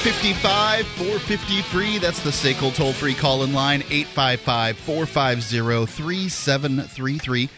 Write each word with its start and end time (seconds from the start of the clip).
Talk 0.00 0.14
Live. 0.24 0.86
855 0.86 0.86
450 0.86 1.62
free. 1.62 1.98
That's 1.98 2.22
the 2.22 2.30
SACL 2.30 2.74
toll 2.74 2.92
free 2.92 3.14
call 3.14 3.42
in 3.42 3.52
line 3.52 3.82
855 3.90 4.78
450 4.78 5.86
3733. 5.86 7.48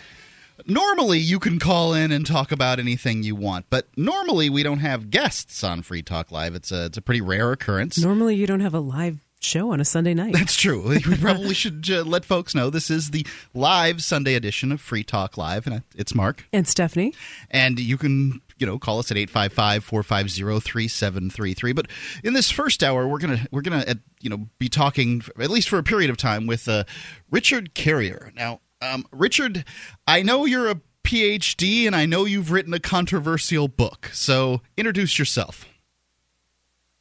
Normally, 0.67 1.19
you 1.19 1.39
can 1.39 1.59
call 1.59 1.95
in 1.95 2.13
and 2.13 2.27
talk 2.27 2.53
about 2.53 2.79
anything 2.79 3.23
you 3.23 3.35
want, 3.35 3.67
but 3.71 3.87
normally 3.97 4.49
we 4.51 4.63
don't 4.63 4.79
have 4.79 5.11
guests 5.11 5.65
on 5.65 5.83
Free 5.83 6.03
Talk 6.03 6.31
Live. 6.31 6.55
It's 6.55 6.71
a, 6.71 6.87
it's 6.87 6.99
a 6.99 7.03
pretty 7.03 7.21
rare 7.21 7.51
occurrence. 7.53 7.99
Normally, 7.99 8.37
you 8.37 8.47
don't 8.47 8.61
have 8.61 8.75
a 8.75 8.81
live 8.81 9.19
show 9.41 9.73
on 9.73 9.81
a 9.81 9.85
Sunday 9.85 10.15
night. 10.15 10.35
That's 10.35 10.57
true. 10.57 10.83
We 11.07 11.17
probably 11.17 11.55
should 11.55 11.89
uh, 11.91 12.03
let 12.05 12.25
folks 12.25 12.55
know 12.55 12.71
this 12.71 12.91
is 12.91 13.11
the 13.11 13.27
live 13.55 14.03
Sunday 14.03 14.35
edition 14.35 14.71
of 14.71 14.81
Free 14.81 15.03
Talk 15.03 15.37
Live, 15.37 15.67
and 15.67 15.83
it's 15.97 16.15
Mark 16.15 16.45
and 16.53 16.67
Stephanie. 16.69 17.15
And 17.51 17.81
you 17.81 17.99
can 17.99 18.41
you 18.63 18.67
know 18.67 18.79
call 18.79 19.01
us 19.01 19.11
at 19.11 19.17
855-450-3733 19.17 21.75
but 21.75 21.89
in 22.23 22.33
this 22.33 22.49
first 22.49 22.85
hour 22.85 23.09
we're 23.09 23.19
gonna 23.19 23.45
we're 23.51 23.61
gonna 23.61 23.85
uh, 23.89 23.95
you 24.21 24.31
know 24.31 24.47
be 24.59 24.69
talking 24.69 25.21
at 25.41 25.51
least 25.51 25.69
for 25.69 25.79
a 25.79 25.83
period 25.83 26.11
of 26.11 26.17
time 26.17 26.47
with 26.47 26.69
uh, 26.69 26.85
richard 27.31 27.75
carrier 27.75 28.31
now 28.37 28.61
um, 28.81 29.05
richard 29.11 29.65
i 30.07 30.23
know 30.23 30.45
you're 30.45 30.71
a 30.71 30.81
phd 31.03 31.89
and 31.89 31.97
i 31.97 32.07
know 32.07 32.25
you've 32.25 32.53
written 32.53 32.73
a 32.73 32.79
controversial 32.79 33.67
book 33.67 34.09
so 34.13 34.61
introduce 34.77 35.19
yourself 35.19 35.67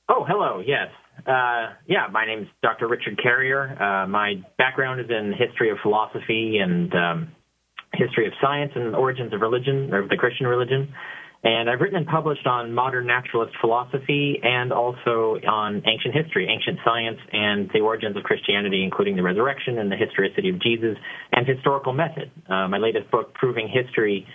oh 0.09 0.25
hello 0.27 0.63
yes 0.65 0.87
uh, 1.27 1.73
yeah, 1.87 2.07
my 2.11 2.25
name 2.25 2.39
is 2.39 2.47
Dr. 2.63 2.87
Richard 2.87 3.21
Carrier. 3.21 3.79
Uh, 3.79 4.07
my 4.07 4.41
background 4.57 5.01
is 5.01 5.11
in 5.11 5.33
history 5.33 5.69
of 5.69 5.77
philosophy 5.83 6.57
and 6.57 6.91
um, 6.95 7.27
history 7.93 8.25
of 8.25 8.33
science 8.41 8.71
and 8.73 8.95
origins 8.95 9.31
of 9.31 9.41
religion, 9.41 9.93
or 9.93 10.07
the 10.07 10.17
Christian 10.17 10.47
religion. 10.47 10.91
And 11.43 11.69
I've 11.69 11.81
written 11.81 11.97
and 11.97 12.05
published 12.05 12.45
on 12.45 12.71
modern 12.71 13.07
naturalist 13.07 13.55
philosophy 13.59 14.39
and 14.43 14.71
also 14.71 15.39
on 15.47 15.81
ancient 15.87 16.13
history, 16.13 16.47
ancient 16.47 16.77
science, 16.85 17.17
and 17.31 17.69
the 17.73 17.79
origins 17.79 18.15
of 18.15 18.23
Christianity, 18.23 18.83
including 18.83 19.15
the 19.15 19.23
resurrection 19.23 19.79
and 19.79 19.91
the 19.91 19.95
historicity 19.95 20.49
of 20.49 20.61
Jesus, 20.61 20.97
and 21.31 21.47
historical 21.47 21.93
method. 21.93 22.29
Uh, 22.47 22.67
my 22.67 22.77
latest 22.77 23.09
book, 23.09 23.33
Proving 23.33 23.67
History, 23.67 24.27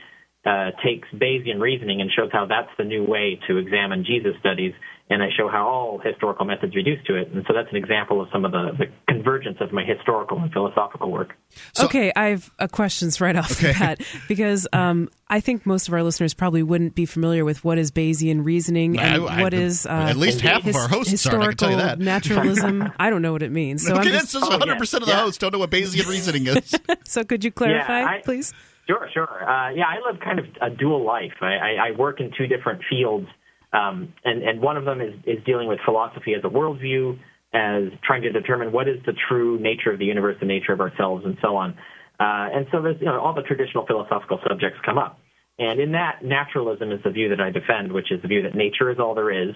uh, 0.45 0.71
takes 0.85 1.09
Bayesian 1.15 1.61
reasoning 1.61 2.01
and 2.01 2.11
shows 2.11 2.31
how 2.33 2.47
that's 2.47 2.71
the 2.79 2.85
new 2.85 3.05
way 3.05 3.39
to 3.49 3.57
examine 3.57 4.05
Jesus 4.05 4.33
studies 4.41 4.73
and 5.09 5.23
I 5.23 5.29
show 5.37 5.49
how 5.49 5.69
all 5.69 5.99
historical 5.99 6.45
methods 6.45 6.75
reduce 6.75 7.05
to 7.07 7.15
it. 7.15 7.29
And 7.29 7.45
so 7.47 7.55
that's 7.55 7.71
an 7.71 7.77
example 7.77 8.21
of 8.21 8.29
some 8.33 8.45
of 8.45 8.51
the, 8.51 8.73
the 8.77 8.87
convergence 9.09 9.59
of 9.61 9.73
my 9.73 9.85
historical 9.85 10.39
and 10.39 10.53
philosophical 10.53 11.13
work. 11.13 11.37
So, 11.75 11.85
okay, 11.85 12.13
I 12.17 12.27
have 12.27 12.51
uh, 12.59 12.67
questions 12.67 13.21
right 13.21 13.37
off 13.37 13.53
okay. 13.53 13.73
the 13.73 13.79
bat 13.79 14.01
because 14.27 14.67
um, 14.73 15.09
I 15.29 15.39
think 15.39 15.65
most 15.65 15.87
of 15.87 15.95
our 15.95 16.03
listeners 16.03 16.35
probably 16.35 16.65
wouldn't 16.65 16.97
be 16.97 17.07
familiar 17.07 17.45
with 17.45 17.65
what 17.65 17.79
is 17.79 17.93
Bayesian 17.93 18.45
reasoning 18.45 18.99
and 18.99 19.23
I, 19.23 19.39
I, 19.39 19.43
what 19.43 19.55
I, 19.55 19.59
is 19.59 19.87
uh, 19.87 19.91
at 19.91 20.17
least 20.17 20.41
half 20.41 20.63
his, 20.63 20.75
of 20.75 20.83
our 20.83 20.89
hosts 20.89 21.13
historical 21.13 21.81
are, 21.81 21.95
naturalism. 21.95 22.93
I 22.99 23.09
don't 23.09 23.23
know 23.23 23.33
what 23.33 23.45
it 23.45 23.53
means. 23.53 23.87
So 23.87 23.93
okay, 23.93 24.09
I'm 24.09 24.13
just, 24.13 24.33
that's 24.33 24.49
100 24.49 24.75
oh, 24.75 24.77
percent 24.77 25.03
of 25.05 25.07
the 25.07 25.15
yeah. 25.15 25.21
hosts 25.21 25.39
don't 25.39 25.53
know 25.53 25.61
what 25.61 25.71
Bayesian 25.71 26.09
reasoning 26.09 26.49
is. 26.49 26.75
so 27.05 27.23
could 27.23 27.45
you 27.45 27.53
clarify, 27.53 28.01
yeah, 28.01 28.21
please? 28.25 28.53
Sure, 28.89 29.09
sure. 29.13 29.49
Uh, 29.49 29.71
yeah, 29.71 29.85
I 29.87 30.11
live 30.11 30.21
kind 30.21 30.41
of 30.41 30.47
a 30.61 30.71
dual 30.71 31.05
life. 31.05 31.35
I, 31.41 31.77
I 31.91 31.91
work 31.97 32.21
in 32.21 32.33
two 32.37 32.47
different 32.47 32.83
fields. 32.89 33.29
Um, 33.77 34.15
and, 34.25 34.43
and 34.43 34.61
one 34.63 34.77
of 34.77 34.85
them 34.85 35.01
is, 35.01 35.15
is 35.27 35.45
dealing 35.45 35.69
with 35.69 35.79
philosophy 35.85 36.33
as 36.35 36.43
a 36.45 36.49
worldview, 36.49 37.19
as 37.53 37.93
trying 38.03 38.23
to 38.23 38.33
determine 38.33 38.73
what 38.73 38.89
is 38.89 38.97
the 39.05 39.15
true 39.29 39.59
nature 39.61 39.93
of 39.93 39.99
the 39.99 40.07
universe, 40.07 40.37
the 40.41 40.47
nature 40.47 40.73
of 40.73 40.81
ourselves, 40.81 41.25
and 41.25 41.37
so 41.43 41.57
on. 41.57 41.71
Uh, 42.19 42.49
and 42.55 42.67
so 42.73 42.81
there's, 42.81 42.97
you 43.01 43.07
know, 43.07 43.21
all 43.21 43.35
the 43.35 43.43
traditional 43.43 43.87
philosophical 43.87 44.41
subjects 44.49 44.79
come 44.85 44.99
up. 44.99 45.19
And 45.59 45.81
in 45.81 45.93
that, 45.93 46.25
naturalism 46.25 46.91
is 46.93 47.01
the 47.05 47.11
view 47.11 47.29
that 47.31 47.41
I 47.41 47.51
defend, 47.51 47.93
which 47.93 48.11
is 48.11 48.21
the 48.23 48.29
view 48.29 48.43
that 48.43 48.55
nature 48.55 48.91
is 48.91 48.99
all 48.99 49.15
there 49.15 49.31
is, 49.31 49.55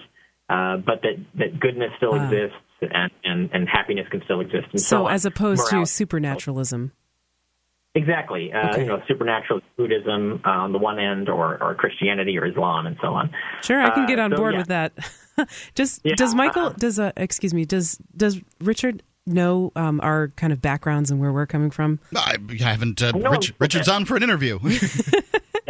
uh, 0.49 0.77
but 0.77 1.01
that, 1.03 1.15
that 1.35 1.59
goodness 1.59 1.91
still 1.97 2.11
wow. 2.11 2.23
exists 2.23 2.57
and, 2.81 3.11
and, 3.23 3.49
and 3.53 3.69
happiness 3.69 4.07
can 4.09 4.21
still 4.25 4.41
exist. 4.41 4.67
And 4.71 4.81
so, 4.81 5.03
so 5.03 5.07
as 5.07 5.25
opposed 5.25 5.69
to 5.69 5.85
supernaturalism. 5.85 6.91
Exactly. 7.93 8.53
Uh, 8.53 8.69
okay. 8.69 8.81
You 8.83 8.87
know, 8.87 9.01
supernatural 9.07 9.59
Buddhism 9.75 10.41
uh, 10.45 10.49
on 10.49 10.71
the 10.71 10.77
one 10.77 10.97
end, 10.97 11.27
or, 11.27 11.61
or 11.61 11.75
Christianity 11.75 12.37
or 12.37 12.45
Islam, 12.45 12.87
and 12.87 12.97
so 13.01 13.07
on. 13.07 13.31
Sure, 13.63 13.81
I 13.81 13.89
can 13.89 14.05
get 14.05 14.17
uh, 14.17 14.23
on 14.23 14.33
uh, 14.33 14.37
so, 14.37 14.41
board 14.41 14.53
yeah. 14.53 14.59
with 14.59 14.67
that. 14.67 14.93
Just 15.75 16.01
yeah, 16.03 16.15
does 16.15 16.33
Michael? 16.33 16.67
Uh-huh. 16.67 16.75
Does 16.77 16.99
uh, 16.99 17.11
excuse 17.17 17.53
me? 17.53 17.65
Does 17.65 17.99
does 18.15 18.39
Richard 18.61 19.03
know 19.25 19.71
um, 19.75 19.99
our 20.01 20.29
kind 20.29 20.53
of 20.53 20.61
backgrounds 20.61 21.11
and 21.11 21.19
where 21.19 21.33
we're 21.33 21.45
coming 21.45 21.69
from? 21.69 21.99
I 22.15 22.37
haven't. 22.59 23.01
Uh, 23.01 23.11
Rich, 23.13 23.53
Richard's 23.59 23.89
on 23.89 24.05
for 24.05 24.15
an 24.15 24.23
interview. 24.23 24.59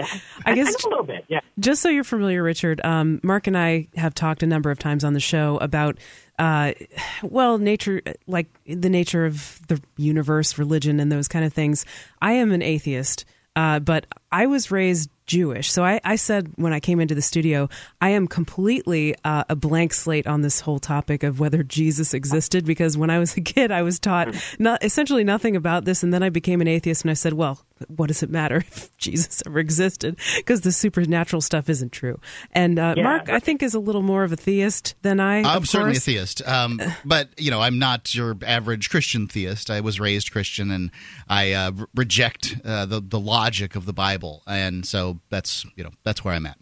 I 0.46 0.56
guess 0.56 0.84
a 0.84 0.90
little 0.90 1.04
bit, 1.04 1.26
yeah. 1.28 1.42
Just 1.60 1.82
so 1.82 1.90
you're 1.90 2.04
familiar, 2.04 2.42
Richard, 2.44 2.82
um, 2.84 3.20
Mark 3.24 3.48
and 3.48 3.58
I 3.58 3.88
have 3.96 4.14
talked 4.14 4.42
a 4.44 4.48
number 4.48 4.72
of 4.72 4.80
times 4.80 5.04
on 5.04 5.14
the 5.14 5.20
show 5.20 5.58
about 5.58 5.98
uh, 6.42 6.74
well, 7.22 7.60
nature, 7.60 8.02
like 8.26 8.48
the 8.66 8.90
nature 8.90 9.28
of 9.28 9.60
the 9.68 9.80
universe, 9.96 10.58
religion, 10.58 11.00
and 11.00 11.12
those 11.12 11.28
kind 11.28 11.46
of 11.46 11.54
things. 11.54 11.86
I 12.20 12.34
am 12.34 12.52
an 12.52 12.64
atheist, 12.64 13.26
uh, 13.56 13.80
but 13.80 14.08
I 14.32 14.46
was 14.48 14.72
raised 14.72 15.10
Jewish. 15.32 15.72
So 15.72 15.86
I, 15.86 16.02
I, 16.04 16.18
said 16.18 16.52
when 16.58 16.74
I 16.74 16.82
came 16.82 17.00
into 17.00 17.16
the 17.16 17.22
studio, 17.22 17.70
I 18.02 18.10
am 18.10 18.28
completely 18.28 19.16
uh, 19.24 19.46
a 19.48 19.56
blank 19.56 19.94
slate 19.94 20.28
on 20.28 20.42
this 20.42 20.60
whole 20.60 20.80
topic 20.80 21.24
of 21.24 21.40
whether 21.40 21.64
Jesus 21.64 22.14
existed 22.14 22.66
because 22.66 22.98
when 22.98 23.10
I 23.10 23.18
was 23.18 23.38
a 23.38 23.42
kid, 23.42 23.72
I 23.72 23.82
was 23.82 23.98
taught 23.98 24.36
not, 24.60 24.84
essentially 24.84 25.24
nothing 25.24 25.56
about 25.56 25.86
this. 25.86 26.04
And 26.04 26.14
then 26.14 26.22
I 26.22 26.30
became 26.30 26.60
an 26.60 26.68
atheist 26.68 27.04
and 27.04 27.12
I 27.12 27.14
said, 27.14 27.34
well, 27.34 27.62
what 27.88 28.08
does 28.08 28.22
it 28.22 28.30
matter 28.30 28.58
if 28.68 28.96
Jesus 28.98 29.42
ever 29.46 29.60
existed? 29.60 30.18
Because 30.36 30.62
the 30.62 30.72
supernatural 30.74 31.42
stuff 31.42 31.70
isn't 31.70 31.92
true. 31.92 32.20
And 32.52 32.78
uh, 32.78 32.96
yeah, 32.98 33.04
Mark, 33.04 33.30
I 33.30 33.40
think, 33.40 33.64
is 33.64 33.74
a 33.74 33.80
little 33.80 34.02
more 34.02 34.24
of 34.24 34.34
a 34.34 34.36
theist 34.36 34.96
than 35.02 35.20
I. 35.20 35.38
Am. 35.38 35.46
I'm 35.46 35.66
certainly 35.66 35.94
course. 35.94 36.08
a 36.08 36.12
theist. 36.12 36.48
Um, 36.48 36.82
but, 37.06 37.30
you 37.38 37.52
know, 37.52 37.62
I'm 37.62 37.80
not 37.80 38.14
your 38.14 38.36
average 38.46 38.90
Christian 38.90 39.28
theist. 39.28 39.72
I 39.72 39.80
was 39.80 40.00
raised 40.00 40.32
Christian 40.32 40.72
and 40.72 40.92
I 41.30 41.54
uh, 41.54 41.72
reject 41.96 42.58
uh, 42.66 42.86
the, 42.86 43.00
the 43.00 43.20
logic 43.20 43.78
of 43.78 43.86
the 43.86 43.94
Bible. 43.94 44.21
And 44.48 44.86
so 44.86 45.20
that's 45.30 45.66
you 45.76 45.84
know 45.84 45.92
that's 46.04 46.24
where 46.24 46.34
I'm 46.34 46.46
at. 46.46 46.58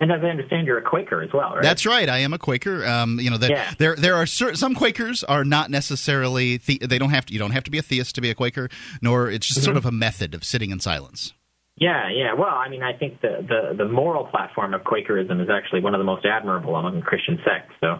And 0.00 0.10
as 0.10 0.20
I 0.24 0.28
understand, 0.28 0.66
you're 0.66 0.78
a 0.78 0.82
Quaker 0.82 1.20
as 1.20 1.30
well, 1.32 1.52
right? 1.52 1.62
That's 1.62 1.84
right. 1.84 2.08
I 2.08 2.18
am 2.18 2.32
a 2.32 2.38
Quaker. 2.38 2.86
Um, 2.86 3.20
you 3.20 3.28
know, 3.28 3.36
the, 3.36 3.50
yeah. 3.50 3.74
there 3.78 3.94
there 3.96 4.14
are 4.14 4.24
certain, 4.24 4.56
some 4.56 4.74
Quakers 4.74 5.22
are 5.24 5.44
not 5.44 5.70
necessarily 5.70 6.56
the, 6.56 6.78
they 6.78 6.98
don't 6.98 7.10
have 7.10 7.26
to 7.26 7.32
you 7.34 7.38
don't 7.38 7.50
have 7.50 7.64
to 7.64 7.70
be 7.70 7.76
a 7.76 7.82
theist 7.82 8.14
to 8.14 8.22
be 8.22 8.30
a 8.30 8.34
Quaker, 8.34 8.70
nor 9.02 9.30
it's 9.30 9.46
just 9.46 9.60
mm-hmm. 9.60 9.66
sort 9.66 9.76
of 9.76 9.84
a 9.84 9.92
method 9.92 10.34
of 10.34 10.42
sitting 10.42 10.70
in 10.70 10.80
silence. 10.80 11.34
Yeah, 11.76 12.10
yeah. 12.10 12.34
Well, 12.34 12.50
I 12.50 12.68
mean, 12.68 12.82
I 12.82 12.94
think 12.94 13.20
the, 13.20 13.44
the 13.46 13.84
the 13.84 13.88
moral 13.90 14.24
platform 14.24 14.72
of 14.72 14.82
Quakerism 14.84 15.40
is 15.40 15.48
actually 15.50 15.80
one 15.80 15.94
of 15.94 15.98
the 15.98 16.04
most 16.04 16.24
admirable 16.24 16.76
among 16.76 17.02
Christian 17.02 17.38
sects. 17.44 17.72
So, 17.80 17.98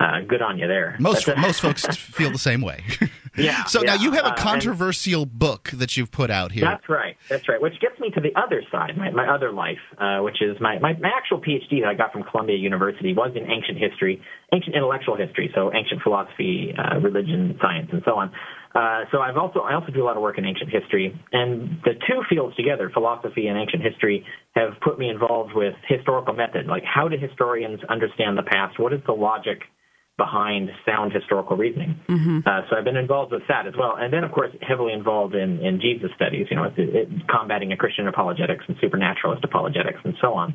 uh, 0.00 0.20
good 0.26 0.42
on 0.42 0.58
you 0.58 0.66
there. 0.66 0.96
Most 0.98 1.28
most 1.36 1.60
folks 1.60 1.84
feel 1.96 2.32
the 2.32 2.38
same 2.38 2.62
way. 2.62 2.82
yeah. 3.44 3.64
So 3.64 3.82
yeah, 3.82 3.94
now 3.94 4.02
you 4.02 4.12
have 4.12 4.24
a 4.24 4.32
uh, 4.32 4.36
controversial 4.36 5.22
uh, 5.22 5.26
book 5.26 5.70
that 5.74 5.96
you've 5.96 6.10
put 6.10 6.30
out 6.30 6.52
here. 6.52 6.64
That's 6.64 6.88
right. 6.88 7.16
That's 7.28 7.48
right. 7.48 7.60
Which 7.60 7.80
gets 7.80 7.98
me 8.00 8.10
to 8.10 8.20
the 8.20 8.34
other 8.38 8.62
side, 8.70 8.96
my, 8.96 9.10
my 9.10 9.32
other 9.32 9.52
life, 9.52 9.78
uh, 9.98 10.20
which 10.20 10.40
is 10.40 10.56
my, 10.60 10.78
my 10.78 10.94
my 10.94 11.10
actual 11.16 11.40
PhD 11.40 11.80
that 11.80 11.88
I 11.88 11.94
got 11.94 12.12
from 12.12 12.24
Columbia 12.24 12.56
University 12.56 13.14
was 13.14 13.32
in 13.34 13.50
ancient 13.50 13.78
history, 13.78 14.22
ancient 14.52 14.74
intellectual 14.74 15.16
history, 15.16 15.50
so 15.54 15.72
ancient 15.74 16.02
philosophy, 16.02 16.74
uh, 16.76 16.98
religion, 17.00 17.58
science, 17.60 17.88
and 17.92 18.02
so 18.04 18.16
on. 18.16 18.32
Uh, 18.74 19.04
so 19.10 19.20
I've 19.20 19.36
also 19.36 19.60
I 19.60 19.74
also 19.74 19.90
do 19.92 20.02
a 20.02 20.06
lot 20.06 20.16
of 20.16 20.22
work 20.22 20.38
in 20.38 20.44
ancient 20.44 20.70
history, 20.70 21.18
and 21.32 21.80
the 21.84 21.94
two 22.06 22.22
fields 22.28 22.54
together, 22.56 22.90
philosophy 22.92 23.46
and 23.46 23.58
ancient 23.58 23.82
history, 23.82 24.24
have 24.54 24.74
put 24.82 24.98
me 24.98 25.08
involved 25.08 25.54
with 25.54 25.74
historical 25.88 26.34
method. 26.34 26.66
Like, 26.66 26.84
how 26.84 27.08
do 27.08 27.16
historians 27.16 27.80
understand 27.88 28.36
the 28.36 28.42
past? 28.42 28.78
What 28.78 28.92
is 28.92 29.00
the 29.06 29.12
logic 29.12 29.62
behind 30.18 30.68
sound 30.84 31.12
historical 31.12 31.56
reasoning? 31.56 31.96
Mm-hmm. 32.08 32.40
Uh, 32.44 32.68
so 32.68 32.76
I've 32.76 32.84
been 32.84 32.96
involved 32.98 33.32
with 33.32 33.46
that 33.48 33.66
as 33.66 33.72
well, 33.78 33.96
and 33.96 34.12
then 34.12 34.24
of 34.24 34.32
course 34.32 34.50
heavily 34.60 34.92
involved 34.92 35.34
in 35.34 35.64
in 35.64 35.80
Jesus 35.80 36.10
studies. 36.14 36.46
You 36.50 36.56
know, 36.56 36.64
it, 36.64 36.74
it, 36.76 37.08
combating 37.28 37.72
a 37.72 37.76
Christian 37.76 38.06
apologetics 38.06 38.64
and 38.68 38.76
supernaturalist 38.82 39.42
apologetics 39.44 40.00
and 40.04 40.14
so 40.20 40.34
on. 40.34 40.52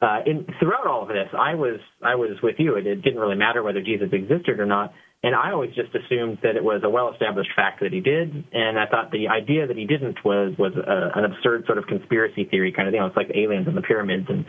Uh, 0.00 0.18
in, 0.26 0.46
throughout 0.58 0.86
all 0.86 1.02
of 1.02 1.08
this, 1.08 1.28
I 1.36 1.54
was 1.54 1.78
I 2.02 2.14
was 2.14 2.38
with 2.42 2.56
you. 2.58 2.76
It, 2.76 2.86
it 2.86 3.02
didn't 3.02 3.20
really 3.20 3.36
matter 3.36 3.62
whether 3.62 3.82
Jesus 3.82 4.08
existed 4.12 4.58
or 4.58 4.66
not 4.66 4.94
and 5.22 5.36
I 5.36 5.52
always 5.52 5.70
just 5.74 5.94
assumed 5.94 6.38
that 6.42 6.56
it 6.56 6.64
was 6.64 6.82
a 6.82 6.90
well-established 6.90 7.50
fact 7.54 7.80
that 7.80 7.92
he 7.92 8.00
did, 8.00 8.44
and 8.52 8.78
I 8.78 8.86
thought 8.86 9.12
the 9.12 9.28
idea 9.28 9.68
that 9.68 9.76
he 9.76 9.86
didn't 9.86 10.18
was 10.24 10.54
was 10.58 10.72
a, 10.74 11.18
an 11.18 11.24
absurd 11.24 11.64
sort 11.66 11.78
of 11.78 11.86
conspiracy 11.86 12.44
theory 12.44 12.72
kind 12.72 12.88
of 12.88 12.92
thing. 12.92 13.02
It's 13.02 13.16
like 13.16 13.30
aliens 13.34 13.68
and 13.68 13.76
the 13.76 13.82
pyramids 13.82 14.26
and 14.28 14.44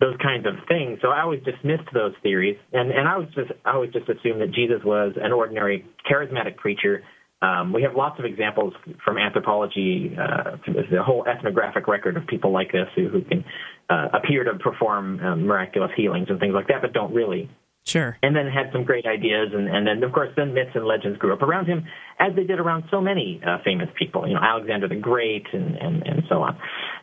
those 0.00 0.16
kinds 0.20 0.44
of 0.46 0.54
things. 0.66 0.98
So 1.00 1.08
I 1.08 1.22
always 1.22 1.42
dismissed 1.44 1.88
those 1.94 2.12
theories, 2.22 2.58
and 2.72 2.90
and 2.90 3.06
I 3.06 3.16
was 3.18 3.28
just 3.34 3.52
I 3.64 3.74
always 3.74 3.92
just 3.92 4.08
assumed 4.08 4.40
that 4.40 4.50
Jesus 4.50 4.82
was 4.84 5.14
an 5.16 5.32
ordinary 5.32 5.86
charismatic 6.10 6.56
preacher. 6.56 7.04
Um, 7.40 7.72
we 7.72 7.82
have 7.82 7.94
lots 7.94 8.18
of 8.18 8.24
examples 8.24 8.72
from 9.04 9.18
anthropology, 9.18 10.16
uh, 10.18 10.56
the 10.90 11.02
whole 11.02 11.24
ethnographic 11.28 11.86
record 11.86 12.16
of 12.16 12.26
people 12.26 12.50
like 12.50 12.72
this 12.72 12.88
who, 12.96 13.08
who 13.10 13.22
can 13.22 13.44
uh, 13.90 14.08
appear 14.14 14.42
to 14.42 14.58
perform 14.58 15.20
um, 15.20 15.46
miraculous 15.46 15.90
healings 15.96 16.28
and 16.30 16.40
things 16.40 16.54
like 16.54 16.66
that, 16.68 16.80
but 16.80 16.92
don't 16.92 17.14
really. 17.14 17.48
Sure. 17.86 18.18
And 18.20 18.34
then 18.34 18.48
had 18.48 18.72
some 18.72 18.82
great 18.82 19.06
ideas, 19.06 19.54
and, 19.54 19.68
and 19.68 19.86
then 19.86 20.02
of 20.02 20.12
course 20.12 20.30
then 20.36 20.52
myths 20.52 20.74
and 20.74 20.84
legends 20.84 21.18
grew 21.18 21.32
up 21.32 21.40
around 21.40 21.66
him, 21.66 21.86
as 22.18 22.34
they 22.34 22.42
did 22.42 22.58
around 22.58 22.82
so 22.90 23.00
many 23.00 23.40
uh, 23.46 23.58
famous 23.64 23.88
people, 23.96 24.26
you 24.26 24.34
know 24.34 24.40
Alexander 24.42 24.88
the 24.88 24.96
Great 24.96 25.46
and, 25.52 25.76
and 25.76 26.02
and 26.02 26.22
so 26.28 26.42
on. 26.42 26.58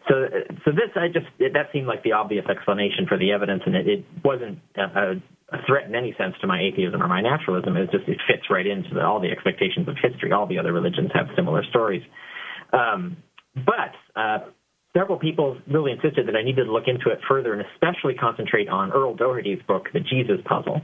so, 0.09 0.27
so 0.65 0.71
this, 0.71 0.91
I 0.95 1.07
just 1.07 1.27
it, 1.39 1.53
that 1.53 1.67
seemed 1.71 1.87
like 1.87 2.03
the 2.03 2.11
obvious 2.11 2.45
explanation 2.49 3.07
for 3.07 3.17
the 3.17 3.31
evidence, 3.31 3.63
and 3.65 3.75
it, 3.77 3.87
it 3.87 4.05
wasn't 4.25 4.59
a, 4.75 5.15
a, 5.53 5.57
threat 5.65 5.87
in 5.87 5.95
any 5.95 6.13
sense 6.17 6.35
to 6.41 6.47
my 6.47 6.59
atheism 6.59 7.01
or 7.01 7.07
my 7.07 7.21
naturalism. 7.21 7.77
It 7.77 7.89
just 7.89 8.09
it 8.09 8.19
fits 8.27 8.49
right 8.49 8.67
into 8.67 8.93
the, 8.93 9.05
all 9.05 9.21
the 9.21 9.31
expectations 9.31 9.87
of 9.87 9.95
history. 9.95 10.33
All 10.33 10.47
the 10.47 10.59
other 10.59 10.73
religions 10.73 11.11
have 11.13 11.27
similar 11.33 11.63
stories, 11.69 12.03
um, 12.73 13.15
but 13.55 13.95
uh, 14.19 14.39
several 14.95 15.17
people 15.17 15.57
really 15.67 15.91
insisted 15.91 16.27
that 16.27 16.35
I 16.35 16.43
needed 16.43 16.65
to 16.65 16.71
look 16.71 16.87
into 16.87 17.09
it 17.09 17.19
further, 17.27 17.53
and 17.53 17.63
especially 17.73 18.13
concentrate 18.13 18.69
on 18.69 18.91
Earl 18.91 19.15
Doherty's 19.15 19.61
book, 19.67 19.87
The 19.93 19.99
Jesus 19.99 20.37
Puzzle. 20.45 20.81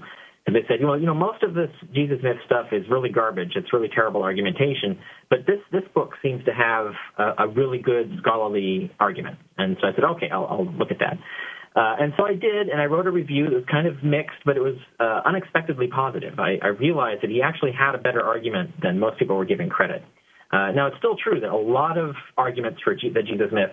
And 0.48 0.56
they 0.56 0.62
said, 0.68 0.78
well, 0.82 1.00
you 1.00 1.06
know, 1.06 1.14
most 1.14 1.44
of 1.44 1.54
this 1.54 1.70
Jesus 1.94 2.18
myth 2.24 2.38
stuff 2.46 2.68
is 2.72 2.84
really 2.90 3.10
garbage. 3.10 3.52
It's 3.56 3.72
really 3.72 3.90
terrible 3.94 4.24
argumentation. 4.24 4.98
But 5.30 5.40
this 5.46 5.60
this 5.72 5.84
book 5.94 6.14
seems 6.24 6.44
to 6.46 6.52
have 6.52 6.88
a, 7.20 7.44
a 7.44 7.48
really 7.48 7.78
good 7.78 8.12
scholarly 8.22 8.92
argument. 9.00 9.38
And 9.58 9.78
so 9.80 9.88
I 9.88 9.92
said, 9.94 10.04
okay, 10.16 10.30
I'll, 10.32 10.48
I'll 10.50 10.66
look 10.66 10.90
at 10.90 11.00
that. 11.00 11.18
Uh, 11.76 12.02
and 12.02 12.14
so 12.18 12.26
I 12.26 12.34
did, 12.34 12.70
and 12.70 12.82
I 12.82 12.86
wrote 12.86 13.06
a 13.06 13.12
review 13.12 13.46
that 13.46 13.54
was 13.54 13.66
kind 13.70 13.86
of 13.86 14.04
mixed, 14.04 14.42
but 14.44 14.58
it 14.58 14.62
was 14.62 14.76
uh, 15.00 15.22
unexpectedly 15.24 15.88
positive. 15.88 16.40
I, 16.40 16.58
I 16.64 16.70
realized 16.70 17.22
that 17.22 17.30
he 17.30 17.44
actually 17.44 17.74
had 17.78 17.94
a 17.94 18.00
better 18.00 18.24
argument 18.24 18.72
than 18.82 18.98
most 18.98 19.20
people 19.20 19.38
were 19.38 19.46
giving 19.46 19.70
credit. 19.70 20.02
Uh, 20.52 20.72
now, 20.72 20.88
it's 20.88 20.98
still 20.98 21.16
true 21.16 21.40
that 21.42 21.52
a 21.52 21.56
lot 21.56 22.00
of 22.00 22.16
arguments 22.38 22.82
for 22.84 22.96
G- 22.96 23.12
the 23.14 23.22
Jesus 23.22 23.52
myth 23.54 23.70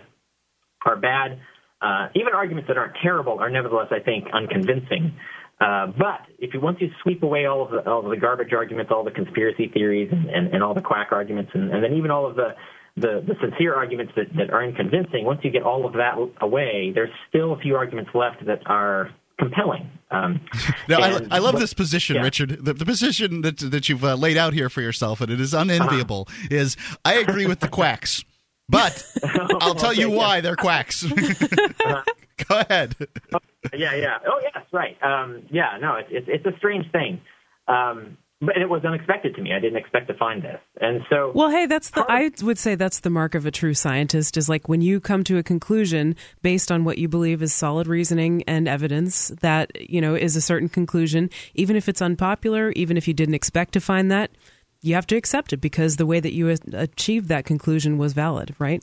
are 0.86 0.96
bad. 0.96 1.38
Uh, 1.82 2.08
even 2.14 2.32
arguments 2.34 2.68
that 2.68 2.78
aren't 2.78 2.96
terrible 3.02 3.38
are 3.38 3.50
nevertheless, 3.50 3.88
I 3.90 4.00
think, 4.00 4.26
unconvincing. 4.32 5.14
Uh, 5.60 5.86
but 5.86 6.20
if 6.38 6.52
you 6.52 6.60
once 6.60 6.78
you 6.80 6.88
sweep 7.02 7.22
away 7.22 7.46
all 7.46 7.64
of 7.64 7.70
the 7.70 7.90
all 7.90 8.04
of 8.04 8.10
the 8.10 8.16
garbage 8.16 8.52
arguments, 8.52 8.92
all 8.94 9.04
the 9.04 9.10
conspiracy 9.10 9.68
theories, 9.72 10.08
and, 10.12 10.28
and, 10.28 10.54
and 10.54 10.62
all 10.62 10.74
the 10.74 10.82
quack 10.82 11.08
arguments, 11.12 11.50
and, 11.54 11.72
and 11.72 11.82
then 11.82 11.94
even 11.94 12.10
all 12.10 12.26
of 12.26 12.36
the 12.36 12.54
the, 12.96 13.22
the 13.26 13.34
sincere 13.42 13.74
arguments 13.74 14.12
that, 14.16 14.26
that 14.36 14.50
are 14.50 14.64
unconvincing, 14.64 15.24
once 15.24 15.40
you 15.42 15.50
get 15.50 15.62
all 15.62 15.86
of 15.86 15.92
that 15.94 16.14
away, 16.40 16.92
there's 16.94 17.10
still 17.28 17.52
a 17.52 17.58
few 17.58 17.76
arguments 17.76 18.10
left 18.14 18.44
that 18.46 18.60
are 18.64 19.10
compelling. 19.38 19.90
Um, 20.10 20.40
now, 20.88 21.02
and, 21.02 21.32
I, 21.32 21.36
I, 21.36 21.38
love 21.40 21.58
this 21.58 21.74
position, 21.74 22.16
yeah. 22.16 22.22
Richard. 22.22 22.64
The, 22.64 22.72
the, 22.72 22.86
position 22.86 23.42
that 23.42 23.58
that 23.58 23.88
you've 23.88 24.04
uh, 24.04 24.14
laid 24.14 24.36
out 24.36 24.54
here 24.54 24.70
for 24.70 24.80
yourself, 24.80 25.20
and 25.20 25.30
it 25.30 25.40
is 25.40 25.52
unenviable. 25.52 26.26
Uh-huh. 26.28 26.46
Is 26.50 26.76
I 27.04 27.14
agree 27.14 27.46
with 27.46 27.60
the 27.60 27.68
quacks, 27.68 28.24
but 28.68 29.04
I'll 29.60 29.74
tell 29.74 29.92
you 29.92 30.10
why 30.10 30.40
they're 30.40 30.56
quacks. 30.56 31.04
uh-huh. 31.10 32.02
Go 32.48 32.58
ahead. 32.58 32.94
Oh, 33.34 33.38
yeah, 33.72 33.94
yeah. 33.94 34.18
Oh, 34.26 34.40
yes, 34.42 34.64
right. 34.72 34.96
Um, 35.02 35.44
yeah, 35.50 35.78
no, 35.80 35.96
it's, 35.96 36.08
it's, 36.10 36.26
it's 36.28 36.46
a 36.46 36.58
strange 36.58 36.90
thing. 36.92 37.20
Um, 37.66 38.18
but 38.40 38.58
it 38.58 38.68
was 38.68 38.84
unexpected 38.84 39.34
to 39.36 39.42
me. 39.42 39.54
I 39.54 39.58
didn't 39.58 39.78
expect 39.78 40.08
to 40.08 40.14
find 40.14 40.42
this, 40.42 40.60
and 40.78 41.00
so. 41.08 41.32
Well, 41.34 41.48
hey, 41.48 41.64
that's 41.64 41.90
the. 41.90 42.04
I 42.06 42.30
would 42.42 42.58
say 42.58 42.74
that's 42.74 43.00
the 43.00 43.08
mark 43.08 43.34
of 43.34 43.46
a 43.46 43.50
true 43.50 43.72
scientist. 43.72 44.36
Is 44.36 44.46
like 44.46 44.68
when 44.68 44.82
you 44.82 45.00
come 45.00 45.24
to 45.24 45.38
a 45.38 45.42
conclusion 45.42 46.16
based 46.42 46.70
on 46.70 46.84
what 46.84 46.98
you 46.98 47.08
believe 47.08 47.42
is 47.42 47.54
solid 47.54 47.86
reasoning 47.86 48.42
and 48.46 48.68
evidence 48.68 49.28
that 49.40 49.70
you 49.90 50.02
know 50.02 50.14
is 50.14 50.36
a 50.36 50.42
certain 50.42 50.68
conclusion, 50.68 51.30
even 51.54 51.76
if 51.76 51.88
it's 51.88 52.02
unpopular, 52.02 52.72
even 52.72 52.98
if 52.98 53.08
you 53.08 53.14
didn't 53.14 53.34
expect 53.34 53.72
to 53.72 53.80
find 53.80 54.10
that, 54.10 54.30
you 54.86 54.94
have 54.94 55.06
to 55.08 55.16
accept 55.16 55.52
it 55.52 55.58
because 55.58 55.96
the 55.96 56.06
way 56.06 56.20
that 56.20 56.32
you 56.32 56.54
achieved 56.72 57.28
that 57.28 57.44
conclusion 57.44 57.98
was 57.98 58.12
valid, 58.12 58.54
right? 58.58 58.82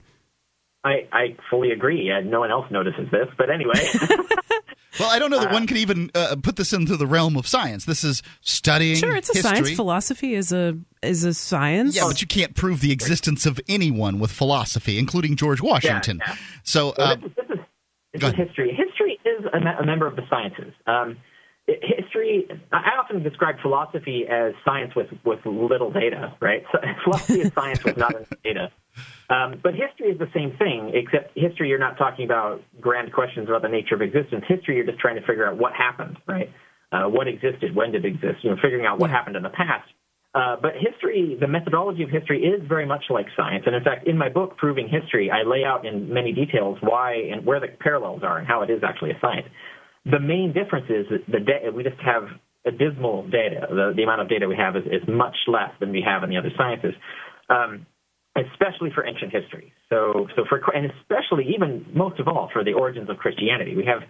I, 0.84 1.08
I 1.12 1.38
fully 1.50 1.72
agree. 1.72 2.12
Uh, 2.12 2.22
no 2.22 2.42
one 2.42 2.52
else 2.52 2.70
notices 2.70 3.10
this, 3.10 3.28
but 3.38 3.50
anyway. 3.50 3.74
well, 5.00 5.10
I 5.10 5.18
don't 5.18 5.32
know 5.32 5.40
that 5.40 5.52
uh, 5.52 5.54
one 5.54 5.66
can 5.66 5.78
even 5.78 6.12
uh, 6.14 6.36
put 6.44 6.58
this 6.58 6.74
into 6.74 6.98
the 6.98 7.08
realm 7.08 7.38
of 7.38 7.48
science. 7.48 7.86
This 7.86 8.04
is 8.04 8.22
studying. 8.42 8.98
Sure, 8.98 9.16
it's 9.16 9.30
a 9.30 9.34
history. 9.34 9.56
science. 9.56 9.72
Philosophy 9.72 10.34
is 10.34 10.52
a 10.52 10.78
is 11.02 11.24
a 11.24 11.34
science. 11.34 11.96
Yeah, 11.96 12.06
but 12.06 12.20
you 12.20 12.28
can't 12.28 12.54
prove 12.54 12.82
the 12.82 12.92
existence 12.92 13.46
of 13.46 13.62
anyone 13.70 14.20
with 14.20 14.32
philosophy, 14.32 15.00
including 15.00 15.38
George 15.38 15.62
Washington. 15.62 16.20
Yeah, 16.20 16.34
yeah. 16.34 16.42
So, 16.64 16.94
well, 16.98 17.16
this, 17.16 17.26
uh, 17.26 17.32
this, 17.36 17.46
is, 17.50 17.66
this 18.14 18.24
is 18.24 18.36
history. 18.36 18.78
History 18.78 19.20
is 19.24 19.46
a, 19.54 19.82
a, 19.82 19.86
member 19.86 20.06
of 20.06 20.18
the 20.18 20.24
sciences. 20.30 20.74
Um, 20.86 21.18
history. 21.68 22.48
I 22.72 23.00
often 23.00 23.24
describe 23.24 23.56
philosophy 23.62 24.26
as 24.30 24.54
science 24.66 24.96
with 24.96 25.08
with 25.24 25.40
little 25.46 25.92
data. 25.92 26.36
Right? 26.40 26.64
So, 26.72 26.80
philosophy 27.04 27.42
is 27.42 27.54
science 27.54 27.84
with 27.84 27.98
not 27.98 28.16
enough 28.16 28.30
data. 28.44 28.72
Um, 29.30 29.60
but 29.64 29.74
history 29.74 30.12
is 30.12 30.20
the 30.20 30.30
same 30.34 30.56
thing, 30.58 30.92
except 30.94 31.32
history, 31.36 31.70
you're 31.70 31.80
not 31.80 31.98
talking 31.98 32.26
about 32.26 32.62
grand 32.80 33.12
questions 33.14 33.48
about 33.50 33.62
the 33.62 33.70
nature 33.70 33.96
of 33.96 34.02
existence. 34.02 34.44
History, 34.48 34.76
you're 34.76 34.86
just 34.86 35.00
trying 35.00 35.16
to 35.16 35.26
figure 35.26 35.48
out 35.48 35.58
what 35.58 35.74
happened, 35.74 36.18
right? 36.28 36.52
Uh, 36.92 37.10
what 37.10 37.28
existed, 37.28 37.74
when 37.74 37.92
did 37.92 38.06
it 38.06 38.14
exist, 38.14 38.44
you 38.44 38.52
know, 38.52 38.58
figuring 38.62 38.86
out 38.86 39.00
what 39.00 39.10
happened 39.10 39.36
in 39.36 39.42
the 39.42 39.50
past. 39.50 39.90
Uh, 40.36 40.56
but 40.62 40.74
history, 40.76 41.38
the 41.40 41.48
methodology 41.48 42.04
of 42.04 42.10
history 42.10 42.44
is 42.44 42.62
very 42.68 42.86
much 42.86 43.04
like 43.10 43.28
science. 43.36 43.64
And 43.66 43.76
in 43.76 43.84
fact, 43.84 44.08
in 44.08 44.18
my 44.18 44.30
book, 44.30 44.58
Proving 44.58 44.88
History, 44.88 45.30
I 45.30 45.44
lay 45.44 45.64
out 45.64 45.86
in 45.86 46.12
many 46.12 46.34
details 46.34 46.78
why 46.82 47.14
and 47.32 47.46
where 47.46 47.60
the 47.60 47.68
parallels 47.68 48.24
are 48.24 48.40
and 48.40 48.48
how 48.48 48.62
it 48.64 48.70
is 48.72 48.84
actually 48.84 49.12
a 49.12 49.20
science. 49.22 49.48
The 50.06 50.20
main 50.20 50.54
difference 50.54 50.88
is 50.90 51.06
that 51.10 51.26
the 51.32 51.40
da- 51.40 51.70
we 51.70 51.84
just 51.84 52.00
have 52.02 52.24
abysmal 52.66 53.28
data. 53.30 53.68
The, 53.70 53.94
the 53.96 54.04
amount 54.04 54.22
of 54.22 54.30
data 54.30 54.48
we 54.48 54.56
have 54.56 54.76
is, 54.76 54.84
is 54.86 55.08
much 55.08 55.36
less 55.48 55.72
than 55.80 55.92
we 55.92 56.02
have 56.06 56.24
in 56.24 56.30
the 56.30 56.38
other 56.38 56.52
sciences. 56.58 56.94
Um, 57.50 57.86
especially 58.36 58.90
for 58.94 59.06
ancient 59.06 59.32
history. 59.32 59.74
So, 59.90 60.28
so 60.36 60.44
for 60.50 60.60
and 60.74 60.92
especially 61.00 61.54
even 61.54 61.86
most 61.94 62.20
of 62.20 62.28
all 62.28 62.50
for 62.52 62.64
the 62.64 62.74
origins 62.74 63.10
of 63.10 63.18
Christianity, 63.18 63.76
we 63.76 63.86
have 63.86 64.02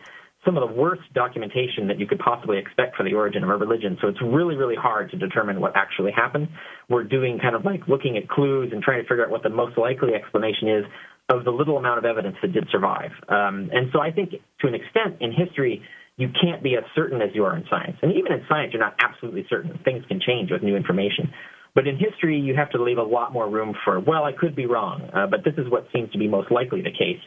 some 0.46 0.58
of 0.58 0.68
the 0.68 0.76
worst 0.76 1.02
documentation 1.14 1.88
that 1.88 2.00
you 2.00 2.06
could 2.06 2.20
possibly 2.20 2.58
expect 2.58 2.96
for 2.96 3.04
the 3.04 3.14
origin 3.14 3.44
of 3.44 3.50
a 3.50 3.56
religion. 3.56 3.98
So 4.02 4.08
it's 4.08 4.22
really, 4.22 4.56
really 4.56 4.76
hard 4.76 5.10
to 5.12 5.18
determine 5.18 5.62
what 5.62 5.74
actually 5.76 6.12
happened. 6.12 6.50
We're 6.90 7.06
doing 7.06 7.40
kind 7.42 7.56
of 7.56 7.64
like 7.64 7.88
looking 7.88 8.18
at 8.18 8.28
clues 8.28 8.72
and 8.74 8.84
trying 8.84 9.02
to 9.02 9.08
figure 9.08 9.24
out 9.24 9.32
what 9.32 9.44
the 9.44 9.50
most 9.50 9.78
likely 9.78 10.14
explanation 10.14 10.68
is 10.68 10.86
of 11.30 11.46
the 11.46 11.52
little 11.52 11.78
amount 11.78 12.00
of 12.00 12.06
evidence 12.06 12.36
that 12.42 12.52
did 12.52 12.68
survive. 12.72 13.12
Um, 13.30 13.70
and 13.72 13.88
so 13.94 14.02
I 14.02 14.12
think 14.12 14.32
to 14.32 14.68
an 14.68 14.76
extent 14.76 15.22
in 15.22 15.32
history, 15.32 15.82
you 16.18 16.30
can't 16.42 16.62
be 16.62 16.76
as 16.76 16.84
certain 16.94 17.22
as 17.22 17.30
you 17.34 17.46
are 17.46 17.56
in 17.56 17.64
science. 17.70 17.98
And 18.02 18.12
even 18.12 18.34
in 18.34 18.46
science, 18.50 18.74
you're 18.74 18.82
not 18.82 18.96
absolutely 19.02 19.46
certain. 19.50 19.80
Things 19.84 20.04
can 20.08 20.20
change 20.20 20.52
with 20.52 20.62
new 20.62 20.76
information. 20.76 21.32
But 21.74 21.88
in 21.88 21.98
history, 21.98 22.38
you 22.40 22.56
have 22.56 22.70
to 22.72 22.84
leave 22.84 23.00
a 23.00 23.04
lot 23.04 23.34
more 23.34 23.50
room 23.50 23.74
for, 23.84 24.00
well, 24.00 24.26
I 24.26 24.32
could 24.32 24.56
be 24.56 24.68
wrong, 24.68 25.10
uh, 25.14 25.26
but 25.26 25.44
this 25.44 25.56
is 25.58 25.72
what 25.72 25.88
seems 25.94 26.12
to 26.12 26.20
be 26.20 26.28
most 26.28 26.52
likely 26.52 26.82
the 26.82 26.92
case. 26.92 27.22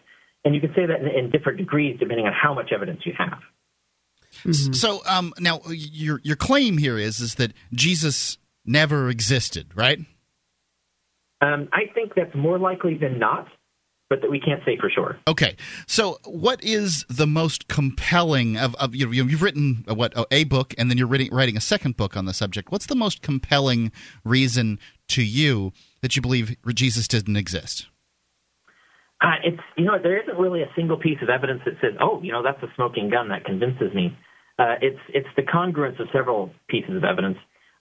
And 0.46 0.54
you 0.54 0.60
can 0.60 0.72
say 0.76 0.87
that 0.87 1.00
in, 1.00 1.08
in 1.08 1.31
different 1.31 1.58
degrees 1.58 1.98
depending 1.98 2.24
on 2.24 2.32
how 2.32 2.55
much 2.55 2.70
evidence 2.72 3.00
you 3.05 3.12
have. 3.19 3.41
Mm-hmm. 4.44 4.74
So 4.74 5.03
um, 5.08 5.34
now 5.41 5.60
your 5.69 6.20
your 6.22 6.36
claim 6.36 6.79
here 6.79 6.98
is 6.98 7.19
is 7.19 7.34
that 7.34 7.53
Jesus 7.72 8.38
never 8.65 9.10
existed, 9.10 9.72
right? 9.74 9.98
Um, 11.41 11.69
I 11.72 11.93
think 11.93 12.15
that's 12.15 12.34
more 12.34 12.58
likely 12.58 12.96
than 12.96 13.19
not 13.19 13.48
but 14.08 14.20
that 14.20 14.31
we 14.31 14.38
can't 14.38 14.62
say 14.65 14.76
for 14.76 14.88
sure. 14.88 15.19
Okay, 15.26 15.56
so 15.86 16.19
what 16.24 16.62
is 16.62 17.05
the 17.08 17.26
most 17.26 17.67
compelling 17.67 18.56
of, 18.56 18.74
of 18.76 18.94
you 18.94 19.06
know, 19.06 19.10
you've 19.10 19.43
written 19.43 19.84
a, 19.88 19.94
what 19.94 20.15
a 20.31 20.44
book 20.44 20.74
and 20.79 20.88
then 20.88 20.96
you're 20.96 21.08
writing, 21.08 21.29
writing 21.32 21.56
a 21.56 21.60
second 21.60 21.96
book 21.96 22.17
on 22.17 22.24
the 22.24 22.32
subject. 22.32 22.70
What's 22.70 22.86
the 22.86 22.94
most 22.94 23.20
compelling 23.20 23.91
reason 24.24 24.79
to 25.08 25.24
you 25.24 25.72
that 26.03 26.15
you 26.15 26.22
believe 26.22 26.56
Jesus 26.72 27.08
didn't 27.08 27.36
exist? 27.36 27.88
Uh, 29.20 29.41
it's 29.44 29.63
you 29.77 29.85
know 29.85 29.99
there 30.03 30.20
isn't 30.20 30.37
really 30.37 30.63
a 30.63 30.70
single 30.77 30.99
piece 30.99 31.19
of 31.23 31.31
evidence 31.31 31.63
that 31.65 31.75
says 31.81 31.93
oh 32.01 32.20
you 32.23 32.32
know 32.32 32.43
that's 32.43 32.63
a 32.63 32.69
smoking 32.75 33.08
gun 33.11 33.29
that 33.29 33.44
convinces 33.44 33.94
me. 33.94 34.17
Uh, 34.58 34.75
it's 34.81 35.01
it's 35.08 35.29
the 35.37 35.43
congruence 35.43 35.99
of 36.01 36.08
several 36.13 36.51
pieces 36.69 36.96
of 36.96 37.05
evidence. 37.05 37.39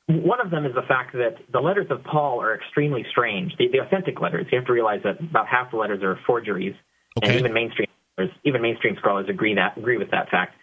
One 0.08 0.39
of 0.39 0.51
them 0.51 0.65
is 0.65 0.74
the 0.75 0.84
fact 0.88 1.13
that 1.13 1.36
the 1.51 1.60
letters 1.60 1.88
of 1.89 2.04
Paul 2.04 2.39
are 2.39 2.54
extremely 2.54 3.04
strange. 3.10 3.54
The, 3.58 3.68
the 3.72 3.80
authentic 3.80 4.22
letters, 4.22 4.46
you 4.51 4.58
have 4.60 4.68
to 4.68 4.74
realize 4.74 5.01
that 5.04 5.20
about 5.20 5.48
half 5.48 5.72
the 5.72 5.77
letters 5.77 6.04
are 6.04 6.20
forgeries, 6.27 6.75
okay. 7.18 7.32
and 7.32 7.39
even 7.39 7.54
mainstream 7.54 7.88
even 8.46 8.62
mainstream 8.62 8.96
scholars 9.00 9.27
agree 9.30 9.56
that 9.56 9.77
agree 9.77 9.98
with 9.98 10.12
that 10.12 10.30
fact. 10.30 10.56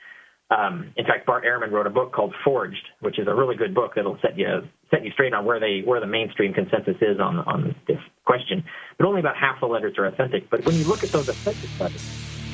Um, 0.52 0.92
in 0.97 1.06
fact, 1.06 1.26
Bart 1.26 1.44
Ehrman 1.44 1.71
wrote 1.71 1.87
a 1.87 1.90
book 1.90 2.12
called 2.12 2.35
Forged, 2.44 2.87
which 3.00 3.18
is 3.18 3.26
a 3.26 3.35
really 3.35 3.56
good 3.56 3.75
book 3.75 3.92
that'll 3.94 4.18
set 4.21 4.37
you 4.37 4.68
set 4.90 5.04
you 5.04 5.11
straight 5.12 5.32
on 5.32 5.44
where 5.44 5.59
they 5.59 5.82
where 5.85 6.00
the 6.00 6.06
mainstream 6.06 6.52
consensus 6.52 6.97
is 7.00 7.18
on 7.21 7.38
on 7.40 7.75
this 7.87 7.99
question. 8.25 8.64
But 8.99 9.06
only 9.06 9.21
about 9.21 9.37
half 9.37 9.61
the 9.61 9.66
letters 9.66 9.97
are 9.99 10.06
authentic. 10.06 10.50
But 10.50 10.64
when 10.66 10.75
you 10.75 10.85
look 10.85 11.02
at 11.02 11.11
those 11.11 11.28
authentic 11.28 11.71
letters, 11.80 12.02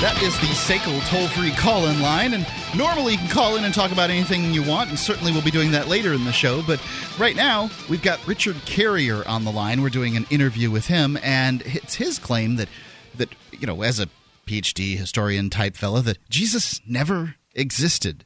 That 0.00 0.22
is 0.22 0.32
the 0.38 0.46
SACL 0.46 1.04
toll 1.08 1.26
free 1.26 1.50
call 1.50 1.88
in 1.88 2.00
line. 2.00 2.34
And 2.34 2.46
normally 2.76 3.14
you 3.14 3.18
can 3.18 3.26
call 3.26 3.56
in 3.56 3.64
and 3.64 3.74
talk 3.74 3.90
about 3.90 4.10
anything 4.10 4.54
you 4.54 4.62
want, 4.62 4.90
and 4.90 4.96
certainly 4.96 5.32
we'll 5.32 5.42
be 5.42 5.50
doing 5.50 5.72
that 5.72 5.88
later 5.88 6.12
in 6.12 6.22
the 6.22 6.30
show. 6.30 6.62
But 6.64 6.80
right 7.18 7.34
now, 7.34 7.68
we've 7.88 8.00
got 8.00 8.24
Richard 8.28 8.54
Carrier 8.64 9.26
on 9.26 9.42
the 9.44 9.50
line. 9.50 9.82
We're 9.82 9.88
doing 9.88 10.16
an 10.16 10.24
interview 10.30 10.70
with 10.70 10.86
him, 10.86 11.18
and 11.20 11.62
it's 11.66 11.96
his 11.96 12.20
claim 12.20 12.54
that, 12.56 12.68
that 13.16 13.30
you 13.50 13.66
know, 13.66 13.82
as 13.82 13.98
a 13.98 14.06
PhD 14.46 14.96
historian 14.96 15.50
type 15.50 15.74
fella, 15.74 16.00
that 16.02 16.18
Jesus 16.28 16.80
never 16.86 17.34
existed 17.56 18.24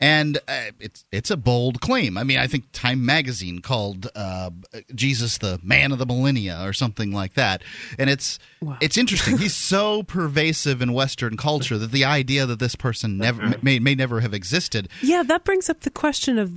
and 0.00 0.38
uh, 0.48 0.70
it's 0.80 1.04
it's 1.12 1.30
a 1.30 1.36
bold 1.36 1.80
claim. 1.80 2.18
I 2.18 2.24
mean, 2.24 2.38
I 2.38 2.46
think 2.46 2.64
Time 2.72 3.04
Magazine 3.04 3.60
called 3.60 4.10
uh, 4.14 4.50
Jesus 4.94 5.38
the 5.38 5.60
man 5.62 5.92
of 5.92 5.98
the 5.98 6.06
millennia 6.06 6.60
or 6.62 6.72
something 6.72 7.12
like 7.12 7.34
that, 7.34 7.62
and 7.98 8.10
it's 8.10 8.38
wow. 8.60 8.76
it's 8.80 8.96
interesting. 8.96 9.38
He's 9.38 9.54
so 9.56 10.02
pervasive 10.04 10.82
in 10.82 10.92
Western 10.92 11.36
culture 11.36 11.78
that 11.78 11.92
the 11.92 12.04
idea 12.04 12.46
that 12.46 12.58
this 12.58 12.74
person 12.74 13.18
never 13.18 13.42
mm-hmm. 13.42 13.64
may 13.64 13.78
may 13.78 13.94
never 13.94 14.20
have 14.20 14.34
existed. 14.34 14.88
Yeah, 15.02 15.22
that 15.24 15.44
brings 15.44 15.68
up 15.68 15.80
the 15.80 15.90
question 15.90 16.38
of 16.38 16.52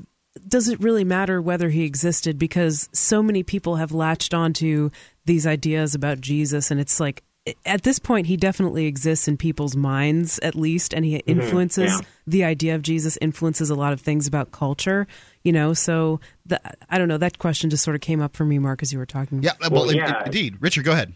does 0.47 0.69
it 0.69 0.79
really 0.79 1.03
matter 1.03 1.41
whether 1.41 1.69
he 1.69 1.83
existed 1.83 2.37
because 2.37 2.89
so 2.91 3.23
many 3.23 3.43
people 3.43 3.77
have 3.77 3.91
latched 3.91 4.33
onto 4.33 4.89
these 5.25 5.47
ideas 5.47 5.95
about 5.95 6.21
Jesus 6.21 6.71
and 6.71 6.79
it's 6.79 6.99
like 6.99 7.23
at 7.65 7.83
this 7.83 7.99
point 7.99 8.27
he 8.27 8.37
definitely 8.37 8.85
exists 8.85 9.27
in 9.27 9.37
people's 9.37 9.75
minds 9.75 10.39
at 10.39 10.55
least 10.55 10.93
and 10.93 11.05
he 11.05 11.17
mm-hmm. 11.17 11.39
influences 11.39 11.91
mm-hmm. 11.91 12.01
yeah. 12.01 12.07
the 12.25 12.43
idea 12.43 12.75
of 12.75 12.81
jesus 12.81 13.17
influences 13.21 13.69
a 13.69 13.75
lot 13.75 13.93
of 13.93 14.01
things 14.01 14.27
about 14.27 14.51
culture 14.51 15.07
you 15.43 15.51
know 15.51 15.73
so 15.73 16.19
the, 16.45 16.59
i 16.89 16.97
don't 16.97 17.07
know 17.07 17.17
that 17.17 17.37
question 17.37 17.69
just 17.69 17.83
sort 17.83 17.95
of 17.95 18.01
came 18.01 18.21
up 18.21 18.35
for 18.35 18.45
me 18.45 18.59
mark 18.59 18.81
as 18.81 18.91
you 18.91 18.99
were 18.99 19.05
talking 19.05 19.41
yeah 19.43 19.51
well, 19.61 19.71
well 19.71 19.93
yeah. 19.93 20.23
indeed 20.25 20.55
richard 20.59 20.83
go 20.83 20.91
ahead 20.91 21.13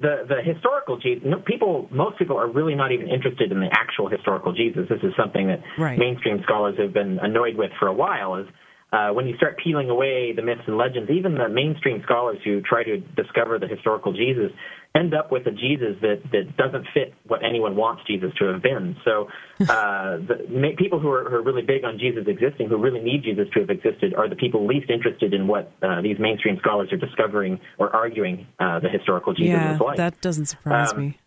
the 0.00 0.24
the 0.28 0.42
historical 0.42 0.96
Jesus, 0.96 1.26
people, 1.44 1.88
most 1.90 2.18
people 2.18 2.38
are 2.38 2.48
really 2.48 2.76
not 2.76 2.92
even 2.92 3.08
interested 3.08 3.50
in 3.50 3.58
the 3.58 3.68
actual 3.72 4.08
historical 4.08 4.52
Jesus. 4.52 4.86
This 4.88 5.00
is 5.02 5.12
something 5.18 5.48
that 5.48 5.60
right. 5.76 5.98
mainstream 5.98 6.40
scholars 6.44 6.76
have 6.78 6.92
been 6.92 7.18
annoyed 7.20 7.56
with 7.56 7.72
for 7.80 7.88
a 7.88 7.92
while. 7.92 8.36
Is 8.36 8.46
uh, 8.92 9.10
when 9.10 9.26
you 9.26 9.36
start 9.36 9.58
peeling 9.62 9.90
away 9.90 10.32
the 10.34 10.42
myths 10.42 10.62
and 10.66 10.78
legends, 10.78 11.10
even 11.10 11.34
the 11.34 11.48
mainstream 11.48 12.02
scholars 12.04 12.38
who 12.44 12.60
try 12.62 12.82
to 12.82 12.98
discover 12.98 13.58
the 13.58 13.68
historical 13.68 14.12
Jesus 14.12 14.50
end 14.94 15.14
up 15.14 15.30
with 15.30 15.46
a 15.46 15.50
Jesus 15.50 15.96
that, 16.00 16.22
that 16.32 16.56
doesn't 16.56 16.86
fit 16.94 17.12
what 17.26 17.44
anyone 17.44 17.76
wants 17.76 18.02
Jesus 18.06 18.30
to 18.38 18.46
have 18.46 18.62
been. 18.62 18.96
So 19.04 19.28
uh, 19.60 20.16
the 20.16 20.74
people 20.78 20.98
who 20.98 21.10
are, 21.10 21.28
who 21.28 21.36
are 21.36 21.42
really 21.42 21.62
big 21.62 21.84
on 21.84 21.98
Jesus 21.98 22.24
existing, 22.26 22.68
who 22.68 22.78
really 22.78 23.00
need 23.00 23.22
Jesus 23.22 23.46
to 23.52 23.60
have 23.60 23.70
existed, 23.70 24.14
are 24.14 24.28
the 24.28 24.36
people 24.36 24.66
least 24.66 24.88
interested 24.90 25.34
in 25.34 25.46
what 25.46 25.70
uh, 25.82 26.00
these 26.00 26.18
mainstream 26.18 26.56
scholars 26.58 26.90
are 26.92 26.96
discovering 26.96 27.60
or 27.78 27.94
arguing 27.94 28.46
uh, 28.58 28.80
the 28.80 28.88
historical 28.88 29.34
Jesus 29.34 29.52
yeah, 29.52 29.74
is 29.74 29.80
like. 29.80 29.98
that 29.98 30.20
doesn't 30.22 30.46
surprise 30.46 30.92
um, 30.92 31.00
me. 31.00 31.18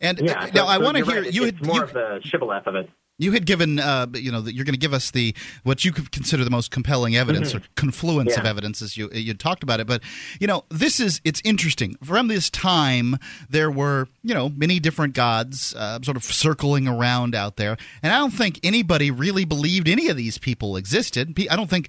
And 0.00 0.18
yeah, 0.20 0.50
now 0.54 0.64
so, 0.64 0.66
I 0.66 0.78
want 0.78 0.96
to 0.96 1.04
hear 1.04 1.22
right. 1.22 1.32
you. 1.32 1.44
It's 1.44 1.62
more 1.62 1.76
you, 1.76 1.82
of 1.82 1.92
the 1.92 2.20
shibboleth 2.24 2.66
of 2.66 2.74
it. 2.74 2.90
You 3.18 3.32
had 3.32 3.46
given, 3.46 3.78
uh, 3.78 4.06
you 4.14 4.30
know, 4.30 4.42
that 4.42 4.54
you're 4.54 4.64
going 4.64 4.74
to 4.74 4.78
give 4.78 4.92
us 4.92 5.10
the 5.10 5.34
what 5.62 5.84
you 5.84 5.92
could 5.92 6.12
consider 6.12 6.44
the 6.44 6.50
most 6.50 6.70
compelling 6.70 7.16
evidence 7.16 7.48
mm-hmm. 7.48 7.58
or 7.58 7.68
confluence 7.74 8.32
yeah. 8.32 8.40
of 8.40 8.46
evidence 8.46 8.82
as 8.82 8.96
you 8.96 9.10
you 9.12 9.32
talked 9.34 9.62
about 9.62 9.80
it. 9.80 9.86
But 9.86 10.02
you 10.38 10.46
know, 10.46 10.64
this 10.68 11.00
is 11.00 11.20
it's 11.24 11.40
interesting. 11.44 11.96
From 12.04 12.28
this 12.28 12.50
time, 12.50 13.16
there 13.48 13.70
were 13.70 14.08
you 14.22 14.34
know 14.34 14.50
many 14.50 14.80
different 14.80 15.14
gods 15.14 15.74
uh, 15.74 16.00
sort 16.02 16.16
of 16.16 16.24
circling 16.24 16.86
around 16.86 17.34
out 17.34 17.56
there, 17.56 17.76
and 18.02 18.12
I 18.12 18.18
don't 18.18 18.32
think 18.32 18.60
anybody 18.62 19.10
really 19.10 19.44
believed 19.44 19.88
any 19.88 20.08
of 20.08 20.16
these 20.16 20.36
people 20.36 20.76
existed. 20.76 21.34
I 21.50 21.56
don't 21.56 21.70
think 21.70 21.88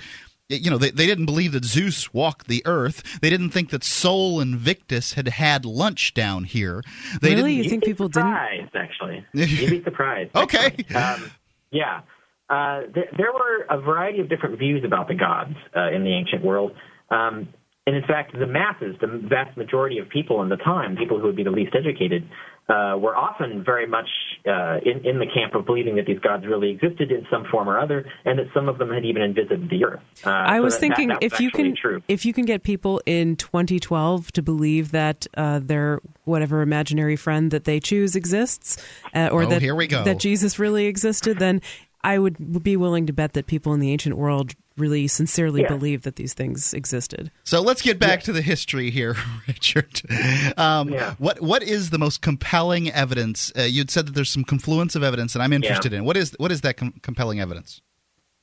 you 0.49 0.69
know, 0.69 0.77
they, 0.77 0.91
they 0.91 1.05
didn't 1.05 1.25
believe 1.25 1.51
that 1.51 1.65
Zeus 1.65 2.13
walked 2.13 2.47
the 2.47 2.61
earth. 2.65 3.19
They 3.21 3.29
didn't 3.29 3.49
think 3.49 3.69
that 3.71 3.83
Sol 3.83 4.39
Invictus 4.39 5.13
had 5.13 5.27
had 5.27 5.65
lunch 5.65 6.13
down 6.13 6.45
here. 6.45 6.83
They 7.21 7.35
really? 7.35 7.55
Didn't... 7.55 7.63
You 7.63 7.69
think 7.69 7.83
people 7.83 8.07
surprised, 8.07 8.71
didn't? 8.71 8.75
Actually, 8.75 9.25
you'd 9.33 9.69
be 9.69 9.83
surprised. 9.83 10.35
okay. 10.35 10.75
Um, 10.95 11.31
yeah. 11.71 12.01
Uh, 12.49 12.83
there, 12.93 13.09
there, 13.17 13.33
were 13.33 13.65
a 13.69 13.81
variety 13.81 14.21
of 14.21 14.29
different 14.29 14.57
views 14.57 14.83
about 14.85 15.09
the 15.09 15.13
gods 15.13 15.53
uh, 15.75 15.91
in 15.91 16.05
the 16.05 16.13
ancient 16.13 16.45
world. 16.45 16.71
Um, 17.09 17.49
and 17.87 17.95
in 17.95 18.03
fact, 18.03 18.37
the 18.37 18.45
masses, 18.45 18.97
the 18.99 19.07
vast 19.07 19.55
majority 19.55 19.97
of 19.97 20.09
people 20.09 20.41
in 20.43 20.49
the 20.49 20.57
time, 20.57 20.97
people 20.97 21.19
who 21.19 21.27
would 21.27 21.37
be 21.37 21.43
the 21.43 21.51
least 21.51 21.73
educated, 21.73 22.29
uh, 22.67 22.97
were 22.99 23.15
often 23.15 23.63
very 23.63 23.87
much 23.87 24.09
uh, 24.45 24.75
in, 24.83 25.05
in 25.05 25.19
the 25.19 25.25
camp 25.33 25.55
of 25.55 25.65
believing 25.65 25.95
that 25.95 26.05
these 26.05 26.19
gods 26.19 26.45
really 26.45 26.69
existed 26.69 27.11
in 27.11 27.25
some 27.31 27.45
form 27.49 27.69
or 27.69 27.79
other, 27.79 28.05
and 28.25 28.39
that 28.39 28.47
some 28.53 28.67
of 28.67 28.77
them 28.77 28.89
had 28.89 29.05
even 29.05 29.33
visited 29.33 29.69
the 29.69 29.85
earth. 29.85 30.01
Uh, 30.25 30.31
I 30.31 30.59
was 30.59 30.73
so 30.73 30.81
thinking 30.81 31.07
that, 31.07 31.21
that 31.21 31.25
if 31.27 31.39
you 31.39 31.49
can 31.49 31.77
true. 31.81 32.03
if 32.09 32.25
you 32.25 32.33
can 32.33 32.43
get 32.43 32.63
people 32.63 33.01
in 33.05 33.37
2012 33.37 34.33
to 34.33 34.41
believe 34.41 34.91
that 34.91 35.25
uh, 35.37 35.61
their 35.63 36.01
whatever 36.25 36.61
imaginary 36.61 37.15
friend 37.15 37.51
that 37.51 37.63
they 37.63 37.79
choose 37.79 38.17
exists, 38.17 38.83
uh, 39.15 39.29
or 39.31 39.43
oh, 39.43 39.45
that 39.45 39.61
here 39.61 39.75
we 39.75 39.87
go. 39.87 40.03
that 40.03 40.19
Jesus 40.19 40.59
really 40.59 40.87
existed, 40.87 41.39
then 41.39 41.61
I 42.03 42.19
would 42.19 42.61
be 42.61 42.75
willing 42.75 43.05
to 43.05 43.13
bet 43.13 43.31
that 43.31 43.47
people 43.47 43.73
in 43.73 43.79
the 43.79 43.93
ancient 43.93 44.17
world 44.17 44.55
really 44.77 45.07
sincerely 45.07 45.61
yeah. 45.61 45.67
believe 45.67 46.03
that 46.03 46.15
these 46.15 46.33
things 46.33 46.73
existed. 46.73 47.31
So 47.43 47.61
let's 47.61 47.81
get 47.81 47.99
back 47.99 48.19
yeah. 48.19 48.25
to 48.25 48.33
the 48.33 48.41
history 48.41 48.91
here, 48.91 49.15
Richard. 49.47 50.01
Um, 50.57 50.89
yeah. 50.89 51.15
What 51.17 51.41
what 51.41 51.63
is 51.63 51.89
the 51.89 51.97
most 51.97 52.21
compelling 52.21 52.91
evidence? 52.91 53.51
Uh, 53.57 53.63
you'd 53.63 53.91
said 53.91 54.07
that 54.07 54.15
there's 54.15 54.31
some 54.31 54.43
confluence 54.43 54.95
of 54.95 55.03
evidence, 55.03 55.35
and 55.35 55.43
I'm 55.43 55.53
interested 55.53 55.93
in 55.93 56.05
what 56.05 56.17
is 56.17 56.35
what 56.37 56.51
is 56.51 56.61
that 56.61 56.77
com- 56.77 56.93
compelling 57.01 57.39
evidence? 57.39 57.81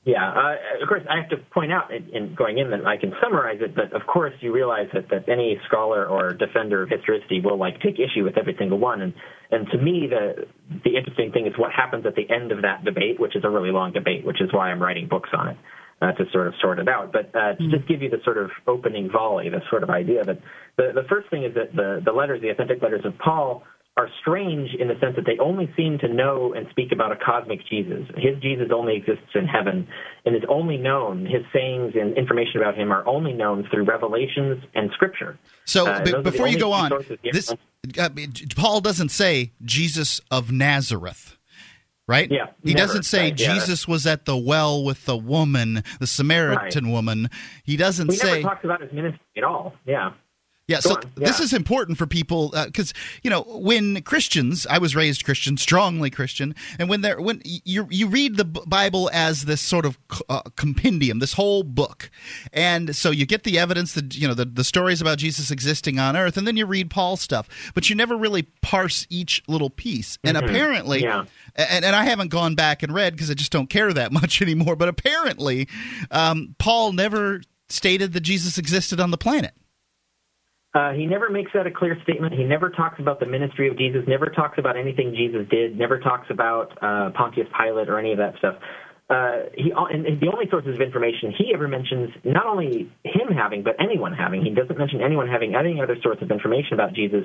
Yeah, 0.05 0.21
uh, 0.21 0.83
of 0.83 0.87
course, 0.87 1.01
I 1.09 1.17
have 1.17 1.29
to 1.29 1.37
point 1.51 1.71
out 1.71 1.91
in, 1.91 2.07
in, 2.09 2.35
going 2.35 2.59
in 2.59 2.69
that 2.69 2.85
I 2.85 2.95
can 2.95 3.11
summarize 3.23 3.57
it, 3.59 3.73
but 3.73 3.91
of 3.91 4.05
course, 4.05 4.35
you 4.39 4.53
realize 4.53 4.87
that, 4.93 5.09
that 5.09 5.27
any 5.27 5.59
scholar 5.65 6.05
or 6.05 6.31
defender 6.31 6.83
of 6.83 6.89
historicity 6.89 7.41
will 7.41 7.57
like 7.57 7.81
take 7.81 7.95
issue 7.95 8.23
with 8.23 8.37
every 8.37 8.55
single 8.59 8.77
one. 8.77 9.01
And 9.01 9.13
and 9.49 9.67
to 9.71 9.79
me, 9.79 10.07
the 10.07 10.45
the 10.83 10.95
interesting 10.95 11.31
thing 11.31 11.47
is 11.47 11.53
what 11.57 11.71
happens 11.71 12.05
at 12.05 12.13
the 12.13 12.29
end 12.29 12.51
of 12.51 12.61
that 12.61 12.85
debate, 12.85 13.19
which 13.19 13.35
is 13.35 13.43
a 13.43 13.49
really 13.49 13.71
long 13.71 13.93
debate, 13.93 14.23
which 14.23 14.41
is 14.41 14.53
why 14.53 14.69
I'm 14.69 14.79
writing 14.79 15.07
books 15.07 15.29
on 15.33 15.49
it 15.49 15.57
uh, 16.05 16.11
to 16.13 16.25
sort 16.31 16.47
of 16.47 16.53
sort 16.61 16.79
it 16.79 16.87
out. 16.87 17.11
But 17.11 17.35
uh, 17.35 17.53
to 17.53 17.63
mm-hmm. 17.63 17.71
just 17.71 17.87
give 17.87 18.01
you 18.01 18.09
the 18.09 18.21
sort 18.23 18.37
of 18.37 18.51
opening 18.67 19.09
volley, 19.11 19.49
the 19.49 19.61
sort 19.69 19.83
of 19.83 19.89
idea 19.89 20.23
that 20.23 20.39
the, 20.77 20.91
the 20.93 21.03
first 21.09 21.29
thing 21.29 21.43
is 21.43 21.53
that 21.55 21.75
the, 21.75 22.01
the 22.03 22.11
letters, 22.11 22.41
the 22.41 22.49
authentic 22.49 22.81
letters 22.81 23.05
of 23.05 23.17
Paul, 23.17 23.63
are 23.97 24.09
strange 24.19 24.71
in 24.77 24.89
the 24.89 24.95
sense 24.99 25.15
that 25.15 25.25
they 25.25 25.37
only 25.39 25.71
seem 25.77 25.97
to 25.99 26.09
know 26.09 26.53
and 26.53 26.67
speak 26.69 26.91
about 26.91 27.13
a 27.13 27.15
cosmic 27.15 27.65
Jesus. 27.69 28.03
His 28.17 28.37
Jesus 28.41 28.67
only 28.73 28.97
exists 28.97 29.31
in 29.33 29.47
heaven 29.47 29.87
and 30.25 30.35
is 30.35 30.41
only 30.49 30.75
known, 30.75 31.25
his 31.25 31.43
sayings 31.53 31.93
and 31.95 32.17
information 32.17 32.57
about 32.57 32.75
him 32.75 32.91
are 32.91 33.07
only 33.07 33.31
known 33.31 33.65
through 33.71 33.85
revelations 33.85 34.61
and 34.73 34.91
scripture. 34.91 35.39
So 35.63 35.87
uh, 35.87 36.03
b- 36.03 36.21
before 36.21 36.47
you 36.49 36.59
go 36.59 36.73
on, 36.73 36.91
this, 37.23 37.53
uh, 37.97 38.09
Paul 38.57 38.81
doesn't 38.81 39.09
say 39.09 39.53
Jesus 39.63 40.19
of 40.29 40.51
Nazareth 40.51 41.37
right? 42.07 42.29
Yeah. 42.29 42.47
He 42.63 42.73
never, 42.73 42.87
doesn't 42.87 43.03
say 43.03 43.25
right, 43.25 43.35
Jesus 43.35 43.87
yeah. 43.87 43.91
was 43.91 44.05
at 44.05 44.25
the 44.25 44.37
well 44.37 44.83
with 44.83 45.05
the 45.05 45.17
woman, 45.17 45.83
the 45.99 46.07
Samaritan 46.07 46.85
right. 46.85 46.93
woman. 46.93 47.29
He 47.63 47.77
doesn't 47.77 48.11
he 48.11 48.17
say. 48.17 48.27
He 48.27 48.33
never 48.35 48.49
talks 48.49 48.63
about 48.63 48.81
his 48.81 48.91
ministry 48.91 49.21
at 49.37 49.43
all. 49.43 49.73
Yeah. 49.85 50.11
Yeah, 50.67 50.81
Go 50.81 50.89
so 50.89 50.99
yeah. 51.15 51.27
this 51.27 51.39
is 51.39 51.53
important 51.53 51.99
for 51.99 52.07
people 52.07 52.51
because 52.65 52.91
uh, 52.91 53.19
you 53.21 53.29
know 53.29 53.43
when 53.43 54.01
Christians, 54.01 54.65
I 54.67 54.79
was 54.79 54.95
raised 54.95 55.23
Christian, 55.23 55.57
strongly 55.57 56.09
Christian, 56.09 56.55
and 56.79 56.89
when 56.89 57.01
they're 57.01 57.21
when 57.21 57.41
you 57.43 57.87
you 57.91 58.07
read 58.07 58.37
the 58.37 58.45
Bible 58.45 59.11
as 59.13 59.45
this 59.45 59.61
sort 59.61 59.85
of 59.85 59.99
uh, 60.27 60.41
compendium, 60.55 61.19
this 61.19 61.33
whole 61.33 61.61
book, 61.61 62.09
and 62.51 62.95
so 62.95 63.11
you 63.11 63.27
get 63.27 63.43
the 63.43 63.59
evidence 63.59 63.93
that 63.93 64.15
you 64.15 64.27
know 64.27 64.33
the 64.33 64.45
the 64.45 64.63
stories 64.63 65.01
about 65.01 65.19
Jesus 65.19 65.51
existing 65.51 65.99
on 65.99 66.17
Earth, 66.17 66.35
and 66.35 66.47
then 66.47 66.57
you 66.57 66.65
read 66.65 66.89
Paul's 66.89 67.21
stuff, 67.21 67.47
but 67.75 67.87
you 67.87 67.95
never 67.95 68.17
really 68.17 68.43
parse 68.63 69.05
each 69.11 69.43
little 69.47 69.69
piece. 69.69 70.17
And 70.23 70.35
mm-hmm. 70.35 70.47
apparently, 70.47 71.03
yeah. 71.03 71.25
and 71.55 71.85
and 71.85 71.95
I 71.95 72.05
haven't 72.05 72.29
gone 72.29 72.55
back 72.55 72.81
and 72.81 72.91
read 72.91 73.13
because 73.13 73.29
I 73.29 73.35
just 73.35 73.51
don't 73.51 73.69
care 73.69 73.93
that 73.93 74.11
much 74.11 74.41
anymore. 74.41 74.75
But 74.75 74.89
apparently, 74.89 75.67
um, 76.09 76.55
Paul 76.57 76.91
never 76.91 77.41
stated 77.69 78.13
that 78.13 78.21
Jesus 78.21 78.57
existed 78.57 78.99
on 78.99 79.11
the 79.11 79.17
planet. 79.17 79.53
Uh, 80.75 80.93
he 80.93 81.07
never 81.07 81.29
makes 81.31 81.51
that 81.55 81.67
a 81.67 81.71
clear 81.71 81.97
statement. 82.03 82.33
He 82.35 82.45
never 82.45 82.69
talks 82.69 82.99
about 82.99 83.21
the 83.21 83.27
ministry 83.27 83.69
of 83.69 83.77
Jesus, 83.79 84.03
never 84.07 84.27
talks 84.27 84.59
about 84.59 84.77
anything 84.77 85.15
Jesus 85.17 85.47
did, 85.49 85.79
never 85.79 85.99
talks 86.01 86.27
about 86.31 86.77
uh, 86.83 87.11
Pontius 87.17 87.47
Pilate 87.57 87.89
or 87.89 87.99
any 87.99 88.13
of 88.13 88.19
that 88.19 88.35
stuff. 88.39 88.55
uh, 89.09 89.53
he 89.55 89.71
and, 89.75 90.19
the 90.19 90.31
only 90.33 90.49
sources 90.49 90.75
of 90.75 90.81
information 90.81 91.33
he 91.37 91.53
ever 91.53 91.67
mentions 91.67 92.09
not 92.25 92.47
only 92.47 92.91
him 93.05 93.29
having 93.37 93.63
but 93.63 93.75
anyone 93.79 94.13
having 94.13 94.43
he 94.43 94.49
doesn't 94.49 94.79
mention 94.79 95.01
anyone 95.03 95.27
having 95.29 95.55
any 95.55 95.79
other 95.81 95.95
source 96.01 96.17
of 96.23 96.31
information 96.31 96.73
about 96.73 96.93
jesus 96.95 97.21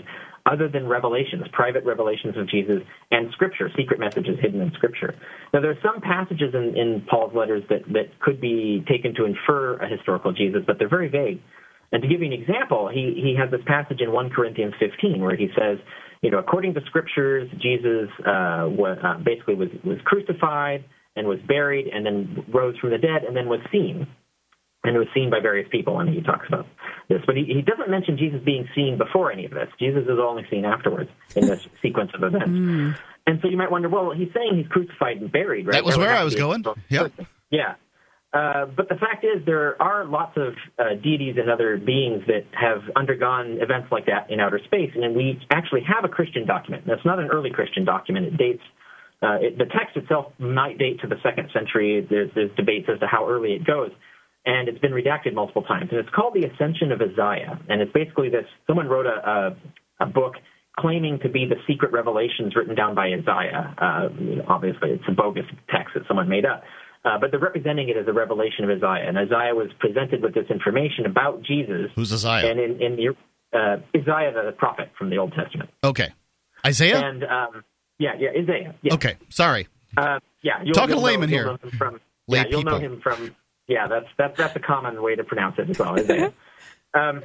other 0.46 0.68
than 0.68 0.86
revelations 0.86 1.44
private 1.54 1.84
revelations 1.86 2.36
of 2.36 2.48
jesus 2.50 2.82
and 3.12 3.32
scripture 3.32 3.70
secret 3.78 3.98
messages 4.00 4.38
hidden 4.42 4.60
in 4.60 4.72
scripture 4.76 5.14
now 5.54 5.60
there 5.62 5.70
are 5.72 5.80
some 5.82 6.02
passages 6.02 6.54
in, 6.54 6.76
in 6.76 7.02
paul's 7.10 7.34
letters 7.34 7.64
that, 7.70 7.80
that 7.88 8.12
could 8.20 8.42
be 8.42 8.84
taken 8.86 9.14
to 9.14 9.24
infer 9.24 9.76
a 9.78 9.88
historical 9.88 10.32
jesus 10.34 10.60
but 10.66 10.78
they're 10.78 10.90
very 10.90 11.08
vague 11.08 11.40
and 11.92 12.02
to 12.02 12.08
give 12.08 12.20
you 12.20 12.26
an 12.26 12.32
example 12.32 12.88
he, 12.88 13.14
he 13.16 13.36
has 13.38 13.50
this 13.50 13.62
passage 13.66 14.00
in 14.00 14.12
1 14.12 14.30
corinthians 14.30 14.74
15 14.78 15.20
where 15.20 15.36
he 15.36 15.48
says 15.58 15.78
you 16.22 16.30
know 16.30 16.38
according 16.38 16.74
to 16.74 16.80
scriptures 16.86 17.48
jesus 17.60 18.08
uh, 18.20 18.66
was, 18.68 18.98
uh, 19.02 19.18
basically 19.24 19.54
was, 19.54 19.68
was 19.84 19.98
crucified 20.04 20.84
and 21.16 21.26
was 21.26 21.38
buried 21.46 21.86
and 21.88 22.04
then 22.04 22.44
rose 22.52 22.76
from 22.78 22.90
the 22.90 22.98
dead 22.98 23.24
and 23.26 23.36
then 23.36 23.48
was 23.48 23.60
seen. 23.72 24.06
And 24.82 24.96
was 24.96 25.08
seen 25.14 25.28
by 25.28 25.40
various 25.40 25.68
people. 25.70 26.00
And 26.00 26.08
he 26.08 26.22
talks 26.22 26.46
about 26.48 26.66
this. 27.10 27.20
But 27.26 27.36
he, 27.36 27.44
he 27.44 27.60
doesn't 27.60 27.90
mention 27.90 28.16
jesus 28.16 28.40
being 28.42 28.66
seen 28.74 28.96
before 28.96 29.30
any 29.30 29.44
of 29.44 29.50
this. 29.50 29.68
Jesus 29.78 30.04
is 30.04 30.18
only 30.18 30.46
seen 30.50 30.64
afterwards 30.64 31.10
in 31.36 31.46
this 31.46 31.66
sequence 31.82 32.12
of 32.14 32.22
events. 32.22 32.48
Mm. 32.48 32.96
and 33.26 33.38
so 33.42 33.48
you 33.48 33.58
might 33.58 33.70
wonder 33.70 33.90
well 33.90 34.12
he's 34.12 34.32
saying 34.34 34.56
he's 34.56 34.68
crucified 34.68 35.18
and 35.18 35.30
buried 35.30 35.66
right? 35.66 35.74
That 35.74 35.84
was 35.84 35.98
where 35.98 36.16
i 36.16 36.24
was 36.24 36.34
going. 36.34 36.64
yeah. 36.88 37.08
Yeah 37.50 37.74
uh, 38.32 38.66
but 38.66 38.88
the 38.88 38.94
fact 38.94 39.24
is, 39.24 39.44
there 39.44 39.80
are 39.82 40.04
lots 40.04 40.36
of 40.36 40.54
uh, 40.78 40.94
deities 41.02 41.36
and 41.38 41.50
other 41.50 41.76
beings 41.76 42.22
that 42.26 42.46
have 42.52 42.82
undergone 42.94 43.58
events 43.60 43.88
like 43.90 44.06
that 44.06 44.30
in 44.30 44.40
outer 44.40 44.60
space, 44.64 44.90
and 44.94 45.16
we 45.16 45.40
actually 45.50 45.82
have 45.82 46.04
a 46.04 46.08
Christian 46.08 46.46
document. 46.46 46.84
That's 46.86 47.04
not 47.04 47.18
an 47.18 47.28
early 47.30 47.50
Christian 47.50 47.84
document; 47.84 48.26
it 48.26 48.36
dates 48.36 48.62
uh, 49.22 49.36
it, 49.40 49.58
the 49.58 49.66
text 49.66 49.96
itself 49.96 50.32
might 50.38 50.78
date 50.78 51.00
to 51.00 51.06
the 51.06 51.16
second 51.22 51.50
century. 51.52 52.06
There's, 52.08 52.30
there's 52.34 52.50
debates 52.56 52.88
as 52.92 52.98
to 53.00 53.06
how 53.06 53.28
early 53.28 53.52
it 53.52 53.66
goes, 53.66 53.90
and 54.46 54.68
it's 54.68 54.78
been 54.78 54.92
redacted 54.92 55.34
multiple 55.34 55.62
times. 55.62 55.88
And 55.90 56.00
it's 56.00 56.08
called 56.14 56.34
the 56.34 56.46
Ascension 56.46 56.90
of 56.92 57.00
Isaiah, 57.02 57.60
and 57.68 57.82
it's 57.82 57.92
basically 57.92 58.30
this. 58.30 58.46
Someone 58.66 58.88
wrote 58.88 59.06
a, 59.06 59.56
a, 60.00 60.04
a 60.04 60.06
book 60.06 60.34
claiming 60.78 61.18
to 61.22 61.28
be 61.28 61.44
the 61.44 61.56
secret 61.68 61.92
revelations 61.92 62.56
written 62.56 62.74
down 62.74 62.94
by 62.94 63.08
Isaiah. 63.08 63.74
Uh, 63.76 64.08
obviously, 64.48 64.90
it's 64.90 65.04
a 65.08 65.12
bogus 65.12 65.44
text 65.68 65.92
that 65.94 66.04
someone 66.08 66.28
made 66.28 66.46
up. 66.46 66.62
Uh, 67.02 67.18
but 67.18 67.30
they're 67.30 67.40
representing 67.40 67.88
it 67.88 67.96
as 67.96 68.06
a 68.08 68.12
revelation 68.12 68.64
of 68.64 68.70
Isaiah. 68.70 69.08
And 69.08 69.16
Isaiah 69.16 69.54
was 69.54 69.68
presented 69.78 70.22
with 70.22 70.34
this 70.34 70.44
information 70.50 71.06
about 71.06 71.42
Jesus. 71.42 71.90
Who's 71.94 72.12
Isaiah? 72.12 72.50
And 72.50 72.60
in, 72.60 72.82
in 72.82 72.96
the, 72.96 73.58
uh, 73.58 73.76
Isaiah, 73.96 74.32
the 74.32 74.52
prophet 74.52 74.90
from 74.98 75.08
the 75.08 75.16
Old 75.16 75.32
Testament. 75.32 75.70
Okay. 75.82 76.10
Isaiah? 76.66 76.98
And 76.98 77.24
um, 77.24 77.64
yeah, 77.98 78.12
yeah, 78.18 78.30
Isaiah. 78.30 78.74
Yeah. 78.82 78.94
Okay, 78.94 79.16
sorry. 79.28 79.68
Uh, 79.96 80.20
yeah, 80.42 80.62
you'll, 80.64 80.74
talking 80.74 80.96
you'll 80.96 81.04
layman 81.04 81.30
know, 81.30 81.36
here. 81.36 81.70
From, 81.76 82.00
Lay 82.28 82.38
yeah, 82.38 82.44
you'll 82.48 82.60
people. 82.60 82.78
know 82.78 82.78
him 82.78 83.00
from. 83.00 83.34
Yeah, 83.68 83.86
that's 83.88 84.06
that's 84.16 84.36
that's 84.36 84.56
a 84.56 84.60
common 84.60 85.00
way 85.02 85.14
to 85.14 85.22
pronounce 85.22 85.56
it 85.58 85.68
as 85.70 85.78
well. 85.78 85.94
Isaiah. 85.98 86.32
um, 86.94 87.22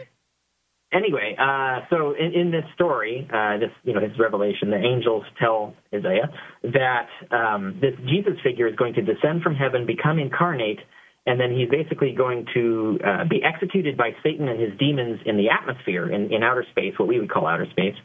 anyway, 0.95 1.35
uh, 1.37 1.81
so 1.89 2.15
in, 2.17 2.33
in, 2.33 2.51
this 2.51 2.63
story, 2.73 3.27
uh, 3.31 3.57
this 3.57 3.71
you 3.83 3.93
know 3.93 4.01
his 4.01 4.17
revelation, 4.17 4.71
the 4.71 4.77
angels 4.77 5.23
tell 5.39 5.73
Isaiah 5.93 6.31
that 6.63 7.09
um, 7.31 7.79
this 7.81 7.93
Jesus 8.07 8.39
figure 8.43 8.67
is 8.67 8.75
going 8.75 8.93
to 8.95 9.01
descend 9.01 9.43
from 9.43 9.55
heaven, 9.55 9.85
become 9.85 10.19
incarnate, 10.19 10.79
and 11.25 11.39
then 11.39 11.51
he's 11.51 11.69
basically 11.69 12.13
going 12.15 12.45
to 12.53 12.99
uh, 13.05 13.23
be 13.29 13.41
executed 13.43 13.97
by 13.97 14.11
Satan 14.23 14.47
and 14.47 14.59
his 14.59 14.77
demons 14.79 15.19
in 15.25 15.37
the 15.37 15.49
atmosphere 15.49 16.09
in, 16.09 16.31
in 16.33 16.43
outer 16.43 16.65
space, 16.71 16.93
what 16.97 17.07
we 17.07 17.19
would 17.19 17.29
call 17.29 17.45
outer 17.47 17.67
space 17.71 17.95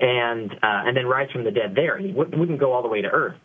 and 0.00 0.50
uh, 0.50 0.88
and 0.88 0.96
then 0.96 1.06
rise 1.06 1.30
from 1.30 1.44
the 1.44 1.50
dead 1.50 1.74
there. 1.74 1.98
He 1.98 2.12
wouldn't 2.12 2.58
go 2.58 2.72
all 2.72 2.82
the 2.82 2.88
way 2.88 3.02
to 3.02 3.08
Earth. 3.08 3.36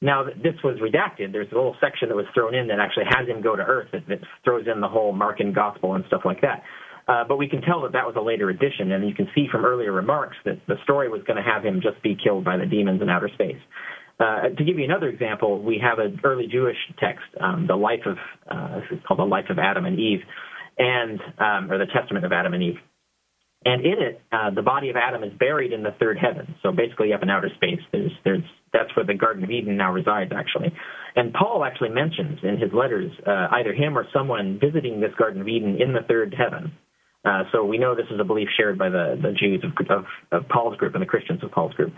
Now, 0.00 0.24
this 0.24 0.54
was 0.62 0.78
redacted. 0.80 1.32
There's 1.32 1.50
a 1.50 1.54
little 1.54 1.76
section 1.80 2.08
that 2.08 2.14
was 2.14 2.26
thrown 2.34 2.54
in 2.54 2.68
that 2.68 2.78
actually 2.78 3.06
has 3.08 3.26
him 3.26 3.42
go 3.42 3.56
to 3.56 3.62
Earth 3.62 3.88
that, 3.92 4.06
that 4.08 4.18
throws 4.44 4.66
in 4.72 4.80
the 4.80 4.88
whole 4.88 5.14
Markan 5.14 5.54
gospel 5.54 5.94
and 5.94 6.04
stuff 6.08 6.22
like 6.24 6.40
that. 6.42 6.62
Uh, 7.06 7.24
but 7.28 7.36
we 7.36 7.48
can 7.48 7.60
tell 7.60 7.82
that 7.82 7.92
that 7.92 8.06
was 8.06 8.14
a 8.16 8.20
later 8.20 8.48
addition, 8.48 8.92
and 8.92 9.06
you 9.06 9.14
can 9.14 9.28
see 9.34 9.46
from 9.50 9.64
earlier 9.64 9.92
remarks 9.92 10.36
that 10.44 10.58
the 10.66 10.76
story 10.84 11.08
was 11.08 11.20
going 11.26 11.36
to 11.36 11.42
have 11.42 11.62
him 11.62 11.80
just 11.82 12.02
be 12.02 12.16
killed 12.16 12.44
by 12.44 12.56
the 12.56 12.64
demons 12.64 13.02
in 13.02 13.10
outer 13.10 13.28
space. 13.34 13.60
Uh, 14.18 14.48
to 14.56 14.64
give 14.64 14.78
you 14.78 14.84
another 14.84 15.08
example, 15.08 15.60
we 15.60 15.82
have 15.82 15.98
an 15.98 16.20
early 16.24 16.46
Jewish 16.46 16.76
text, 16.98 17.24
um, 17.40 17.66
the 17.66 17.74
life 17.76 18.06
of, 18.06 18.16
uh, 18.48 18.80
called 19.06 19.18
the 19.18 19.24
life 19.24 19.46
of 19.50 19.58
Adam 19.58 19.84
and 19.84 19.98
Eve, 19.98 20.20
and 20.78 21.20
um, 21.38 21.70
or 21.70 21.78
the 21.78 21.86
Testament 21.92 22.24
of 22.24 22.32
Adam 22.32 22.54
and 22.54 22.62
Eve. 22.62 22.78
And 23.66 23.84
in 23.84 23.94
it, 24.00 24.20
uh, 24.30 24.50
the 24.50 24.62
body 24.62 24.90
of 24.90 24.96
Adam 24.96 25.24
is 25.24 25.32
buried 25.38 25.72
in 25.72 25.82
the 25.82 25.94
third 25.98 26.18
heaven. 26.18 26.54
So 26.62 26.70
basically, 26.70 27.12
up 27.12 27.22
in 27.22 27.30
outer 27.30 27.50
space, 27.56 27.80
there's, 27.92 28.12
there's, 28.22 28.42
that's 28.72 28.94
where 28.94 29.06
the 29.06 29.14
Garden 29.14 29.42
of 29.42 29.50
Eden 29.50 29.76
now 29.76 29.90
resides, 29.90 30.32
actually. 30.36 30.72
And 31.16 31.32
Paul 31.32 31.64
actually 31.64 31.88
mentions 31.88 32.40
in 32.42 32.58
his 32.58 32.72
letters 32.74 33.10
uh, 33.26 33.48
either 33.52 33.72
him 33.72 33.96
or 33.96 34.06
someone 34.12 34.58
visiting 34.60 35.00
this 35.00 35.12
Garden 35.18 35.40
of 35.40 35.48
Eden 35.48 35.80
in 35.80 35.92
the 35.92 36.02
third 36.06 36.34
heaven. 36.36 36.72
Uh, 37.24 37.44
so 37.52 37.64
we 37.64 37.78
know 37.78 37.94
this 37.94 38.06
is 38.10 38.20
a 38.20 38.24
belief 38.24 38.48
shared 38.56 38.78
by 38.78 38.90
the, 38.90 39.18
the 39.20 39.32
Jews 39.32 39.64
of, 39.64 39.72
of, 39.88 40.04
of 40.30 40.48
Paul's 40.48 40.76
group 40.76 40.94
and 40.94 41.02
the 41.02 41.06
Christians 41.06 41.42
of 41.42 41.50
Paul's 41.50 41.72
group. 41.74 41.92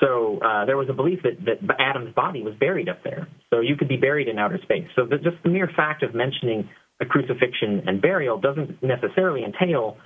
So 0.00 0.38
uh, 0.44 0.64
there 0.64 0.76
was 0.76 0.88
a 0.90 0.92
belief 0.92 1.20
that, 1.22 1.44
that 1.46 1.76
Adam's 1.78 2.14
body 2.14 2.42
was 2.42 2.54
buried 2.58 2.88
up 2.88 3.02
there. 3.04 3.28
So 3.50 3.60
you 3.60 3.76
could 3.76 3.88
be 3.88 3.96
buried 3.96 4.28
in 4.28 4.38
outer 4.38 4.58
space. 4.62 4.88
So 4.96 5.06
the, 5.06 5.18
just 5.18 5.36
the 5.44 5.50
mere 5.50 5.70
fact 5.74 6.02
of 6.02 6.14
mentioning 6.14 6.68
a 7.00 7.06
crucifixion 7.06 7.84
and 7.86 8.02
burial 8.02 8.38
doesn't 8.38 8.82
necessarily 8.82 9.44
entail 9.44 9.96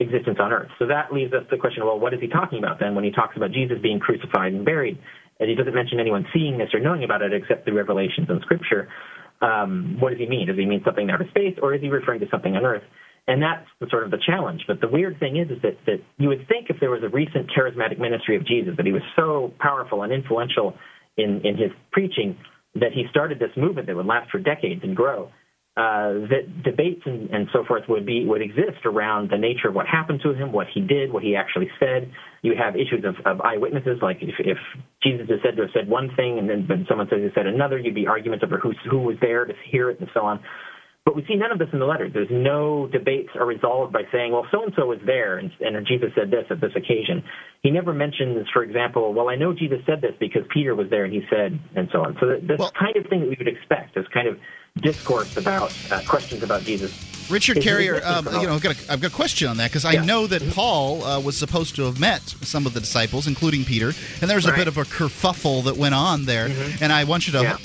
existence 0.00 0.38
on 0.40 0.52
earth. 0.52 0.70
So 0.78 0.86
that 0.86 1.12
leaves 1.12 1.32
us 1.32 1.44
the 1.50 1.58
question, 1.58 1.84
well, 1.84 1.98
what 1.98 2.14
is 2.14 2.20
he 2.20 2.28
talking 2.28 2.58
about 2.58 2.80
then 2.80 2.94
when 2.94 3.04
he 3.04 3.10
talks 3.10 3.36
about 3.36 3.52
Jesus 3.52 3.78
being 3.82 4.00
crucified 4.00 4.52
and 4.52 4.64
buried? 4.64 4.98
And 5.38 5.48
he 5.48 5.54
doesn't 5.54 5.74
mention 5.74 6.00
anyone 6.00 6.26
seeing 6.32 6.58
this 6.58 6.68
or 6.74 6.80
knowing 6.80 7.04
about 7.04 7.22
it 7.22 7.32
except 7.32 7.66
the 7.66 7.72
revelations 7.72 8.28
in 8.28 8.40
Scripture. 8.40 8.88
Um, 9.40 9.96
what 10.00 10.10
does 10.10 10.18
he 10.18 10.26
mean? 10.26 10.48
Does 10.48 10.56
he 10.56 10.66
mean 10.66 10.82
something 10.84 11.04
in 11.04 11.10
outer 11.10 11.28
space 11.30 11.56
or 11.62 11.74
is 11.74 11.80
he 11.80 11.88
referring 11.88 12.20
to 12.20 12.26
something 12.30 12.56
on 12.56 12.64
earth? 12.64 12.82
And 13.26 13.42
that's 13.42 13.66
the, 13.80 13.86
sort 13.90 14.04
of 14.04 14.10
the 14.10 14.18
challenge. 14.24 14.62
But 14.66 14.80
the 14.80 14.88
weird 14.88 15.20
thing 15.20 15.36
is, 15.36 15.50
is 15.50 15.62
that, 15.62 15.76
that 15.86 16.00
you 16.18 16.28
would 16.28 16.48
think 16.48 16.68
if 16.68 16.76
there 16.80 16.90
was 16.90 17.02
a 17.02 17.08
recent 17.08 17.50
charismatic 17.50 17.98
ministry 17.98 18.36
of 18.36 18.46
Jesus, 18.46 18.74
that 18.76 18.86
he 18.86 18.92
was 18.92 19.02
so 19.14 19.52
powerful 19.58 20.02
and 20.02 20.12
influential 20.12 20.74
in, 21.16 21.42
in 21.44 21.56
his 21.56 21.70
preaching, 21.92 22.36
that 22.74 22.92
he 22.92 23.04
started 23.10 23.38
this 23.38 23.50
movement 23.56 23.86
that 23.86 23.96
would 23.96 24.06
last 24.06 24.30
for 24.30 24.38
decades 24.38 24.80
and 24.82 24.96
grow 24.96 25.30
uh, 25.76 26.26
that 26.28 26.62
debates 26.64 27.00
and, 27.06 27.30
and 27.30 27.46
so 27.52 27.64
forth 27.64 27.84
would 27.88 28.04
be 28.04 28.26
would 28.26 28.42
exist 28.42 28.84
around 28.84 29.30
the 29.30 29.38
nature 29.38 29.68
of 29.68 29.74
what 29.74 29.86
happened 29.86 30.20
to 30.22 30.34
him, 30.34 30.52
what 30.52 30.66
he 30.74 30.80
did, 30.80 31.12
what 31.12 31.22
he 31.22 31.36
actually 31.36 31.70
said. 31.78 32.10
You 32.42 32.54
have 32.58 32.74
issues 32.74 33.04
of, 33.04 33.14
of 33.24 33.40
eyewitnesses, 33.40 33.98
like 34.02 34.18
if, 34.20 34.34
if 34.40 34.58
Jesus 35.02 35.26
is 35.30 35.38
said 35.44 35.56
to 35.56 35.62
have 35.62 35.70
said 35.72 35.88
one 35.88 36.10
thing 36.16 36.38
and 36.38 36.50
then 36.50 36.86
someone 36.88 37.06
says 37.08 37.20
he 37.22 37.28
said 37.34 37.46
another, 37.46 37.78
you'd 37.78 37.94
be 37.94 38.08
arguments 38.08 38.44
over 38.44 38.58
who 38.58 38.72
who 38.90 38.98
was 38.98 39.16
there 39.20 39.44
to 39.44 39.54
hear 39.70 39.90
it 39.90 40.00
and 40.00 40.08
so 40.12 40.20
on. 40.20 40.40
But 41.10 41.16
we 41.16 41.24
see 41.26 41.34
none 41.34 41.50
of 41.50 41.58
this 41.58 41.66
in 41.72 41.80
the 41.80 41.86
letters. 41.86 42.12
There's 42.14 42.30
no 42.30 42.86
debates 42.86 43.30
are 43.34 43.44
resolved 43.44 43.92
by 43.92 44.02
saying, 44.12 44.30
well, 44.30 44.46
so 44.52 44.62
and 44.62 44.72
so 44.76 44.86
was 44.86 45.00
there, 45.04 45.38
and, 45.38 45.50
and 45.58 45.84
Jesus 45.84 46.10
said 46.14 46.30
this 46.30 46.44
at 46.50 46.60
this 46.60 46.70
occasion. 46.76 47.24
He 47.64 47.72
never 47.72 47.92
mentions, 47.92 48.46
for 48.52 48.62
example, 48.62 49.12
well, 49.12 49.28
I 49.28 49.34
know 49.34 49.52
Jesus 49.52 49.80
said 49.86 50.02
this 50.02 50.14
because 50.20 50.42
Peter 50.54 50.76
was 50.76 50.88
there 50.88 51.04
and 51.04 51.12
he 51.12 51.22
said, 51.28 51.58
and 51.74 51.88
so 51.90 52.04
on. 52.04 52.16
So 52.20 52.38
this 52.40 52.60
well, 52.60 52.70
kind 52.78 52.94
of 52.94 53.08
thing 53.08 53.22
that 53.22 53.28
we 53.28 53.34
would 53.36 53.48
expect, 53.48 53.96
this 53.96 54.06
kind 54.14 54.28
of 54.28 54.38
discourse 54.76 55.36
about 55.36 55.74
uh, 55.90 56.00
questions 56.06 56.44
about 56.44 56.62
Jesus. 56.62 57.28
Richard 57.28 57.60
Carrier, 57.60 58.00
um, 58.04 58.26
you 58.26 58.46
know, 58.46 58.54
I've 58.54 58.62
got, 58.62 58.76
a, 58.76 58.92
I've 58.92 59.00
got 59.00 59.10
a 59.10 59.14
question 59.14 59.48
on 59.48 59.56
that 59.56 59.70
because 59.70 59.84
I 59.84 59.94
yeah. 59.94 60.04
know 60.04 60.28
that 60.28 60.42
mm-hmm. 60.42 60.52
Paul 60.52 61.02
uh, 61.02 61.20
was 61.20 61.36
supposed 61.36 61.74
to 61.74 61.82
have 61.86 61.98
met 61.98 62.22
some 62.22 62.66
of 62.66 62.74
the 62.74 62.80
disciples, 62.80 63.26
including 63.26 63.64
Peter, 63.64 63.92
and 64.20 64.30
there 64.30 64.36
was 64.36 64.46
a 64.46 64.50
right. 64.50 64.58
bit 64.58 64.68
of 64.68 64.78
a 64.78 64.82
kerfuffle 64.82 65.64
that 65.64 65.76
went 65.76 65.94
on 65.94 66.26
there. 66.26 66.48
Mm-hmm. 66.48 66.84
And 66.84 66.92
I 66.92 67.02
want 67.02 67.26
you 67.26 67.32
to 67.32 67.42
yeah. 67.42 67.56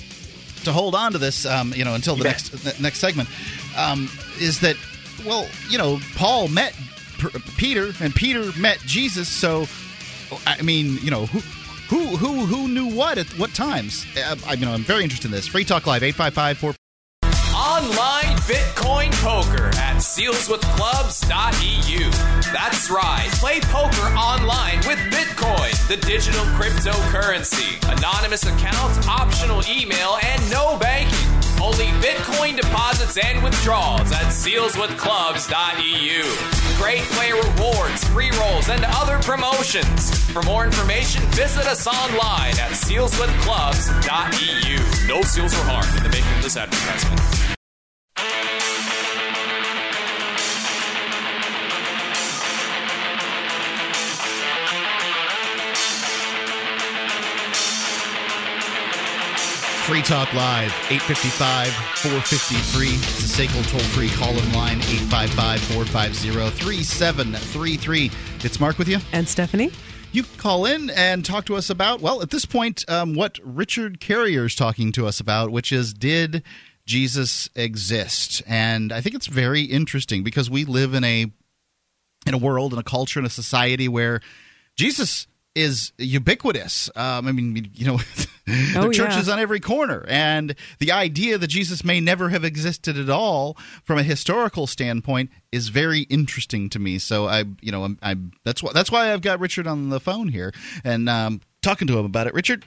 To 0.66 0.74
hold 0.74 0.96
on 0.96 1.14
to 1.14 1.18
this, 1.18 1.46
um, 1.46 1.74
you 1.74 1.86
know, 1.86 1.96
until 1.96 2.16
the 2.16 2.24
next 2.24 2.82
next 2.82 3.00
segment. 3.00 3.30
Um, 3.78 4.10
is 4.40 4.60
that 4.62 4.78
well, 5.26 5.48
you 5.70 5.78
know, 5.78 6.00
Paul 6.16 6.48
met 6.48 6.76
P- 7.20 7.40
Peter, 7.58 7.94
and 8.02 8.14
Peter 8.14 8.52
met 8.60 8.80
Jesus. 8.80 9.28
So, 9.28 9.68
I 10.46 10.62
mean, 10.62 10.98
you 11.02 11.12
know, 11.12 11.26
who 11.28 11.40
who 11.88 12.18
who 12.18 12.46
who 12.46 12.68
knew 12.68 12.88
what 12.88 13.18
at 13.18 13.28
what 13.40 13.54
times? 13.54 14.06
Uh, 14.18 14.36
I, 14.48 14.54
you 14.54 14.66
know, 14.66 14.74
I'm 14.74 14.84
very 14.84 15.04
interested 15.04 15.28
in 15.28 15.32
this. 15.32 15.48
Free 15.48 15.66
Talk 15.66 15.88
Live, 15.88 16.04
855 16.04 16.76
online 17.56 18.36
Bitcoin 18.46 19.12
poker 19.24 19.68
at 19.80 19.98
sealswithclubs.eu. 19.98 22.12
That's 22.54 22.90
right, 22.90 23.28
play 23.34 23.60
poker 23.62 24.08
online 24.16 24.78
with 24.88 25.00
Bitcoin, 25.10 25.72
the 25.88 25.98
digital 26.06 26.44
cryptocurrency. 26.60 27.80
Anonymous 27.98 28.46
accounts, 28.46 29.08
optional 29.08 29.64
email, 29.70 29.85
Bitcoin 32.06 32.56
deposits 32.56 33.18
and 33.18 33.44
withdrawals 33.44 34.12
at 34.12 34.30
sealswithclubs.eu. 34.30 36.22
Great 36.78 37.02
player 37.16 37.34
rewards, 37.34 38.04
free 38.10 38.30
rolls, 38.40 38.70
and 38.70 38.86
other 38.90 39.18
promotions. 39.24 40.12
For 40.30 40.44
more 40.44 40.64
information, 40.66 41.24
visit 41.32 41.66
us 41.66 41.88
online 41.88 42.60
at 42.60 42.74
sealswithclubs.eu. 42.74 45.08
No 45.08 45.24
seals 45.24 45.56
were 45.56 45.64
harmed 45.64 45.98
in 45.98 46.04
the 46.04 46.10
making 46.10 46.32
of 46.38 46.44
this 46.44 46.58
advertisement. 46.58 47.45
Free 59.86 60.02
Talk 60.02 60.34
Live, 60.34 60.72
855 60.90 61.72
453. 61.72 62.88
It's 62.88 63.40
a 63.40 63.44
SACL 63.44 63.70
toll 63.70 63.80
free 63.82 64.10
call 64.10 64.32
in 64.32 64.52
line, 64.52 64.80
855 64.80 65.62
450 65.62 66.32
3733. 66.60 68.12
It's 68.44 68.60
Mark 68.60 68.80
with 68.80 68.88
you. 68.88 68.98
And 69.14 69.30
Stephanie? 69.30 69.70
You 70.12 70.24
call 70.38 70.66
in 70.66 70.90
and 70.90 71.24
talk 71.24 71.46
to 71.46 71.56
us 71.56 71.70
about, 71.70 72.02
well, 72.02 72.24
at 72.24 72.32
this 72.32 72.46
point, 72.46 72.84
um, 72.90 73.14
what 73.14 73.38
Richard 73.44 74.00
Carrier 74.00 74.46
is 74.46 74.56
talking 74.56 74.92
to 74.94 75.06
us 75.06 75.20
about, 75.20 75.52
which 75.52 75.72
is 75.72 75.94
did 75.94 76.42
Jesus 76.88 77.48
exist? 77.54 78.42
And 78.48 78.92
I 78.92 79.02
think 79.02 79.16
it's 79.16 79.28
very 79.28 79.62
interesting 79.62 80.24
because 80.24 80.50
we 80.50 80.66
live 80.66 80.96
in 80.96 81.04
a 81.04 81.32
in 82.26 82.34
a 82.34 82.40
world, 82.40 82.74
in 82.74 82.80
a 82.80 82.84
culture, 82.84 83.20
in 83.20 83.26
a 83.28 83.30
society 83.30 83.88
where 83.88 84.20
Jesus 84.76 85.28
is 85.56 85.92
ubiquitous. 85.98 86.90
Um, 86.96 87.28
I 87.28 87.32
mean, 87.32 87.70
you 87.74 87.86
know, 87.88 87.98
the 88.46 88.74
Oh, 88.78 88.92
church 88.92 89.12
yeah. 89.14 89.20
is 89.20 89.30
on 89.30 89.40
every 89.40 89.60
corner, 89.60 90.06
and 90.08 90.54
the 90.80 90.92
idea 90.92 91.38
that 91.38 91.48
Jesus 91.48 91.84
may 91.84 92.00
never 92.00 92.30
have 92.30 92.44
existed 92.44 92.98
at 92.98 93.10
all, 93.10 93.58
from 93.84 93.98
a 93.98 94.04
historical 94.04 94.68
standpoint, 94.68 95.32
is 95.52 95.70
very 95.70 96.02
interesting 96.02 96.70
to 96.70 96.78
me. 96.80 97.00
So 97.00 97.28
I, 97.28 97.46
you 97.62 97.72
know, 97.72 97.84
I'm, 97.86 97.98
I'm 98.04 98.32
that's 98.44 98.62
why 98.62 98.72
that's 98.74 98.92
why 98.92 99.12
I've 99.14 99.22
got 99.22 99.40
Richard 99.40 99.66
on 99.66 99.90
the 99.90 100.00
phone 100.00 100.28
here 100.28 100.52
and 100.84 101.10
um, 101.10 101.42
talking 101.62 101.88
to 101.88 101.98
him 101.98 102.06
about 102.06 102.28
it. 102.28 102.34
Richard, 102.36 102.66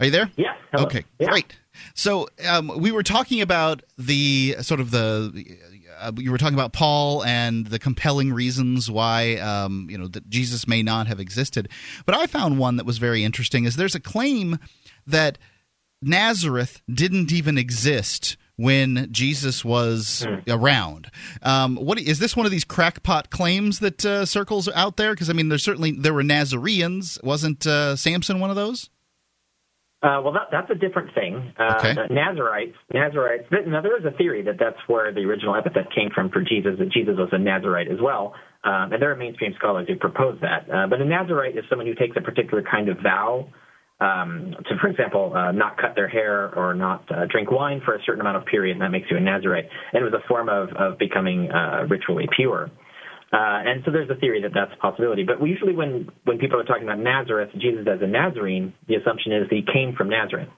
are 0.00 0.06
you 0.06 0.12
there? 0.12 0.30
Yeah. 0.36 0.54
hello. 0.72 0.84
Okay, 0.86 1.04
Yeah. 1.18 1.28
great. 1.28 1.56
So 1.94 2.28
um, 2.48 2.70
we 2.78 2.92
were 2.92 3.02
talking 3.02 3.40
about 3.40 3.82
the 3.98 4.56
sort 4.62 4.78
of 4.80 4.92
the 4.92 5.58
uh, 6.04 6.12
you 6.16 6.30
were 6.30 6.38
talking 6.38 6.54
about 6.54 6.72
Paul 6.72 7.24
and 7.24 7.66
the 7.66 7.78
compelling 7.78 8.32
reasons 8.32 8.90
why 8.90 9.36
um, 9.36 9.88
you 9.90 9.98
know 9.98 10.08
that 10.08 10.28
Jesus 10.28 10.68
may 10.68 10.82
not 10.82 11.06
have 11.06 11.20
existed. 11.20 11.68
But 12.06 12.14
I 12.14 12.26
found 12.26 12.58
one 12.58 12.76
that 12.76 12.86
was 12.86 12.98
very 12.98 13.24
interesting. 13.24 13.64
Is 13.64 13.76
there's 13.76 13.94
a 13.94 14.00
claim 14.00 14.58
that 15.06 15.38
Nazareth 16.02 16.82
didn't 16.92 17.32
even 17.32 17.58
exist 17.58 18.36
when 18.56 19.08
Jesus 19.10 19.64
was 19.64 20.24
around. 20.46 21.10
Um, 21.42 21.76
what 21.76 21.98
is 21.98 22.18
this? 22.18 22.36
One 22.36 22.46
of 22.46 22.52
these 22.52 22.64
crackpot 22.64 23.30
claims 23.30 23.80
that 23.80 24.04
uh, 24.04 24.26
circles 24.26 24.68
out 24.68 24.96
there? 24.96 25.12
Because 25.12 25.30
I 25.30 25.32
mean, 25.32 25.48
there's 25.48 25.64
certainly 25.64 25.92
there 25.92 26.14
were 26.14 26.22
Nazareans. 26.22 27.18
Wasn't 27.22 27.66
uh, 27.66 27.96
Samson 27.96 28.40
one 28.40 28.50
of 28.50 28.56
those? 28.56 28.90
Uh, 30.04 30.20
well, 30.20 30.34
that, 30.34 30.48
that's 30.52 30.70
a 30.70 30.74
different 30.74 31.14
thing. 31.14 31.52
Uh, 31.58 31.80
Okay. 31.80 31.94
Nazarites, 32.10 32.76
Nazarites. 32.92 33.44
Now, 33.50 33.80
there 33.80 33.98
is 33.98 34.04
a 34.04 34.14
theory 34.16 34.42
that 34.42 34.56
that's 34.58 34.76
where 34.86 35.12
the 35.12 35.20
original 35.20 35.56
epithet 35.56 35.86
came 35.94 36.10
from 36.14 36.28
for 36.28 36.42
Jesus, 36.42 36.72
that 36.78 36.90
Jesus 36.92 37.14
was 37.16 37.30
a 37.32 37.38
Nazarite 37.38 37.90
as 37.90 37.98
well. 38.02 38.34
Um, 38.64 38.92
and 38.92 39.00
there 39.00 39.10
are 39.10 39.16
mainstream 39.16 39.54
scholars 39.58 39.86
who 39.88 39.96
propose 39.96 40.38
that. 40.42 40.68
Uh, 40.68 40.86
but 40.88 41.00
a 41.00 41.04
Nazarite 41.04 41.56
is 41.56 41.64
someone 41.70 41.86
who 41.86 41.94
takes 41.94 42.16
a 42.16 42.20
particular 42.20 42.62
kind 42.62 42.88
of 42.88 42.98
vow 43.02 43.48
um, 44.00 44.54
to, 44.68 44.76
for 44.80 44.88
example, 44.88 45.32
uh, 45.34 45.52
not 45.52 45.78
cut 45.78 45.94
their 45.94 46.08
hair 46.08 46.52
or 46.54 46.74
not 46.74 47.04
uh, 47.10 47.26
drink 47.30 47.50
wine 47.50 47.80
for 47.84 47.94
a 47.94 48.02
certain 48.04 48.20
amount 48.20 48.36
of 48.36 48.44
period, 48.44 48.74
and 48.74 48.82
that 48.82 48.90
makes 48.90 49.06
you 49.10 49.16
a 49.16 49.20
Nazarite. 49.20 49.68
And 49.92 50.02
it 50.02 50.04
was 50.04 50.12
a 50.12 50.26
form 50.28 50.48
of, 50.48 50.68
of 50.76 50.98
becoming 50.98 51.50
uh, 51.50 51.86
ritually 51.88 52.28
pure. 52.34 52.70
Uh, 53.34 53.66
and 53.66 53.82
so 53.84 53.90
there's 53.90 54.10
a 54.10 54.14
theory 54.14 54.40
that 54.42 54.52
that's 54.54 54.70
a 54.72 54.78
possibility. 54.78 55.24
But 55.24 55.42
usually 55.44 55.74
when, 55.74 56.08
when 56.22 56.38
people 56.38 56.60
are 56.60 56.64
talking 56.64 56.84
about 56.84 57.00
Nazareth, 57.00 57.50
Jesus 57.58 57.82
as 57.90 57.98
a 58.00 58.06
Nazarene, 58.06 58.72
the 58.86 58.94
assumption 58.94 59.32
is 59.32 59.50
that 59.50 59.56
he 59.56 59.66
came 59.66 59.96
from 59.98 60.08
Nazareth. 60.08 60.48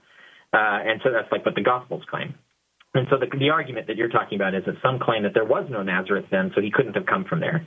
Uh, 0.52 0.84
and 0.84 1.00
so 1.02 1.10
that's 1.10 1.32
like 1.32 1.46
what 1.46 1.54
the 1.54 1.64
Gospels 1.64 2.04
claim. 2.10 2.34
And 2.94 3.06
so 3.10 3.16
the, 3.16 3.26
the 3.38 3.48
argument 3.48 3.86
that 3.88 3.96
you're 3.96 4.12
talking 4.12 4.36
about 4.36 4.54
is 4.54 4.64
that 4.66 4.76
some 4.84 4.98
claim 5.00 5.22
that 5.24 5.32
there 5.32 5.44
was 5.44 5.66
no 5.70 5.82
Nazareth 5.82 6.26
then, 6.30 6.52
so 6.54 6.60
he 6.60 6.70
couldn't 6.70 6.94
have 6.94 7.06
come 7.06 7.24
from 7.24 7.40
there. 7.40 7.66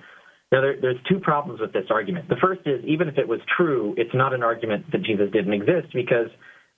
Now, 0.52 0.62
there, 0.62 0.78
there's 0.82 0.98
two 1.10 1.20
problems 1.20 1.60
with 1.62 1.74
this 1.74 1.86
argument. 1.90 2.30
The 2.30 2.38
first 2.42 2.62
is, 2.66 2.84
even 2.86 3.08
if 3.08 3.18
it 3.18 3.28
was 3.28 3.40
true, 3.58 3.94
it's 3.98 4.14
not 4.14 4.34
an 4.34 4.44
argument 4.44 4.92
that 4.92 5.04
Jesus 5.04 5.30
didn't 5.34 5.54
exist 5.54 5.94
because 5.94 6.30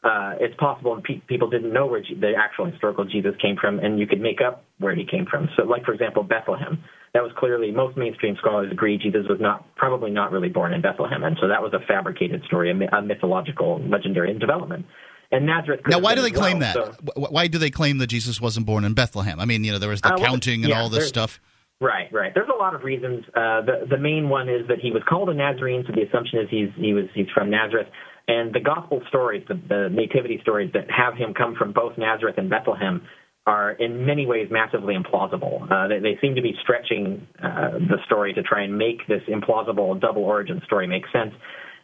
uh, 0.04 0.36
it's 0.40 0.56
possible 0.60 1.00
pe- 1.04 1.22
people 1.28 1.50
didn't 1.50 1.72
know 1.72 1.86
where 1.86 2.02
G- 2.02 2.18
the 2.20 2.34
actual 2.38 2.70
historical 2.70 3.06
Jesus 3.06 3.34
came 3.42 3.56
from, 3.60 3.80
and 3.80 4.00
you 4.00 4.08
could 4.08 4.20
make 4.20 4.40
up 4.46 4.66
where 4.80 4.96
he 4.96 5.06
came 5.10 5.26
from. 5.30 5.48
So, 5.56 5.64
like 5.64 5.86
for 5.86 5.94
example, 5.94 6.24
Bethlehem. 6.24 6.84
That 7.14 7.24
was 7.24 7.32
clearly 7.38 7.72
most 7.72 7.98
mainstream 7.98 8.38
scholars 8.40 8.72
agree 8.72 8.98
Jesus 8.98 9.26
was 9.28 9.40
not 9.42 9.76
probably 9.76 10.12
not 10.12 10.32
really 10.32 10.48
born 10.48 10.74
in 10.74 10.82
Bethlehem, 10.82 11.24
and 11.24 11.38
so 11.42 11.48
that 11.50 11.62
was 11.62 11.74
a 11.74 11.86
fabricated 11.86 12.42
story, 12.46 12.72
a, 12.72 12.96
a 12.98 13.02
mythological, 13.02 13.82
legendary 13.88 14.34
development. 14.38 14.86
And 15.34 15.46
Nazareth. 15.46 15.82
Now, 15.88 16.00
why 16.00 16.16
do 16.16 16.22
they 16.22 16.28
as 16.32 16.34
claim 16.38 16.60
well. 16.60 16.74
that? 16.74 16.96
So- 17.16 17.28
Why 17.30 17.48
do 17.48 17.58
they 17.58 17.70
claim 17.70 18.00
that 18.00 18.08
Jesus 18.08 18.42
wasn't 18.42 18.66
born 18.66 18.84
in 18.84 18.94
Bethlehem? 18.94 19.40
I 19.40 19.46
mean, 19.46 19.64
you 19.64 19.72
know, 19.72 19.80
there 19.80 19.90
was 19.90 20.02
the 20.02 20.10
Uh, 20.10 20.18
well, 20.18 20.26
counting 20.26 20.64
and 20.64 20.70
yeah, 20.72 20.82
all 20.82 20.90
this 20.90 21.08
stuff. 21.08 21.40
Right, 21.80 22.12
right. 22.14 22.32
There's 22.34 22.50
a 22.54 22.58
lot 22.58 22.76
of 22.76 22.84
reasons. 22.84 23.26
Uh, 23.30 23.62
the 23.62 23.88
the 23.90 23.98
main 23.98 24.30
one 24.30 24.50
is 24.50 24.68
that 24.68 24.80
he 24.80 24.92
was 24.92 25.02
called 25.10 25.30
a 25.30 25.34
Nazarene, 25.34 25.84
so 25.88 25.94
the 25.94 26.04
assumption 26.04 26.40
is 26.40 26.48
he's 26.50 26.70
he 26.78 26.94
was 26.94 27.06
he's 27.14 27.30
from 27.34 27.50
Nazareth. 27.50 27.88
And 28.28 28.54
the 28.54 28.60
gospel 28.60 29.02
stories, 29.10 29.44
the, 29.48 29.56
the 29.56 29.90
nativity 29.92 30.40
stories 30.42 30.72
that 30.74 30.86
have 30.92 31.16
him 31.16 31.34
come 31.34 31.56
from 31.56 31.72
both 31.74 31.98
Nazareth 31.98 32.36
and 32.38 32.50
Bethlehem, 32.50 33.02
are 33.48 33.72
in 33.72 34.06
many 34.06 34.26
ways 34.26 34.48
massively 34.52 34.96
implausible. 34.96 35.64
Uh, 35.72 35.88
they, 35.88 36.00
they 36.00 36.18
seem 36.22 36.36
to 36.36 36.42
be 36.42 36.54
stretching 36.62 37.28
uh, 37.44 37.72
the 37.72 37.98
story 38.06 38.34
to 38.34 38.44
try 38.44 38.64
and 38.64 38.78
make 38.78 39.06
this 39.08 39.22
implausible 39.28 40.00
double 40.00 40.24
origin 40.24 40.62
story 40.66 40.88
make 40.88 41.04
sense. 41.12 41.34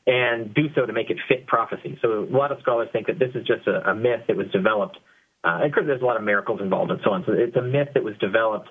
And 0.05 0.53
do 0.53 0.67
so 0.73 0.85
to 0.85 0.93
make 0.93 1.09
it 1.09 1.17
fit 1.27 1.47
prophecy. 1.47 1.97
So 2.01 2.23
a 2.23 2.31
lot 2.31 2.51
of 2.51 2.59
scholars 2.61 2.87
think 2.93 3.07
that 3.07 3.19
this 3.19 3.31
is 3.35 3.45
just 3.45 3.67
a, 3.67 3.89
a 3.89 3.95
myth 3.95 4.21
that 4.27 4.37
was 4.37 4.47
developed. 4.53 4.97
Uh, 5.43 5.59
and 5.63 5.73
there's 5.85 6.01
a 6.01 6.05
lot 6.05 6.15
of 6.15 6.23
miracles 6.23 6.61
involved 6.61 6.91
and 6.91 6.99
so 7.03 7.11
on. 7.11 7.23
So 7.25 7.33
it's 7.33 7.57
a 7.57 7.61
myth 7.61 7.89
that 7.93 8.03
was 8.03 8.13
developed 8.21 8.69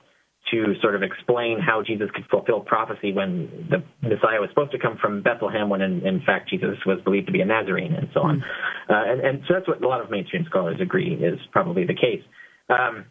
to 0.53 0.75
sort 0.81 0.95
of 0.95 1.03
explain 1.03 1.59
how 1.59 1.83
Jesus 1.85 2.09
could 2.15 2.25
fulfill 2.31 2.61
prophecy 2.61 3.13
when 3.13 3.69
the 3.69 3.83
Messiah 4.01 4.41
was 4.41 4.49
supposed 4.51 4.71
to 4.73 4.79
come 4.79 4.97
from 5.01 5.23
Bethlehem, 5.23 5.69
when 5.69 5.81
in, 5.81 6.07
in 6.07 6.23
fact 6.25 6.49
Jesus 6.49 6.79
was 6.87 7.01
believed 7.05 7.27
to 7.27 7.33
be 7.33 7.41
a 7.41 7.45
Nazarene, 7.45 7.95
and 7.95 8.09
so 8.15 8.21
on. 8.21 8.43
Uh, 8.89 9.03
and, 9.07 9.21
and 9.21 9.41
so 9.49 9.55
that's 9.55 9.67
what 9.67 9.83
a 9.83 9.89
lot 9.89 10.01
of 10.01 10.11
mainstream 10.11 10.45
scholars 10.49 10.79
agree 10.81 11.15
is 11.15 11.39
probably 11.51 11.85
the 11.85 11.95
case. 11.95 12.23
Um, 12.69 13.07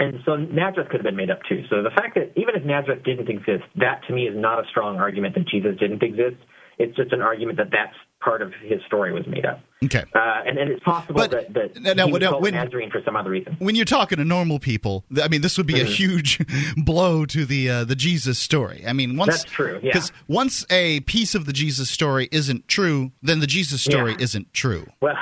and 0.00 0.18
so 0.24 0.36
Nazareth 0.36 0.88
could 0.88 0.98
have 1.00 1.04
been 1.04 1.16
made 1.16 1.30
up 1.30 1.40
too. 1.48 1.62
So 1.70 1.82
the 1.82 1.90
fact 1.90 2.16
that 2.16 2.32
even 2.36 2.54
if 2.56 2.64
Nazareth 2.64 3.04
didn't 3.04 3.28
exist, 3.28 3.64
that 3.76 4.00
to 4.08 4.12
me 4.14 4.26
is 4.26 4.34
not 4.36 4.58
a 4.58 4.68
strong 4.68 4.96
argument 4.96 5.34
that 5.36 5.46
Jesus 5.48 5.76
didn't 5.78 6.02
exist. 6.02 6.36
It's 6.76 6.96
just 6.96 7.12
an 7.12 7.22
argument 7.22 7.58
that 7.58 7.68
that's 7.70 7.94
part 8.20 8.42
of 8.42 8.52
his 8.60 8.80
story 8.88 9.12
was 9.12 9.24
made 9.28 9.46
up. 9.46 9.60
Okay. 9.84 10.02
Uh, 10.12 10.42
and, 10.44 10.58
and 10.58 10.68
it's 10.72 10.82
possible 10.82 11.14
But- 11.14 11.30
that, 11.30 11.54
that 11.54 11.80
now- 11.80 11.92
now, 11.92 12.06
he 12.06 12.12
was 12.12 12.20
now, 12.20 12.30
called 12.30 12.42
when- 12.42 12.54
Nazarene 12.54 12.90
for 12.90 13.00
some 13.04 13.14
other 13.14 13.30
reason. 13.30 13.54
When 13.60 13.76
you're 13.76 13.84
talking 13.84 14.18
to 14.18 14.24
normal 14.24 14.58
people, 14.58 15.04
I 15.22 15.28
mean, 15.28 15.40
this 15.42 15.56
would 15.56 15.68
be 15.68 15.80
a 15.80 15.84
huge 15.84 16.40
blow 16.76 17.24
to 17.26 17.44
the 17.44 17.70
uh, 17.70 17.84
the 17.84 17.94
Jesus 17.94 18.40
story. 18.40 18.82
I 18.84 18.92
mean, 18.92 19.16
once 19.16 19.42
That's 19.42 19.44
true, 19.44 19.74
yeah. 19.84 19.92
Because 19.92 20.10
once 20.26 20.66
a 20.68 20.98
piece 21.00 21.36
of 21.36 21.46
the 21.46 21.52
Jesus 21.52 21.88
story 21.88 22.28
isn't 22.32 22.66
true, 22.66 23.12
then 23.22 23.38
the 23.38 23.46
Jesus 23.46 23.80
story 23.82 24.12
Yeah. 24.12 24.24
isn't 24.24 24.52
true. 24.52 24.86
Well, 25.00 25.14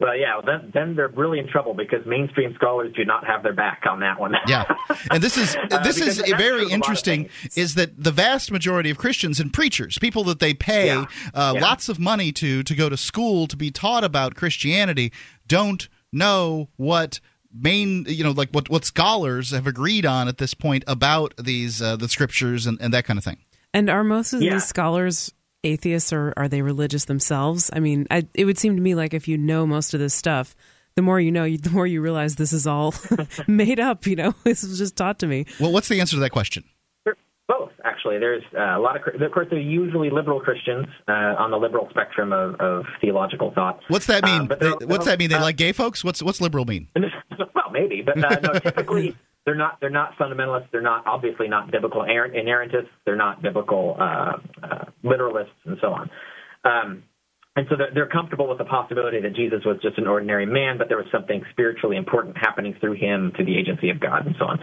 well, 0.00 0.16
yeah. 0.16 0.40
Then, 0.44 0.70
then 0.74 0.96
they're 0.96 1.08
really 1.08 1.38
in 1.38 1.48
trouble 1.48 1.74
because 1.74 2.04
mainstream 2.06 2.54
scholars 2.54 2.92
do 2.96 3.04
not 3.04 3.26
have 3.26 3.42
their 3.42 3.52
back 3.52 3.82
on 3.88 4.00
that 4.00 4.18
one. 4.20 4.34
Yeah, 4.46 4.64
and 5.10 5.22
this 5.22 5.36
is 5.36 5.54
this 5.82 5.96
because 5.98 6.18
is 6.20 6.32
very 6.32 6.32
of 6.32 6.38
a 6.38 6.52
lot 6.52 6.66
of 6.66 6.72
interesting. 6.72 7.28
Is 7.56 7.74
that 7.76 8.02
the 8.02 8.10
vast 8.12 8.50
majority 8.50 8.90
of 8.90 8.98
Christians 8.98 9.40
and 9.40 9.52
preachers, 9.52 9.98
people 9.98 10.24
that 10.24 10.40
they 10.40 10.54
pay 10.54 10.86
Yeah. 10.86 11.04
uh, 11.34 11.52
Yeah. 11.54 11.60
lots 11.60 11.88
of 11.88 11.98
money 11.98 12.32
to 12.32 12.62
to 12.62 12.74
go 12.74 12.88
to 12.88 12.96
school 12.96 13.46
to 13.48 13.56
be 13.56 13.70
taught 13.70 14.04
about 14.04 14.34
Christianity, 14.34 15.12
don't 15.46 15.88
know 16.12 16.68
what 16.76 17.20
main 17.52 18.04
you 18.08 18.24
know 18.24 18.32
like 18.32 18.50
what 18.50 18.68
what 18.68 18.84
scholars 18.84 19.50
have 19.52 19.66
agreed 19.66 20.04
on 20.04 20.26
at 20.28 20.38
this 20.38 20.54
point 20.54 20.82
about 20.86 21.34
these 21.42 21.80
uh, 21.80 21.96
the 21.96 22.08
scriptures 22.08 22.66
and, 22.66 22.78
and 22.80 22.92
that 22.92 23.04
kind 23.04 23.18
of 23.18 23.24
thing. 23.24 23.38
And 23.72 23.88
are 23.90 24.04
most 24.04 24.32
of 24.32 24.42
Yeah. 24.42 24.54
these 24.54 24.64
scholars 24.64 25.32
atheists 25.64 26.12
or 26.12 26.32
are 26.36 26.48
they 26.48 26.62
religious 26.62 27.06
themselves? 27.06 27.70
I 27.72 27.80
mean, 27.80 28.06
I, 28.10 28.26
it 28.34 28.44
would 28.44 28.58
seem 28.58 28.76
to 28.76 28.82
me 28.82 28.94
like 28.94 29.14
if 29.14 29.26
you 29.26 29.36
know 29.38 29.66
most 29.66 29.94
of 29.94 30.00
this 30.00 30.14
stuff, 30.14 30.54
the 30.96 31.02
more 31.02 31.18
you 31.18 31.32
know, 31.32 31.48
the 31.56 31.70
more 31.70 31.86
you 31.86 32.00
realize 32.00 32.36
this 32.36 32.52
is 32.52 32.66
all 32.66 32.94
made 33.48 33.80
up. 33.80 34.06
You 34.06 34.16
know, 34.16 34.34
this 34.44 34.62
was 34.62 34.78
just 34.78 34.96
taught 34.96 35.18
to 35.20 35.26
me. 35.26 35.46
Well, 35.58 35.72
what's 35.72 35.88
the 35.88 36.00
answer 36.00 36.16
to 36.16 36.20
that 36.20 36.30
question? 36.30 36.64
Both, 37.46 37.72
actually. 37.84 38.18
There's 38.18 38.42
uh, 38.56 38.78
a 38.78 38.80
lot 38.80 38.96
of, 38.96 39.20
of 39.20 39.32
course, 39.32 39.48
they're 39.50 39.58
usually 39.60 40.08
liberal 40.08 40.40
Christians 40.40 40.86
uh, 41.06 41.12
on 41.12 41.50
the 41.50 41.58
liberal 41.58 41.88
spectrum 41.90 42.32
of, 42.32 42.54
of 42.54 42.86
theological 43.02 43.52
thought. 43.54 43.80
What's 43.88 44.06
that 44.06 44.24
mean? 44.24 44.42
Uh, 44.42 44.46
but 44.46 44.60
They- 44.60 44.86
what's 44.86 45.04
that 45.04 45.18
mean? 45.18 45.28
They 45.28 45.36
uh, 45.36 45.42
like 45.42 45.56
gay 45.56 45.72
folks? 45.72 46.02
What's 46.02 46.22
what's 46.22 46.40
liberal 46.40 46.64
mean? 46.64 46.88
well, 46.96 47.70
maybe, 47.70 48.00
but 48.00 48.16
uh, 48.24 48.40
no. 48.40 48.58
Typically, 48.60 49.14
they're 49.44 49.54
not. 49.54 49.78
They're 49.80 49.90
not 49.90 50.16
fundamentalists. 50.18 50.70
They're 50.72 50.80
not 50.80 51.06
obviously 51.06 51.48
not 51.48 51.70
biblical 51.70 52.02
inerrant- 52.02 52.34
inerrantists. 52.34 52.88
They're 53.04 53.16
not 53.16 53.42
biblical 53.42 53.96
uh, 53.98 54.38
uh, 54.62 54.84
literalists, 55.04 55.56
and 55.64 55.76
so 55.80 55.88
on. 55.88 56.10
Um, 56.64 57.02
and 57.56 57.66
so 57.70 57.76
they're, 57.76 57.90
they're 57.94 58.08
comfortable 58.08 58.48
with 58.48 58.58
the 58.58 58.64
possibility 58.64 59.20
that 59.20 59.36
Jesus 59.36 59.60
was 59.64 59.78
just 59.80 59.96
an 59.98 60.08
ordinary 60.08 60.44
man, 60.44 60.76
but 60.76 60.88
there 60.88 60.96
was 60.96 61.06
something 61.12 61.40
spiritually 61.52 61.96
important 61.96 62.36
happening 62.36 62.74
through 62.80 62.94
him 62.94 63.32
to 63.38 63.44
the 63.44 63.56
agency 63.56 63.90
of 63.90 64.00
God, 64.00 64.26
and 64.26 64.34
so 64.38 64.46
on. 64.46 64.58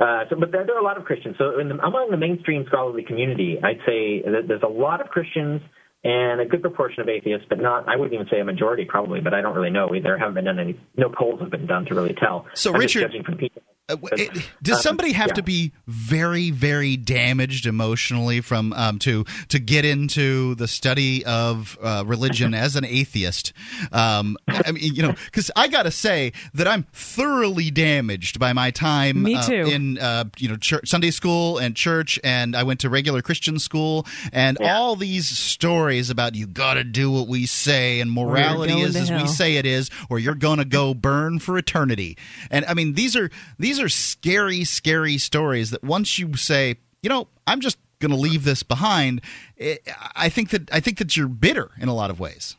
Uh, 0.00 0.24
so, 0.28 0.36
but 0.40 0.50
there, 0.50 0.66
there 0.66 0.74
are 0.74 0.80
a 0.80 0.84
lot 0.84 0.98
of 0.98 1.04
Christians. 1.04 1.36
So, 1.38 1.60
in 1.60 1.68
the, 1.68 1.78
among 1.78 2.10
the 2.10 2.16
mainstream 2.16 2.64
scholarly 2.66 3.04
community, 3.04 3.58
I'd 3.62 3.78
say 3.86 4.22
that 4.22 4.48
there's 4.48 4.64
a 4.64 4.72
lot 4.72 5.00
of 5.00 5.08
Christians 5.08 5.60
and 6.02 6.40
a 6.40 6.46
good 6.46 6.62
proportion 6.62 7.00
of 7.02 7.08
atheists, 7.08 7.46
but 7.48 7.60
not. 7.60 7.88
I 7.88 7.94
wouldn't 7.94 8.14
even 8.14 8.26
say 8.28 8.40
a 8.40 8.44
majority, 8.44 8.86
probably, 8.86 9.20
but 9.20 9.34
I 9.34 9.40
don't 9.40 9.54
really 9.54 9.70
know. 9.70 9.88
There 10.02 10.18
haven't 10.18 10.34
been 10.34 10.46
done 10.46 10.58
any. 10.58 10.80
No 10.96 11.10
polls 11.10 11.40
have 11.40 11.50
been 11.50 11.66
done 11.66 11.84
to 11.86 11.94
really 11.94 12.14
tell. 12.14 12.46
So, 12.54 12.74
I'm 12.74 12.80
just 12.80 12.96
Richard- 12.96 13.52
judging 13.88 14.00
from 14.00 14.08
people 14.08 14.32
Uh, 14.32 14.36
it, 14.38 14.48
does 14.62 14.76
um, 14.76 14.82
somebody 14.82 15.12
have 15.12 15.28
yeah. 15.28 15.34
to 15.34 15.42
be 15.42 15.72
very, 15.86 16.50
very 16.50 16.96
damaged 16.96 17.66
emotionally 17.66 18.40
from 18.40 18.72
um, 18.74 18.98
to 19.00 19.24
to 19.48 19.58
get 19.58 19.84
into 19.84 20.54
the 20.56 20.68
study 20.68 21.24
of 21.24 21.78
uh, 21.82 22.04
religion 22.06 22.54
as 22.62 22.76
an 22.76 22.84
atheist? 22.84 23.52
Um, 23.92 24.36
I 24.48 24.72
mean, 24.72 24.94
you 24.94 25.02
know, 25.02 25.14
because 25.26 25.50
I 25.56 25.68
got 25.68 25.84
to 25.84 25.90
say 25.90 26.32
that 26.54 26.68
I'm 26.68 26.84
thoroughly 26.92 27.70
damaged 27.70 28.38
by 28.38 28.52
my 28.52 28.70
time. 28.70 29.22
Me 29.22 29.40
too. 29.42 29.62
Uh, 29.62 29.66
in 29.66 29.98
uh, 29.98 30.24
you 30.38 30.48
know 30.48 30.56
church, 30.56 30.88
Sunday 30.88 31.10
school 31.10 31.58
and 31.58 31.74
church, 31.74 32.18
and 32.24 32.56
I 32.56 32.62
went 32.62 32.80
to 32.80 32.90
regular 32.90 33.22
Christian 33.22 33.58
school, 33.58 34.06
and 34.32 34.58
yeah. 34.60 34.76
all 34.76 34.96
these 34.96 35.28
stories 35.28 36.10
about 36.10 36.34
you 36.34 36.46
got 36.46 36.74
to 36.74 36.84
do 36.84 37.10
what 37.10 37.28
we 37.28 37.46
say, 37.46 38.00
and 38.00 38.10
morality 38.10 38.80
is 38.80 38.96
as 38.96 39.08
hell. 39.08 39.22
we 39.22 39.28
say 39.28 39.56
it 39.56 39.66
is, 39.66 39.90
or 40.08 40.18
you're 40.18 40.34
going 40.34 40.58
to 40.58 40.64
go 40.64 40.94
burn 40.94 41.38
for 41.38 41.58
eternity. 41.58 42.16
And 42.50 42.64
I 42.66 42.74
mean, 42.74 42.94
these 42.94 43.16
are 43.16 43.30
these 43.58 43.71
are 43.80 43.88
scary, 43.88 44.64
scary 44.64 45.18
stories 45.18 45.70
that 45.70 45.82
once 45.82 46.18
you 46.18 46.36
say, 46.36 46.76
you 47.02 47.08
know, 47.08 47.28
I'm 47.46 47.60
just 47.60 47.78
going 48.00 48.10
to 48.10 48.16
leave 48.16 48.44
this 48.44 48.62
behind, 48.62 49.22
it, 49.56 49.88
I 50.14 50.28
think 50.28 50.50
that 50.50 50.72
I 50.72 50.80
think 50.80 50.98
that 50.98 51.16
you're 51.16 51.28
bitter 51.28 51.70
in 51.80 51.88
a 51.88 51.94
lot 51.94 52.10
of 52.10 52.20
ways. 52.20 52.56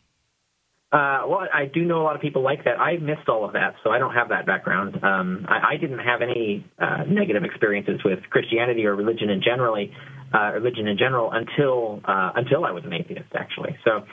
Uh, 0.93 1.25
well, 1.27 1.39
I 1.51 1.65
do 1.65 1.83
know 1.83 1.99
a 2.01 2.03
lot 2.03 2.15
of 2.15 2.21
people 2.21 2.43
like 2.43 2.65
that. 2.65 2.79
I 2.79 2.97
missed 2.97 3.27
all 3.27 3.43
of 3.43 3.53
that, 3.53 3.73
so 3.83 3.89
I 3.89 3.97
don't 3.97 4.13
have 4.13 4.29
that 4.29 4.45
background. 4.45 5.03
Um, 5.03 5.43
I, 5.49 5.73
I 5.73 5.77
didn't 5.77 5.97
have 5.97 6.21
any 6.21 6.63
uh, 6.77 7.03
negative 7.07 7.43
experiences 7.43 7.99
with 8.05 8.19
Christianity 8.29 8.85
or 8.85 8.95
religion 8.95 9.31
in 9.31 9.41
generally, 9.41 9.91
uh, 10.35 10.51
religion 10.53 10.87
in 10.87 10.95
general 10.99 11.31
until 11.31 11.99
uh, 12.05 12.33
until 12.35 12.63
I 12.63 12.71
was 12.71 12.83
an 12.85 12.93
atheist, 12.93 13.29
actually. 13.33 13.75
So, 13.83 14.05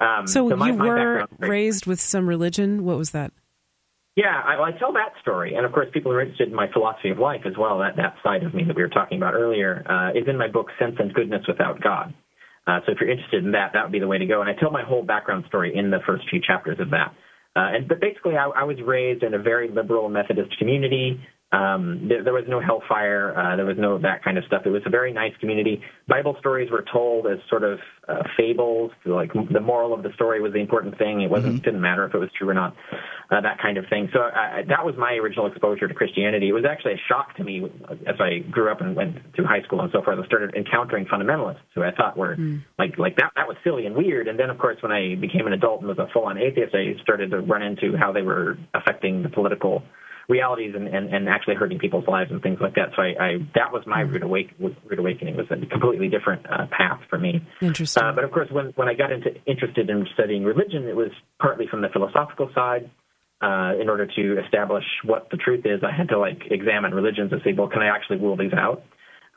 um, 0.00 0.28
so, 0.28 0.48
so 0.48 0.56
my, 0.56 0.68
you 0.68 0.74
were 0.74 1.26
raised 1.40 1.86
with 1.86 2.00
some 2.00 2.28
religion. 2.28 2.84
What 2.84 2.98
was 2.98 3.10
that? 3.10 3.32
Yeah, 4.18 4.34
I, 4.34 4.60
I 4.60 4.72
tell 4.72 4.92
that 4.94 5.12
story, 5.22 5.54
and 5.54 5.64
of 5.64 5.70
course, 5.70 5.86
people 5.92 6.10
are 6.10 6.20
interested 6.20 6.48
in 6.48 6.54
my 6.54 6.66
philosophy 6.72 7.10
of 7.10 7.20
life 7.20 7.42
as 7.46 7.52
well. 7.56 7.78
That 7.78 7.94
that 7.98 8.16
side 8.24 8.42
of 8.42 8.52
me 8.52 8.64
that 8.64 8.74
we 8.74 8.82
were 8.82 8.88
talking 8.88 9.16
about 9.16 9.34
earlier 9.34 9.86
uh, 9.88 10.10
is 10.10 10.26
in 10.26 10.36
my 10.36 10.48
book 10.48 10.66
Sense 10.76 10.96
and 10.98 11.14
Goodness 11.14 11.42
Without 11.46 11.80
God. 11.80 12.12
Uh, 12.66 12.80
so 12.84 12.90
if 12.90 12.98
you're 13.00 13.08
interested 13.10 13.44
in 13.44 13.52
that, 13.52 13.70
that 13.74 13.84
would 13.84 13.92
be 13.92 14.00
the 14.00 14.08
way 14.08 14.18
to 14.18 14.26
go. 14.26 14.40
And 14.40 14.50
I 14.50 14.54
tell 14.58 14.72
my 14.72 14.82
whole 14.82 15.04
background 15.04 15.44
story 15.46 15.72
in 15.72 15.92
the 15.92 16.00
first 16.04 16.24
few 16.28 16.40
chapters 16.44 16.80
of 16.80 16.90
that. 16.90 17.14
Uh, 17.54 17.70
and 17.78 17.86
but 17.86 18.00
basically, 18.00 18.36
I, 18.36 18.46
I 18.46 18.64
was 18.64 18.76
raised 18.84 19.22
in 19.22 19.34
a 19.34 19.38
very 19.38 19.70
liberal 19.70 20.08
Methodist 20.08 20.58
community. 20.58 21.20
Um, 21.50 22.08
there, 22.08 22.22
there 22.22 22.32
was 22.34 22.44
no 22.46 22.60
hellfire. 22.60 23.32
Uh, 23.34 23.56
there 23.56 23.64
was 23.64 23.78
no 23.78 23.98
that 23.98 24.22
kind 24.22 24.36
of 24.36 24.44
stuff. 24.44 24.62
It 24.66 24.70
was 24.70 24.82
a 24.84 24.90
very 24.90 25.14
nice 25.14 25.32
community. 25.40 25.80
Bible 26.06 26.36
stories 26.40 26.70
were 26.70 26.84
told 26.92 27.26
as 27.26 27.38
sort 27.48 27.64
of 27.64 27.78
uh, 28.06 28.22
fables. 28.36 28.90
Like 29.06 29.32
the 29.32 29.60
moral 29.60 29.94
of 29.94 30.02
the 30.02 30.12
story 30.14 30.42
was 30.42 30.52
the 30.52 30.58
important 30.60 30.98
thing. 30.98 31.22
It 31.22 31.30
wasn't 31.30 31.54
mm-hmm. 31.54 31.64
didn't 31.64 31.80
matter 31.80 32.04
if 32.04 32.14
it 32.14 32.18
was 32.18 32.28
true 32.36 32.50
or 32.50 32.54
not. 32.54 32.76
Uh, 33.30 33.40
that 33.40 33.58
kind 33.62 33.78
of 33.78 33.86
thing. 33.88 34.10
So 34.12 34.20
that 34.20 34.84
was 34.84 34.94
my 34.98 35.14
original 35.14 35.46
exposure 35.46 35.88
to 35.88 35.94
Christianity. 35.94 36.48
It 36.48 36.52
was 36.52 36.64
actually 36.68 36.94
a 36.94 37.02
shock 37.08 37.34
to 37.36 37.44
me 37.44 37.64
as 38.06 38.16
I 38.20 38.40
grew 38.50 38.70
up 38.70 38.82
and 38.82 38.94
went 38.94 39.16
through 39.34 39.46
high 39.46 39.62
school 39.62 39.80
and 39.80 39.90
so 39.90 40.02
forth. 40.02 40.18
I 40.22 40.26
started 40.26 40.54
encountering 40.54 41.06
fundamentalists 41.06 41.64
who 41.74 41.82
I 41.82 41.92
thought 41.92 42.16
were 42.16 42.36
mm. 42.36 42.62
like 42.78 42.98
like 42.98 43.16
that. 43.16 43.32
That 43.36 43.48
was 43.48 43.56
silly 43.64 43.86
and 43.86 43.96
weird. 43.96 44.28
And 44.28 44.38
then 44.38 44.50
of 44.50 44.58
course 44.58 44.76
when 44.82 44.92
I 44.92 45.14
became 45.14 45.46
an 45.46 45.54
adult 45.54 45.80
and 45.80 45.88
was 45.88 45.98
a 45.98 46.08
full-on 46.12 46.36
atheist, 46.36 46.74
I 46.74 47.00
started 47.02 47.30
to 47.30 47.40
run 47.40 47.62
into 47.62 47.96
how 47.96 48.12
they 48.12 48.22
were 48.22 48.58
affecting 48.74 49.22
the 49.22 49.30
political 49.30 49.82
realities 50.28 50.74
and, 50.74 50.86
and, 50.86 51.12
and 51.12 51.28
actually 51.28 51.54
hurting 51.54 51.78
people's 51.78 52.06
lives 52.06 52.30
and 52.30 52.42
things 52.42 52.58
like 52.60 52.74
that. 52.74 52.90
So 52.94 53.02
I, 53.02 53.14
I 53.18 53.32
that 53.54 53.72
was 53.72 53.82
my 53.86 54.00
root, 54.00 54.22
awake, 54.22 54.50
root 54.58 54.98
awakening. 54.98 55.34
It 55.34 55.38
was 55.38 55.46
a 55.50 55.66
completely 55.66 56.08
different 56.08 56.44
uh, 56.46 56.66
path 56.70 57.00
for 57.08 57.18
me. 57.18 57.46
Interesting. 57.62 58.02
Uh, 58.02 58.12
but 58.12 58.24
of 58.24 58.30
course, 58.30 58.48
when 58.50 58.66
when 58.76 58.88
I 58.88 58.94
got 58.94 59.10
into 59.10 59.30
interested 59.46 59.88
in 59.88 60.06
studying 60.14 60.44
religion, 60.44 60.86
it 60.86 60.96
was 60.96 61.10
partly 61.40 61.66
from 61.66 61.80
the 61.80 61.88
philosophical 61.88 62.50
side. 62.54 62.90
Uh, 63.40 63.72
in 63.80 63.88
order 63.88 64.04
to 64.04 64.42
establish 64.44 64.82
what 65.04 65.28
the 65.30 65.36
truth 65.36 65.64
is, 65.64 65.84
I 65.84 65.96
had 65.96 66.08
to 66.08 66.18
like 66.18 66.42
examine 66.50 66.92
religions 66.92 67.30
and 67.30 67.40
say, 67.44 67.52
well, 67.52 67.68
can 67.68 67.82
I 67.82 67.86
actually 67.86 68.18
rule 68.18 68.36
these 68.36 68.52
out? 68.52 68.82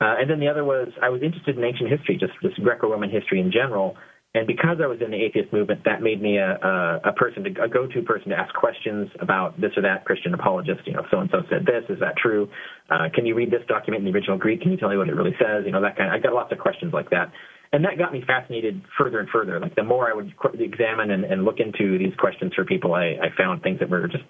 Uh, 0.00 0.16
and 0.18 0.28
then 0.28 0.40
the 0.40 0.48
other 0.48 0.64
was 0.64 0.88
I 1.00 1.08
was 1.08 1.22
interested 1.22 1.56
in 1.56 1.62
ancient 1.62 1.88
history, 1.88 2.18
just 2.18 2.32
just 2.42 2.60
Greco-Roman 2.60 3.10
history 3.10 3.38
in 3.38 3.52
general. 3.52 3.96
And 4.34 4.46
because 4.46 4.78
I 4.82 4.86
was 4.86 4.98
in 5.04 5.10
the 5.10 5.20
atheist 5.20 5.52
movement, 5.52 5.84
that 5.84 6.00
made 6.00 6.22
me 6.22 6.38
a, 6.38 6.56
a, 6.56 7.10
a 7.10 7.12
person, 7.12 7.44
to, 7.44 7.50
a 7.62 7.68
go-to 7.68 8.00
person 8.00 8.30
to 8.30 8.36
ask 8.36 8.54
questions 8.54 9.10
about 9.20 9.60
this 9.60 9.72
or 9.76 9.82
that 9.82 10.06
Christian 10.06 10.32
apologist. 10.32 10.80
You 10.86 10.94
know, 10.94 11.04
so 11.10 11.20
and 11.20 11.28
so 11.30 11.42
said 11.50 11.66
this. 11.66 11.84
Is 11.90 12.00
that 12.00 12.16
true? 12.16 12.48
Uh, 12.88 13.12
can 13.12 13.26
you 13.26 13.34
read 13.34 13.50
this 13.50 13.60
document 13.68 14.06
in 14.06 14.10
the 14.10 14.16
original 14.16 14.38
Greek? 14.38 14.62
Can 14.62 14.72
you 14.72 14.78
tell 14.78 14.88
me 14.88 14.96
what 14.96 15.08
it 15.08 15.14
really 15.14 15.36
says? 15.38 15.64
You 15.66 15.72
know, 15.72 15.82
that 15.82 15.98
kind. 15.98 16.08
Of, 16.08 16.14
I 16.14 16.18
got 16.18 16.32
lots 16.32 16.50
of 16.50 16.58
questions 16.58 16.94
like 16.94 17.10
that, 17.10 17.30
and 17.74 17.84
that 17.84 17.98
got 17.98 18.10
me 18.10 18.24
fascinated 18.26 18.80
further 18.96 19.20
and 19.20 19.28
further. 19.28 19.60
Like 19.60 19.76
the 19.76 19.84
more 19.84 20.10
I 20.10 20.14
would 20.14 20.32
examine 20.58 21.10
and, 21.10 21.24
and 21.24 21.44
look 21.44 21.60
into 21.60 21.98
these 21.98 22.14
questions 22.16 22.52
for 22.54 22.64
people, 22.64 22.94
I, 22.94 23.20
I 23.20 23.36
found 23.36 23.62
things 23.62 23.80
that 23.80 23.90
were 23.90 24.08
just 24.08 24.24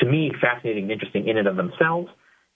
to 0.00 0.06
me 0.06 0.32
fascinating 0.40 0.84
and 0.84 0.92
interesting 0.92 1.28
in 1.28 1.36
and 1.36 1.46
of 1.46 1.56
themselves 1.56 2.08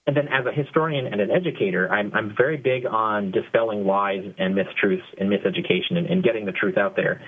and 0.07 0.16
then 0.16 0.29
as 0.29 0.47
a 0.47 0.53
historian 0.53 1.07
and 1.07 1.21
an 1.21 1.31
educator, 1.31 1.90
I'm, 1.90 2.12
I'm 2.14 2.35
very 2.37 2.57
big 2.57 2.87
on 2.87 3.33
dispelling 3.33 3.85
lies 3.85 4.23
and 4.38 4.55
mistruths 4.55 5.03
and 5.19 5.29
miseducation 5.31 5.97
and, 5.97 6.07
and 6.07 6.23
getting 6.23 6.47
the 6.47 6.53
truth 6.53 6.79
out 6.79 6.95
there. 6.95 7.23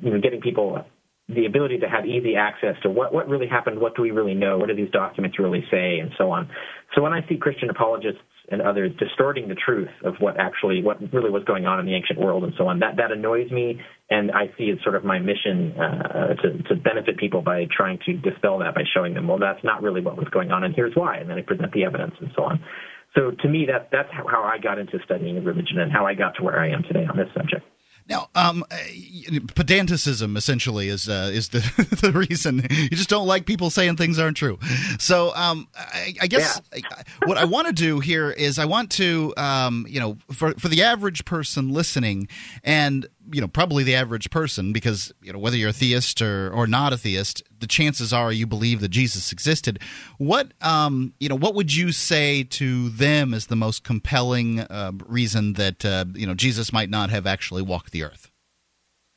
You 0.00 0.10
know, 0.10 0.20
getting 0.20 0.40
people 0.40 0.84
the 1.28 1.46
ability 1.46 1.78
to 1.78 1.88
have 1.88 2.06
easy 2.06 2.34
access 2.36 2.74
to 2.82 2.90
what, 2.90 3.12
what 3.14 3.28
really 3.28 3.46
happened, 3.46 3.78
what 3.78 3.94
do 3.94 4.02
we 4.02 4.10
really 4.10 4.34
know, 4.34 4.58
what 4.58 4.68
do 4.68 4.74
these 4.74 4.90
documents 4.90 5.38
really 5.38 5.64
say, 5.70 5.98
and 5.98 6.10
so 6.18 6.30
on. 6.30 6.48
So 6.94 7.02
when 7.02 7.12
I 7.12 7.26
see 7.28 7.36
Christian 7.36 7.70
apologists 7.70 8.20
and 8.52 8.62
others 8.62 8.92
distorting 8.98 9.48
the 9.48 9.54
truth 9.54 9.88
of 10.04 10.14
what 10.20 10.38
actually, 10.38 10.82
what 10.82 11.00
really 11.12 11.30
was 11.30 11.42
going 11.44 11.66
on 11.66 11.80
in 11.80 11.86
the 11.86 11.94
ancient 11.94 12.18
world 12.18 12.44
and 12.44 12.52
so 12.56 12.68
on, 12.68 12.78
that, 12.80 12.96
that 12.96 13.10
annoys 13.10 13.50
me, 13.50 13.80
and 14.10 14.30
I 14.30 14.46
see 14.58 14.64
it's 14.64 14.82
sort 14.82 14.94
of 14.94 15.04
my 15.04 15.18
mission 15.18 15.72
uh, 15.72 16.34
to, 16.34 16.62
to 16.68 16.76
benefit 16.76 17.16
people 17.16 17.42
by 17.42 17.66
trying 17.74 17.98
to 18.06 18.12
dispel 18.14 18.58
that 18.58 18.74
by 18.74 18.82
showing 18.94 19.14
them, 19.14 19.26
well, 19.26 19.38
that's 19.38 19.64
not 19.64 19.82
really 19.82 20.02
what 20.02 20.16
was 20.16 20.28
going 20.28 20.52
on, 20.52 20.64
and 20.64 20.74
here's 20.74 20.94
why, 20.94 21.16
and 21.16 21.30
then 21.30 21.38
I 21.38 21.42
present 21.42 21.72
the 21.72 21.84
evidence 21.84 22.14
and 22.20 22.30
so 22.36 22.44
on. 22.44 22.62
So 23.14 23.30
to 23.30 23.48
me, 23.48 23.66
that, 23.66 23.88
that's 23.90 24.08
how 24.12 24.42
I 24.42 24.58
got 24.58 24.78
into 24.78 24.98
studying 25.04 25.42
religion 25.42 25.78
and 25.78 25.90
how 25.90 26.06
I 26.06 26.14
got 26.14 26.36
to 26.36 26.42
where 26.42 26.58
I 26.58 26.70
am 26.70 26.82
today 26.82 27.04
on 27.04 27.16
this 27.16 27.28
subject. 27.34 27.64
Now, 28.08 28.28
um, 28.34 28.64
uh, 28.70 28.76
pedanticism 29.54 30.36
essentially 30.36 30.88
is 30.88 31.08
uh, 31.08 31.30
is 31.32 31.50
the 31.50 31.60
the 32.02 32.12
reason 32.12 32.66
you 32.70 32.90
just 32.90 33.08
don't 33.08 33.26
like 33.26 33.46
people 33.46 33.70
saying 33.70 33.96
things 33.96 34.18
aren't 34.18 34.36
true. 34.36 34.58
So, 34.98 35.34
um, 35.34 35.68
I, 35.76 36.14
I, 36.20 36.26
guess 36.26 36.60
yeah. 36.74 36.80
what 37.24 37.38
I 37.38 37.44
want 37.44 37.68
to 37.68 37.72
do 37.72 38.00
here 38.00 38.30
is 38.30 38.58
I 38.58 38.64
want 38.64 38.90
to, 38.92 39.32
um, 39.36 39.86
you 39.88 40.00
know, 40.00 40.18
for 40.32 40.52
for 40.54 40.68
the 40.68 40.82
average 40.82 41.24
person 41.24 41.72
listening, 41.72 42.28
and 42.64 43.06
you 43.30 43.40
know 43.40 43.48
probably 43.48 43.84
the 43.84 43.94
average 43.94 44.30
person 44.30 44.72
because 44.72 45.12
you 45.22 45.32
know 45.32 45.38
whether 45.38 45.56
you're 45.56 45.70
a 45.70 45.74
theist 45.74 46.20
or, 46.20 46.50
or 46.52 46.66
not 46.66 46.92
a 46.92 46.96
theist 46.98 47.42
the 47.60 47.66
chances 47.66 48.12
are 48.12 48.32
you 48.32 48.46
believe 48.46 48.80
that 48.80 48.88
jesus 48.88 49.32
existed. 49.32 49.78
What 50.18 50.52
um 50.60 51.14
you 51.20 51.28
know 51.28 51.36
what 51.36 51.54
would 51.54 51.74
you 51.74 51.92
say 51.92 52.42
to 52.44 52.88
them 52.90 53.34
as 53.34 53.46
the 53.46 53.56
most 53.56 53.84
compelling 53.84 54.60
uh, 54.60 54.92
reason 55.06 55.54
that 55.54 55.84
uh, 55.84 56.06
you 56.14 56.26
know 56.26 56.34
jesus 56.34 56.72
might 56.72 56.90
not 56.90 57.10
have 57.10 57.26
actually 57.26 57.62
walked 57.62 57.92
the 57.92 58.02
earth 58.02 58.31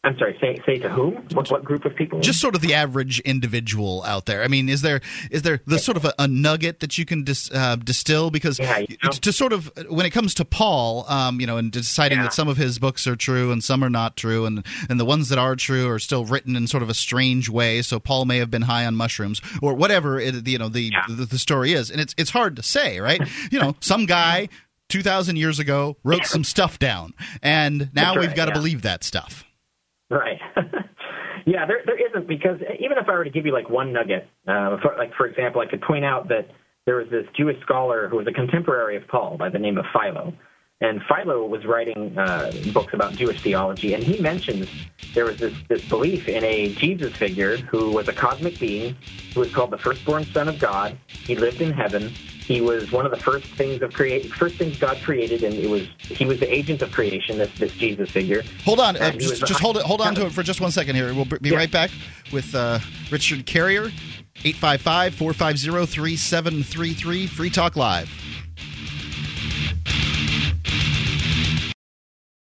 I'm 0.06 0.18
sorry. 0.20 0.38
Say 0.40 0.62
say 0.68 0.78
to 0.78 0.90
whom? 0.90 1.16
What 1.34 1.50
what 1.50 1.64
group 1.64 1.84
of 1.84 1.96
people? 1.96 2.20
Just 2.20 2.40
sort 2.40 2.54
of 2.54 2.62
the 2.62 2.76
average 2.76 3.20
individual 3.22 4.04
out 4.04 4.28
there. 4.28 4.44
I 4.44 4.48
mean, 4.48 4.70
is 4.70 4.84
there 4.84 5.02
is 5.32 5.42
there 5.42 5.62
the 5.66 5.80
sort 5.80 5.98
of 5.98 6.06
a, 6.06 6.14
a 6.20 6.28
nugget 6.28 6.80
that 6.82 6.98
you 7.00 7.06
can 7.06 7.24
dis, 7.24 7.50
uh, 7.52 7.76
distill 7.78 8.30
because 8.30 8.60
yeah, 8.60 8.80
you 8.80 8.98
know. 9.04 9.10
to 9.10 9.34
sort 9.34 9.52
of 9.52 9.72
when 9.90 10.06
it 10.06 10.12
comes 10.12 10.36
to 10.36 10.46
Paul, 10.46 11.06
um, 11.10 11.42
you 11.42 11.48
know, 11.48 11.58
and 11.58 11.72
deciding 11.72 12.20
yeah. 12.20 12.26
that 12.26 12.34
some 12.34 12.48
of 12.48 12.56
his 12.56 12.78
books 12.78 13.08
are 13.08 13.16
true 13.16 13.52
and 13.52 13.64
some 13.64 13.84
are 13.84 13.90
not 13.90 14.16
true, 14.16 14.46
and 14.46 14.64
and 14.90 15.00
the 15.00 15.06
ones 15.06 15.30
that 15.30 15.40
are 15.40 15.56
true 15.56 15.90
are 15.90 16.00
still 16.00 16.24
written 16.24 16.56
in 16.56 16.68
sort 16.68 16.84
of 16.84 16.90
a 16.90 16.94
strange 16.94 17.50
way. 17.50 17.82
So 17.82 18.00
Paul 18.00 18.26
may 18.26 18.38
have 18.38 18.52
been 18.52 18.64
high 18.64 18.86
on 18.86 18.96
mushrooms 18.96 19.42
or 19.62 19.74
whatever 19.74 20.20
it, 20.20 20.48
you 20.48 20.60
know 20.60 20.70
the, 20.70 20.92
yeah. 20.94 21.06
the 21.10 21.26
the 21.26 21.40
story 21.40 21.74
is, 21.74 21.90
and 21.90 22.00
it's 22.00 22.14
it's 22.16 22.30
hard 22.30 22.56
to 22.58 22.64
say, 22.64 23.00
right? 23.00 23.22
you 23.52 23.60
know, 23.60 23.76
some 23.80 24.06
guy. 24.06 24.50
2000 24.88 25.36
years 25.36 25.58
ago 25.58 25.98
wrote 26.04 26.28
some 26.28 26.44
stuff 26.44 26.78
down 26.78 27.12
and 27.42 27.90
now 27.96 28.12
right, 28.14 28.20
we've 28.20 28.36
got 28.36 28.46
to 28.46 28.52
believe 28.52 28.84
that 28.84 29.04
stuff 29.04 29.44
Right. 30.10 30.40
yeah, 31.46 31.66
there 31.66 31.82
there 31.86 32.10
isn't 32.10 32.28
because 32.28 32.60
even 32.80 32.98
if 32.98 33.08
I 33.08 33.14
were 33.14 33.24
to 33.24 33.30
give 33.30 33.46
you 33.46 33.54
like 33.54 33.70
one 33.70 33.92
nugget, 33.92 34.28
uh, 34.48 34.78
for, 34.82 34.96
like 34.98 35.14
for 35.16 35.26
example, 35.26 35.62
I 35.62 35.66
could 35.66 35.82
point 35.82 36.06
out 36.06 36.28
that 36.30 36.48
there 36.86 36.98
was 36.98 37.08
this 37.10 37.26
Jewish 37.36 37.60
scholar 37.62 38.08
who 38.08 38.18
was 38.18 38.28
a 38.28 38.32
contemporary 38.32 38.98
of 38.98 39.08
Paul 39.08 39.38
by 39.38 39.50
the 39.50 39.58
name 39.60 39.78
of 39.78 39.86
Philo. 39.92 40.34
And 40.82 41.02
Philo 41.08 41.46
was 41.48 41.62
writing 41.66 42.18
uh, 42.18 42.52
books 42.74 42.94
about 42.94 43.16
Jewish 43.16 43.38
theology, 43.44 43.94
and 43.94 44.06
he 44.06 44.18
mentions 44.18 44.68
there 45.16 45.26
was 45.26 45.40
this, 45.40 45.54
this 45.70 45.80
belief 45.90 46.28
in 46.28 46.44
a 46.44 46.76
Jesus 46.80 47.12
figure 47.18 47.58
who 47.72 47.92
was 47.92 48.06
a 48.08 48.14
cosmic 48.14 48.60
being 48.60 48.96
who 49.34 49.42
was 49.42 49.50
called 49.56 49.72
the 49.72 49.78
firstborn 49.84 50.28
son 50.34 50.48
of 50.50 50.60
God. 50.60 51.00
He 51.26 51.36
lived 51.36 51.62
in 51.62 51.72
heaven, 51.72 52.18
he 52.46 52.62
was 52.62 52.92
one 52.92 53.06
of 53.06 53.12
the 53.12 53.18
first 53.18 53.48
things 53.48 53.82
of 53.82 53.94
create 53.94 54.32
first 54.32 54.58
things 54.58 54.78
God 54.78 54.98
created, 55.04 55.44
and 55.44 55.56
it 55.56 55.68
was 55.70 55.88
he 56.00 56.26
was 56.26 56.40
the 56.40 56.54
agent 56.54 56.84
of 56.84 56.92
creation. 56.92 57.40
This 57.40 57.52
this 57.58 57.72
Jesus 57.74 58.12
figure. 58.12 58.44
Hold 58.64 58.80
on, 58.80 58.96
uh, 58.98 59.12
just, 59.14 59.44
just 59.46 59.60
hold 59.60 59.78
it, 59.78 59.84
hold 59.84 60.02
on 60.02 60.14
to 60.16 60.26
it 60.28 60.32
for 60.32 60.44
just 60.44 60.62
one 60.62 60.70
second 60.72 60.96
here. 60.96 61.14
We'll 61.14 61.26
be 61.26 61.38
yeah. 61.42 61.58
right 61.58 61.72
back 61.72 61.90
with 62.32 62.54
uh, 62.54 62.80
Richard 63.12 63.46
Carrier, 63.46 63.92
855-450-3733, 64.36 67.30
Free 67.30 67.50
Talk 67.50 67.76
Live. 67.76 68.10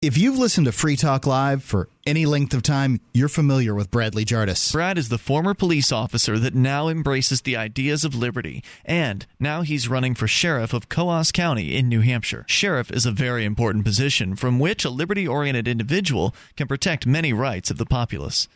If 0.01 0.17
you've 0.19 0.39
listened 0.39 0.67
to 0.67 0.73
Free 0.73 0.97
Talk 0.97 1.27
Live 1.27 1.63
for 1.63 1.89
any 2.07 2.27
length 2.27 2.55
of 2.55 2.63
time, 2.63 3.01
you're 3.13 3.29
familiar 3.29 3.75
with 3.75 3.91
Bradley 3.91 4.25
Jardis. 4.25 4.73
Brad 4.73 4.99
is 4.99 5.09
the 5.09 5.19
former 5.19 5.55
police 5.55 5.93
officer 5.93 6.39
that 6.39 6.55
now 6.55 6.89
embraces 6.89 7.43
the 7.43 7.57
ideas 7.57 8.05
of 8.05 8.15
liberty, 8.15 8.63
and 8.85 9.27
now 9.39 9.63
he's 9.63 9.89
running 9.89 10.15
for 10.15 10.27
sheriff 10.27 10.73
of 10.73 10.89
Coos 10.89 11.33
County 11.33 11.77
in 11.77 11.89
New 11.89 12.01
Hampshire. 12.01 12.45
Sheriff 12.49 12.91
is 12.91 13.07
a 13.07 13.13
very 13.13 13.45
important 13.45 13.85
position 13.85 14.35
from 14.37 14.59
which 14.59 14.85
a 14.85 14.91
liberty 14.91 15.27
oriented 15.27 15.69
individual 15.69 16.35
can 16.57 16.67
protect 16.67 17.07
many 17.07 17.33
rights 17.33 17.71
of 17.71 17.79
the 17.79 17.87
populace. 17.87 18.49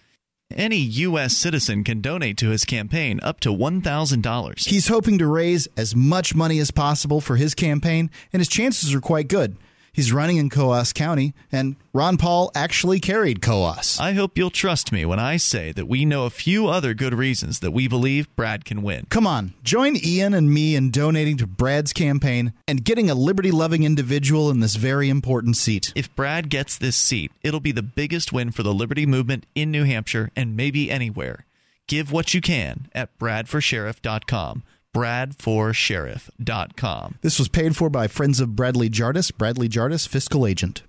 Any 0.55 0.77
U.S. 0.77 1.37
citizen 1.37 1.83
can 1.83 2.01
donate 2.01 2.37
to 2.39 2.51
his 2.51 2.65
campaign 2.65 3.19
up 3.23 3.41
to 3.41 3.49
$1,000. 3.49 4.69
He's 4.69 4.87
hoping 4.87 5.19
to 5.19 5.27
raise 5.27 5.67
as 5.77 5.97
much 5.97 6.37
money 6.37 6.61
as 6.61 6.71
possible 6.71 7.21
for 7.21 7.35
his 7.35 7.55
campaign, 7.55 8.11
and 8.33 8.41
his 8.41 8.49
chances 8.49 8.95
are 8.95 9.01
quite 9.01 9.27
good. 9.27 9.57
He's 9.97 10.13
running 10.13 10.37
in 10.37 10.51
Coos 10.51 10.93
County, 10.93 11.33
and 11.51 11.75
Ron 11.95 12.19
Paul 12.19 12.53
actually 12.55 13.01
carried 13.01 13.41
Coos. 13.41 13.99
I 13.99 14.13
hope 14.13 14.37
you'll 14.37 14.51
trust 14.51 14.93
me 14.93 15.07
when 15.07 15.19
I 15.19 15.39
say 15.39 15.73
that 15.73 15.89
we 15.89 16.05
know 16.05 16.27
a 16.27 16.31
few 16.31 16.69
other 16.69 16.93
good 16.93 17.15
reasons 17.15 17.61
that 17.61 17.71
we 17.71 17.89
believe 17.89 18.29
Brad 18.37 18.67
can 18.67 18.83
win. 18.83 19.07
Come 19.09 19.27
on, 19.27 19.55
join 19.63 19.97
Ian 19.97 20.35
and 20.35 20.53
me 20.53 20.77
in 20.77 20.91
donating 20.91 21.39
to 21.39 21.47
Brad's 21.47 21.95
campaign 21.95 22.53
and 22.69 22.85
getting 22.85 23.09
a 23.09 23.15
liberty 23.15 23.51
loving 23.51 23.85
individual 23.85 24.51
in 24.51 24.61
this 24.61 24.77
very 24.77 25.09
important 25.09 25.57
seat. 25.57 25.95
If 25.97 26.15
Brad 26.15 26.51
gets 26.51 26.77
this 26.77 26.97
seat, 26.97 27.33
it'll 27.43 27.61
be 27.61 27.73
the 27.73 27.83
biggest 27.83 28.35
win 28.35 28.53
for 28.53 28.63
the 28.63 28.75
liberty 28.75 29.07
movement 29.07 29.47
in 29.55 29.71
New 29.71 29.85
Hampshire 29.85 30.31
and 30.37 30.55
maybe 30.55 30.91
anywhere. 30.91 31.47
Give 31.87 32.13
what 32.13 32.35
you 32.35 32.43
can 32.43 32.89
at 32.95 33.19
bradforsheriff.com 33.19 34.63
bradforsheriff.com. 34.97 37.19
This 37.21 37.39
was 37.39 37.49
paid 37.49 37.77
for 37.77 37.91
by 37.91 38.09
Friends 38.09 38.41
of 38.41 38.57
Bradley 38.57 38.89
Jardis, 38.89 39.31
Bradley 39.31 39.69
Jardis, 39.69 40.07
fiscal 40.07 40.47
agent. 40.47 40.85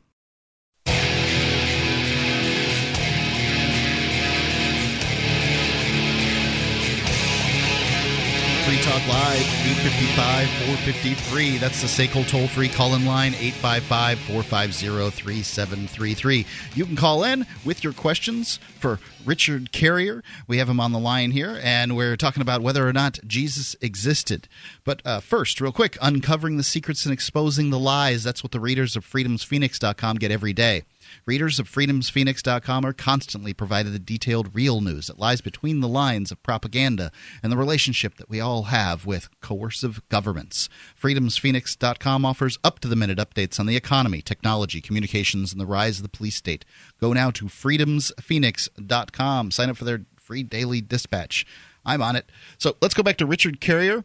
Free 8.67 8.81
Talk 8.81 9.07
Live, 9.07 9.39
855 9.39 10.49
453. 10.49 11.57
That's 11.57 11.81
the 11.81 11.87
SACL 11.87 12.27
toll 12.27 12.49
free 12.49 12.67
call 12.67 12.95
in 12.95 13.05
line, 13.05 13.33
855 13.35 14.19
450 14.19 15.09
3733. 15.09 16.45
You 16.75 16.85
can 16.85 16.97
call 16.97 17.23
in 17.23 17.45
with 17.63 17.81
your 17.81 17.93
questions 17.93 18.59
for 18.77 18.99
Richard 19.23 19.71
Carrier. 19.71 20.21
We 20.49 20.57
have 20.57 20.67
him 20.67 20.81
on 20.81 20.91
the 20.91 20.99
line 20.99 21.31
here, 21.31 21.61
and 21.63 21.95
we're 21.95 22.17
talking 22.17 22.41
about 22.41 22.61
whether 22.61 22.85
or 22.85 22.91
not 22.91 23.19
Jesus 23.25 23.77
existed. 23.79 24.49
But 24.83 25.01
uh, 25.05 25.21
first, 25.21 25.61
real 25.61 25.71
quick, 25.71 25.97
uncovering 26.01 26.57
the 26.57 26.63
secrets 26.63 27.05
and 27.05 27.13
exposing 27.13 27.69
the 27.69 27.79
lies. 27.79 28.25
That's 28.25 28.43
what 28.43 28.51
the 28.51 28.59
readers 28.59 28.97
of 28.97 29.09
freedomsphoenix.com 29.09 30.17
get 30.17 30.29
every 30.29 30.51
day. 30.51 30.83
Readers 31.25 31.59
of 31.59 31.69
freedomsphoenix.com 31.69 32.85
are 32.85 32.93
constantly 32.93 33.53
provided 33.53 33.93
the 33.93 33.99
detailed 33.99 34.53
real 34.53 34.81
news 34.81 35.07
that 35.07 35.19
lies 35.19 35.41
between 35.41 35.79
the 35.79 35.87
lines 35.87 36.31
of 36.31 36.43
propaganda 36.43 37.11
and 37.41 37.51
the 37.51 37.57
relationship 37.57 38.15
that 38.15 38.29
we 38.29 38.39
all 38.39 38.63
have 38.63 39.05
with 39.05 39.29
coercive 39.41 40.01
governments. 40.09 40.69
freedomsphoenix.com 41.01 42.25
offers 42.25 42.59
up 42.63 42.79
to 42.79 42.87
the 42.87 42.95
minute 42.95 43.17
updates 43.17 43.59
on 43.59 43.65
the 43.65 43.75
economy, 43.75 44.21
technology, 44.21 44.81
communications, 44.81 45.51
and 45.51 45.61
the 45.61 45.65
rise 45.65 45.97
of 45.97 46.03
the 46.03 46.09
police 46.09 46.35
state. 46.35 46.65
Go 46.99 47.13
now 47.13 47.31
to 47.31 47.45
freedomsphoenix.com. 47.45 49.51
Sign 49.51 49.69
up 49.69 49.77
for 49.77 49.85
their 49.85 50.05
free 50.15 50.43
daily 50.43 50.81
dispatch. 50.81 51.45
I'm 51.85 52.01
on 52.01 52.17
it. 52.17 52.29
So 52.57 52.75
let's 52.81 52.93
go 52.93 53.03
back 53.03 53.17
to 53.17 53.25
Richard 53.25 53.61
Carrier. 53.61 54.03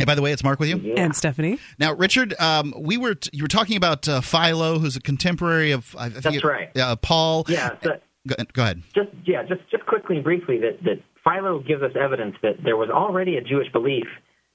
Hey, 0.00 0.04
by 0.06 0.14
the 0.14 0.22
way, 0.22 0.32
it's 0.32 0.42
Mark 0.42 0.58
with 0.58 0.68
you 0.70 0.76
Yeah. 0.78 0.94
And 1.04 1.14
Stephanie. 1.14 1.58
now, 1.78 1.92
Richard. 1.94 2.34
Um, 2.40 2.74
we 2.78 2.96
were 2.96 3.14
t- 3.14 3.30
you 3.32 3.44
were 3.44 3.48
talking 3.48 3.76
about 3.76 4.08
uh, 4.08 4.20
Philo, 4.20 4.78
who's 4.78 4.96
a 4.96 5.00
contemporary 5.00 5.70
of 5.72 5.94
I 5.98 6.08
think 6.08 6.22
That's 6.24 6.36
it- 6.36 6.44
right. 6.44 6.76
Uh, 6.76 6.96
Paul. 6.96 7.44
Yeah, 7.48 7.70
so 7.82 7.90
Go, 8.26 8.34
go 8.52 8.62
ahead. 8.62 8.82
just 8.94 9.08
yeah, 9.24 9.42
just 9.42 9.60
just 9.70 9.86
quickly 9.86 10.16
and 10.16 10.24
briefly 10.24 10.58
that 10.60 10.82
that 10.84 11.02
Philo 11.24 11.60
gives 11.60 11.82
us 11.82 11.92
evidence 11.98 12.34
that 12.42 12.56
there 12.64 12.76
was 12.76 12.90
already 12.90 13.36
a 13.36 13.40
Jewish 13.42 13.70
belief. 13.72 14.04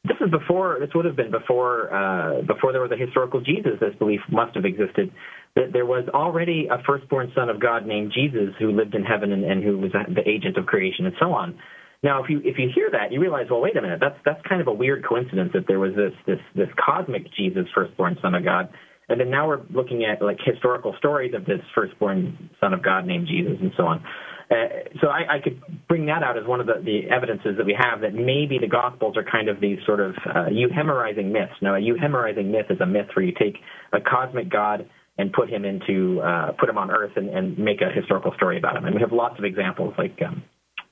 This 0.03 0.17
is 0.21 0.29
before. 0.29 0.77
This 0.79 0.89
would 0.93 1.05
have 1.05 1.15
been 1.15 1.31
before 1.31 1.91
uh, 1.93 2.41
before 2.41 2.71
there 2.71 2.81
was 2.81 2.91
a 2.91 2.97
historical 2.97 3.41
Jesus. 3.41 3.73
This 3.79 3.95
belief 3.97 4.21
must 4.31 4.55
have 4.55 4.65
existed. 4.65 5.11
That 5.55 5.73
there 5.73 5.85
was 5.85 6.07
already 6.13 6.67
a 6.69 6.77
firstborn 6.85 7.31
son 7.33 7.49
of 7.49 7.59
God 7.59 7.87
named 7.87 8.11
Jesus 8.13 8.53
who 8.59 8.71
lived 8.71 8.93
in 8.93 9.03
heaven 9.03 9.31
and, 9.31 9.43
and 9.43 9.63
who 9.63 9.77
was 9.79 9.91
the 9.93 10.27
agent 10.29 10.57
of 10.57 10.65
creation 10.67 11.05
and 11.07 11.15
so 11.19 11.31
on. 11.33 11.57
Now, 12.05 12.23
if 12.23 12.29
you 12.29 12.39
if 12.45 12.59
you 12.59 12.69
hear 12.73 12.89
that, 12.91 13.11
you 13.11 13.19
realize, 13.19 13.47
well, 13.49 13.61
wait 13.61 13.75
a 13.75 13.81
minute, 13.81 13.97
that's 13.99 14.19
that's 14.23 14.39
kind 14.47 14.61
of 14.61 14.67
a 14.67 14.71
weird 14.71 15.03
coincidence 15.03 15.49
that 15.55 15.65
there 15.67 15.79
was 15.79 15.95
this 15.95 16.13
this 16.27 16.39
this 16.53 16.69
cosmic 16.77 17.23
Jesus, 17.33 17.65
firstborn 17.73 18.15
son 18.21 18.35
of 18.35 18.45
God, 18.45 18.69
and 19.09 19.19
then 19.19 19.31
now 19.31 19.47
we're 19.47 19.63
looking 19.73 20.05
at 20.05 20.21
like 20.21 20.37
historical 20.45 20.93
stories 20.99 21.33
of 21.33 21.45
this 21.45 21.61
firstborn 21.73 22.51
son 22.61 22.75
of 22.75 22.83
God 22.83 23.07
named 23.07 23.27
Jesus 23.27 23.57
and 23.59 23.71
so 23.75 23.87
on. 23.87 24.05
Uh, 24.51 24.53
so 25.01 25.07
I, 25.07 25.37
I 25.37 25.39
could 25.43 25.59
bring 25.87 26.05
that 26.05 26.21
out 26.21 26.37
as 26.37 26.45
one 26.45 26.61
of 26.61 26.67
the, 26.67 26.77
the 26.85 27.09
evidences 27.09 27.57
that 27.57 27.65
we 27.65 27.75
have 27.75 28.01
that 28.01 28.13
maybe 28.13 28.59
the 28.61 28.67
Gospels 28.67 29.17
are 29.17 29.23
kind 29.23 29.49
of 29.49 29.59
these 29.59 29.79
sort 29.87 29.99
of 29.99 30.13
uh, 30.29 30.45
euhemerizing 30.53 31.31
myths. 31.31 31.57
Now, 31.63 31.73
a 31.73 31.79
euhemerizing 31.79 32.51
myth 32.51 32.67
is 32.69 32.79
a 32.81 32.85
myth 32.85 33.07
where 33.15 33.25
you 33.25 33.33
take 33.33 33.55
a 33.91 33.99
cosmic 33.99 34.51
God 34.51 34.87
and 35.17 35.33
put 35.33 35.49
him 35.49 35.65
into 35.65 36.21
uh, 36.21 36.51
put 36.59 36.69
him 36.69 36.77
on 36.77 36.91
Earth 36.91 37.13
and, 37.15 37.29
and 37.29 37.57
make 37.57 37.81
a 37.81 37.89
historical 37.89 38.31
story 38.35 38.59
about 38.59 38.77
him. 38.77 38.85
And 38.85 38.93
we 38.93 39.01
have 39.01 39.11
lots 39.11 39.39
of 39.39 39.43
examples 39.43 39.95
like. 39.97 40.21
Um, 40.23 40.43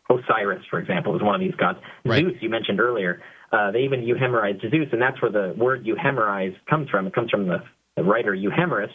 Osiris, 0.10 0.64
for 0.70 0.80
example, 0.80 1.16
is 1.16 1.22
one 1.22 1.36
of 1.36 1.42
these 1.42 1.56
gods. 1.56 1.80
Right. 2.06 2.24
Zeus, 2.24 2.34
you 2.42 2.50
mentioned 2.50 2.80
earlier, 2.80 3.22
uh, 3.52 3.72
they 3.72 3.80
even 3.80 4.02
euhemerized 4.02 4.62
Zeus, 4.70 4.90
and 4.92 5.02
that's 5.02 5.22
where 5.22 5.32
the 5.32 5.54
word 5.58 5.86
euhemerize 5.86 6.56
comes 6.70 6.90
from. 6.90 7.08
It 7.08 7.14
comes 7.14 7.30
from 7.30 7.48
the, 7.48 7.58
the 7.96 8.04
writer 8.04 8.36
Euhemerus, 8.36 8.90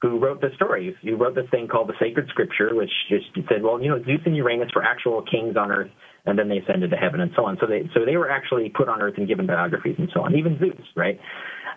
who 0.00 0.18
wrote 0.18 0.40
the 0.40 0.48
stories. 0.56 0.94
He 1.02 1.12
wrote 1.12 1.34
this 1.34 1.46
thing 1.50 1.68
called 1.68 1.88
the 1.88 1.94
Sacred 2.00 2.28
Scripture, 2.28 2.74
which 2.74 2.90
just 3.08 3.26
said, 3.48 3.62
well, 3.62 3.82
you 3.82 3.88
know, 3.88 4.02
Zeus 4.04 4.20
and 4.24 4.36
Uranus 4.36 4.70
were 4.74 4.82
actual 4.82 5.22
kings 5.22 5.56
on 5.56 5.70
Earth, 5.70 5.90
and 6.24 6.38
then 6.38 6.48
they 6.48 6.58
ascended 6.58 6.90
to 6.90 6.96
heaven 6.96 7.20
and 7.20 7.30
so 7.36 7.44
on. 7.44 7.58
So 7.60 7.66
they 7.66 7.88
so 7.94 8.04
they 8.04 8.16
were 8.16 8.30
actually 8.30 8.70
put 8.70 8.88
on 8.88 9.02
Earth 9.02 9.14
and 9.16 9.26
given 9.26 9.46
biographies 9.46 9.96
and 9.98 10.08
so 10.14 10.22
on. 10.22 10.34
Even 10.36 10.58
Zeus, 10.58 10.86
right? 10.96 11.18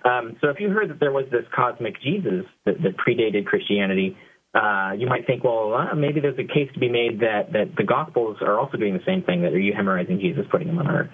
Um, 0.03 0.37
so 0.41 0.49
if 0.49 0.59
you 0.59 0.69
heard 0.69 0.89
that 0.89 0.99
there 0.99 1.11
was 1.11 1.25
this 1.31 1.45
cosmic 1.55 2.01
Jesus 2.01 2.45
that, 2.65 2.75
that 2.81 2.97
predated 2.97 3.45
Christianity, 3.45 4.17
uh, 4.53 4.91
you 4.97 5.07
might 5.07 5.25
think, 5.25 5.43
well, 5.43 5.73
uh, 5.73 5.95
maybe 5.95 6.19
there's 6.19 6.37
a 6.37 6.43
case 6.43 6.69
to 6.73 6.79
be 6.79 6.89
made 6.89 7.21
that, 7.21 7.53
that 7.53 7.71
the 7.77 7.83
Gospels 7.83 8.37
are 8.41 8.59
also 8.59 8.77
doing 8.77 8.93
the 8.93 9.03
same 9.05 9.23
thing, 9.23 9.41
that 9.41 9.53
are 9.53 9.59
you 9.59 9.73
euhemerizing 9.73 10.19
Jesus, 10.19 10.43
putting 10.51 10.67
him 10.67 10.77
on 10.77 10.87
earth. 10.87 11.09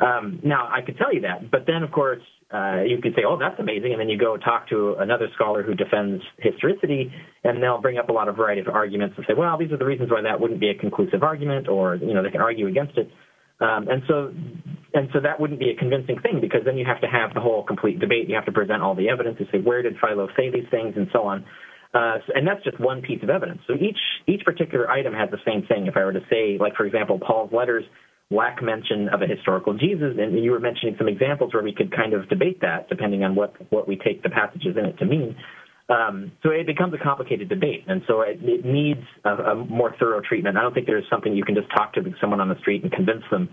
Um, 0.00 0.38
now, 0.44 0.68
I 0.70 0.82
could 0.82 0.96
tell 0.96 1.12
you 1.12 1.22
that, 1.22 1.50
but 1.50 1.62
then, 1.66 1.82
of 1.82 1.90
course, 1.90 2.22
uh, 2.54 2.82
you 2.86 2.98
could 3.02 3.14
say, 3.16 3.22
oh, 3.26 3.36
that's 3.38 3.58
amazing, 3.58 3.90
and 3.90 4.00
then 4.00 4.08
you 4.08 4.16
go 4.16 4.36
talk 4.36 4.68
to 4.68 4.94
another 5.00 5.26
scholar 5.34 5.64
who 5.64 5.74
defends 5.74 6.22
historicity, 6.38 7.10
and 7.42 7.60
they'll 7.60 7.80
bring 7.80 7.98
up 7.98 8.08
a 8.08 8.12
lot 8.12 8.28
of 8.28 8.36
variety 8.36 8.60
of 8.60 8.68
arguments 8.68 9.14
and 9.16 9.26
say, 9.26 9.34
well, 9.36 9.58
these 9.58 9.72
are 9.72 9.78
the 9.78 9.84
reasons 9.84 10.08
why 10.10 10.22
that 10.22 10.40
wouldn't 10.40 10.60
be 10.60 10.70
a 10.70 10.74
conclusive 10.74 11.24
argument, 11.24 11.66
or, 11.66 11.96
you 11.96 12.14
know, 12.14 12.22
they 12.22 12.30
can 12.30 12.40
argue 12.40 12.68
against 12.68 12.96
it. 12.98 13.10
Um, 13.58 13.88
and 13.88 14.02
so, 14.06 14.32
and 14.94 15.08
so 15.12 15.20
that 15.20 15.40
wouldn't 15.40 15.58
be 15.58 15.70
a 15.70 15.76
convincing 15.76 16.20
thing 16.20 16.40
because 16.40 16.60
then 16.64 16.76
you 16.76 16.84
have 16.84 17.00
to 17.00 17.06
have 17.06 17.32
the 17.32 17.40
whole 17.40 17.64
complete 17.64 17.98
debate. 17.98 18.28
You 18.28 18.34
have 18.34 18.44
to 18.44 18.52
present 18.52 18.82
all 18.82 18.94
the 18.94 19.08
evidence 19.08 19.38
to 19.38 19.44
say 19.50 19.58
where 19.58 19.82
did 19.82 19.96
Philo 19.98 20.28
say 20.36 20.50
these 20.50 20.68
things 20.70 20.94
and 20.94 21.08
so 21.12 21.22
on. 21.24 21.44
Uh, 21.96 22.18
and 22.34 22.46
that's 22.46 22.62
just 22.62 22.78
one 22.78 23.00
piece 23.00 23.22
of 23.22 23.30
evidence. 23.30 23.60
So 23.66 23.72
each 23.72 23.96
each 24.26 24.44
particular 24.44 24.90
item 24.90 25.14
has 25.14 25.30
the 25.30 25.40
same 25.46 25.62
thing. 25.66 25.86
If 25.86 25.96
I 25.96 26.04
were 26.04 26.12
to 26.12 26.24
say, 26.28 26.58
like 26.60 26.74
for 26.76 26.84
example, 26.84 27.18
Paul's 27.18 27.50
letters 27.52 27.84
lack 28.30 28.62
mention 28.62 29.08
of 29.08 29.22
a 29.22 29.26
historical 29.26 29.72
Jesus, 29.72 30.12
and 30.18 30.36
you 30.44 30.50
were 30.50 30.60
mentioning 30.60 30.94
some 30.98 31.08
examples 31.08 31.54
where 31.54 31.62
we 31.62 31.72
could 31.72 31.94
kind 31.94 32.12
of 32.12 32.28
debate 32.28 32.60
that 32.60 32.90
depending 32.90 33.24
on 33.24 33.34
what 33.34 33.54
what 33.70 33.88
we 33.88 33.96
take 33.96 34.22
the 34.22 34.28
passages 34.28 34.76
in 34.76 34.84
it 34.84 34.98
to 34.98 35.06
mean. 35.06 35.36
Um, 35.88 36.32
so 36.42 36.50
it 36.50 36.66
becomes 36.66 36.92
a 36.92 36.98
complicated 37.02 37.48
debate, 37.48 37.84
and 37.86 38.02
so 38.06 38.20
it, 38.22 38.40
it 38.42 38.64
needs 38.66 39.04
a, 39.24 39.30
a 39.30 39.54
more 39.54 39.94
thorough 39.98 40.20
treatment. 40.20 40.58
I 40.58 40.62
don't 40.62 40.74
think 40.74 40.86
there's 40.86 41.08
something 41.08 41.34
you 41.34 41.44
can 41.44 41.54
just 41.54 41.70
talk 41.70 41.94
to 41.94 42.02
someone 42.20 42.40
on 42.40 42.48
the 42.48 42.58
street 42.58 42.82
and 42.82 42.92
convince 42.92 43.22
them, 43.30 43.48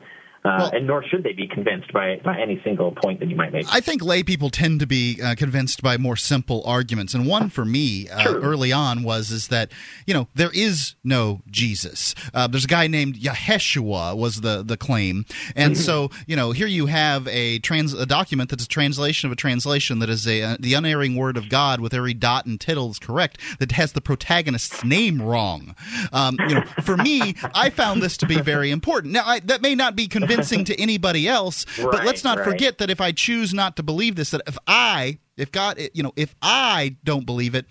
uh, 0.45 0.57
Well- 0.59 0.71
and 0.73 0.87
nor 0.87 1.03
should 1.07 1.23
they 1.23 1.33
be 1.33 1.47
convinced 1.47 1.91
by 1.93 2.19
by 2.23 2.39
any 2.39 2.59
single 2.63 2.91
point 2.91 3.19
that 3.21 3.29
you 3.29 3.35
might 3.35 3.53
make. 3.53 3.65
I 3.71 3.79
think 3.79 4.03
lay 4.03 4.23
people 4.23 4.49
tend 4.49 4.79
to 4.81 4.87
be 4.87 5.21
uh, 5.21 5.35
convinced 5.35 5.81
by 5.81 5.97
more 5.97 6.15
simple 6.15 6.63
arguments, 6.65 7.13
and 7.13 7.25
one 7.25 7.49
for 7.49 7.63
me 7.65 8.09
uh, 8.09 8.33
early 8.35 8.71
on 8.71 9.03
was 9.03 9.31
is 9.31 9.47
that 9.49 9.71
you 10.05 10.13
know 10.13 10.27
there 10.35 10.51
is 10.53 10.95
no 11.03 11.41
Jesus. 11.49 12.13
Uh, 12.33 12.47
there's 12.47 12.65
a 12.65 12.67
guy 12.67 12.87
named 12.87 13.15
Yeshua 13.15 14.17
was 14.17 14.41
the 14.41 14.63
the 14.63 14.75
claim, 14.75 15.25
and 15.55 15.77
so 15.77 16.09
you 16.27 16.35
know 16.35 16.51
here 16.51 16.67
you 16.67 16.87
have 16.87 17.27
a 17.29 17.59
trans 17.59 17.93
a 17.93 18.05
document 18.05 18.49
that's 18.49 18.65
a 18.65 18.67
translation 18.67 19.27
of 19.27 19.31
a 19.31 19.35
translation 19.37 19.99
that 19.99 20.09
is 20.09 20.27
a 20.27 20.41
uh, 20.41 20.57
the 20.59 20.73
unerring 20.73 21.15
word 21.15 21.37
of 21.37 21.47
God 21.47 21.79
with 21.79 21.93
every 21.93 22.13
dot 22.13 22.45
and 22.45 22.59
tittle 22.59 22.91
is 22.91 22.99
correct 22.99 23.39
that 23.59 23.71
has 23.73 23.93
the 23.93 24.01
protagonist's 24.01 24.83
name 24.83 25.21
wrong. 25.21 25.75
Um, 26.11 26.37
you 26.49 26.55
know, 26.55 26.63
for 26.83 26.97
me, 26.97 27.35
I 27.55 27.69
found 27.69 28.01
this 28.01 28.17
to 28.17 28.25
be 28.25 28.41
very 28.41 28.71
important. 28.71 29.13
Now 29.13 29.23
I, 29.25 29.39
that 29.41 29.61
may 29.61 29.75
not 29.75 29.95
be 29.95 30.07
convincing 30.07 30.32
to 30.41 30.79
anybody 30.79 31.27
else, 31.27 31.65
but 31.77 32.05
let's 32.05 32.23
not 32.23 32.37
right. 32.39 32.47
forget 32.47 32.77
that 32.79 32.89
if 32.89 32.99
I 33.01 33.11
choose 33.11 33.53
not 33.53 33.75
to 33.77 33.83
believe 33.83 34.15
this, 34.15 34.31
that 34.31 34.41
if 34.47 34.57
I, 34.67 35.19
if 35.37 35.51
God, 35.51 35.79
you 35.93 36.03
know, 36.03 36.13
if 36.15 36.35
I 36.41 36.95
don't 37.03 37.25
believe 37.25 37.55
it, 37.55 37.65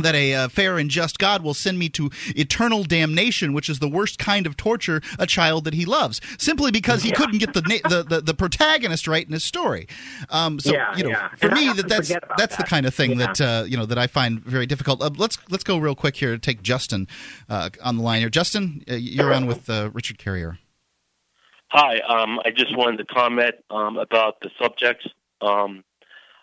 that 0.00 0.16
a 0.16 0.34
uh, 0.34 0.48
fair 0.48 0.76
and 0.76 0.90
just 0.90 1.20
God 1.20 1.44
will 1.44 1.54
send 1.54 1.78
me 1.78 1.88
to 1.90 2.10
eternal 2.30 2.82
damnation, 2.82 3.52
which 3.52 3.68
is 3.70 3.78
the 3.78 3.88
worst 3.88 4.18
kind 4.18 4.44
of 4.44 4.56
torture 4.56 5.00
a 5.20 5.26
child 5.26 5.62
that 5.66 5.74
he 5.74 5.84
loves, 5.84 6.20
simply 6.36 6.72
because 6.72 7.04
he 7.04 7.10
Yeah. 7.10 7.14
couldn't 7.14 7.38
get 7.38 7.54
the, 7.54 7.62
na- 7.62 7.88
the, 7.88 8.02
the 8.02 8.20
the 8.20 8.34
protagonist 8.34 9.06
right 9.06 9.24
in 9.24 9.32
his 9.32 9.44
story. 9.44 9.86
Um, 10.30 10.58
so 10.58 10.72
Yeah, 10.72 10.96
you 10.96 11.04
know, 11.04 11.10
yeah. 11.10 11.28
for 11.36 11.46
And 11.46 11.54
me, 11.54 11.72
that 11.74 11.88
that's 11.88 12.12
that's 12.36 12.56
the 12.56 12.64
kind 12.64 12.86
of 12.86 12.92
thing 12.94 13.18
that 13.18 13.40
uh, 13.40 13.66
you 13.68 13.76
know 13.76 13.86
that 13.86 13.96
I 13.96 14.08
find 14.08 14.40
very 14.44 14.66
difficult. 14.66 15.00
Uh, 15.00 15.10
let's 15.16 15.38
let's 15.48 15.62
go 15.62 15.78
real 15.78 15.94
quick 15.94 16.16
here 16.16 16.32
to 16.32 16.38
take 16.40 16.60
Justin 16.62 17.06
uh, 17.48 17.70
on 17.80 17.96
the 17.96 18.02
line 18.02 18.18
here. 18.18 18.30
Justin, 18.30 18.82
uh, 18.90 18.94
you're 18.96 19.32
on 19.32 19.46
with 19.46 19.70
uh, 19.70 19.90
Richard 19.92 20.18
Carrier. 20.18 20.58
Hi, 21.74 21.98
um, 22.08 22.38
I 22.44 22.50
just 22.52 22.76
wanted 22.76 22.98
to 22.98 23.04
comment 23.04 23.56
um, 23.68 23.96
about 23.96 24.40
the 24.42 24.50
subject. 24.62 25.08
Um, 25.40 25.82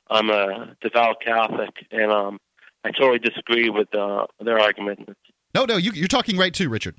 I'm 0.09 0.29
a 0.29 0.75
devout 0.81 1.21
Catholic, 1.25 1.69
and 1.89 2.11
um, 2.11 2.37
I 2.83 2.91
totally 2.91 3.19
disagree 3.19 3.69
with 3.69 3.87
uh, 3.95 4.25
their 4.43 4.59
argument. 4.59 5.07
No, 5.55 5.63
no, 5.63 5.77
you, 5.77 5.93
you're 5.93 6.09
talking 6.09 6.35
right 6.37 6.53
too, 6.53 6.67
Richard. 6.67 6.95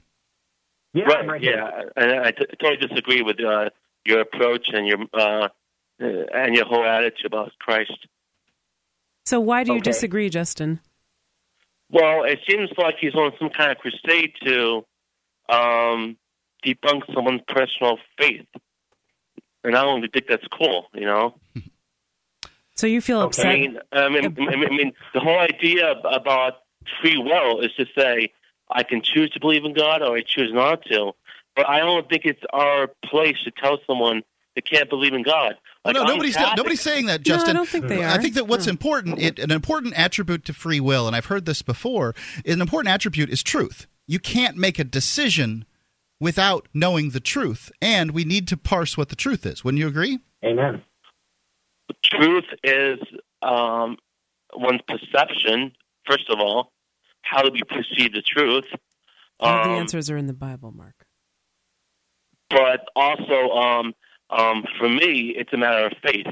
Yeah, 0.95 1.05
right? 1.05 1.27
Right 1.29 1.43
yeah, 1.43 1.83
and 1.95 2.13
I 2.21 2.31
t- 2.31 2.47
totally 2.59 2.79
disagree 2.89 3.21
with 3.21 3.37
uh, 3.39 3.69
your 4.07 4.21
approach 4.21 4.67
and 4.73 4.87
your 4.87 4.99
uh, 5.13 5.49
uh, 6.03 6.07
and 6.35 6.57
your 6.57 6.65
whole 6.65 6.85
attitude 6.87 7.27
about 7.27 7.53
Christ. 7.59 8.07
So 9.27 9.41
why 9.41 9.63
do 9.63 9.73
you 9.73 9.79
Okay. 9.79 9.91
disagree, 9.91 10.31
Justin? 10.31 10.81
Well, 11.91 12.25
it 12.25 12.39
seems 12.49 12.71
like 12.79 12.95
he's 12.99 13.15
on 13.15 13.33
some 13.39 13.51
kind 13.51 13.73
of 13.73 13.77
crusade 13.77 14.33
to 14.47 14.87
um, 15.51 16.17
debunk 16.65 17.03
someone's 17.15 17.43
personal 17.49 17.99
faith, 18.19 18.47
and 19.65 19.77
I 19.77 19.83
don't 19.83 20.01
think 20.13 20.27
that's 20.29 20.47
cool. 20.49 20.87
You 20.95 21.07
know. 21.07 21.41
So 22.75 22.87
you 22.87 23.01
feel 23.03 23.21
Okay. 23.21 23.27
upset? 23.27 23.47
I 23.47 23.55
mean, 23.55 23.79
I 23.93 24.09
mean, 24.09 24.25
I 24.51 24.57
mean, 24.57 24.65
I 24.65 24.71
mean, 24.77 24.93
the 25.13 25.21
whole 25.21 25.39
idea 25.39 25.93
about 25.93 26.55
free 27.01 27.19
will 27.19 27.61
is 27.61 27.71
to 27.77 27.85
say 27.97 28.33
I 28.71 28.83
can 28.83 29.03
choose 29.03 29.31
to 29.33 29.41
believe 29.41 29.65
in 29.65 29.75
God 29.75 30.03
or 30.03 30.17
I 30.17 30.23
choose 30.27 30.51
not 30.53 30.83
to. 30.87 31.13
But 31.55 31.69
I 31.69 31.81
don't 31.81 32.09
think 32.09 32.23
it's 32.25 32.41
our 32.53 32.89
place 33.05 33.37
to 33.45 33.51
tell 33.63 33.79
someone 33.87 34.23
they 34.57 34.63
can't 34.63 34.89
believe 34.89 35.13
in 35.13 35.23
God. 35.23 35.55
Oh, 35.85 35.91
Like, 35.91 35.97
no, 35.97 36.05
nobody's 36.05 36.35
Catholic. 36.35 36.57
nobody's 36.57 36.81
saying 36.81 37.07
that, 37.07 37.27
No, 37.27 37.35
I 37.35 37.37
Justin. 37.37 37.57
don't 37.57 37.69
think 37.69 37.89
they 37.89 38.03
are. 38.03 38.09
I 38.11 38.19
think 38.19 38.35
that 38.35 38.49
what's 38.49 38.67
No. 38.67 38.71
important, 38.71 39.21
it, 39.21 39.39
an 39.39 39.51
important 39.51 39.93
attribute 39.97 40.45
to 40.47 40.55
free 40.55 40.81
will, 40.81 41.07
and 41.07 41.15
I've 41.15 41.27
heard 41.27 41.45
this 41.45 41.61
before, 41.61 42.15
an 42.47 42.63
important 42.63 42.93
attribute 42.93 43.29
is 43.29 43.43
truth. 43.43 43.87
You 44.07 44.19
can't 44.19 44.57
make 44.57 44.79
a 44.79 44.85
decision 44.85 45.67
without 46.23 46.69
knowing 46.73 47.11
the 47.11 47.19
truth, 47.21 47.73
and 47.83 48.13
we 48.13 48.25
need 48.25 48.47
to 48.47 48.57
parse 48.57 48.97
what 48.97 49.09
the 49.09 49.17
truth 49.17 49.45
is. 49.45 49.65
Wouldn't 49.65 49.81
you 49.81 49.89
agree? 49.89 50.21
Amen. 50.45 50.81
The 51.89 51.95
Truth 52.05 52.45
is 52.63 52.99
um, 53.43 53.97
one's 54.55 54.81
perception. 54.87 55.73
First 56.07 56.31
of 56.31 56.39
all, 56.39 56.71
how 57.23 57.43
do 57.43 57.51
we 57.53 57.61
perceive 57.65 58.13
the 58.13 58.23
truth? 58.23 58.65
All 59.41 59.65
the 59.65 59.71
Um, 59.71 59.77
answers 59.81 60.09
are 60.11 60.17
in 60.17 60.29
the 60.29 60.33
Bible, 60.33 60.71
Mark. 60.73 60.95
but 62.51 62.87
also, 62.95 63.51
um, 63.51 63.93
um, 64.31 64.65
for 64.79 64.89
me, 64.89 65.35
it's 65.37 65.53
a 65.53 65.57
matter 65.57 65.87
of 65.87 65.93
faith. 66.05 66.27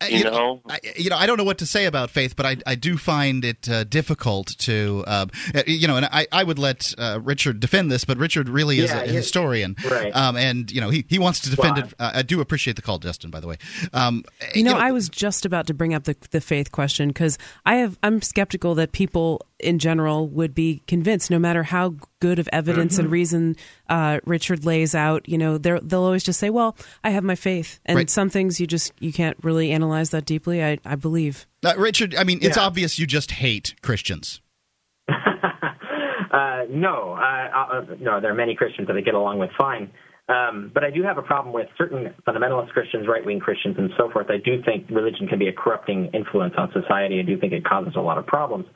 Uh, 0.00 0.06
You 0.06 0.24
know, 0.24 0.62
I, 0.68 0.78
you 0.96 1.10
know, 1.10 1.16
I 1.16 1.26
don't 1.26 1.36
know 1.36 1.44
what 1.44 1.58
to 1.58 1.66
say 1.66 1.84
about 1.86 2.10
faith, 2.10 2.34
but 2.36 2.46
I, 2.46 2.56
I 2.66 2.74
do 2.74 2.96
find 2.96 3.44
it 3.44 3.68
uh, 3.68 3.84
difficult 3.84 4.56
to, 4.58 5.04
uh, 5.06 5.26
uh, 5.54 5.62
you 5.66 5.86
know, 5.86 5.96
and 5.96 6.06
I, 6.06 6.26
I 6.32 6.42
would 6.44 6.58
let 6.58 6.94
uh, 6.98 7.20
Richard 7.22 7.60
defend 7.60 7.90
this, 7.90 8.04
but 8.04 8.18
Richard 8.18 8.48
really 8.48 8.78
is 8.80 8.90
Yeah, 8.90 9.02
a 9.02 9.06
yeah. 9.06 9.12
historian, 9.12 9.76
Right. 9.90 10.14
Um, 10.14 10.36
and 10.36 10.70
you 10.70 10.80
know, 10.80 10.90
he, 10.90 11.04
he 11.08 11.18
wants 11.18 11.40
to 11.40 11.50
defend 11.50 11.76
Well, 11.76 11.86
it. 11.86 11.94
Uh, 11.98 12.10
I 12.14 12.22
do 12.22 12.40
appreciate 12.40 12.76
the 12.76 12.82
call, 12.82 12.98
Justin. 12.98 13.30
By 13.30 13.40
the 13.40 13.46
way, 13.46 13.56
um, 13.92 14.24
You 14.54 14.64
know, 14.64 14.76
I 14.76 14.90
was 14.92 15.08
just 15.08 15.44
about 15.44 15.66
to 15.66 15.74
bring 15.74 15.94
up 15.94 16.04
the 16.04 16.16
the 16.30 16.40
faith 16.40 16.72
question 16.72 17.08
because 17.08 17.38
I 17.66 17.76
have 17.76 17.98
I'm 18.02 18.22
skeptical 18.22 18.74
that 18.76 18.92
people 18.92 19.46
in 19.62 19.78
general 19.78 20.28
would 20.28 20.54
be 20.54 20.82
convinced, 20.86 21.30
no 21.30 21.38
matter 21.38 21.62
how 21.62 21.94
good 22.20 22.38
of 22.38 22.48
evidence 22.52 22.94
Mm-hmm. 22.94 23.00
and 23.02 23.12
reason 23.12 23.56
uh, 23.88 24.20
Richard 24.24 24.64
lays 24.64 24.94
out. 24.94 25.28
You 25.28 25.38
know, 25.38 25.58
they're, 25.58 25.80
they'll 25.80 26.02
always 26.02 26.24
just 26.24 26.38
say, 26.40 26.50
"Well, 26.50 26.76
I 27.04 27.10
have 27.10 27.24
my 27.24 27.34
faith," 27.34 27.80
and 27.86 27.96
Right. 27.96 28.10
some 28.10 28.28
things 28.30 28.60
you 28.60 28.66
just 28.66 28.92
you 29.00 29.12
can't 29.12 29.36
really 29.42 29.70
analyze 29.72 30.10
that 30.10 30.24
deeply. 30.24 30.64
I 30.64 30.78
I 30.84 30.96
believe. 30.96 31.46
Uh, 31.64 31.74
Richard, 31.76 32.14
I 32.14 32.24
mean, 32.24 32.38
it's 32.42 32.56
Yeah. 32.56 32.64
obvious 32.64 32.98
you 32.98 33.06
just 33.06 33.30
hate 33.32 33.74
Christians. 33.82 34.40
uh, 35.08 36.64
no, 36.70 37.12
uh, 37.18 37.50
uh, 37.72 37.84
no. 38.00 38.20
There 38.20 38.30
are 38.30 38.34
many 38.34 38.54
Christians 38.54 38.88
that 38.88 38.96
I 38.96 39.00
get 39.00 39.14
along 39.14 39.38
with 39.38 39.50
fine, 39.58 39.90
um, 40.28 40.70
but 40.72 40.84
I 40.84 40.90
do 40.90 41.02
have 41.02 41.18
a 41.18 41.22
problem 41.22 41.52
with 41.54 41.66
certain 41.76 42.14
fundamentalist 42.26 42.68
Christians, 42.70 43.06
right-wing 43.08 43.40
Christians, 43.40 43.76
and 43.78 43.90
so 43.98 44.10
forth. 44.10 44.26
I 44.30 44.36
do 44.38 44.62
think 44.62 44.88
religion 44.90 45.26
can 45.26 45.38
be 45.38 45.48
a 45.48 45.52
corrupting 45.52 46.10
influence 46.14 46.54
on 46.56 46.70
society. 46.72 47.18
I 47.18 47.22
do 47.22 47.38
think 47.38 47.52
it 47.52 47.64
causes 47.64 47.94
a 47.96 48.00
lot 48.00 48.18
of 48.18 48.26
problems. 48.26 48.66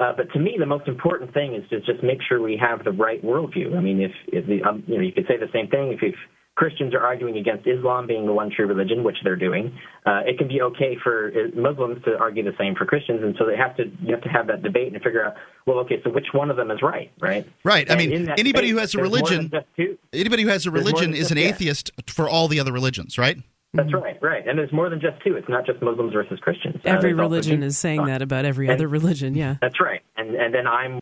Uh, 0.00 0.12
but 0.16 0.32
to 0.32 0.38
me, 0.38 0.56
the 0.58 0.66
most 0.66 0.88
important 0.88 1.32
thing 1.34 1.54
is 1.54 1.68
to 1.68 1.78
just 1.80 2.02
make 2.02 2.18
sure 2.26 2.40
we 2.40 2.56
have 2.56 2.82
the 2.84 2.90
right 2.90 3.22
worldview. 3.22 3.76
I 3.76 3.80
mean, 3.80 4.00
if, 4.00 4.12
if 4.28 4.46
the, 4.46 4.66
um, 4.66 4.82
you 4.86 4.96
know, 4.96 5.02
you 5.02 5.12
could 5.12 5.26
say 5.28 5.36
the 5.36 5.52
same 5.52 5.68
thing 5.68 5.92
if, 5.92 6.02
if 6.02 6.14
Christians 6.56 6.94
are 6.94 7.00
arguing 7.00 7.38
against 7.38 7.66
Islam 7.66 8.06
being 8.06 8.26
the 8.26 8.32
one 8.32 8.50
true 8.54 8.66
religion, 8.66 9.04
which 9.04 9.16
they're 9.24 9.36
doing. 9.36 9.78
Uh, 10.04 10.20
it 10.26 10.36
can 10.36 10.48
be 10.48 10.60
okay 10.60 10.96
for 11.02 11.28
uh, 11.28 11.58
Muslims 11.58 12.02
to 12.04 12.18
argue 12.18 12.42
the 12.42 12.56
same 12.58 12.74
for 12.74 12.84
Christians, 12.84 13.20
and 13.22 13.34
so 13.38 13.46
they 13.46 13.56
have 13.56 13.76
to 13.76 13.84
you 14.02 14.14
have 14.14 14.22
to 14.22 14.28
have 14.28 14.46
that 14.48 14.62
debate 14.62 14.92
and 14.92 15.02
figure 15.02 15.24
out, 15.24 15.36
well, 15.66 15.78
okay, 15.78 16.00
so 16.04 16.10
which 16.10 16.26
one 16.32 16.50
of 16.50 16.56
them 16.56 16.70
is 16.70 16.82
right, 16.82 17.10
right? 17.20 17.46
Right. 17.64 17.90
I 17.90 17.96
mean, 17.96 18.12
anybody 18.12 18.42
debate, 18.42 18.70
who 18.70 18.76
has 18.78 18.94
a 18.94 18.98
religion- 19.00 19.48
than 19.50 19.62
just 19.62 19.66
two. 19.76 19.98
Anybody 20.12 20.42
who 20.42 20.48
has 20.48 20.66
a 20.66 20.70
religion 20.70 21.14
is 21.14 21.30
an 21.30 21.38
atheist 21.38 21.92
for 22.08 22.28
all 22.28 22.48
the 22.48 22.60
other 22.60 22.72
religions, 22.72 23.16
right? 23.16 23.38
That's 23.72 23.92
right, 23.94 24.18
right. 24.20 24.46
And 24.48 24.58
there's 24.58 24.72
more 24.72 24.90
than 24.90 25.00
just 25.00 25.22
two. 25.24 25.36
It's 25.36 25.48
not 25.48 25.64
just 25.64 25.80
Muslims 25.80 26.12
versus 26.12 26.38
Christians. 26.40 26.76
Uh, 26.84 26.88
Every 26.90 27.12
also 27.12 27.22
religion 27.22 27.62
is 27.62 27.78
saying 27.78 28.04
that 28.06 28.20
about 28.20 28.44
every 28.44 28.66
And- 28.66 28.74
other 28.74 28.88
religion. 28.88 29.34
Yeah. 29.34 29.56
That's 29.60 29.80
right. 29.80 30.00
And 30.16 30.34
and 30.34 30.52
then 30.52 30.66
I'm 30.66 30.98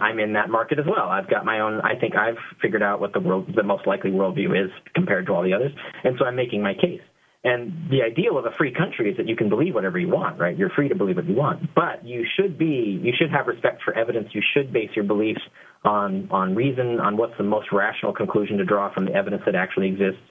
I'm 0.00 0.18
in 0.18 0.32
that 0.32 0.48
market 0.48 0.78
as 0.78 0.86
well. 0.86 1.08
I've 1.08 1.28
got 1.28 1.44
my 1.44 1.60
own. 1.60 1.80
I 1.82 1.94
think 1.94 2.16
I've 2.16 2.38
figured 2.60 2.82
out 2.82 3.00
what 3.00 3.12
the 3.12 3.20
world, 3.20 3.52
the 3.54 3.62
most 3.62 3.86
likely 3.86 4.10
worldview 4.10 4.64
is 4.64 4.70
compared 4.94 5.26
to 5.26 5.32
all 5.34 5.42
the 5.42 5.52
others, 5.52 5.72
and 6.04 6.16
so 6.18 6.24
I'm 6.24 6.36
making 6.36 6.62
my 6.62 6.74
case. 6.74 7.02
And 7.44 7.88
the 7.90 8.02
ideal 8.02 8.36
of 8.38 8.44
a 8.46 8.50
free 8.50 8.72
country 8.72 9.08
is 9.10 9.16
that 9.18 9.28
you 9.28 9.36
can 9.36 9.48
believe 9.48 9.72
whatever 9.74 10.00
you 10.00 10.08
want, 10.08 10.40
right? 10.40 10.56
You're 10.58 10.70
free 10.70 10.88
to 10.88 10.96
believe 10.96 11.14
what 11.14 11.26
you 11.28 11.36
want, 11.36 11.72
but 11.76 12.04
you 12.04 12.26
should 12.36 12.58
be, 12.58 12.98
you 13.00 13.12
should 13.16 13.30
have 13.30 13.46
respect 13.46 13.82
for 13.84 13.94
evidence. 13.96 14.30
You 14.32 14.42
should 14.52 14.72
base 14.72 14.90
your 14.96 15.04
beliefs 15.04 15.42
on 15.84 16.26
on 16.32 16.56
reason, 16.56 16.98
on 16.98 17.16
what's 17.16 17.36
the 17.38 17.44
most 17.44 17.70
rational 17.70 18.12
conclusion 18.12 18.56
to 18.58 18.64
draw 18.64 18.92
from 18.92 19.04
the 19.04 19.12
evidence 19.14 19.42
that 19.46 19.54
actually 19.54 19.86
exists. 19.88 20.22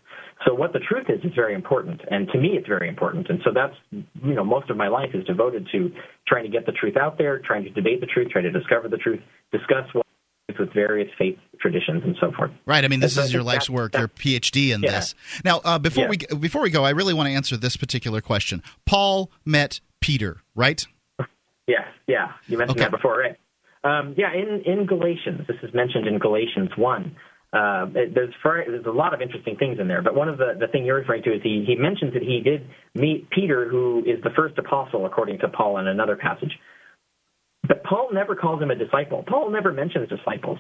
So 0.45 0.53
what 0.53 0.73
the 0.73 0.79
truth 0.79 1.05
is 1.09 1.23
is 1.23 1.31
very 1.33 1.53
important, 1.53 2.01
and 2.11 2.27
to 2.29 2.37
me 2.37 2.49
it's 2.57 2.67
very 2.67 2.89
important. 2.89 3.29
And 3.29 3.39
so 3.43 3.51
that's 3.53 3.75
you 3.91 4.33
know 4.33 4.43
most 4.43 4.69
of 4.69 4.77
my 4.77 4.89
life 4.89 5.11
is 5.13 5.23
devoted 5.25 5.67
to 5.71 5.91
trying 6.27 6.43
to 6.43 6.49
get 6.49 6.65
the 6.65 6.73
truth 6.73 6.97
out 6.97 7.17
there, 7.17 7.39
trying 7.39 7.63
to 7.63 7.69
debate 7.69 8.01
the 8.01 8.07
truth, 8.07 8.29
trying 8.31 8.43
to 8.43 8.51
discover 8.51 8.89
the 8.89 8.97
truth, 8.97 9.21
discuss 9.51 9.85
what 9.93 10.05
with 10.59 10.73
various 10.73 11.09
faith 11.17 11.37
traditions 11.59 12.03
and 12.03 12.15
so 12.21 12.31
forth. 12.31 12.51
Right. 12.65 12.85
I 12.85 12.87
mean, 12.87 12.99
this 12.99 13.15
so 13.15 13.21
is 13.21 13.33
your 13.33 13.43
life's 13.43 13.69
work, 13.69 13.93
your 13.95 14.07
PhD 14.07 14.73
in 14.73 14.81
yeah. 14.83 14.91
this. 14.91 15.15
Now, 15.43 15.59
uh, 15.63 15.79
before 15.79 16.05
yeah. 16.05 16.27
we 16.31 16.37
before 16.37 16.61
we 16.61 16.69
go, 16.69 16.83
I 16.83 16.91
really 16.91 17.13
want 17.13 17.27
to 17.27 17.33
answer 17.33 17.57
this 17.57 17.75
particular 17.75 18.21
question. 18.21 18.61
Paul 18.85 19.31
met 19.43 19.79
Peter, 20.01 20.41
right? 20.53 20.85
Yeah, 21.67 21.85
yeah. 22.07 22.33
You 22.47 22.57
mentioned 22.57 22.79
okay. 22.79 22.85
that 22.85 22.91
before, 22.91 23.17
right? 23.17 23.37
Um, 23.83 24.15
yeah, 24.17 24.33
in, 24.33 24.63
in 24.65 24.85
Galatians, 24.85 25.47
this 25.47 25.57
is 25.61 25.73
mentioned 25.73 26.07
in 26.07 26.17
Galatians 26.17 26.71
1 26.75 27.15
um, 27.55 27.93
there's, 27.93 28.33
there's 28.43 28.85
a 28.85 28.91
lot 28.91 29.13
of 29.13 29.21
interesting 29.21 29.55
things 29.55 29.79
in 29.79 29.87
there, 29.87 30.01
but 30.01 30.13
one 30.13 30.27
of 30.27 30.37
the, 30.37 30.57
the 30.59 30.67
thing 30.67 30.85
you're 30.85 30.97
referring 30.97 31.23
to 31.23 31.33
is 31.33 31.41
he, 31.41 31.63
he 31.65 31.75
mentions 31.75 32.13
that 32.13 32.21
he 32.21 32.41
did 32.41 32.67
meet 32.93 33.29
Peter, 33.29 33.69
who 33.69 34.03
is 34.05 34.21
the 34.23 34.31
first 34.35 34.57
apostle, 34.57 35.05
according 35.05 35.39
to 35.39 35.47
Paul 35.47 35.77
in 35.77 35.87
another 35.87 36.17
passage. 36.17 36.51
But 37.65 37.83
Paul 37.83 38.09
never 38.11 38.35
calls 38.35 38.61
him 38.61 38.71
a 38.71 38.75
disciple. 38.75 39.23
Paul 39.25 39.51
never 39.51 39.71
mentions 39.71 40.09
disciples. 40.09 40.59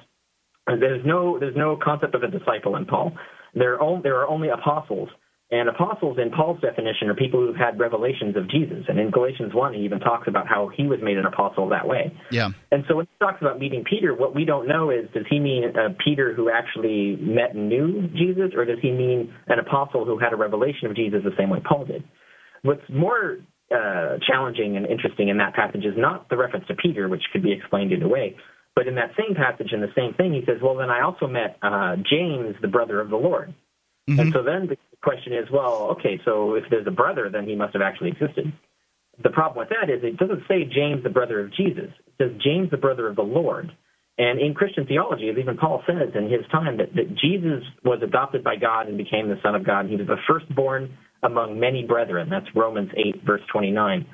There's 0.67 1.05
no, 1.05 1.37
there's 1.37 1.55
no 1.55 1.77
concept 1.83 2.15
of 2.15 2.23
a 2.23 2.29
disciple 2.29 2.77
in 2.77 2.85
Paul. 2.85 3.11
There 3.53 3.81
are, 3.81 4.01
there 4.01 4.21
are 4.21 4.27
only 4.27 4.47
apostles 4.49 5.09
and 5.51 5.69
apostles 5.69 6.17
in 6.17 6.31
Paul's 6.31 6.59
definition 6.59 7.07
are 7.07 7.13
people 7.13 7.39
who've 7.39 7.55
had 7.55 7.79
revelations 7.79 8.35
of 8.35 8.49
Jesus. 8.49 8.85
And 8.87 8.99
in 8.99 9.11
Galatians 9.11 9.53
one, 9.53 9.73
he 9.75 9.81
even 9.81 9.99
talks 9.99 10.27
about 10.27 10.47
how 10.47 10.69
he 10.75 10.87
was 10.87 10.99
made 11.03 11.17
an 11.17 11.25
apostle 11.25 11.69
that 11.69 11.87
way. 11.87 12.17
Yeah. 12.31 12.49
And 12.71 12.83
so 12.87 12.95
when 12.95 13.05
he 13.05 13.25
talks 13.25 13.41
about 13.41 13.59
meeting 13.59 13.83
Peter, 13.87 14.15
what 14.15 14.33
we 14.33 14.43
don't 14.43 14.67
know 14.67 14.89
is 14.89 15.07
does 15.13 15.25
he 15.29 15.39
mean 15.39 15.65
uh, 15.77 15.89
Peter 16.03 16.33
who 16.33 16.49
actually 16.49 17.17
met 17.17 17.53
and 17.53 17.69
knew 17.69 18.07
Jesus, 18.15 18.53
or 18.55 18.65
does 18.65 18.79
he 18.81 18.91
mean 18.91 19.35
an 19.45 19.59
apostle 19.59 20.03
who 20.03 20.17
had 20.17 20.33
a 20.33 20.35
revelation 20.35 20.87
of 20.89 20.95
Jesus 20.95 21.21
the 21.23 21.35
same 21.37 21.51
way 21.51 21.59
Paul 21.63 21.85
did? 21.85 22.03
What's 22.63 22.89
more 22.89 23.37
uh, 23.71 24.17
challenging 24.27 24.77
and 24.77 24.87
interesting 24.87 25.29
in 25.29 25.37
that 25.37 25.53
passage 25.53 25.85
is 25.85 25.93
not 25.95 26.27
the 26.29 26.37
reference 26.37 26.65
to 26.67 26.73
Peter, 26.73 27.07
which 27.07 27.21
could 27.31 27.43
be 27.43 27.53
explained 27.53 27.91
either 27.91 28.07
way, 28.07 28.35
but 28.75 28.87
in 28.87 28.95
that 28.95 29.11
same 29.15 29.35
passage, 29.35 29.71
in 29.71 29.81
the 29.81 29.93
same 29.95 30.15
thing, 30.15 30.33
he 30.33 30.41
says, 30.45 30.57
"Well, 30.61 30.75
then 30.75 30.89
I 30.89 31.01
also 31.01 31.27
met 31.27 31.57
uh, 31.61 31.97
James, 31.97 32.55
the 32.61 32.67
brother 32.67 32.99
of 32.99 33.09
the 33.09 33.15
Lord." 33.15 33.53
And 34.07 34.33
so 34.33 34.43
then 34.43 34.67
the 34.67 34.77
question 35.05 35.31
is, 35.33 35.47
well, 35.57 35.75
okay, 35.93 36.15
so 36.25 36.55
if 36.59 36.65
there's 36.71 36.87
a 36.87 36.97
brother, 37.03 37.29
then 37.31 37.45
he 37.49 37.55
must 37.55 37.73
have 37.73 37.83
actually 37.89 38.11
existed. 38.15 38.51
The 39.23 39.29
problem 39.29 39.57
with 39.63 39.69
that 39.75 39.87
is 39.93 39.99
it 40.03 40.17
doesn't 40.17 40.43
say 40.49 40.65
James, 40.65 41.03
the 41.03 41.15
brother 41.19 41.37
of 41.43 41.53
Jesus. 41.53 41.91
It 42.07 42.13
says 42.19 42.31
James, 42.43 42.67
the 42.71 42.81
brother 42.85 43.05
of 43.07 43.15
the 43.15 43.29
Lord. 43.39 43.67
And 44.17 44.35
in 44.45 44.53
Christian 44.53 44.85
theology, 44.87 45.29
as 45.29 45.37
even 45.37 45.57
Paul 45.57 45.83
says 45.87 46.09
in 46.15 46.25
his 46.35 46.43
time, 46.51 46.77
that, 46.77 46.91
that 46.95 47.09
Jesus 47.23 47.61
was 47.83 47.99
adopted 48.01 48.43
by 48.43 48.55
God 48.55 48.87
and 48.89 48.97
became 48.97 49.29
the 49.29 49.39
Son 49.43 49.55
of 49.55 49.63
God. 49.65 49.81
He 49.87 49.95
was 49.95 50.07
the 50.07 50.21
firstborn 50.27 50.97
among 51.21 51.59
many 51.59 51.85
brethren. 51.85 52.29
That's 52.29 52.47
Romans 52.55 52.91
8, 52.95 53.23
verse 53.25 53.41
29. 53.51 54.05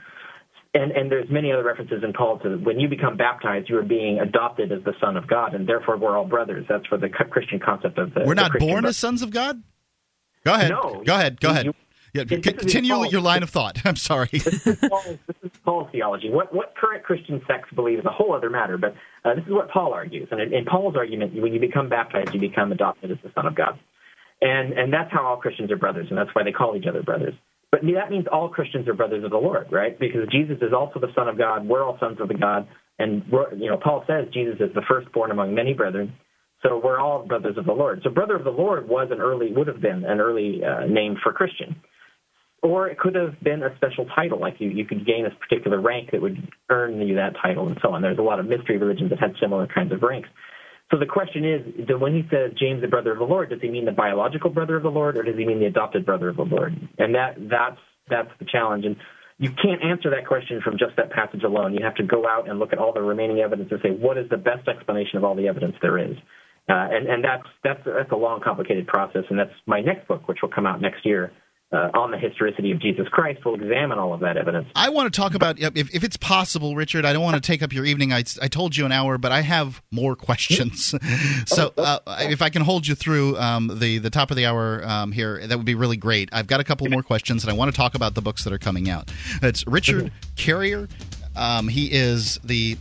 and 0.73 0.91
and 0.91 1.11
there's 1.11 1.29
many 1.29 1.51
other 1.51 1.63
references 1.63 2.03
in 2.03 2.13
Paul 2.13 2.39
to 2.39 2.57
when 2.57 2.79
you 2.79 2.87
become 2.87 3.17
baptized, 3.17 3.69
you 3.69 3.77
are 3.77 3.83
being 3.83 4.19
adopted 4.19 4.71
as 4.71 4.83
the 4.83 4.93
son 5.01 5.17
of 5.17 5.27
God, 5.27 5.53
and 5.53 5.67
therefore 5.67 5.97
we're 5.97 6.17
all 6.17 6.25
brothers. 6.25 6.65
That's 6.69 6.85
for 6.87 6.97
the 6.97 7.09
Christian 7.09 7.59
concept 7.59 7.97
of 7.97 8.13
the. 8.13 8.21
We're 8.25 8.33
not 8.33 8.53
the 8.53 8.59
born 8.59 8.81
brother. 8.81 8.87
as 8.89 8.97
sons 8.97 9.21
of 9.21 9.31
God. 9.31 9.61
Go 10.43 10.53
ahead. 10.53 10.71
No. 10.71 11.03
Go 11.05 11.15
ahead. 11.15 11.39
Go 11.39 11.49
You- 11.49 11.51
ahead. 11.53 11.65
you- 11.67 11.73
yeah, 12.13 12.25
continue 12.25 12.93
Paul- 12.93 13.05
your 13.05 13.21
line 13.21 13.41
of 13.41 13.49
thought. 13.49 13.81
I'm 13.85 13.95
sorry. 13.95 14.27
this 14.31 14.67
is 14.67 14.77
Paul's, 14.89 15.17
this 15.27 15.35
is 15.43 15.51
theology. 15.93 16.29
What 16.29 16.53
what 16.53 16.75
current 16.75 17.03
Christian 17.03 17.41
sects 17.47 17.69
believe 17.73 17.99
is 17.99 18.05
a 18.05 18.09
whole 18.11 18.33
other 18.33 18.49
matter, 18.49 18.77
but 18.77 18.95
uh, 19.23 19.35
this 19.35 19.45
is 19.45 19.51
what 19.51 19.69
Paul 19.69 19.93
argues. 19.93 20.27
And 20.31 20.41
in, 20.41 20.53
in 20.53 20.65
Paul's 20.65 20.97
argument, 20.97 21.41
when 21.41 21.53
you 21.53 21.59
become 21.59 21.87
baptized, 21.87 22.33
you 22.33 22.39
become 22.39 22.71
adopted 22.73 23.11
as 23.11 23.17
the 23.23 23.31
son 23.33 23.45
of 23.45 23.55
God, 23.55 23.79
and 24.41 24.73
and 24.73 24.91
that's 24.91 25.09
how 25.11 25.25
all 25.25 25.37
Christians 25.37 25.71
are 25.71 25.77
brothers, 25.77 26.07
and 26.09 26.17
that's 26.17 26.29
why 26.33 26.43
they 26.43 26.51
call 26.51 26.75
each 26.75 26.85
other 26.85 27.01
brothers. 27.01 27.33
But 27.71 27.81
that 27.95 28.09
means 28.11 28.25
all 28.29 28.49
Christians 28.49 28.89
are 28.89 28.93
brothers 28.93 29.23
of 29.23 29.31
the 29.31 29.37
Lord, 29.37 29.67
right? 29.71 29.97
Because 29.97 30.27
Jesus 30.29 30.57
is 30.61 30.73
also 30.73 30.99
the 30.99 31.13
Son 31.15 31.29
of 31.29 31.37
God. 31.37 31.65
We're 31.65 31.83
all 31.85 31.97
sons 32.01 32.19
of 32.19 32.27
the 32.27 32.33
God, 32.33 32.67
and 32.99 33.23
you 33.57 33.69
know 33.69 33.77
Paul 33.81 34.03
says 34.05 34.27
Jesus 34.33 34.55
is 34.59 34.73
the 34.75 34.81
firstborn 34.89 35.31
among 35.31 35.55
many 35.55 35.73
brethren. 35.73 36.13
So 36.64 36.80
we're 36.84 36.99
all 36.99 37.26
brothers 37.26 37.57
of 37.57 37.66
the 37.66 37.74
Lord. 37.74 38.01
So 38.03 38.09
brother 38.09 38.36
of 38.36 38.43
the 38.43 38.51
Lord 38.51 38.88
was 38.88 39.09
an 39.12 39.20
early 39.20 39.51
would 39.51 39.68
have 39.68 39.82
been 39.82 40.05
an 40.05 40.20
early 40.20 40.62
uh, 40.64 40.86
name 40.86 41.18
for 41.24 41.34
Christian 41.34 41.76
or 42.64 42.88
it 42.88 42.99
could 42.99 43.16
have 43.16 43.39
been 43.41 43.64
a 43.64 43.76
special 43.76 44.05
title, 44.16 44.39
like 44.39 44.55
you, 44.59 44.70
you 44.70 44.86
could 44.86 45.05
gain 45.05 45.26
a 45.26 45.32
particular 45.32 45.82
rank 45.82 46.09
that 46.12 46.22
would 46.22 46.38
earn 46.70 47.01
you 47.01 47.16
that 47.16 47.34
title 47.41 47.68
and 47.68 47.78
so 47.82 47.91
on. 47.93 48.01
There's 48.01 48.20
a 48.20 48.24
lot 48.24 48.39
of 48.39 48.45
mystery 48.45 48.78
religions 48.78 49.09
that 49.09 49.20
had 49.20 49.34
similar 49.41 49.68
kinds 49.68 49.91
of 49.91 50.01
ranks. 50.03 50.30
So 50.91 50.99
the 50.99 51.05
question 51.05 51.45
is, 51.45 51.89
when 51.99 52.14
he 52.14 52.24
says 52.30 52.51
James, 52.59 52.82
the 52.82 52.88
brother 52.88 53.14
of 53.14 53.18
the 53.18 53.26
Lord, 53.26 53.49
does 53.49 53.62
he 53.62 53.70
mean 53.70 53.86
the 53.86 53.91
biological 53.91 54.49
brother 54.49 54.76
of 54.76 54.84
the 54.84 54.91
Lord, 54.91 55.18
or 55.18 55.24
does 55.24 55.38
he 55.38 55.45
mean 55.45 55.59
the 55.59 55.66
adopted 55.66 56.05
brother 56.05 56.30
of 56.30 56.36
the 56.36 56.43
Lord? 56.43 56.76
And 56.97 57.16
that 57.16 57.38
that's 57.49 57.80
that's 58.09 58.30
the 58.39 58.45
challenge. 58.45 58.86
And 58.86 58.97
you 59.38 59.49
can't 59.51 59.82
answer 59.82 60.09
that 60.09 60.28
question 60.28 60.59
from 60.62 60.78
just 60.78 60.97
that 60.97 61.09
passage 61.12 61.43
alone. 61.43 61.74
You 61.74 61.84
have 61.84 61.95
to 61.95 62.03
go 62.03 62.28
out 62.28 62.49
and 62.49 62.59
look 62.59 62.74
at 62.74 62.78
all 62.78 62.93
the 62.93 63.01
remaining 63.01 63.39
evidence 63.39 63.70
and 63.72 63.80
say, 63.82 63.89
what 63.89 64.18
is 64.18 64.30
the 64.30 64.38
best 64.38 64.68
explanation 64.68 65.18
of 65.18 65.24
all 65.24 65.34
the 65.34 65.47
evidence 65.47 65.76
there 65.82 65.97
is? 65.97 66.18
Uh, 66.70 66.88
and 66.91 67.07
and 67.07 67.24
that's 67.24 67.47
that's 67.64 67.82
that's 67.86 68.12
a 68.12 68.16
long, 68.16 68.39
complicated 68.41 68.88
process. 68.88 69.24
And 69.30 69.38
that's 69.38 69.53
my 69.66 69.82
next 69.82 70.07
book, 70.07 70.28
which 70.28 70.39
will 70.41 70.49
come 70.49 70.66
out 70.66 70.82
next 70.82 71.05
year. 71.05 71.32
Uh, 71.74 71.89
on 71.93 72.12
the 72.12 72.18
historicity 72.18 72.70
of 72.74 72.82
Jesus 72.82 73.07
Christ, 73.14 73.39
we'll 73.45 73.55
examine 73.55 73.97
all 73.97 74.14
of 74.14 74.20
that 74.20 74.36
evidence. 74.36 74.68
I 74.76 74.89
want 74.89 75.14
to 75.14 75.18
talk 75.18 75.36
about 75.36 75.57
if, 75.57 75.95
if 75.95 76.03
it's 76.03 76.18
possible, 76.18 76.76
Richard. 76.76 77.05
I 77.05 77.14
don't 77.14 77.24
want 77.24 77.41
to 77.41 77.41
take 77.41 77.64
up 77.64 77.72
your 77.72 77.86
evening. 77.86 78.12
I, 78.12 78.26
I 78.41 78.49
told 78.49 78.76
you 78.76 78.86
an 78.86 78.91
hour, 78.91 79.18
but 79.18 79.32
I 79.32 79.39
have 79.39 79.82
more 79.89 80.18
questions. 80.18 80.93
so 81.45 81.72
uh, 81.78 81.99
if 82.24 82.41
I 82.41 82.49
can 82.49 82.62
hold 82.62 82.88
you 82.88 82.93
through 82.93 83.38
um, 83.38 83.80
the 83.80 83.99
the 83.99 84.09
top 84.09 84.32
of 84.32 84.36
the 84.36 84.47
hour 84.47 84.86
um, 84.86 85.14
here, 85.14 85.47
that 85.47 85.55
would 85.55 85.66
be 85.66 85.76
really 85.76 85.95
great. 85.95 86.28
I've 86.34 86.47
got 86.47 86.59
a 86.59 86.66
couple 86.66 86.89
more 86.89 87.03
questions, 87.03 87.45
and 87.45 87.49
I 87.49 87.55
want 87.55 87.72
to 87.72 87.78
talk 87.78 87.95
about 87.95 88.16
the 88.16 88.22
books 88.22 88.43
that 88.43 88.51
are 88.51 88.59
coming 88.59 88.89
out. 88.89 89.09
It's 89.41 89.66
Richard 89.66 90.12
Carrier. 90.36 90.89
Um, 91.36 91.67
he 91.69 91.91
is 91.91 92.39
the 92.43 92.77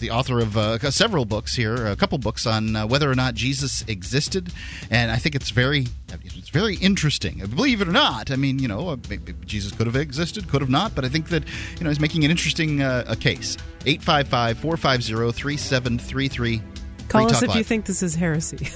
the 0.00 0.10
author 0.10 0.40
of 0.40 0.56
uh, 0.56 0.90
several 0.90 1.24
books 1.24 1.54
here, 1.54 1.86
a 1.86 1.94
couple 1.94 2.18
books 2.18 2.44
on 2.46 2.74
uh, 2.74 2.84
whether 2.86 3.08
or 3.10 3.14
not 3.14 3.34
Jesus 3.34 3.84
existed, 3.86 4.52
and 4.90 5.10
I 5.10 5.16
think 5.16 5.36
it's 5.36 5.50
very 5.50 5.86
it's 6.24 6.48
very 6.48 6.76
interesting. 6.76 7.38
Believe 7.54 7.80
it 7.80 7.88
or 7.88 7.92
not, 7.92 8.30
I 8.30 8.36
mean, 8.36 8.58
you 8.58 8.68
know, 8.68 8.88
uh, 8.88 8.96
maybe 9.08 9.34
Jesus 9.44 9.72
could 9.72 9.86
have 9.86 9.96
existed, 9.96 10.48
could 10.48 10.62
have 10.62 10.70
not, 10.70 10.94
but 10.94 11.04
I 11.04 11.08
think 11.08 11.28
that 11.28 11.44
you 11.78 11.84
know 11.84 11.90
he's 11.90 12.00
making 12.00 12.24
an 12.24 12.30
interesting 12.30 12.82
uh, 12.82 13.04
a 13.06 13.16
case. 13.16 13.56
855-450-3733. 13.84 16.62
Call 17.08 17.26
us 17.26 17.42
if 17.42 17.54
you 17.54 17.62
think 17.62 17.86
this 17.86 18.02
is 18.02 18.16
heresy. 18.16 18.58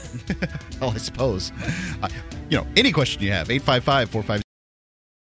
Well, 0.81 0.91
I 0.91 0.97
suppose. 0.97 1.53
Uh, 2.03 2.09
you 2.49 2.57
know, 2.57 2.67
any 2.75 2.91
question 2.91 3.23
you 3.23 3.33
have, 3.33 3.49
855-450. 3.49 4.41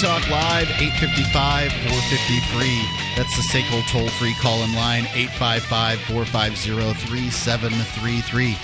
Talk 0.00 0.30
Live, 0.30 0.70
855 0.80 1.72
453. 1.72 2.88
That's 3.16 3.36
the 3.36 3.42
SACL 3.42 3.86
toll 3.90 4.08
free 4.08 4.32
call 4.40 4.62
in 4.62 4.74
line, 4.74 5.04
855 5.12 6.00
450 6.00 6.94
3733. 7.06 8.56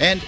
And 0.00 0.24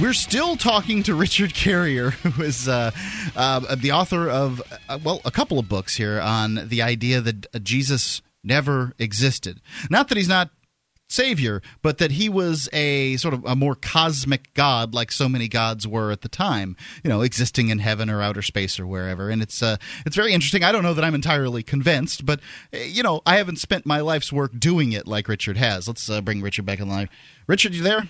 we're 0.00 0.12
still 0.12 0.54
talking 0.54 1.02
to 1.02 1.16
Richard 1.16 1.52
Carrier, 1.52 2.10
who 2.22 2.44
is 2.44 2.68
uh, 2.68 2.92
uh, 3.34 3.74
the 3.74 3.90
author 3.90 4.30
of, 4.30 4.62
uh, 4.88 5.00
well, 5.02 5.20
a 5.24 5.32
couple 5.32 5.58
of 5.58 5.68
books 5.68 5.96
here 5.96 6.20
on 6.20 6.68
the 6.68 6.80
idea 6.80 7.20
that 7.20 7.64
Jesus 7.64 8.22
never 8.44 8.92
existed. 9.00 9.60
Not 9.90 10.10
that 10.10 10.16
he's 10.16 10.28
not 10.28 10.50
savior, 11.08 11.62
but 11.82 11.98
that 11.98 12.12
he 12.12 12.28
was 12.28 12.68
a 12.72 13.16
sort 13.16 13.34
of 13.34 13.44
a 13.44 13.56
more 13.56 13.74
cosmic 13.74 14.52
god, 14.54 14.94
like 14.94 15.10
so 15.10 15.28
many 15.28 15.48
gods 15.48 15.86
were 15.86 16.12
at 16.12 16.20
the 16.20 16.28
time, 16.28 16.76
you 17.02 17.08
know, 17.10 17.22
existing 17.22 17.68
in 17.70 17.78
heaven 17.78 18.08
or 18.10 18.22
outer 18.22 18.42
space 18.42 18.78
or 18.78 18.86
wherever. 18.86 19.30
And 19.30 19.42
it's 19.42 19.62
uh, 19.62 19.76
it's 20.06 20.16
very 20.16 20.32
interesting. 20.32 20.62
I 20.62 20.72
don't 20.72 20.82
know 20.82 20.94
that 20.94 21.04
I'm 21.04 21.14
entirely 21.14 21.62
convinced, 21.62 22.24
but 22.24 22.40
uh, 22.72 22.78
you 22.78 23.02
know, 23.02 23.22
I 23.26 23.36
haven't 23.36 23.58
spent 23.58 23.86
my 23.86 24.00
life's 24.00 24.32
work 24.32 24.52
doing 24.58 24.92
it 24.92 25.06
like 25.06 25.28
Richard 25.28 25.56
has. 25.56 25.88
Let's 25.88 26.08
uh, 26.08 26.20
bring 26.20 26.42
Richard 26.42 26.66
back 26.66 26.80
in 26.80 26.88
line. 26.88 27.08
Richard, 27.46 27.74
you 27.74 27.82
there? 27.82 28.06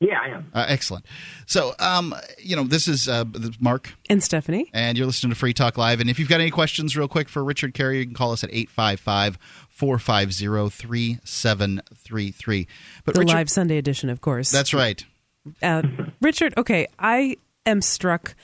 Yeah, 0.00 0.20
I 0.22 0.28
am. 0.28 0.50
Uh, 0.54 0.64
excellent. 0.68 1.04
So, 1.46 1.74
um, 1.80 2.14
you 2.38 2.54
know, 2.54 2.62
this 2.62 2.86
is 2.86 3.08
uh, 3.08 3.24
Mark, 3.58 3.92
and 4.08 4.22
Stephanie. 4.22 4.70
and 4.72 4.96
you're 4.96 5.06
listening 5.08 5.30
to 5.30 5.36
Free 5.36 5.52
Talk 5.52 5.76
Live. 5.76 6.00
And 6.00 6.08
if 6.08 6.20
you've 6.20 6.28
got 6.28 6.40
any 6.40 6.50
questions, 6.52 6.96
real 6.96 7.08
quick, 7.08 7.28
for 7.28 7.42
Richard 7.42 7.74
Carrier, 7.74 7.98
you 8.00 8.06
can 8.06 8.14
call 8.14 8.30
us 8.30 8.44
at 8.44 8.50
855 8.52 9.38
450 9.68 10.68
3733. 10.70 12.66
But 13.04 13.14
The 13.14 13.20
Richard, 13.20 13.34
live 13.34 13.50
Sunday 13.50 13.76
edition, 13.78 14.08
of 14.10 14.20
course. 14.20 14.50
that's 14.50 14.72
right. 14.74 15.04
uh, 15.62 15.82
Richard, 16.20 16.54
okay, 16.56 16.86
I 16.98 17.36
am 17.66 17.80
struck 17.82 18.34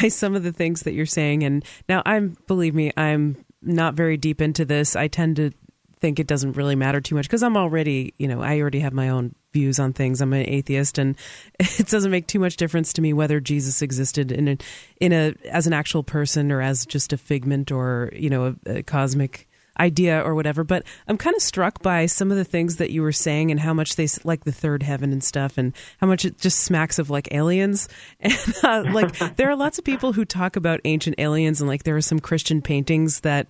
by 0.00 0.08
some 0.08 0.34
of 0.34 0.42
the 0.42 0.52
things 0.52 0.82
that 0.82 0.94
you're 0.94 1.06
saying, 1.06 1.44
and 1.44 1.64
now 1.88 2.02
I'm 2.06 2.36
believe 2.46 2.74
me, 2.74 2.90
I'm 2.96 3.44
not 3.62 3.94
very 3.94 4.16
deep 4.16 4.40
into 4.40 4.64
this. 4.64 4.96
I 4.96 5.06
tend 5.08 5.36
to 5.36 5.52
think 6.00 6.18
it 6.18 6.26
doesn't 6.26 6.56
really 6.56 6.76
matter 6.76 7.00
too 7.00 7.14
much 7.14 7.26
because 7.26 7.42
I'm 7.42 7.56
already, 7.56 8.14
you 8.18 8.28
know, 8.28 8.42
I 8.42 8.60
already 8.60 8.80
have 8.80 8.92
my 8.92 9.08
own 9.08 9.34
views 9.52 9.78
on 9.78 9.92
things. 9.92 10.20
I'm 10.20 10.32
an 10.32 10.48
atheist, 10.48 10.98
and 10.98 11.16
it 11.60 11.88
doesn't 11.88 12.10
make 12.10 12.26
too 12.26 12.38
much 12.38 12.56
difference 12.56 12.92
to 12.94 13.02
me 13.02 13.12
whether 13.12 13.40
Jesus 13.40 13.82
existed 13.82 14.32
in 14.32 14.48
a, 14.48 14.58
in 15.00 15.12
a 15.12 15.34
as 15.50 15.66
an 15.66 15.72
actual 15.72 16.02
person 16.02 16.52
or 16.52 16.60
as 16.60 16.86
just 16.86 17.12
a 17.12 17.18
figment 17.18 17.70
or 17.72 18.10
you 18.14 18.30
know 18.30 18.56
a, 18.66 18.78
a 18.78 18.82
cosmic 18.82 19.48
idea 19.80 20.20
or 20.22 20.34
whatever. 20.34 20.64
But 20.64 20.84
I'm 21.06 21.16
kind 21.16 21.36
of 21.36 21.42
struck 21.42 21.82
by 21.82 22.06
some 22.06 22.30
of 22.30 22.36
the 22.36 22.44
things 22.44 22.76
that 22.76 22.90
you 22.90 23.02
were 23.02 23.12
saying 23.12 23.50
and 23.50 23.60
how 23.60 23.72
much 23.74 23.96
they 23.96 24.08
like 24.24 24.44
the 24.44 24.52
third 24.52 24.82
heaven 24.82 25.12
and 25.12 25.22
stuff, 25.22 25.58
and 25.58 25.72
how 26.00 26.06
much 26.06 26.24
it 26.24 26.38
just 26.38 26.60
smacks 26.60 26.98
of 26.98 27.10
like 27.10 27.28
aliens. 27.32 27.88
And 28.20 28.88
uh, 28.88 28.92
like 28.92 29.36
there 29.36 29.48
are 29.48 29.56
lots 29.56 29.78
of 29.78 29.84
people 29.84 30.12
who 30.12 30.24
talk 30.24 30.56
about 30.56 30.80
ancient 30.84 31.16
aliens, 31.18 31.60
and 31.60 31.68
like 31.68 31.84
there 31.84 31.96
are 31.96 32.02
some 32.02 32.18
Christian 32.18 32.62
paintings 32.62 33.20
that 33.20 33.48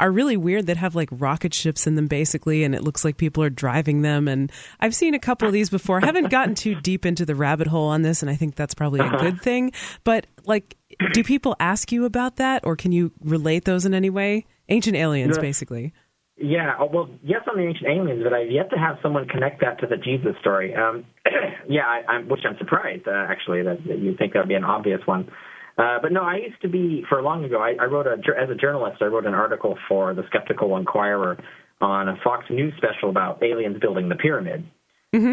are 0.00 0.10
really 0.10 0.36
weird 0.36 0.66
that 0.66 0.76
have 0.76 0.94
like 0.94 1.08
rocket 1.12 1.52
ships 1.52 1.86
in 1.86 1.94
them 1.96 2.06
basically 2.06 2.64
and 2.64 2.74
it 2.74 2.82
looks 2.84 3.04
like 3.04 3.16
people 3.16 3.42
are 3.42 3.50
driving 3.50 4.02
them 4.02 4.28
and 4.28 4.52
I've 4.80 4.94
seen 4.94 5.14
a 5.14 5.18
couple 5.18 5.46
of 5.48 5.52
these 5.52 5.70
before. 5.70 6.00
I 6.02 6.06
haven't 6.06 6.30
gotten 6.30 6.54
too 6.54 6.74
deep 6.76 7.04
into 7.04 7.26
the 7.26 7.34
rabbit 7.34 7.66
hole 7.66 7.88
on 7.88 8.02
this 8.02 8.22
and 8.22 8.30
I 8.30 8.36
think 8.36 8.54
that's 8.54 8.74
probably 8.74 9.00
a 9.00 9.10
good 9.10 9.40
thing. 9.40 9.72
But 10.04 10.26
like 10.44 10.76
do 11.12 11.24
people 11.24 11.56
ask 11.60 11.90
you 11.92 12.04
about 12.04 12.36
that 12.36 12.64
or 12.64 12.76
can 12.76 12.92
you 12.92 13.12
relate 13.24 13.64
those 13.64 13.84
in 13.84 13.94
any 13.94 14.10
way? 14.10 14.46
Ancient 14.68 14.96
aliens, 14.96 15.36
Yeah. 15.36 15.40
basically. 15.42 15.92
Yeah, 16.40 16.76
oh, 16.78 16.86
well, 16.86 17.08
yes, 17.24 17.40
on 17.50 17.56
the 17.56 17.66
ancient 17.66 17.88
aliens, 17.90 18.22
but 18.22 18.32
I've 18.32 18.48
yet 18.50 18.70
to 18.70 18.76
have 18.76 18.98
someone 19.02 19.26
connect 19.26 19.60
that 19.62 19.80
to 19.80 19.88
the 19.88 19.96
Jesus 19.96 20.36
story. 20.40 20.72
Um, 20.72 21.04
yeah, 21.68 21.82
I, 21.84 22.02
I'm, 22.08 22.28
which 22.28 22.42
I'm 22.48 22.56
surprised 22.58 23.08
uh, 23.08 23.26
actually 23.28 23.62
that, 23.64 23.78
that 23.88 23.98
you 23.98 24.14
think 24.16 24.34
that 24.34 24.38
would 24.40 24.48
be 24.48 24.54
an 24.54 24.62
obvious 24.62 25.00
one. 25.04 25.28
Uh, 25.78 25.98
but 26.02 26.10
no, 26.10 26.22
I 26.22 26.36
used 26.36 26.60
to 26.62 26.68
be 26.68 27.04
for 27.08 27.22
long 27.22 27.44
ago. 27.44 27.60
I, 27.60 27.74
I 27.80 27.84
wrote 27.84 28.06
a 28.06 28.16
as 28.36 28.50
a 28.50 28.54
journalist. 28.56 29.00
I 29.00 29.04
wrote 29.04 29.26
an 29.26 29.34
article 29.34 29.78
for 29.88 30.12
the 30.12 30.24
Skeptical 30.28 30.76
Inquirer 30.76 31.38
on 31.80 32.08
a 32.08 32.16
Fox 32.24 32.46
News 32.50 32.74
special 32.76 33.10
about 33.10 33.42
aliens 33.44 33.78
building 33.80 34.08
the 34.08 34.16
pyramid, 34.16 34.66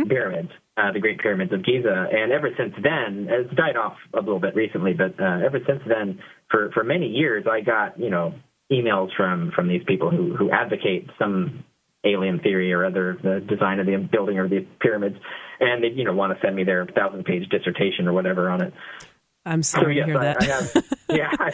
pyramids, 0.07 0.51
uh, 0.77 0.91
the 0.91 0.99
Great 0.99 1.19
Pyramids 1.19 1.51
of 1.51 1.65
Giza. 1.65 2.07
And 2.11 2.31
ever 2.31 2.49
since 2.55 2.73
then, 2.81 3.27
it's 3.27 3.55
died 3.55 3.75
off 3.75 3.97
a 4.13 4.19
little 4.19 4.39
bit 4.39 4.55
recently, 4.55 4.93
but 4.93 5.19
uh, 5.19 5.39
ever 5.43 5.59
since 5.65 5.81
then, 5.87 6.19
for 6.51 6.69
for 6.73 6.83
many 6.83 7.07
years, 7.07 7.45
I 7.49 7.61
got 7.61 7.99
you 7.99 8.11
know 8.11 8.35
emails 8.71 9.09
from 9.17 9.51
from 9.55 9.67
these 9.67 9.83
people 9.87 10.11
who 10.11 10.35
who 10.35 10.51
advocate 10.51 11.09
some 11.17 11.63
alien 12.05 12.39
theory 12.39 12.71
or 12.71 12.85
other 12.85 13.17
the 13.23 13.43
design 13.49 13.79
of 13.79 13.87
the 13.87 13.97
building 14.11 14.37
or 14.37 14.47
the 14.47 14.65
pyramids, 14.79 15.15
and 15.59 15.83
they 15.83 15.87
you 15.87 16.03
know 16.03 16.13
want 16.13 16.37
to 16.37 16.45
send 16.45 16.55
me 16.55 16.63
their 16.63 16.85
thousand 16.85 17.25
page 17.25 17.49
dissertation 17.49 18.07
or 18.07 18.13
whatever 18.13 18.49
on 18.51 18.61
it. 18.61 18.73
I'm 19.45 19.63
sorry 19.63 19.95
so 19.95 20.05
yes, 20.05 20.05
to 20.05 20.11
hear 20.11 20.19
I, 20.19 20.23
that. 20.23 20.41
I 20.41 20.45
have 20.45 20.97
yeah. 21.09 21.29
I, 21.39 21.53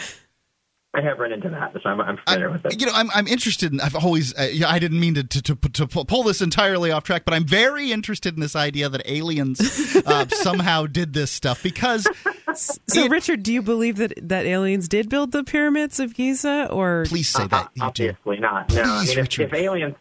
I 0.93 1.01
have 1.01 1.19
run 1.19 1.31
into 1.31 1.49
that, 1.49 1.71
so 1.81 1.89
I'm, 1.89 2.01
I'm 2.01 2.17
familiar 2.17 2.51
with 2.51 2.65
it. 2.65 2.81
You 2.81 2.87
know, 2.87 2.91
I'm, 2.93 3.09
I'm 3.11 3.25
interested 3.25 3.71
in. 3.71 3.79
I've 3.79 3.95
always. 3.95 4.37
Uh, 4.37 4.49
yeah, 4.51 4.69
I 4.69 4.77
didn't 4.77 4.99
mean 4.99 5.13
to, 5.13 5.23
to 5.23 5.41
to 5.41 5.69
to 5.69 5.87
pull 5.87 6.23
this 6.23 6.41
entirely 6.41 6.91
off 6.91 7.05
track, 7.05 7.23
but 7.23 7.33
I'm 7.33 7.45
very 7.45 7.93
interested 7.93 8.33
in 8.33 8.41
this 8.41 8.57
idea 8.57 8.89
that 8.89 9.01
aliens 9.05 9.61
uh, 10.05 10.27
somehow 10.31 10.87
did 10.87 11.13
this 11.13 11.31
stuff 11.31 11.63
because 11.63 12.05
so, 12.55 13.07
Richard, 13.07 13.41
do 13.43 13.53
you 13.53 13.61
believe 13.61 13.97
that 13.97 14.13
that 14.21 14.45
aliens 14.45 14.89
did 14.89 15.07
build 15.07 15.31
the 15.31 15.45
pyramids 15.45 16.01
of 16.01 16.13
Giza, 16.13 16.67
or 16.69 17.05
please 17.07 17.29
say 17.29 17.47
that 17.47 17.69
you 17.73 17.83
do. 17.93 18.09
Obviously 18.09 18.39
not. 18.39 18.73
No, 18.73 18.81
I 18.81 18.85
Please, 18.99 19.09
mean, 19.09 19.17
if, 19.19 19.23
Richard. 19.23 19.43
if 19.43 19.53
aliens 19.53 19.95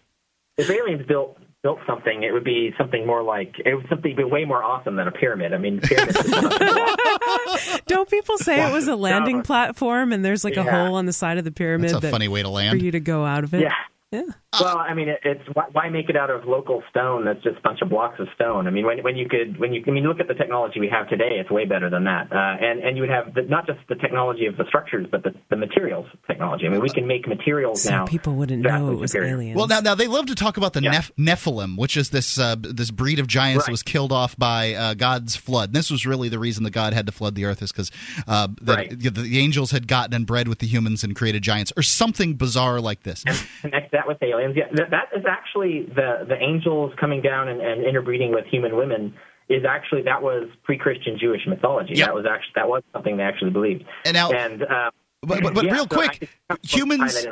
if 0.57 0.71
aliens 0.71 1.07
built 1.07 1.39
built 1.63 1.79
something, 1.87 2.23
it 2.23 2.33
would 2.33 2.45
be 2.45 2.73
something 2.79 3.07
more 3.07 3.23
like 3.23 3.55
it 3.65 3.75
would 3.75 3.87
something 3.89 4.17
be 4.17 4.25
way 4.25 4.45
more 4.45 4.63
awesome 4.63 4.97
than 4.97 5.07
a 5.09 5.13
pyramid. 5.13 5.53
I 5.53 5.59
mean, 5.59 5.81
pyramids. 5.81 6.17
don't 7.87 8.09
people 8.09 8.39
say 8.39 8.67
it 8.69 8.73
was 8.73 8.89
a 8.89 8.97
landing 8.97 9.39
No. 9.39 9.43
platform 9.43 10.13
and 10.13 10.25
there's 10.25 10.45
like 10.45 10.57
a 10.57 10.63
hole 10.65 10.95
on 10.95 11.07
the 11.07 11.13
side 11.13 11.39
of 11.39 11.45
the 11.45 11.53
pyramid 11.53 11.91
That's 11.91 11.99
a 11.99 12.01
that- 12.01 12.11
funny 12.13 12.29
way 12.29 12.43
to 12.43 12.49
land 12.49 12.79
for 12.79 12.85
you 12.85 12.91
to 12.93 13.01
go 13.01 13.25
out 13.25 13.45
of 13.45 13.53
it? 13.55 13.61
yeah. 13.63 13.75
Yeah. 14.13 14.23
Well, 14.61 14.79
I 14.79 14.93
mean, 14.95 15.09
it, 15.09 15.21
it's 15.23 15.43
why, 15.53 15.67
why 15.71 15.89
make 15.89 16.09
it 16.11 16.17
out 16.17 16.31
of 16.31 16.45
local 16.45 16.83
stone? 16.91 17.25
That's 17.25 17.41
just 17.45 17.59
a 17.59 17.61
bunch 17.61 17.81
of 17.83 17.89
blocks 17.89 18.19
of 18.19 18.27
stone. 18.35 18.67
I 18.67 18.71
mean, 18.71 18.85
when 18.85 18.99
when 19.05 19.15
you 19.17 19.29
could 19.29 19.57
when 19.61 19.73
you 19.73 19.85
I 19.87 19.91
mean, 19.93 20.03
look 20.03 20.19
at 20.19 20.27
the 20.27 20.35
technology 20.35 20.81
we 20.81 20.89
have 20.89 21.09
today, 21.09 21.37
it's 21.39 21.49
way 21.51 21.65
better 21.65 21.89
than 21.89 22.03
that. 22.05 22.33
Uh, 22.33 22.37
and 22.61 22.81
and 22.81 22.97
you 22.97 23.03
would 23.05 23.11
have 23.11 23.33
the, 23.35 23.43
not 23.43 23.69
just 23.69 23.79
the 23.89 23.95
technology 23.95 24.47
of 24.47 24.57
the 24.57 24.65
structures, 24.67 25.07
but 25.09 25.23
the, 25.23 25.33
the 25.51 25.57
materials 25.57 26.07
technology. 26.27 26.67
I 26.67 26.71
mean, 26.71 26.81
we 26.81 26.91
can 26.91 27.07
make 27.07 27.29
materials 27.29 27.83
So 27.85 27.91
now. 27.91 28.07
people 28.07 28.35
wouldn't 28.35 28.63
know 28.63 28.91
it 28.91 28.97
was 28.97 29.13
superior. 29.13 29.35
aliens. 29.35 29.57
Well, 29.57 29.69
now, 29.69 29.79
now 29.79 29.95
they 29.95 30.09
love 30.09 30.27
to 30.27 30.35
talk 30.35 30.57
about 30.57 30.73
the 30.73 30.83
Yeah. 30.83 30.95
Neph- 30.95 31.13
Nephilim, 31.17 31.79
which 31.79 31.97
is 31.97 32.11
this 32.11 32.37
uh, 32.37 32.57
this 32.59 32.91
breed 32.91 33.21
of 33.21 33.29
giants 33.29 33.67
that 33.67 33.71
was 33.71 33.85
killed 33.85 34.11
off 34.11 34.37
by 34.37 34.75
uh, 34.75 34.95
God's 34.95 35.37
flood. 35.37 35.69
And 35.69 35.77
this 35.77 35.89
was 35.89 36.05
really 36.05 36.29
the 36.29 36.41
reason 36.41 36.65
that 36.65 36.73
God 36.73 36.93
had 36.95 37.07
to 37.07 37.13
flood 37.13 37.37
the 37.37 37.45
earth, 37.45 37.63
is 37.63 37.71
because 37.71 37.93
uh, 38.27 38.49
that 38.63 38.77
Right. 38.77 38.99
the, 38.99 39.11
the 39.11 39.39
angels 39.39 39.71
had 39.71 39.87
gotten 39.87 40.15
and 40.15 40.27
bred 40.27 40.49
with 40.49 40.59
the 40.59 40.67
humans 40.67 41.05
and 41.05 41.15
created 41.15 41.43
giants, 41.43 41.73
or 41.77 41.85
something 41.85 42.35
bizarre 42.35 42.81
like 42.81 43.05
this. 43.05 43.23
connect 43.61 43.93
that 44.01 44.09
with 44.09 44.23
aliens. 44.23 44.55
Yeah, 44.57 44.65
that, 44.75 44.91
that 44.91 45.07
is 45.19 45.25
actually 45.29 45.85
the 45.95 46.25
the 46.27 46.37
angels 46.41 46.93
coming 46.99 47.21
down 47.23 47.49
and, 47.49 47.61
and 47.61 47.85
interbreeding 47.85 48.33
with 48.33 48.47
human 48.47 48.77
women. 48.77 49.15
Is 49.49 49.65
actually 49.69 50.03
that 50.03 50.23
was 50.23 50.49
pre-Christian 50.63 51.19
Jewish 51.19 51.41
mythology. 51.45 51.95
Yep. 51.95 52.07
That 52.07 52.15
was 52.15 52.25
actually 52.25 52.53
that 52.55 52.69
was 52.69 52.83
something 52.93 53.17
they 53.17 53.25
actually 53.25 53.51
believed. 53.51 53.83
And 54.05 54.15
now- 54.15 54.31
and 54.31 54.63
uh, 54.63 54.91
But- 55.23 55.43
but- 55.43 55.55
but 55.55 55.65
yeah, 55.65 55.73
real 55.73 55.89
so 55.91 55.97
quick, 55.97 56.11
I 56.49 56.55
could 56.55 56.63
tie 56.63 56.77
humans- 56.79 57.27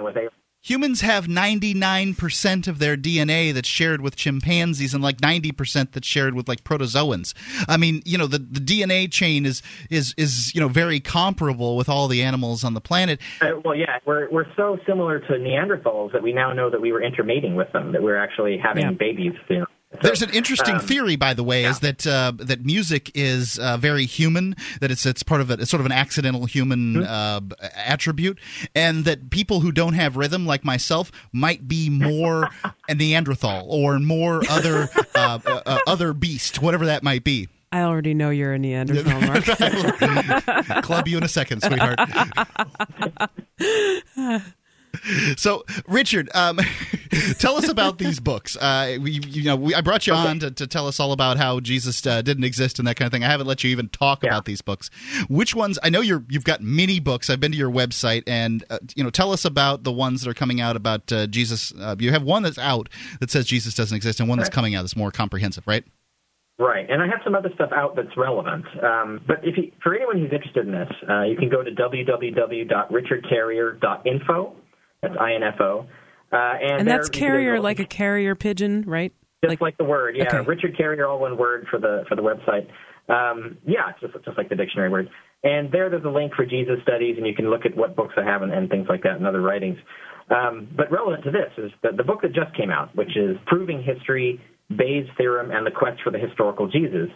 that 0.68 0.74
in 0.74 0.90
with 0.90 1.00
aliens. 1.00 1.00
Humans 1.00 1.00
have 1.02 1.26
99% 1.26 2.68
of 2.68 2.78
their 2.78 2.96
DNA 2.96 3.52
that's 3.52 3.68
shared 3.68 4.00
with 4.00 4.16
chimpanzees 4.16 4.94
and 4.94 5.02
like 5.02 5.18
90% 5.18 5.92
that's 5.92 6.06
shared 6.06 6.34
with 6.34 6.48
like 6.48 6.64
protozoans. 6.64 7.34
I 7.68 7.76
mean, 7.76 8.02
you 8.04 8.18
know, 8.18 8.26
the, 8.26 8.38
the 8.38 8.60
DNA 8.60 9.10
chain 9.10 9.46
is 9.46 9.62
is 9.90 10.14
is, 10.16 10.54
you 10.54 10.60
know, 10.60 10.68
very 10.68 11.00
comparable 11.00 11.76
with 11.76 11.88
all 11.88 12.08
the 12.08 12.22
animals 12.22 12.64
on 12.64 12.74
the 12.74 12.80
planet. 12.80 13.20
Uh, 13.40 13.60
well, 13.64 13.74
yeah, 13.74 13.98
we're 14.04 14.30
we're 14.30 14.52
so 14.56 14.78
similar 14.86 15.20
to 15.20 15.32
Neanderthals 15.34 16.12
that 16.12 16.22
we 16.22 16.32
now 16.32 16.52
know 16.52 16.70
that 16.70 16.80
we 16.80 16.92
were 16.92 17.02
intermating 17.02 17.54
with 17.56 17.72
them, 17.72 17.92
that 17.92 18.02
we're 18.02 18.16
actually 18.16 18.58
having 18.58 18.84
Yeah. 18.84 18.90
babies. 18.92 19.32
You 19.48 19.58
know. 19.60 19.66
So, 19.90 19.98
There's 20.02 20.20
an 20.20 20.28
interesting 20.30 20.74
um, 20.74 20.80
theory, 20.80 21.16
by 21.16 21.32
the 21.32 21.42
way, 21.42 21.64
is 21.64 21.80
that 21.80 22.06
uh, 22.06 22.32
that 22.36 22.62
music 22.62 23.10
is 23.14 23.58
uh, 23.58 23.78
very 23.78 24.04
human. 24.04 24.54
That 24.82 24.90
it's 24.90 25.06
it's 25.06 25.22
part 25.22 25.40
of 25.40 25.50
it. 25.50 25.60
It's 25.60 25.70
sort 25.70 25.80
of 25.80 25.86
an 25.86 25.92
accidental 25.92 26.44
human 26.44 26.96
Hmm. 26.96 27.04
uh, 27.06 27.40
attribute, 27.74 28.38
and 28.74 29.06
that 29.06 29.30
people 29.30 29.60
who 29.60 29.72
don't 29.72 29.94
have 29.94 30.16
rhythm, 30.18 30.44
like 30.44 30.62
myself, 30.62 31.10
might 31.32 31.66
be 31.68 31.88
more 31.88 32.50
a 32.86 32.94
Neanderthal 32.94 33.66
or 33.70 33.98
more 33.98 34.42
other 34.50 34.90
uh, 35.14 35.38
uh, 35.46 35.62
uh, 35.64 35.78
other 35.86 36.12
beast, 36.12 36.60
whatever 36.60 36.84
that 36.84 37.02
might 37.02 37.24
be. 37.24 37.48
I 37.72 37.80
already 37.80 38.12
know 38.12 38.28
you're 38.28 38.52
a 38.52 38.58
Neanderthal, 38.58 39.20
Mark. 39.22 39.44
Club 40.84 41.08
you 41.08 41.16
in 41.16 41.22
a 41.24 41.28
second, 41.28 41.62
sweetheart. 41.62 41.98
So, 45.36 45.64
Richard, 45.86 46.28
um, 46.34 46.58
tell 47.38 47.56
us 47.56 47.68
about 47.68 47.98
these 47.98 48.20
books. 48.20 48.56
Uh, 48.56 48.98
we, 49.00 49.12
you 49.12 49.44
know, 49.44 49.56
we, 49.56 49.74
I 49.74 49.80
brought 49.80 50.06
you 50.06 50.14
on 50.14 50.38
to, 50.40 50.50
to 50.50 50.66
tell 50.66 50.86
us 50.86 51.00
all 51.00 51.12
about 51.12 51.36
how 51.36 51.60
Jesus 51.60 52.04
uh, 52.06 52.22
didn't 52.22 52.44
exist 52.44 52.78
and 52.78 52.86
that 52.88 52.96
kind 52.96 53.06
of 53.06 53.12
thing. 53.12 53.24
I 53.24 53.28
haven't 53.28 53.46
let 53.46 53.64
you 53.64 53.70
even 53.70 53.88
talk 53.88 54.22
Yeah. 54.22 54.30
about 54.30 54.44
these 54.44 54.60
books. 54.60 54.90
Which 55.28 55.54
ones? 55.54 55.78
I 55.82 55.90
know 55.90 56.00
you're 56.00 56.24
you've 56.28 56.44
got 56.44 56.60
many 56.62 57.00
books. 57.00 57.30
I've 57.30 57.40
been 57.40 57.52
to 57.52 57.58
your 57.58 57.70
website, 57.70 58.24
and 58.26 58.64
uh, 58.70 58.78
you 58.94 59.04
know, 59.04 59.10
tell 59.10 59.32
us 59.32 59.44
about 59.44 59.84
the 59.84 59.92
ones 59.92 60.22
that 60.22 60.30
are 60.30 60.34
coming 60.34 60.60
out 60.60 60.76
about 60.76 61.10
uh, 61.12 61.26
Jesus. 61.26 61.72
Uh, 61.78 61.96
you 61.98 62.10
have 62.10 62.22
one 62.22 62.42
that's 62.42 62.58
out 62.58 62.88
that 63.20 63.30
says 63.30 63.46
Jesus 63.46 63.74
doesn't 63.74 63.96
exist, 63.96 64.20
and 64.20 64.28
one 64.28 64.38
that's 64.38 64.50
coming 64.50 64.74
out 64.74 64.82
that's 64.82 64.96
more 64.96 65.10
comprehensive, 65.10 65.66
right? 65.66 65.84
Right, 66.60 66.90
and 66.90 67.00
I 67.00 67.06
have 67.06 67.20
some 67.22 67.36
other 67.36 67.50
stuff 67.54 67.70
out 67.72 67.94
that's 67.94 68.16
relevant. 68.16 68.64
Um, 68.82 69.20
but 69.28 69.36
if 69.44 69.56
you, 69.56 69.70
for 69.80 69.94
anyone 69.94 70.18
who's 70.18 70.32
interested 70.32 70.66
in 70.66 70.72
this, 70.72 70.88
uh, 71.08 71.22
you 71.22 71.36
can 71.36 71.48
go 71.48 71.62
to 71.62 71.70
www.richardcarrier.info. 71.70 74.56
That's 75.02 75.14
info. 75.14 75.86
Uh, 76.30 76.36
and 76.36 76.80
and 76.80 76.88
that's 76.88 77.08
carrier 77.08 77.60
like 77.60 77.78
a 77.78 77.86
carrier 77.86 78.34
pigeon, 78.34 78.84
right? 78.86 79.12
just 79.44 79.60
like, 79.60 79.78
the 79.78 79.84
word, 79.84 80.16
yeah. 80.16 80.24
Okay. 80.26 80.46
Richard 80.46 80.76
Carrier, 80.76 81.06
all 81.06 81.20
one 81.20 81.38
word 81.38 81.66
for 81.70 81.78
the 81.78 82.04
for 82.08 82.16
the 82.16 82.22
website. 82.22 82.66
Um, 83.08 83.58
yeah, 83.66 83.92
just 84.00 84.12
just 84.24 84.36
like 84.36 84.48
the 84.48 84.56
dictionary 84.56 84.90
word. 84.90 85.08
And 85.44 85.70
there, 85.70 85.88
there's 85.88 86.04
a 86.04 86.10
link 86.10 86.34
for 86.34 86.44
Jesus 86.44 86.82
studies, 86.82 87.14
and 87.16 87.26
you 87.26 87.34
can 87.34 87.48
look 87.48 87.64
at 87.64 87.76
what 87.76 87.94
books 87.94 88.14
I 88.16 88.24
have 88.24 88.42
and, 88.42 88.52
and 88.52 88.68
things 88.68 88.86
like 88.88 89.04
that 89.04 89.16
and 89.16 89.26
other 89.26 89.40
writings. 89.40 89.78
Um, 90.30 90.68
but 90.76 90.90
relevant 90.90 91.24
to 91.24 91.30
this 91.30 91.52
is 91.56 91.70
the, 91.82 91.96
the 91.96 92.02
book 92.02 92.22
that 92.22 92.34
just 92.34 92.54
came 92.56 92.70
out, 92.70 92.94
which 92.96 93.16
is 93.16 93.36
Proving 93.46 93.82
History, 93.82 94.40
Bayes' 94.68 95.06
Theorem, 95.16 95.50
and 95.52 95.64
the 95.64 95.70
Quest 95.70 96.02
for 96.02 96.10
the 96.10 96.18
Historical 96.18 96.68
Jesus. 96.68 97.08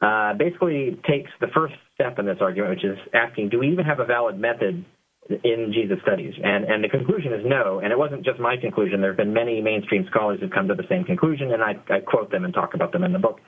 Uh, 0.00 0.34
basically 0.34 1.00
takes 1.08 1.30
the 1.40 1.46
first 1.54 1.74
step 1.94 2.18
in 2.18 2.26
this 2.26 2.38
argument, 2.40 2.70
which 2.74 2.84
is 2.84 2.98
asking, 3.14 3.48
do 3.48 3.58
we 3.58 3.68
even 3.70 3.84
have 3.84 4.00
a 4.00 4.04
valid 4.04 4.38
method 4.38 4.84
in 5.28 5.72
Jesus 5.72 5.98
studies? 6.02 6.34
And, 6.42 6.64
and 6.64 6.82
the 6.82 6.88
conclusion 6.88 7.32
is 7.32 7.44
no. 7.44 7.80
And 7.80 7.92
it 7.92 7.98
wasn't 7.98 8.24
just 8.24 8.40
my 8.40 8.56
conclusion. 8.56 9.00
There 9.00 9.10
have 9.10 9.16
been 9.16 9.32
many 9.32 9.60
mainstream 9.60 10.06
scholars 10.10 10.40
who've 10.40 10.50
come 10.50 10.68
to 10.68 10.74
the 10.74 10.86
same 10.88 11.04
conclusion, 11.04 11.52
and 11.52 11.62
I, 11.62 11.74
I 11.90 12.00
quote 12.00 12.30
them 12.30 12.44
and 12.44 12.52
talk 12.52 12.74
about 12.74 12.92
them 12.92 13.04
in 13.04 13.12
the 13.12 13.18
book. 13.18 13.40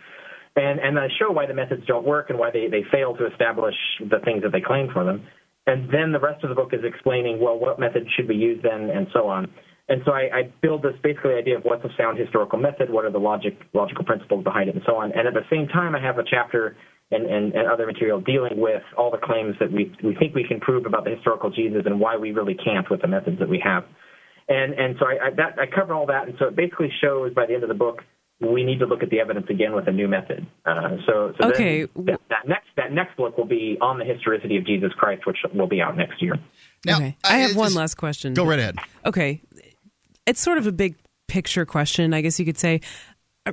And, 0.56 0.78
and 0.78 0.98
I 0.98 1.08
show 1.18 1.32
why 1.32 1.46
the 1.46 1.54
methods 1.54 1.82
don't 1.86 2.06
work 2.06 2.30
and 2.30 2.38
why 2.38 2.50
they, 2.52 2.68
they 2.68 2.84
fail 2.92 3.16
to 3.16 3.26
establish 3.26 3.74
the 3.98 4.20
things 4.24 4.42
that 4.42 4.52
they 4.52 4.60
claim 4.60 4.88
for 4.92 5.04
them. 5.04 5.26
And 5.66 5.90
then 5.90 6.12
the 6.12 6.20
rest 6.20 6.44
of 6.44 6.50
the 6.50 6.54
book 6.54 6.70
is 6.72 6.80
explaining, 6.84 7.40
well, 7.40 7.58
what 7.58 7.80
method 7.80 8.06
should 8.14 8.28
we 8.28 8.36
use 8.36 8.60
then, 8.62 8.90
and 8.90 9.08
so 9.12 9.26
on. 9.26 9.50
And 9.88 10.00
so 10.04 10.12
I, 10.12 10.28
I 10.32 10.42
build 10.62 10.82
this 10.82 10.94
basically 11.02 11.34
idea 11.34 11.58
of 11.58 11.64
what's 11.64 11.84
a 11.84 11.90
sound 11.98 12.18
historical 12.18 12.58
method, 12.58 12.88
what 12.88 13.04
are 13.04 13.10
the 13.10 13.18
logic, 13.18 13.58
logical 13.74 14.04
principles 14.04 14.44
behind 14.44 14.68
it, 14.68 14.74
and 14.76 14.84
so 14.86 14.96
on. 14.96 15.12
And 15.12 15.26
at 15.26 15.34
the 15.34 15.44
same 15.50 15.66
time, 15.68 15.94
I 15.94 16.00
have 16.00 16.18
a 16.18 16.24
chapter 16.24 16.76
and, 17.10 17.26
and, 17.26 17.54
and 17.54 17.68
other 17.68 17.86
material 17.86 18.20
dealing 18.20 18.56
with 18.56 18.82
all 18.96 19.10
the 19.10 19.18
claims 19.18 19.54
that 19.60 19.70
we, 19.70 19.92
we 20.02 20.14
think 20.16 20.34
we 20.34 20.44
can 20.46 20.60
prove 20.60 20.86
about 20.86 21.04
the 21.04 21.10
historical 21.10 21.50
Jesus 21.50 21.82
and 21.86 22.00
why 22.00 22.16
we 22.16 22.32
really 22.32 22.54
can't 22.54 22.88
with 22.90 23.02
the 23.02 23.08
methods 23.08 23.38
that 23.38 23.48
we 23.48 23.60
have. 23.64 23.84
And, 24.48 24.74
and 24.74 24.96
so 24.98 25.06
I, 25.06 25.26
I, 25.26 25.30
that, 25.36 25.58
I 25.58 25.66
cover 25.66 25.94
all 25.94 26.06
that. 26.06 26.28
And 26.28 26.36
so 26.38 26.46
it 26.46 26.56
basically 26.56 26.90
shows 27.00 27.32
by 27.34 27.46
the 27.46 27.54
end 27.54 27.62
of 27.62 27.68
the 27.68 27.74
book, 27.74 28.02
we 28.40 28.64
need 28.64 28.80
to 28.80 28.86
look 28.86 29.02
at 29.02 29.10
the 29.10 29.20
evidence 29.20 29.46
again 29.48 29.74
with 29.74 29.86
a 29.86 29.92
new 29.92 30.08
method. 30.08 30.46
Uh, 30.66 30.96
so, 31.06 31.32
so 31.40 31.48
Okay. 31.50 31.84
that, 31.96 32.20
that 32.28 32.48
next 32.48 32.66
that 32.76 32.92
next 32.92 33.16
book 33.16 33.38
will 33.38 33.46
be 33.46 33.78
on 33.80 33.98
the 33.98 34.04
historicity 34.04 34.56
of 34.56 34.66
Jesus 34.66 34.92
Christ, 34.98 35.24
which 35.26 35.38
will 35.54 35.68
be 35.68 35.80
out 35.80 35.96
next 35.96 36.20
year. 36.20 36.34
Now, 36.84 36.96
okay. 36.96 37.16
I 37.24 37.38
have 37.38 37.56
one 37.56 37.66
just- 37.66 37.76
last 37.76 37.94
question. 37.94 38.34
Go 38.34 38.44
right 38.44 38.58
ahead. 38.58 38.76
Okay. 39.06 39.40
It's 40.26 40.40
sort 40.40 40.58
of 40.58 40.66
a 40.66 40.72
big 40.72 40.96
picture 41.28 41.64
question, 41.64 42.12
I 42.12 42.20
guess 42.22 42.38
you 42.38 42.44
could 42.44 42.58
say. 42.58 42.80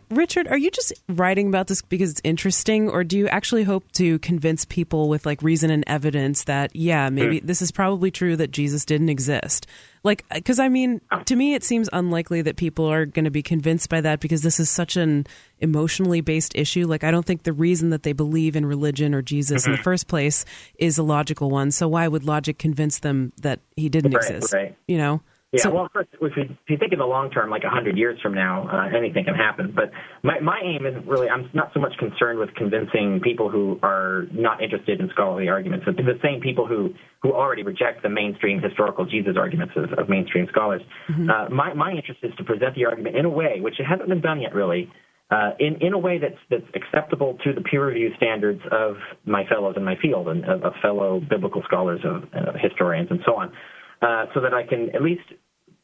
Richard, 0.10 0.48
are 0.48 0.58
you 0.58 0.72
just 0.72 0.94
writing 1.10 1.48
about 1.48 1.68
this 1.68 1.82
because 1.82 2.12
it's 2.12 2.22
interesting, 2.24 2.90
or 2.90 3.04
do 3.04 3.18
you 3.18 3.28
actually 3.28 3.64
hope 3.64 3.92
to 3.94 4.20
convince 4.20 4.64
people 4.64 5.10
with 5.10 5.26
like 5.26 5.42
reason 5.42 5.70
and 5.70 5.84
evidence 5.86 6.46
that, 6.46 6.74
yeah, 6.74 7.10
maybe 7.10 7.40
hmm. 7.40 7.46
this 7.46 7.62
is 7.62 7.74
probably 7.74 8.10
true 8.10 8.38
that 8.38 8.52
Jesus 8.52 8.86
didn't 8.86 9.10
exist? 9.10 9.68
Like, 10.04 10.24
because 10.34 10.60
I 10.60 10.70
mean, 10.70 11.02
to 11.26 11.36
me, 11.36 11.56
it 11.56 11.66
seems 11.66 11.90
unlikely 11.92 12.42
that 12.44 12.56
people 12.56 12.86
are 12.86 13.06
going 13.06 13.26
to 13.26 13.32
be 13.32 13.44
convinced 13.44 13.90
by 13.90 14.00
that 14.00 14.22
because 14.22 14.44
this 14.44 14.62
is 14.62 14.70
such 14.70 14.96
an 14.96 15.28
emotionally 15.60 16.22
based 16.22 16.56
issue. 16.56 16.88
Like, 16.88 17.04
I 17.04 17.12
don't 17.12 17.26
think 17.26 17.44
the 17.44 17.52
reason 17.52 17.90
that 17.90 18.04
they 18.04 18.14
believe 18.14 18.56
in 18.56 18.66
religion 18.66 19.14
or 19.14 19.22
Jesus 19.22 19.66
in 19.66 19.74
the 19.74 19.78
mm-hmm. 19.78 19.84
first 19.84 20.08
place 20.08 20.46
is 20.76 20.98
a 20.98 21.04
logical 21.04 21.50
one. 21.50 21.70
So, 21.70 21.90
why 21.90 22.08
would 22.08 22.24
logic 22.24 22.58
convince 22.58 23.00
them 23.00 23.34
that 23.42 23.60
he 23.76 23.90
didn't 23.90 24.14
Right, 24.14 24.24
exist? 24.24 24.54
right. 24.54 24.78
You 24.88 24.98
know? 24.98 25.22
Yeah, 25.54 25.68
well, 25.68 25.90
first, 25.92 26.08
if 26.14 26.38
you, 26.38 26.44
if 26.44 26.70
you 26.70 26.78
think 26.78 26.94
in 26.94 27.00
the 27.00 27.06
long 27.06 27.30
term, 27.30 27.50
like 27.50 27.64
100 27.64 27.98
years 27.98 28.18
from 28.22 28.34
now, 28.34 28.70
uh, 28.72 28.98
anything 28.98 29.26
can 29.26 29.36
happen. 29.36 29.74
But 29.76 29.92
my, 30.24 30.40
my 30.40 30.62
aim 30.64 30.86
isn't 30.86 31.06
really, 31.06 31.28
I'm 31.28 31.50
not 31.54 31.72
so 31.74 31.82
much 31.82 31.92
concerned 32.00 32.40
with 32.40 32.54
convincing 32.56 33.20
people 33.22 33.50
who 33.50 33.78
are 33.84 34.24
not 34.32 34.64
interested 34.64 35.02
in 35.02 35.10
scholarly 35.12 35.50
arguments, 35.50 35.86
but 35.86 35.98
the 35.98 36.20
same 36.24 36.40
people 36.40 36.66
who, 36.66 36.94
who 37.22 37.34
already 37.34 37.64
reject 37.64 38.02
the 38.02 38.08
mainstream 38.10 38.62
historical 38.62 39.06
Jesus 39.06 39.36
arguments 39.38 39.74
of, 39.76 39.92
of 40.00 40.08
mainstream 40.08 40.48
scholars. 40.50 40.82
Mm-hmm. 41.10 41.30
Uh, 41.30 41.50
my, 41.50 41.74
my 41.74 41.92
interest 41.92 42.22
is 42.24 42.32
to 42.38 42.46
present 42.46 42.76
the 42.76 42.86
argument 42.86 43.18
in 43.18 43.26
a 43.26 43.30
way, 43.30 43.60
which 43.60 43.78
it 43.78 43.84
hasn't 43.84 44.08
been 44.08 44.22
done 44.22 44.40
yet 44.40 44.56
really, 44.56 44.90
uh, 45.32 45.52
in, 45.60 45.82
in 45.82 45.92
a 45.92 46.00
way 46.00 46.18
that's, 46.18 46.40
that's 46.50 46.70
acceptable 46.76 47.38
to 47.44 47.52
the 47.52 47.62
peer 47.62 47.88
review 47.88 48.12
standards 48.16 48.62
of 48.72 48.96
my 49.26 49.44
fellows 49.48 49.76
in 49.76 49.84
my 49.84 49.96
field 50.02 50.30
and 50.30 50.46
of, 50.46 50.64
of 50.64 50.74
fellow 50.82 51.20
biblical 51.20 51.62
scholars, 51.68 52.00
of 52.06 52.24
uh, 52.34 52.54
historians, 52.58 53.10
and 53.12 53.20
so 53.26 53.36
on. 53.36 53.52
Uh, 54.02 54.26
so 54.34 54.42
that 54.42 54.52
I 54.52 54.64
can 54.66 54.90
at 54.96 55.04
least 55.04 55.22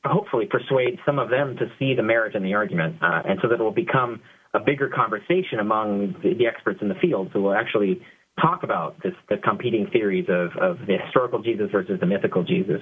hopefully 0.04 0.48
persuade 0.48 0.98
some 1.06 1.20
of 1.20 1.30
them 1.30 1.56
to 1.58 1.66
see 1.78 1.94
the 1.94 2.02
merit 2.02 2.34
in 2.34 2.44
the 2.44 2.54
argument, 2.54 2.96
uh, 3.02 3.22
and 3.26 3.40
so 3.42 3.48
that 3.48 3.60
it 3.60 3.64
will 3.64 3.72
become 3.72 4.22
a 4.54 4.60
bigger 4.60 4.90
conversation 4.90 5.60
among 5.60 6.16
the, 6.24 6.34
the 6.34 6.48
experts 6.48 6.80
in 6.82 6.90
the 6.90 6.96
field 6.96 7.30
who 7.32 7.44
will 7.44 7.54
actually 7.54 8.02
talk 8.42 8.64
about 8.64 8.96
this, 9.04 9.14
the 9.30 9.38
competing 9.38 9.88
theories 9.92 10.26
of, 10.30 10.50
of 10.60 10.80
the 10.88 10.98
historical 11.04 11.42
Jesus 11.42 11.70
versus 11.72 12.00
the 12.00 12.06
mythical 12.06 12.44
Jesus. 12.44 12.82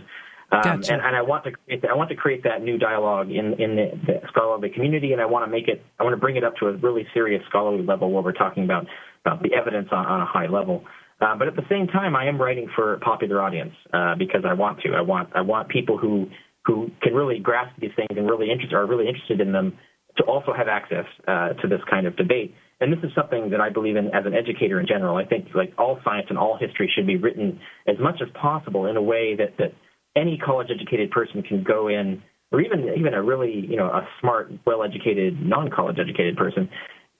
Um, 0.51 0.61
gotcha. 0.61 0.93
and, 0.93 1.01
and 1.01 1.15
I 1.15 1.21
want 1.21 1.43
to 1.45 1.51
create, 1.51 1.83
I 1.89 1.95
want 1.95 2.09
to 2.09 2.15
create 2.15 2.43
that 2.43 2.61
new 2.61 2.77
dialogue 2.77 3.31
in, 3.31 3.59
in 3.59 3.75
the, 3.75 3.91
the 4.05 4.21
scholarly 4.29 4.69
community, 4.69 5.11
and 5.11 5.21
I 5.21 5.25
want 5.25 5.45
to 5.45 5.51
make 5.51 5.67
it, 5.67 5.83
I 5.99 6.03
want 6.03 6.13
to 6.13 6.19
bring 6.19 6.35
it 6.35 6.43
up 6.43 6.55
to 6.57 6.67
a 6.67 6.73
really 6.77 7.07
serious 7.13 7.41
scholarly 7.49 7.83
level 7.83 8.11
where 8.11 8.23
we're 8.23 8.31
talking 8.31 8.63
about, 8.63 8.85
about 9.25 9.41
the 9.41 9.53
evidence 9.53 9.89
on, 9.91 10.05
on 10.05 10.21
a 10.21 10.25
high 10.25 10.47
level. 10.47 10.83
Uh, 11.21 11.35
but 11.37 11.47
at 11.47 11.55
the 11.55 11.65
same 11.69 11.87
time, 11.87 12.15
I 12.15 12.27
am 12.27 12.41
writing 12.41 12.67
for 12.75 12.93
a 12.93 12.99
popular 12.99 13.41
audience 13.41 13.73
uh, 13.93 14.15
because 14.17 14.43
I 14.45 14.53
want 14.53 14.81
to. 14.81 14.93
I 14.93 15.01
want 15.01 15.29
I 15.33 15.41
want 15.41 15.69
people 15.69 15.97
who 15.97 16.27
who 16.65 16.89
can 17.01 17.13
really 17.13 17.39
grasp 17.39 17.79
these 17.79 17.91
things 17.95 18.09
and 18.17 18.29
really 18.29 18.51
interest 18.51 18.73
are 18.73 18.85
really 18.85 19.07
interested 19.07 19.39
in 19.39 19.51
them 19.51 19.77
to 20.17 20.23
also 20.23 20.53
have 20.53 20.67
access 20.67 21.05
uh, 21.27 21.49
to 21.61 21.67
this 21.67 21.81
kind 21.89 22.07
of 22.07 22.15
debate. 22.15 22.53
And 22.81 22.91
this 22.91 22.99
is 23.03 23.11
something 23.15 23.51
that 23.51 23.61
I 23.61 23.69
believe 23.69 23.95
in 23.95 24.07
as 24.07 24.25
an 24.25 24.33
educator 24.33 24.79
in 24.79 24.87
general. 24.87 25.15
I 25.15 25.25
think 25.25 25.47
like 25.55 25.73
all 25.77 25.99
science 26.03 26.27
and 26.29 26.37
all 26.37 26.57
history 26.59 26.91
should 26.93 27.07
be 27.07 27.15
written 27.15 27.59
as 27.87 27.95
much 27.99 28.21
as 28.21 28.27
possible 28.39 28.85
in 28.85 28.97
a 28.97 29.01
way 29.01 29.35
that 29.37 29.57
that 29.57 29.73
any 30.17 30.37
college 30.37 30.67
educated 30.73 31.11
person 31.11 31.43
can 31.43 31.63
go 31.63 31.87
in, 31.87 32.21
or 32.51 32.59
even 32.59 32.89
even 32.97 33.13
a 33.13 33.23
really 33.23 33.65
you 33.69 33.77
know 33.77 33.87
a 33.87 34.05
smart, 34.19 34.51
well 34.65 34.83
educated, 34.83 35.39
non 35.41 35.69
college 35.69 35.97
educated 35.97 36.35
person 36.35 36.69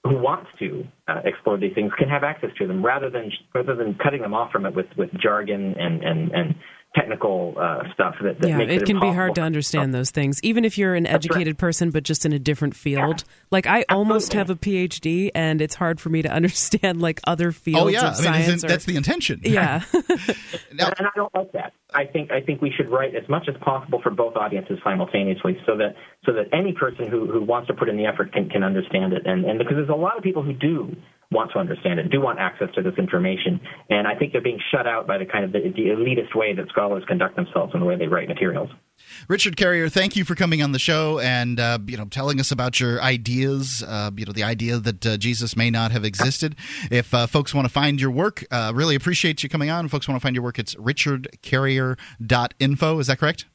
who 0.08 0.18
wants 0.18 0.48
to 0.58 0.84
uh, 1.08 1.20
explore 1.24 1.58
these 1.58 1.74
things 1.74 1.92
can 1.98 2.08
have 2.08 2.24
access 2.24 2.50
to 2.58 2.66
them 2.66 2.84
rather 2.84 3.10
than 3.10 3.30
rather 3.54 3.74
than 3.74 3.94
cutting 4.02 4.22
them 4.22 4.34
off 4.34 4.50
from 4.52 4.66
it 4.66 4.74
with 4.74 4.86
with 4.96 5.10
jargon 5.20 5.74
and 5.78 6.02
and 6.02 6.30
and 6.32 6.54
technical 6.96 7.54
uh, 7.58 7.82
stuff 7.92 8.14
that, 8.22 8.40
that 8.40 8.48
yeah, 8.48 8.56
makes 8.56 8.72
it, 8.72 8.82
it 8.82 8.86
can 8.86 8.98
be 8.98 9.12
hard 9.12 9.34
to 9.34 9.40
understand 9.42 9.94
those 9.94 10.10
things, 10.10 10.40
even 10.42 10.64
if 10.64 10.78
you're 10.78 10.94
an 10.94 11.06
educated 11.06 11.48
right. 11.48 11.58
person, 11.58 11.90
but 11.90 12.02
just 12.02 12.24
in 12.24 12.32
a 12.32 12.38
different 12.38 12.74
field. 12.74 13.24
Yeah. 13.26 13.32
Like 13.50 13.66
I 13.66 13.80
Absolutely. 13.80 13.96
almost 13.96 14.32
have 14.32 14.50
a 14.50 14.56
PhD, 14.56 15.30
and 15.34 15.60
it's 15.60 15.74
hard 15.74 16.00
for 16.00 16.08
me 16.08 16.22
to 16.22 16.28
understand 16.32 17.00
like 17.00 17.20
other 17.26 17.52
fields. 17.52 17.84
Oh 17.84 17.88
yeah, 17.88 18.10
of 18.10 18.26
I 18.26 18.46
mean, 18.46 18.50
or, 18.50 18.56
that's 18.56 18.86
the 18.86 18.96
intention. 18.96 19.40
Yeah, 19.44 19.82
now, 20.72 20.92
and 20.98 21.06
I 21.06 21.10
don't 21.14 21.34
like 21.34 21.52
that. 21.52 21.72
I 21.94 22.04
think 22.04 22.32
I 22.32 22.40
think 22.40 22.62
we 22.62 22.72
should 22.76 22.90
write 22.90 23.14
as 23.14 23.28
much 23.28 23.48
as 23.48 23.54
possible 23.62 24.00
for 24.02 24.10
both 24.10 24.36
audiences 24.36 24.78
simultaneously, 24.82 25.58
so 25.66 25.76
that 25.76 25.94
so 26.24 26.32
that 26.32 26.46
any 26.52 26.72
person 26.72 27.08
who, 27.08 27.30
who 27.30 27.42
wants 27.42 27.68
to 27.68 27.74
put 27.74 27.88
in 27.88 27.96
the 27.96 28.06
effort 28.06 28.32
can, 28.32 28.48
can 28.48 28.62
understand 28.62 29.12
it, 29.12 29.26
and 29.26 29.44
and 29.44 29.58
because 29.58 29.76
there's 29.76 29.88
a 29.88 29.94
lot 29.94 30.16
of 30.16 30.22
people 30.22 30.42
who 30.42 30.52
do 30.52 30.96
want 31.30 31.52
to 31.52 31.58
understand 31.58 31.98
it, 31.98 32.10
do 32.10 32.20
want 32.20 32.38
access 32.38 32.68
to 32.74 32.82
this 32.82 32.94
information, 32.98 33.60
and 33.90 34.06
I 34.06 34.14
think 34.14 34.32
they're 34.32 34.40
being 34.40 34.60
shut 34.70 34.86
out 34.86 35.06
by 35.06 35.18
the 35.18 35.26
kind 35.26 35.44
of 35.44 35.52
the, 35.52 35.60
the 35.60 35.88
elitist 35.88 36.34
way 36.34 36.54
that 36.54 36.68
scholars 36.68 37.04
conduct 37.06 37.36
themselves 37.36 37.72
and 37.74 37.82
the 37.82 37.86
way 37.86 37.96
they 37.96 38.06
write 38.06 38.28
materials. 38.28 38.70
Richard 39.28 39.56
Carrier, 39.56 39.88
thank 39.88 40.16
you 40.16 40.24
for 40.24 40.34
coming 40.34 40.62
on 40.62 40.72
the 40.72 40.78
show 40.78 41.18
and 41.18 41.60
uh, 41.60 41.78
you 41.86 41.96
know 41.96 42.06
telling 42.06 42.40
us 42.40 42.50
about 42.50 42.80
your 42.80 43.00
ideas. 43.02 43.84
Uh, 43.86 44.10
you 44.16 44.24
know 44.24 44.32
the 44.32 44.44
idea 44.44 44.78
that 44.78 45.06
uh, 45.06 45.16
Jesus 45.16 45.56
may 45.56 45.70
not 45.70 45.92
have 45.92 46.04
existed. 46.04 46.56
If 46.90 47.14
uh, 47.14 47.26
folks 47.26 47.54
want 47.54 47.66
to 47.66 47.72
find 47.72 48.00
your 48.00 48.10
work, 48.10 48.44
uh, 48.50 48.72
really 48.74 48.94
appreciate 48.94 49.42
you 49.42 49.48
coming 49.48 49.70
on. 49.70 49.86
If 49.86 49.90
folks 49.90 50.06
want 50.08 50.20
to 50.20 50.22
find 50.22 50.36
your 50.36 50.44
work, 50.44 50.58
it's 50.58 50.74
richardcarrier.info. 50.76 52.98
Is 52.98 53.06
that 53.08 53.18
correct? 53.18 53.46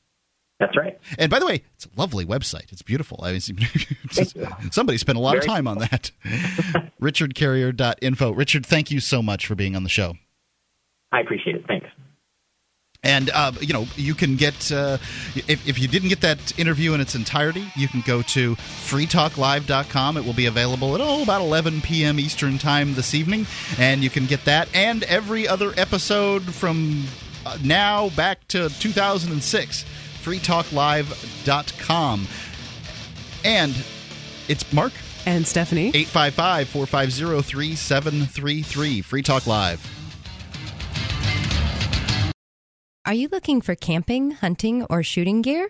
That's 0.62 0.78
right. 0.78 0.96
And 1.18 1.32
by 1.32 1.40
the 1.40 1.48
way, 1.48 1.64
it's 1.74 1.88
a 1.88 1.90
lovely 2.00 2.24
website. 2.24 2.72
It's 2.72 2.84
beautiful. 2.84 3.20
I 3.24 3.32
mean, 3.32 3.42
just, 4.10 4.38
somebody 4.70 5.00
spent 5.00 5.18
a 5.18 5.22
lot 5.22 5.32
Very 5.32 5.40
of 5.40 5.46
time 5.48 5.68
on 5.68 5.80
that. 5.80 6.12
RichardCarrier.info. 7.02 8.32
Richard, 8.32 8.64
thank 8.64 8.92
you 8.92 9.00
so 9.00 9.24
much 9.24 9.48
for 9.48 9.56
being 9.56 9.76
on 9.76 9.82
the 9.82 9.90
show. 9.90 10.14
I 11.12 11.22
appreciate 11.22 11.56
it. 11.56 11.66
Thanks. 11.68 11.88
And 13.04 13.32
uh, 13.34 13.54
you 13.60 13.74
know, 13.74 13.88
you 13.96 14.14
can 14.14 14.36
get 14.36 14.72
uh, 14.72 15.00
if 15.34 15.68
if 15.68 15.80
you 15.80 15.88
didn't 15.88 16.10
get 16.10 16.22
that 16.22 16.60
interview 16.60 16.94
in 16.94 17.02
its 17.02 17.16
entirety, 17.16 17.66
you 17.76 17.88
can 17.88 18.02
go 18.02 18.22
to 18.22 18.56
freetalklive.com. 18.56 20.18
It 20.18 20.24
will 20.24 20.34
be 20.34 20.46
available 20.46 20.94
at 20.94 21.02
oh 21.02 21.24
about 21.24 21.42
11 21.42 21.82
p.m. 21.82 22.20
Eastern 22.20 22.60
time 22.60 22.94
this 22.94 23.16
evening, 23.16 23.48
and 23.80 24.04
you 24.04 24.12
can 24.12 24.28
get 24.28 24.46
that 24.46 24.70
and 24.76 25.02
every 25.06 25.48
other 25.48 25.74
episode 25.78 26.44
from 26.44 27.06
uh, 27.48 27.58
now 27.64 28.10
back 28.10 28.48
to 28.50 28.70
2006 28.70 29.86
freetalklive.com. 30.22 32.28
And 33.44 33.76
it's 34.48 34.72
Mark 34.72 34.94
and 35.26 35.48
Stephanie. 35.48 35.90
855 35.90 36.70
450 36.70 37.42
3733. 37.42 39.02
Free 39.02 39.22
Talk 39.22 39.46
Live. 39.48 39.86
Are 43.04 43.14
you 43.14 43.30
looking 43.30 43.62
for 43.62 43.74
camping, 43.74 44.32
hunting, 44.32 44.86
or 44.90 45.02
shooting 45.02 45.42
gear? 45.42 45.70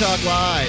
Talk 0.00 0.24
Live. 0.24 0.68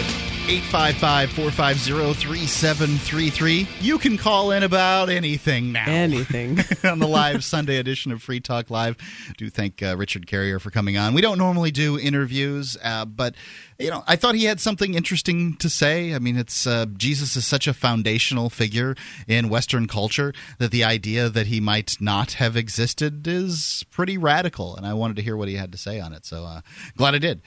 855 0.50 1.32
450 1.32 2.14
3733. 2.20 3.68
You 3.80 3.98
can 3.98 4.18
call 4.18 4.52
in 4.52 4.64
about 4.64 5.08
anything 5.08 5.72
now. 5.72 5.86
Anything. 5.88 6.60
on 6.84 7.00
the 7.00 7.08
live 7.08 7.42
Sunday 7.42 7.78
edition 7.78 8.12
of 8.12 8.22
Free 8.22 8.42
Talk 8.42 8.70
Live. 8.70 8.98
do 9.38 9.50
thank 9.50 9.82
uh, 9.82 9.96
Richard 9.96 10.28
Carrier 10.28 10.60
for 10.60 10.70
coming 10.70 10.98
on. 10.98 11.14
We 11.14 11.22
don't 11.22 11.38
normally 11.38 11.72
do 11.72 11.98
interviews, 11.98 12.76
uh, 12.84 13.06
but 13.06 13.36
you 13.80 13.90
know, 13.90 14.04
I 14.06 14.18
thought 14.18 14.36
he 14.36 14.44
had 14.44 14.60
something 14.60 14.96
interesting 14.96 15.56
to 15.58 15.70
say. 15.70 16.14
I 16.14 16.20
mean, 16.20 16.36
it's 16.36 16.68
uh, 16.68 16.88
Jesus 16.98 17.38
is 17.38 17.48
such 17.48 17.68
a 17.68 17.74
foundational 17.74 18.50
figure 18.50 18.98
in 19.30 19.48
Western 19.48 19.88
culture 19.88 20.34
that 20.58 20.72
the 20.72 20.84
idea 20.84 21.30
that 21.30 21.48
he 21.48 21.62
might 21.62 21.96
not 22.02 22.34
have 22.34 22.58
existed 22.58 23.26
is 23.26 23.86
pretty 23.92 24.18
radical, 24.18 24.76
and 24.76 24.86
I 24.86 24.94
wanted 24.94 25.16
to 25.16 25.22
hear 25.22 25.38
what 25.38 25.48
he 25.48 25.56
had 25.56 25.72
to 25.72 25.78
say 25.78 26.02
on 26.02 26.12
it. 26.12 26.26
So 26.26 26.44
uh, 26.44 26.62
glad 26.98 27.16
I 27.16 27.20
did. 27.20 27.42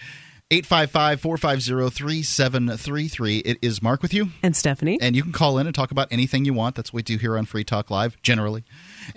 855 0.51 1.21
450 1.21 1.91
3733. 1.91 3.39
It 3.39 3.59
is 3.63 3.83
Mark 3.83 4.03
with 4.03 4.13
you. 4.13 4.29
And 4.43 4.55
Stephanie. 4.55 4.99
And 5.01 5.17
you 5.17 5.23
can 5.23 5.33
call 5.33 5.59
in 5.59 5.67
and 5.67 5.75
talk 5.75 5.91
about 5.91 6.09
anything 6.11 6.45
you 6.45 6.53
want. 6.53 6.77
That's 6.77 6.93
what 6.93 6.99
we 6.99 7.03
do 7.03 7.17
here 7.17 7.39
on 7.39 7.47
Free 7.47 7.65
Talk 7.65 7.91
Live, 7.91 8.21
generally. 8.23 8.65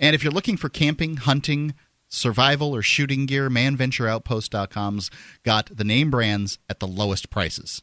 And 0.00 0.14
if 0.14 0.24
you're 0.24 0.32
looking 0.32 0.56
for 0.56 0.68
camping, 0.68 1.18
hunting, 1.18 1.74
survival, 2.08 2.74
or 2.74 2.82
shooting 2.82 3.26
gear, 3.26 3.50
manventureoutpost.com's 3.50 5.10
got 5.44 5.76
the 5.76 5.84
name 5.84 6.10
brands 6.10 6.58
at 6.68 6.80
the 6.80 6.88
lowest 6.88 7.30
prices. 7.30 7.82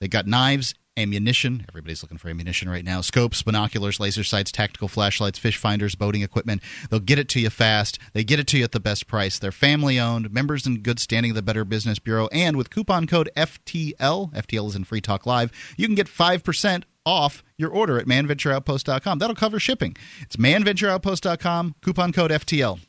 They 0.00 0.08
got 0.08 0.26
knives 0.26 0.74
ammunition. 0.96 1.64
Everybody's 1.68 2.02
looking 2.02 2.18
for 2.18 2.28
ammunition 2.28 2.68
right 2.68 2.84
now. 2.84 3.00
Scopes, 3.00 3.42
binoculars, 3.42 3.98
laser 3.98 4.24
sights, 4.24 4.52
tactical 4.52 4.88
flashlights, 4.88 5.38
fish 5.38 5.56
finders, 5.56 5.94
boating 5.94 6.22
equipment. 6.22 6.62
They'll 6.90 7.00
get 7.00 7.18
it 7.18 7.28
to 7.30 7.40
you 7.40 7.50
fast. 7.50 7.98
They 8.12 8.24
get 8.24 8.38
it 8.38 8.46
to 8.48 8.58
you 8.58 8.64
at 8.64 8.72
the 8.72 8.80
best 8.80 9.06
price. 9.06 9.38
They're 9.38 9.52
family 9.52 9.98
owned, 9.98 10.32
members 10.32 10.66
in 10.66 10.80
good 10.82 11.00
standing 11.00 11.32
of 11.32 11.36
the 11.36 11.42
Better 11.42 11.64
Business 11.64 11.98
Bureau, 11.98 12.28
and 12.32 12.56
with 12.56 12.70
coupon 12.70 13.06
code 13.06 13.30
FTL, 13.36 14.32
FTL 14.32 14.68
is 14.68 14.76
in 14.76 14.84
Free 14.84 15.00
Talk 15.00 15.26
Live, 15.26 15.52
you 15.76 15.86
can 15.86 15.94
get 15.94 16.06
5% 16.06 16.84
off 17.06 17.42
your 17.58 17.70
order 17.70 17.98
at 17.98 18.06
manventureoutpost.com. 18.06 19.18
That'll 19.18 19.36
cover 19.36 19.58
shipping. 19.60 19.96
It's 20.22 20.36
manventureoutpost.com, 20.36 21.74
coupon 21.82 22.12
code 22.12 22.30
FTL. 22.30 22.80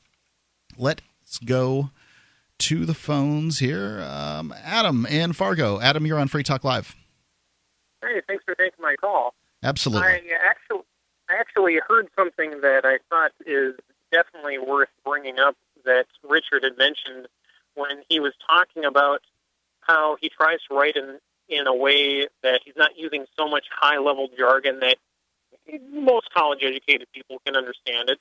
Let's 0.77 1.39
go 1.43 1.91
to 2.57 2.85
the 2.85 2.93
phones 2.93 3.59
here. 3.59 4.01
Um, 4.01 4.53
Adam 4.63 5.05
in 5.05 5.33
Fargo. 5.33 5.79
Adam, 5.81 6.05
you're 6.05 6.19
on 6.19 6.27
Free 6.27 6.43
Talk 6.43 6.63
Live. 6.63 6.95
Hey, 8.05 8.21
thanks 8.27 8.43
for 8.43 8.55
taking 8.55 8.81
my 8.81 8.95
call. 8.99 9.33
Absolutely. 9.63 10.07
I 10.07 10.21
actually, 10.43 10.81
I 11.29 11.39
actually 11.39 11.79
heard 11.87 12.07
something 12.15 12.61
that 12.61 12.85
I 12.85 12.99
thought 13.09 13.31
is 13.45 13.75
definitely 14.11 14.59
worth 14.59 14.89
bringing 15.03 15.39
up 15.39 15.55
that 15.85 16.05
Richard 16.23 16.63
had 16.63 16.77
mentioned 16.77 17.27
when 17.75 18.03
he 18.09 18.19
was 18.19 18.33
talking 18.47 18.85
about 18.85 19.21
how 19.81 20.17
he 20.21 20.29
tries 20.29 20.59
to 20.69 20.75
write 20.75 20.95
in 20.95 21.19
in 21.47 21.67
a 21.67 21.75
way 21.75 22.27
that 22.41 22.61
he's 22.65 22.75
not 22.75 22.97
using 22.97 23.25
so 23.37 23.47
much 23.47 23.65
high 23.71 23.99
level 23.99 24.29
jargon 24.37 24.79
that 24.79 24.97
most 25.91 26.31
college 26.33 26.59
educated 26.63 27.07
people 27.13 27.39
can 27.45 27.55
understand 27.55 28.09
it. 28.09 28.19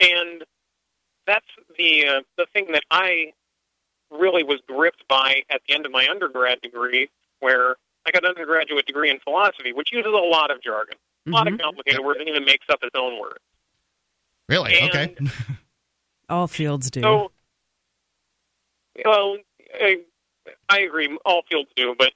And 0.00 0.44
that's 1.26 1.46
the 1.76 2.06
uh, 2.06 2.20
the 2.36 2.46
thing 2.52 2.72
that 2.72 2.84
I 2.90 3.32
really 4.10 4.42
was 4.42 4.60
gripped 4.66 5.06
by 5.08 5.42
at 5.50 5.60
the 5.66 5.74
end 5.74 5.84
of 5.84 5.92
my 5.92 6.08
undergrad 6.08 6.60
degree, 6.62 7.10
where 7.40 7.76
I 8.08 8.10
got 8.10 8.24
an 8.24 8.30
undergraduate 8.30 8.86
degree 8.86 9.10
in 9.10 9.18
philosophy, 9.20 9.72
which 9.72 9.92
uses 9.92 10.12
a 10.12 10.16
lot 10.16 10.50
of 10.50 10.62
jargon, 10.62 10.96
a 11.26 11.30
lot 11.30 11.46
of 11.46 11.54
mm-hmm. 11.54 11.62
complicated 11.62 12.02
words, 12.02 12.20
and 12.20 12.28
even 12.28 12.44
makes 12.44 12.66
up 12.70 12.78
its 12.82 12.96
own 12.96 13.20
words. 13.20 13.40
Really? 14.48 14.78
And- 14.78 14.90
okay. 14.90 15.16
All 16.30 16.46
fields 16.46 16.90
do. 16.90 17.00
So, 17.00 17.30
well, 19.04 19.38
I, 19.80 20.00
I 20.68 20.80
agree. 20.80 21.16
All 21.24 21.42
fields 21.48 21.70
do, 21.74 21.94
but 21.98 22.12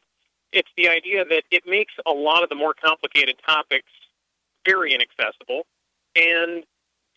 it's 0.53 0.69
the 0.77 0.89
idea 0.89 1.25
that 1.25 1.45
it 1.51 1.63
makes 1.67 1.95
a 2.07 2.11
lot 2.11 2.43
of 2.43 2.49
the 2.49 2.55
more 2.55 2.75
complicated 2.75 3.37
topics 3.47 3.89
very 4.67 4.93
inaccessible. 4.93 5.63
And 6.15 6.65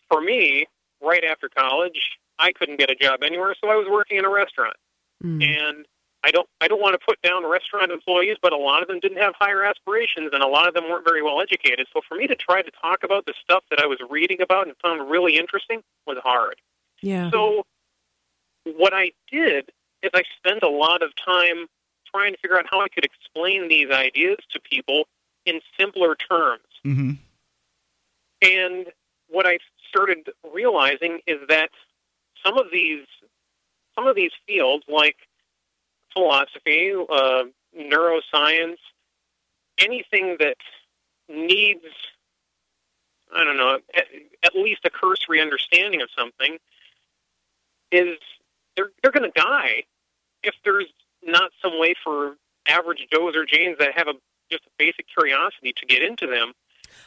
for 0.08 0.20
me, 0.20 0.66
right 1.02 1.22
after 1.24 1.48
college, 1.48 2.00
I 2.38 2.52
couldn't 2.52 2.78
get 2.78 2.90
a 2.90 2.94
job 2.94 3.22
anywhere, 3.22 3.54
so 3.60 3.68
I 3.68 3.76
was 3.76 3.86
working 3.90 4.18
in 4.18 4.24
a 4.24 4.30
restaurant. 4.30 4.76
Mm. 5.22 5.44
And 5.44 5.86
I 6.26 6.32
don't, 6.32 6.48
I 6.60 6.66
don't 6.66 6.80
want 6.80 6.98
to 7.00 7.06
put 7.06 7.22
down 7.22 7.46
restaurant 7.48 7.92
employees, 7.92 8.36
but 8.42 8.52
a 8.52 8.56
lot 8.56 8.82
of 8.82 8.88
them 8.88 8.98
didn't 8.98 9.18
have 9.18 9.34
higher 9.38 9.62
aspirations, 9.62 10.30
and 10.32 10.42
a 10.42 10.46
lot 10.48 10.66
of 10.66 10.74
them 10.74 10.84
weren't 10.90 11.04
very 11.06 11.22
well 11.22 11.40
educated. 11.40 11.86
So 11.92 12.00
for 12.08 12.16
me 12.16 12.26
to 12.26 12.34
try 12.34 12.62
to 12.62 12.70
talk 12.82 13.04
about 13.04 13.26
the 13.26 13.34
stuff 13.42 13.62
that 13.70 13.78
I 13.78 13.86
was 13.86 13.98
reading 14.10 14.42
about 14.42 14.66
and 14.66 14.76
found 14.82 15.08
really 15.08 15.36
interesting 15.36 15.82
was 16.06 16.18
hard. 16.22 16.56
yeah. 17.00 17.30
So 17.30 17.64
what 18.64 18.92
I 18.92 19.12
did 19.30 19.70
is 20.02 20.10
I 20.14 20.24
spent 20.36 20.64
a 20.64 20.68
lot 20.68 21.02
of 21.02 21.10
time 21.14 21.66
trying 22.12 22.32
to 22.32 22.38
figure 22.38 22.58
out 22.58 22.66
how 22.68 22.80
I 22.80 22.88
could 22.88 23.04
explain 23.04 23.68
these 23.68 23.90
ideas 23.90 24.38
to 24.50 24.60
people 24.60 25.06
in 25.44 25.60
simpler 25.78 26.16
terms. 26.16 26.62
hmm 26.82 27.12
And 28.42 28.86
what 29.28 29.46
I 29.46 29.58
started 29.88 30.28
realizing 30.52 31.20
is 31.26 31.38
that 31.48 31.70
some 32.44 32.58
of 32.58 32.66
these 32.72 33.06
some 33.94 34.06
of 34.06 34.14
these 34.14 34.32
fields, 34.46 34.84
like 34.88 35.16
philosophy, 36.16 36.92
uh, 36.94 37.44
neuroscience, 37.78 38.78
anything 39.78 40.36
that 40.40 40.56
needs 41.28 41.84
I 43.34 43.44
don't 43.44 43.56
know 43.56 43.78
at, 43.94 44.04
at 44.44 44.54
least 44.54 44.80
a 44.84 44.90
cursory 44.90 45.40
understanding 45.40 46.00
of 46.00 46.08
something, 46.16 46.58
is 47.92 48.18
they're 48.76 48.90
they're 49.02 49.12
going 49.12 49.30
to 49.30 49.40
die 49.40 49.84
if 50.42 50.54
there's 50.64 50.86
not 51.22 51.50
some 51.60 51.78
way 51.78 51.94
for 52.02 52.36
average 52.68 53.06
Joes 53.12 53.34
or 53.34 53.44
Janes 53.44 53.78
that 53.78 53.96
have 53.96 54.08
a 54.08 54.14
just 54.50 54.64
a 54.64 54.70
basic 54.78 55.06
curiosity 55.08 55.74
to 55.76 55.86
get 55.86 56.02
into 56.02 56.26
them. 56.26 56.52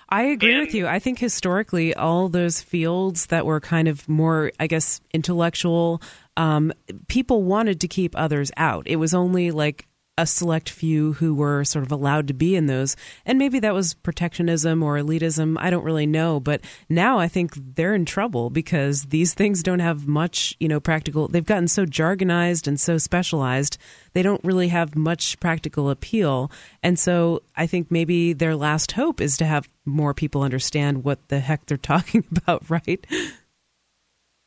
I 0.10 0.24
agree 0.24 0.60
with 0.60 0.74
you. 0.74 0.88
I 0.88 1.00
think 1.00 1.20
historically, 1.20 1.94
all 1.94 2.28
those 2.28 2.62
fields 2.62 3.28
that 3.28 3.46
were 3.46 3.62
kind 3.62 3.88
of 3.88 4.08
more, 4.10 4.52
I 4.60 4.68
guess, 4.68 5.00
intellectual, 5.14 6.02
um, 6.40 6.72
people 7.10 7.44
wanted 7.44 7.82
to 7.82 7.88
keep 7.90 8.18
others 8.18 8.50
out. 8.56 8.88
It 8.88 8.96
was 8.96 9.14
only 9.14 9.52
like 9.52 9.90
a 10.18 10.26
select 10.26 10.70
few 10.70 11.14
who 11.14 11.36
were 11.36 11.66
sort 11.66 11.84
of 11.84 11.92
allowed 11.92 12.28
to 12.28 12.34
be 12.34 12.56
in 12.56 12.66
those. 12.66 12.96
And 13.26 13.38
maybe 13.38 13.60
that 13.60 13.74
was 13.74 13.94
protectionism 13.94 14.82
or 14.82 14.96
elitism. 14.98 15.58
I 15.60 15.70
don't 15.70 15.84
really 15.84 16.06
know. 16.06 16.40
But 16.40 16.62
now 16.88 17.20
I 17.20 17.28
think 17.28 17.54
they're 17.76 17.94
in 17.94 18.06
trouble 18.06 18.50
because 18.50 19.04
these 19.04 19.34
things 19.34 19.64
don't 19.64 19.80
have 19.80 20.08
much, 20.08 20.56
you 20.62 20.70
know, 20.70 20.80
practical. 20.80 21.28
They've 21.28 21.46
gotten 21.46 21.68
so 21.68 21.86
jargonized 21.86 22.68
and 22.68 22.80
so 22.80 22.98
specialized. 22.98 23.78
They 24.14 24.22
don't 24.22 24.44
really 24.44 24.70
have 24.70 24.96
much 24.96 25.38
practical 25.42 25.90
appeal. 25.90 26.52
And 26.82 26.98
so 26.98 27.44
I 27.58 27.68
think 27.68 27.92
maybe 27.92 28.32
their 28.32 28.56
last 28.56 28.94
hope 28.94 29.20
is 29.20 29.36
to 29.38 29.46
have 29.46 29.68
more 29.84 30.14
people 30.14 30.42
understand 30.42 31.04
what 31.04 31.28
the 31.28 31.42
heck 31.42 31.66
they're 31.66 31.78
talking 31.94 32.24
about, 32.32 32.70
right? 32.70 33.06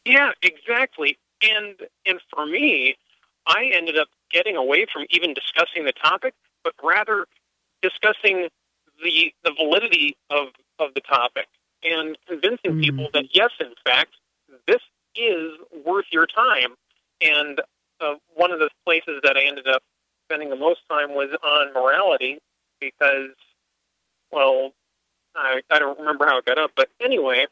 Yeah, 0.07 0.33
exactly. 0.43 1.19
And 1.43 1.77
and 2.07 2.21
for 2.35 2.47
me, 2.47 2.97
I 3.47 3.71
ended 3.75 3.99
up 3.99 4.09
getting 4.31 4.57
away 4.57 4.87
from 4.93 5.05
even 5.11 5.35
discussing 5.35 5.85
the 5.85 5.93
topic, 5.93 6.35
but 6.65 6.75
rather 6.83 7.27
discussing 7.83 8.49
the 9.03 9.33
the 9.45 9.53
validity 9.53 10.17
of 10.31 10.49
of 10.79 10.95
the 10.95 11.01
topic 11.01 11.49
and 11.83 12.17
convincing 12.27 12.81
people 12.81 13.09
that 13.13 13.35
yes, 13.35 13.51
in 13.61 13.75
fact, 13.85 14.15
this 14.67 14.81
is 15.17 15.53
worth 15.85 16.07
your 16.13 16.27
time. 16.27 16.75
And 17.21 17.61
uh, 18.01 18.15
one 18.35 18.51
of 18.51 18.59
the 18.59 18.71
places 18.85 19.21
that 19.23 19.37
I 19.37 19.45
ended 19.45 19.69
up 19.69 19.83
spending 20.27 20.51
the 20.51 20.57
most 20.57 20.81
time 20.89 21.11
was 21.11 21.29
on 21.43 21.73
morality 21.75 22.39
because, 22.81 23.31
well, 24.33 24.73
I, 25.35 25.61
I 25.71 25.79
don't 25.79 25.99
remember 25.99 26.27
how 26.27 26.39
it 26.39 26.45
got 26.45 26.59
up, 26.59 26.73
but 26.77 26.89
anyway, 27.01 27.47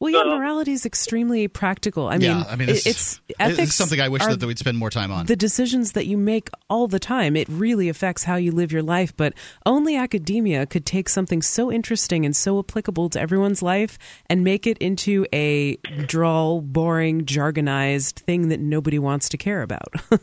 Well, 0.00 0.12
yeah, 0.12 0.22
So- 0.22 0.38
morality 0.38 0.72
is 0.72 0.86
extremely 0.86 1.48
practical. 1.48 2.06
I 2.08 2.18
mean, 2.18 2.30
yeah, 2.30 2.44
I 2.48 2.54
mean, 2.54 2.68
it- 2.68 2.76
it's, 2.76 2.86
it's 2.86 3.20
it's 3.28 3.40
ethics. 3.40 3.74
something 3.74 4.00
I 4.00 4.08
wish 4.08 4.22
are 4.22 4.36
that 4.36 4.46
we'd 4.46 4.58
spend 4.58 4.78
more 4.78 4.90
time 4.90 5.10
on. 5.10 5.26
the 5.26 5.34
decisions 5.34 5.92
that 5.92 6.06
you 6.06 6.16
make 6.16 6.50
all 6.70 6.86
the 6.86 7.00
time. 7.00 7.34
It 7.34 7.48
really 7.48 7.88
affects 7.88 8.22
how 8.22 8.36
you 8.36 8.52
live 8.52 8.70
your 8.70 8.82
life, 8.82 9.16
but 9.16 9.32
only 9.66 9.96
academia 9.96 10.66
could 10.66 10.86
take 10.86 11.08
something 11.08 11.42
so 11.42 11.72
interesting 11.72 12.24
and 12.24 12.36
so 12.36 12.60
applicable 12.60 13.10
to 13.10 13.20
everyone's 13.20 13.60
life 13.60 13.98
and 14.30 14.44
make 14.44 14.68
it 14.68 14.78
into 14.78 15.26
a 15.34 15.76
droll, 16.06 16.60
boring, 16.60 17.24
jargonized 17.24 18.20
thing 18.20 18.50
that 18.50 18.60
nobody 18.60 19.00
wants 19.00 19.28
to 19.30 19.36
care 19.36 19.62
about. 19.62 19.88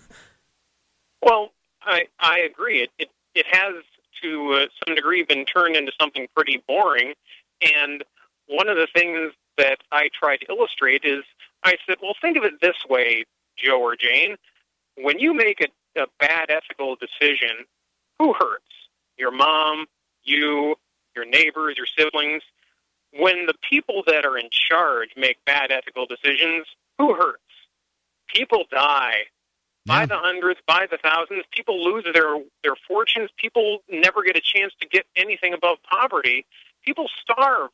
Well, 1.22 1.52
I 1.82 2.04
I 2.20 2.40
agree. 2.40 2.84
It 2.84 2.92
it, 3.00 3.10
it 3.34 3.46
has 3.50 3.74
to 4.22 4.54
uh, 4.54 4.66
some 4.86 4.94
degree 4.96 5.24
been 5.24 5.44
turned 5.46 5.76
into 5.76 5.92
something 6.00 6.28
pretty 6.36 6.62
boring. 6.68 7.14
And 7.62 8.04
one 8.48 8.70
of 8.70 8.78
the 8.78 8.88
things 8.94 9.32
that 9.58 9.80
I 9.92 10.10
try 10.18 10.38
to 10.38 10.46
illustrate 10.50 11.02
is 11.04 11.24
I 11.64 11.76
said, 11.88 11.98
well, 12.02 12.16
think 12.22 12.38
of 12.38 12.44
it 12.44 12.62
this 12.62 12.78
way, 12.90 13.26
Joe 13.58 13.82
or 13.82 13.96
Jane. 13.96 14.36
When 14.98 15.20
you 15.20 15.34
make 15.34 15.62
a, 15.62 16.02
a 16.02 16.06
bad 16.20 16.50
ethical 16.50 16.96
decision, 16.96 17.66
who 18.20 18.34
hurts? 18.34 18.64
Your 19.18 19.32
mom, 19.32 19.86
you, 20.24 20.76
your 21.16 21.26
neighbors, 21.26 21.76
your 21.78 21.88
siblings. 21.98 22.44
When 23.18 23.46
the 23.46 23.54
people 23.70 24.04
that 24.08 24.26
are 24.26 24.38
in 24.38 24.50
charge 24.52 25.10
make 25.16 25.38
bad 25.46 25.72
ethical 25.72 26.06
decisions, 26.06 26.66
who 26.98 27.14
hurts? 27.16 27.42
People 28.34 28.66
die 28.70 29.24
by 29.86 30.06
the 30.06 30.18
hundreds, 30.18 30.60
by 30.68 30.88
the 30.90 30.98
thousands. 30.98 31.44
People 31.52 31.84
lose 31.84 32.06
their 32.14 32.38
their 32.64 32.76
fortunes. 32.88 33.30
People 33.38 33.84
never 33.90 34.24
get 34.24 34.36
a 34.36 34.42
chance 34.42 34.74
to 34.82 34.88
get 34.88 35.06
anything 35.16 35.54
above 35.54 35.78
poverty. 35.90 36.46
People 36.84 37.08
starve. 37.22 37.70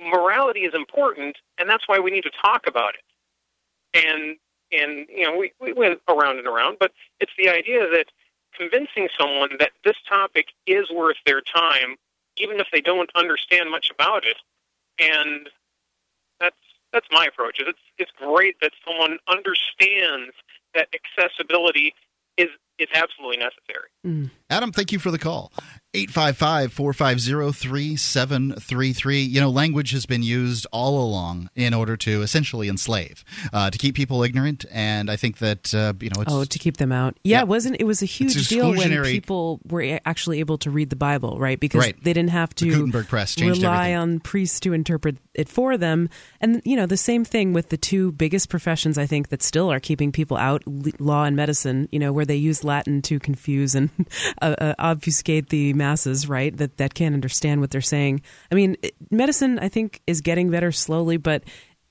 Morality 0.00 0.60
is 0.60 0.74
important, 0.74 1.36
and 1.58 1.68
that's 1.68 1.86
why 1.86 1.98
we 1.98 2.10
need 2.10 2.22
to 2.22 2.30
talk 2.42 2.66
about 2.66 2.94
it. 2.94 4.06
And 4.06 4.36
and 4.72 5.06
you 5.08 5.24
know 5.24 5.36
we 5.36 5.52
we 5.60 5.72
went 5.72 6.00
around 6.08 6.38
and 6.38 6.46
around, 6.46 6.76
but 6.78 6.92
it's 7.18 7.32
the 7.36 7.48
idea 7.48 7.88
that 7.90 8.06
convincing 8.56 9.08
someone 9.18 9.50
that 9.58 9.72
this 9.84 9.96
topic 10.08 10.46
is 10.66 10.90
worth 10.90 11.16
their 11.26 11.40
time, 11.40 11.96
even 12.36 12.60
if 12.60 12.66
they 12.72 12.80
don't 12.80 13.10
understand 13.14 13.70
much 13.70 13.90
about 13.90 14.24
it, 14.24 14.36
and 14.98 15.48
that's 16.38 16.56
that's 16.92 17.06
my 17.10 17.26
approach. 17.26 17.60
Is 17.60 17.66
it's 17.68 17.78
it's 17.98 18.12
great 18.16 18.56
that 18.60 18.72
someone 18.86 19.18
understands 19.28 20.34
that 20.74 20.88
accessibility 20.94 21.94
is 22.36 22.48
is 22.78 22.88
absolutely 22.94 23.36
necessary. 23.36 23.88
Mm. 24.06 24.30
Adam, 24.48 24.72
thank 24.72 24.92
you 24.92 24.98
for 24.98 25.10
the 25.10 25.18
call. 25.18 25.52
855 25.92 26.72
450 26.72 27.52
3733. 27.52 29.22
You 29.22 29.40
know, 29.40 29.50
language 29.50 29.90
has 29.90 30.06
been 30.06 30.22
used 30.22 30.66
all 30.70 31.02
along 31.02 31.50
in 31.56 31.74
order 31.74 31.96
to 31.98 32.22
essentially 32.22 32.68
enslave, 32.68 33.24
uh, 33.52 33.70
to 33.70 33.76
keep 33.78 33.96
people 33.96 34.22
ignorant. 34.22 34.64
And 34.70 35.10
I 35.10 35.16
think 35.16 35.38
that, 35.38 35.74
uh, 35.74 35.94
you 36.00 36.10
know, 36.14 36.22
it's. 36.22 36.32
oh, 36.32 36.44
to 36.44 36.58
keep 36.60 36.76
them 36.76 36.92
out. 36.92 37.16
Yeah, 37.24 37.38
Yeah. 37.38 37.42
it 37.42 37.48
wasn't 37.48 37.76
it 37.80 37.84
was 37.84 38.02
a 38.02 38.06
huge 38.06 38.46
deal 38.48 38.70
when 38.74 39.02
people 39.02 39.60
were 39.68 39.98
actually 40.04 40.38
able 40.40 40.58
to 40.58 40.70
read 40.70 40.90
the 40.90 40.96
Bible, 40.96 41.38
right? 41.40 41.58
Because 41.58 41.80
Right. 41.80 42.04
they 42.04 42.12
didn't 42.12 42.30
have 42.30 42.50
The 42.50 42.66
to 42.66 42.70
Gutenberg 42.70 43.08
Press 43.08 43.36
rely 43.40 43.88
everything. 43.90 43.96
on 43.96 44.20
priests 44.20 44.60
to 44.60 44.72
interpret 44.72 45.16
it 45.34 45.48
for 45.48 45.76
them. 45.76 46.08
And 46.40 46.62
you 46.64 46.76
know, 46.76 46.86
the 46.86 46.96
same 46.96 47.24
thing 47.24 47.52
with 47.52 47.70
the 47.70 47.76
two 47.76 48.12
biggest 48.12 48.48
professions 48.48 48.96
I 48.96 49.06
think 49.06 49.28
that 49.30 49.42
still 49.42 49.70
are 49.72 49.80
keeping 49.80 50.12
people 50.12 50.36
out, 50.36 50.62
law 51.00 51.24
and 51.24 51.34
medicine, 51.34 51.88
you 51.90 51.98
know, 51.98 52.12
where 52.12 52.24
they 52.24 52.36
use 52.36 52.62
Latin 52.62 53.02
to 53.02 53.18
confuse 53.18 53.74
and 53.74 53.90
uh, 54.42 54.54
uh, 54.58 54.74
obfuscate 54.78 55.48
the 55.48 55.72
masses, 55.80 56.28
right? 56.28 56.56
That 56.56 56.76
that 56.76 56.94
can't 56.94 57.14
understand 57.14 57.60
what 57.60 57.70
they're 57.70 57.80
saying. 57.80 58.22
I 58.52 58.54
mean, 58.54 58.76
medicine 59.10 59.58
I 59.58 59.68
think 59.68 60.00
is 60.06 60.20
getting 60.20 60.50
better 60.50 60.70
slowly, 60.70 61.16
but 61.16 61.42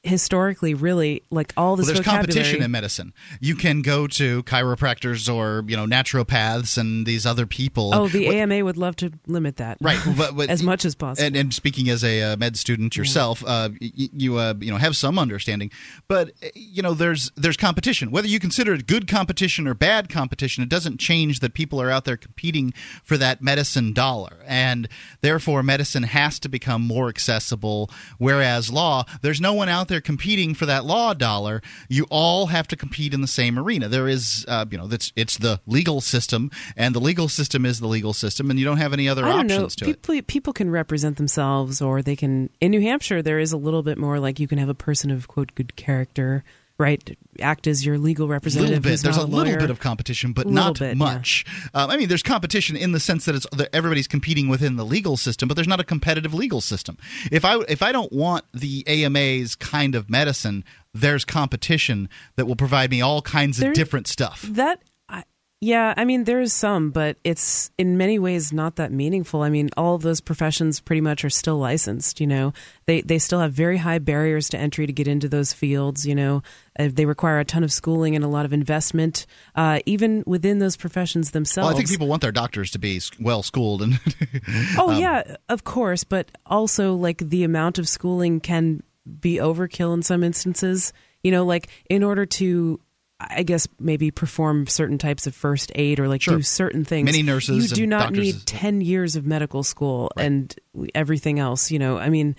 historically, 0.10 0.74
really, 0.74 1.24
like 1.30 1.54
all 1.56 1.76
this 1.76 1.86
Well, 1.86 1.96
there's 1.96 2.06
competition 2.06 2.62
in 2.62 2.72
medicine. 2.72 3.14
You 3.40 3.56
can 3.56 3.82
go 3.82 4.08
to 4.08 4.44
chiropractors 4.44 5.34
or 5.34 5.64
you 5.68 5.78
know 5.78 5.86
naturopaths 5.86 6.78
and 6.78 7.06
these 7.06 7.26
other 7.26 7.46
people. 7.46 7.92
Oh, 7.94 8.08
the 8.08 8.26
What- 8.28 8.36
AMA 8.36 8.64
would 8.66 8.78
love 8.78 8.96
to 8.98 9.12
limit 9.28 9.58
that, 9.58 9.78
Right, 9.82 10.00
but, 10.18 10.36
but 10.36 10.50
as 10.58 10.62
much 10.64 10.86
as 10.86 10.96
possible. 10.96 11.26
And, 11.26 11.36
and 11.36 11.54
speaking 11.54 11.90
as 11.90 12.04
a 12.04 12.22
uh, 12.34 12.38
med 12.38 12.58
student 12.58 12.98
yourself, 12.98 13.44
uh, 13.46 13.70
y- 13.80 13.92
you 13.96 14.38
uh, 14.38 14.56
you 14.60 14.72
know 14.72 14.78
have 14.78 14.98
some 14.98 15.18
understanding, 15.18 15.72
but 16.08 16.32
uh, 16.44 16.48
you 16.54 16.82
know 16.82 16.94
there's 16.94 17.32
there's 17.36 17.58
competition. 17.58 18.12
Whether 18.12 18.28
you 18.28 18.40
consider 18.40 18.74
it 18.74 18.88
good 18.88 19.08
competition 19.08 19.68
or 19.68 19.74
bad 19.74 20.10
competition, 20.10 20.64
it 20.64 20.70
doesn't 20.70 21.00
change 21.00 21.40
that 21.40 21.54
people 21.54 21.82
are 21.82 21.90
out 21.90 22.06
there 22.06 22.18
competing 22.18 22.74
for 23.04 23.18
that 23.18 23.42
medicine 23.42 23.94
dollar, 23.94 24.38
and 24.46 24.88
therefore 25.22 25.64
medicine 25.64 26.04
has 26.04 26.40
to 26.40 26.50
become 26.50 26.82
more 26.82 27.08
accessible. 27.10 27.90
Whereas 28.18 28.72
law, 28.72 29.06
there's 29.22 29.40
no 29.40 29.54
one 29.54 29.70
out 29.70 29.88
there 29.88 29.99
competing 30.02 30.54
for 30.54 30.66
that 30.66 30.86
law 30.86 31.14
dollar. 31.14 31.62
You 31.88 32.06
all 32.10 32.48
have 32.48 32.68
to 32.70 32.76
compete 32.76 33.14
in 33.14 33.22
the 33.22 33.28
same 33.28 33.58
arena. 33.58 33.88
There 33.88 34.08
is, 34.08 34.46
uh, 34.48 34.66
you 34.70 34.78
know, 34.78 34.88
that's 34.88 35.12
it's 35.16 35.38
the 35.38 35.60
legal 35.68 36.02
system, 36.02 36.52
and 36.76 36.94
the 36.96 37.00
legal 37.00 37.28
system 37.28 37.66
is 37.66 37.80
the 37.80 37.88
legal 37.88 38.14
system, 38.14 38.50
and 38.50 38.60
you 38.60 38.66
don't 38.66 38.78
have 38.78 38.94
any 38.94 39.08
other 39.10 39.24
don't 39.24 39.48
know. 39.48 39.56
options 39.56 39.76
to 39.78 39.86
it. 39.86 40.02
People 40.02 40.22
people 40.28 40.54
can 40.54 40.70
represent 40.70 41.18
themselves, 41.18 41.82
or 41.82 42.02
they 42.02 42.16
can. 42.16 42.50
In 42.60 42.72
New 42.72 42.82
Hampshire, 42.82 43.22
there 43.22 43.40
is 43.40 43.52
a 43.52 43.58
little 43.58 43.84
bit 43.84 43.98
more 43.98 44.20
like 44.20 44.40
you 44.40 44.48
can 44.48 44.58
have 44.58 44.70
a 44.70 44.74
person 44.74 45.12
of 45.12 45.28
quote 45.28 45.56
good 45.56 45.76
character, 45.76 46.44
right? 46.80 47.18
Act 47.42 47.68
as 47.68 47.86
your 47.86 47.98
legal 48.00 48.28
representative. 48.28 48.84
little 48.84 48.92
bit. 48.92 49.02
There's 49.02 49.18
a 49.18 49.22
not 49.22 49.30
little 49.30 49.58
bit 49.58 49.70
of 49.70 49.80
competition, 49.80 50.34
but 50.34 50.46
Little 50.46 50.64
not 50.64 50.80
bit, 50.80 50.90
yeah. 50.90 50.94
much. 50.96 51.46
Um, 51.74 51.92
I 51.92 51.98
mean, 51.98 52.08
there's 52.08 52.24
competition 52.24 52.76
in 52.76 52.94
the 52.94 53.00
sense 53.00 53.26
that 53.26 53.36
it's 53.36 53.46
that 53.52 53.70
everybody's 53.76 54.08
competing 54.08 54.48
within 54.48 54.78
the 54.78 54.86
legal 54.86 55.18
system, 55.18 55.48
but 55.48 55.56
there's 55.56 55.68
not 55.68 55.80
a 55.80 55.84
competitive 55.84 56.34
legal 56.34 56.62
system. 56.62 56.98
If 57.32 57.46
I 57.46 57.60
if 57.68 57.84
I 57.84 57.92
don't 57.92 58.12
want 58.12 58.46
the 58.54 58.84
AMA's 58.88 59.56
kind 59.56 59.94
of 59.94 60.10
medicine, 60.10 60.64
there's 60.94 61.26
competition 61.26 62.10
that 62.36 62.48
will 62.48 62.56
provide 62.56 62.90
me 62.90 63.02
all 63.02 63.22
kinds 63.22 63.62
of 63.62 63.74
different 63.74 64.08
stuff. 64.08 64.42
That, 64.42 64.82
yeah, 65.62 65.94
I 65.98 66.06
mean, 66.06 66.24
there 66.24 66.40
is 66.40 66.54
some, 66.54 66.92
but 66.92 67.18
it's 67.26 67.70
in 67.78 67.98
many 67.98 68.18
ways 68.18 68.54
not 68.54 68.78
that 68.78 68.94
meaningful. 68.94 69.42
I 69.42 69.50
mean, 69.50 69.70
all 69.76 69.94
of 69.94 70.02
those 70.04 70.22
professions 70.22 70.80
pretty 70.80 71.02
much 71.02 71.26
are 71.26 71.30
still 71.30 71.58
licensed. 71.58 72.22
You 72.22 72.28
know, 72.28 72.54
they 72.86 73.02
they 73.02 73.20
still 73.20 73.42
have 73.42 73.52
very 73.52 73.76
high 73.76 74.00
barriers 74.00 74.48
to 74.50 74.58
entry 74.58 74.88
to 74.88 74.94
get 74.94 75.06
into 75.06 75.28
those 75.28 75.52
fields. 75.52 76.06
You 76.06 76.16
know, 76.16 76.44
uh, 76.80 76.88
they 76.90 77.06
require 77.06 77.40
a 77.40 77.46
ton 77.46 77.66
of 77.66 77.74
schooling 77.74 78.16
and 78.16 78.24
a 78.24 78.30
lot 78.30 78.46
of 78.46 78.54
investment, 78.54 79.26
uh, 79.54 79.82
even 79.86 80.24
within 80.26 80.60
those 80.60 80.78
professions 80.78 81.32
themselves. 81.32 81.66
Well, 81.66 81.76
I 81.76 81.78
think 81.78 81.90
people 81.90 82.08
want 82.08 82.22
their 82.22 82.32
doctors 82.32 82.72
to 82.72 82.80
be 82.80 83.02
well 83.20 83.44
schooled 83.44 83.82
and 83.82 84.00
Oh 84.78 84.92
um, 84.92 84.98
yeah, 84.98 85.36
of 85.50 85.66
course, 85.66 86.06
but 86.06 86.32
also 86.46 86.94
like 86.96 87.18
the 87.18 87.44
amount 87.44 87.80
of 87.80 87.90
schooling 87.90 88.40
can 88.40 88.82
be 89.20 89.36
overkill 89.36 89.94
in 89.94 90.04
some 90.04 90.24
instances. 90.24 90.94
You 91.22 91.32
know, 91.32 91.44
like 91.44 91.68
in 91.90 92.02
order 92.02 92.26
to 92.26 92.80
I 93.20 93.44
guess 93.44 93.68
maybe 93.80 94.12
perform 94.12 94.66
certain 94.68 94.98
types 94.98 95.28
of 95.28 95.36
first 95.36 95.72
aid 95.76 96.00
or 96.00 96.08
like 96.08 96.22
Sure. 96.22 96.38
do 96.38 96.42
certain 96.42 96.86
things. 96.86 97.06
Many 97.06 97.22
nurses 97.22 97.70
You 97.70 97.76
do 97.76 97.86
not 97.86 98.04
doctors 98.14 98.20
need 98.20 98.46
10 98.46 98.82
years 98.82 99.16
of 99.18 99.26
medical 99.26 99.62
school 99.64 100.10
and 100.16 100.56
everything 100.96 101.38
else, 101.40 101.70
you 101.70 101.80
know. 101.80 101.98
I 101.98 102.10
mean 102.10 102.36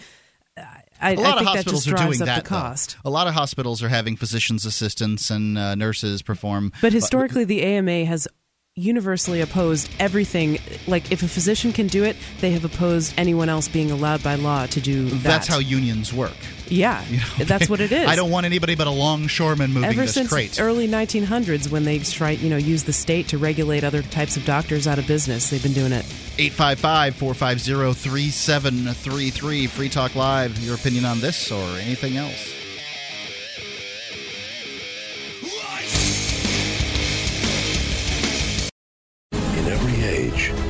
I, 0.57 0.83
I 1.01 1.11
a 1.13 1.15
lot 1.17 1.25
think 1.25 1.27
of 1.27 1.45
that 1.45 1.45
hospitals 1.57 1.85
just 1.85 1.87
are 1.89 1.91
drives 1.97 2.19
doing 2.19 2.29
up 2.29 2.35
that. 2.37 2.45
the 2.45 2.49
cost. 2.49 2.97
Though. 3.03 3.11
A 3.11 3.13
lot 3.13 3.27
of 3.27 3.35
hospitals 3.35 3.83
are 3.83 3.89
having 3.89 4.17
physicians 4.17 4.65
assistants 4.67 5.31
and 5.31 5.57
uh, 5.59 5.75
nurses 5.75 6.23
perform. 6.23 6.73
But 6.81 6.93
historically, 6.93 7.45
the 7.45 7.63
AMA 7.63 8.05
has 8.05 8.29
universally 8.77 9.41
opposed 9.41 9.91
everything. 9.99 10.59
Like, 10.87 11.11
if 11.13 11.23
a 11.23 11.29
physician 11.29 11.73
can 11.73 11.87
do 11.87 12.05
it, 12.05 12.17
they 12.41 12.51
have 12.53 12.65
opposed 12.65 13.15
anyone 13.17 13.49
else 13.49 13.69
being 13.69 13.91
allowed 13.91 14.23
by 14.23 14.35
law 14.37 14.67
to 14.67 14.81
do 14.81 15.09
that. 15.11 15.23
that's 15.23 15.49
how 15.49 15.59
unions 15.59 16.13
work. 16.13 16.37
Yeah, 16.71 17.05
that's 17.39 17.69
what 17.69 17.81
it 17.81 17.93
is. 17.93 18.07
I 18.07 18.17
don't 18.17 18.31
want 18.31 18.47
anybody 18.47 18.75
but 18.75 18.87
a 18.87 18.91
longshoreman 18.91 19.73
moving 19.73 19.91
Ever 19.91 20.03
this 20.03 20.15
since 20.15 20.29
crate. 20.31 20.61
early 20.61 20.89
1900s, 20.89 21.71
when 21.71 21.85
they 21.85 21.99
try, 21.99 22.31
you 22.31 22.49
know, 22.49 22.57
use 22.57 22.85
the 22.85 22.93
state 22.93 23.29
to 23.29 23.39
regulate 23.39 23.85
other 23.85 24.03
types 24.03 24.37
of 24.37 24.45
doctors 24.45 24.87
out 24.87 24.99
of 24.99 25.07
business, 25.07 25.51
they've 25.51 25.63
been 25.63 25.73
doing 25.73 25.93
it. 25.93 26.05
855 26.39 27.17
450 27.17 27.95
3733. 27.95 29.67
Free 29.67 29.89
Talk 29.89 30.15
Live. 30.15 30.59
Your 30.61 30.77
opinion 30.77 31.05
on 31.05 31.21
this 31.21 31.51
or 31.51 31.63
anything 31.79 32.17
else? 32.17 32.60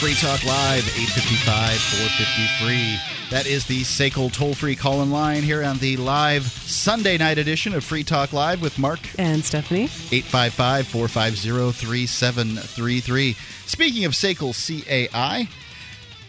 Free 0.00 0.14
Talk 0.14 0.44
Live, 0.44 0.84
855 0.96 1.76
453. 1.76 2.98
That 3.30 3.46
is 3.46 3.66
the 3.66 3.80
SACL 3.82 4.32
toll 4.32 4.54
free 4.54 4.76
call 4.76 5.02
in 5.02 5.10
line 5.10 5.42
here 5.42 5.64
on 5.64 5.78
the 5.78 5.96
live 5.96 6.44
Sunday 6.44 7.18
night 7.18 7.36
edition 7.36 7.74
of 7.74 7.82
Free 7.82 8.04
Talk 8.04 8.32
Live 8.32 8.62
with 8.62 8.78
Mark 8.78 9.00
And 9.18 9.44
Stephanie? 9.44 9.84
855 10.12 10.86
450 10.86 11.72
3733. 11.72 13.36
Speaking 13.66 14.04
of 14.04 14.12
SACL 14.12 14.54
CAI, 14.54 15.48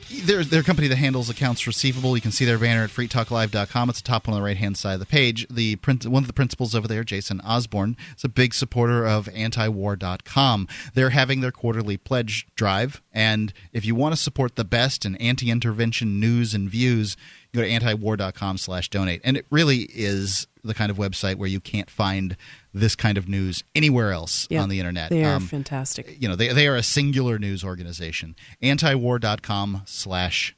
they're 0.10 0.62
a 0.62 0.64
company 0.64 0.88
that 0.88 0.98
handles 0.98 1.30
accounts 1.30 1.68
receivable. 1.68 2.16
You 2.16 2.22
can 2.22 2.32
see 2.32 2.46
their 2.46 2.58
banner 2.58 2.84
at 2.84 2.90
freetalklive.com. 2.90 3.90
It's 3.90 4.02
the 4.02 4.08
top 4.08 4.28
one 4.28 4.34
on 4.34 4.40
the 4.40 4.46
right 4.46 4.58
hand 4.58 4.78
side 4.78 4.94
of 4.94 5.00
the 5.00 5.06
page. 5.06 5.48
The 5.50 5.78
One 5.86 6.24
of 6.24 6.28
the 6.28 6.34
principals 6.34 6.76
over 6.76 6.88
there, 6.88 7.04
Jason 7.04 7.42
Osborne, 7.42 7.96
is 8.18 8.24
a 8.24 8.30
big 8.30 8.54
supporter 8.54 9.06
of 9.06 9.28
antiwar.com. 9.28 10.68
They're 10.94 11.12
having 11.12 11.42
their 11.42 11.52
quarterly 11.52 11.98
pledge 11.98 12.48
drive. 12.56 13.02
And 13.14 13.54
if 13.74 13.86
you 13.86 13.96
want 13.96 14.14
to 14.14 14.22
support 14.22 14.56
the 14.56 14.66
best 14.66 15.06
in 15.06 15.16
anti 15.18 15.52
intervention 15.52 16.20
news 16.20 16.54
and 16.54 16.70
views, 16.70 17.16
go 17.54 17.62
to 17.62 17.70
antiwar.com 17.70 18.58
slash 18.58 18.90
donate. 18.90 19.22
And 19.24 19.38
it 19.38 19.46
really 19.50 19.90
is 19.94 20.48
the 20.64 20.74
kind 20.74 20.92
of 20.92 20.98
website 20.98 21.36
where 21.36 21.48
you 21.48 21.60
can't 21.60 21.90
find 21.90 22.36
this 22.74 22.96
kind 22.96 23.18
of 23.18 23.28
news 23.30 23.64
anywhere 23.76 24.12
else 24.12 24.48
Yeah, 24.50 24.62
on 24.62 24.70
the 24.70 24.80
internet. 24.80 25.10
They 25.10 25.24
are 25.24 25.36
Um, 25.36 25.48
fantastic. 25.48 26.18
you 26.22 26.28
know 26.28 26.36
they, 26.36 26.50
they 26.54 26.68
are 26.68 26.76
a 26.76 26.84
singular 26.84 27.40
news 27.40 27.64
organization 27.64 28.36
antiwar.com 28.62 29.82
slash 29.86 30.56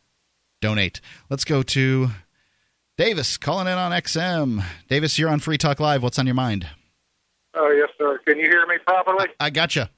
donate 0.62 1.02
let's 1.30 1.44
go 1.46 1.64
to 1.64 2.10
davis 2.98 3.38
calling 3.38 3.68
in 3.68 3.74
on 3.74 3.92
xm 3.92 4.64
davis 4.90 5.18
you're 5.18 5.30
on 5.30 5.40
free 5.40 5.58
talk 5.58 5.80
live 5.80 6.04
what's 6.04 6.20
on 6.20 6.26
your 6.28 6.36
mind 6.36 6.68
Oh, 7.54 7.70
yes, 7.70 7.90
sir. 7.98 8.18
Can 8.26 8.38
you 8.40 8.46
hear 8.50 8.66
me 8.66 8.78
properly? 8.86 9.26
i 9.40 9.50
gotcha 9.50 9.90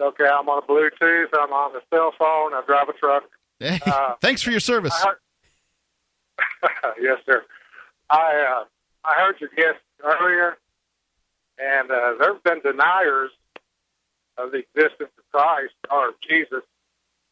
Okay, 0.00 0.24
I'm 0.24 0.48
on 0.48 0.62
a 0.62 0.66
Bluetooth. 0.66 1.26
I'm 1.38 1.52
on 1.52 1.74
the 1.74 1.80
cell 1.92 2.10
phone. 2.18 2.54
I 2.54 2.62
drive 2.66 2.88
a 2.88 2.94
truck. 2.94 3.24
Uh, 3.62 4.14
thanks 4.22 4.40
for 4.42 4.50
your 4.50 4.60
service 4.60 4.94
heard, 5.04 5.18
yes, 7.00 7.18
sir. 7.26 7.44
I 8.10 8.60
uh, 8.62 8.64
I 9.04 9.14
heard 9.20 9.40
your 9.40 9.50
guest 9.56 9.82
earlier, 10.02 10.56
and 11.58 11.90
uh, 11.90 12.14
there 12.18 12.34
have 12.34 12.42
been 12.42 12.60
deniers 12.60 13.30
of 14.38 14.50
the 14.52 14.58
existence 14.58 15.10
of 15.18 15.24
Christ 15.32 15.74
or 15.90 16.12
Jesus 16.28 16.62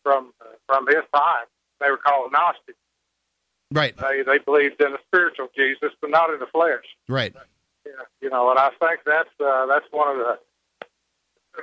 from 0.03 0.33
uh, 0.41 0.45
from 0.67 0.87
his 0.87 1.05
time. 1.15 1.47
They 1.81 1.91
were 1.91 1.97
called 1.97 2.33
Gnostics. 2.33 2.79
right 3.73 3.97
They 3.97 4.23
they 4.23 4.39
believed 4.39 4.81
in 4.81 4.93
a 4.93 4.99
spiritual 5.09 5.49
Jesus, 5.57 5.93
but 6.01 6.11
not 6.11 6.31
in 6.33 6.39
the 6.41 6.47
flesh. 6.47 6.85
right 7.09 7.35
Yeah, 7.87 7.93
you 8.21 8.31
know, 8.31 8.51
and 8.51 8.59
I 8.59 8.71
think 8.79 9.01
that's 9.05 9.35
uh, 9.41 9.67
that's 9.67 9.87
one 9.91 10.09
of 10.09 10.19
the 10.19 10.39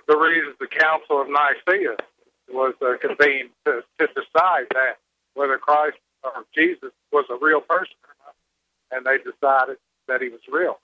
the 0.07 0.17
reasons 0.17 0.55
the 0.59 0.67
Council 0.67 1.21
of 1.21 1.27
Nicaea 1.29 1.95
was 2.51 2.73
uh, 2.81 2.97
convened 2.99 3.49
to, 3.65 3.83
to 3.99 4.07
decide 4.07 4.67
that 4.73 4.97
whether 5.33 5.57
Christ 5.57 5.97
or 6.23 6.45
Jesus 6.55 6.91
was 7.11 7.25
a 7.29 7.37
real 7.43 7.61
person 7.61 7.95
or 8.03 8.15
not, 8.25 8.35
and 8.91 9.05
they 9.05 9.17
decided 9.17 9.77
that 10.09 10.21
he 10.21 10.29
was 10.29 10.41
real. 10.51 10.79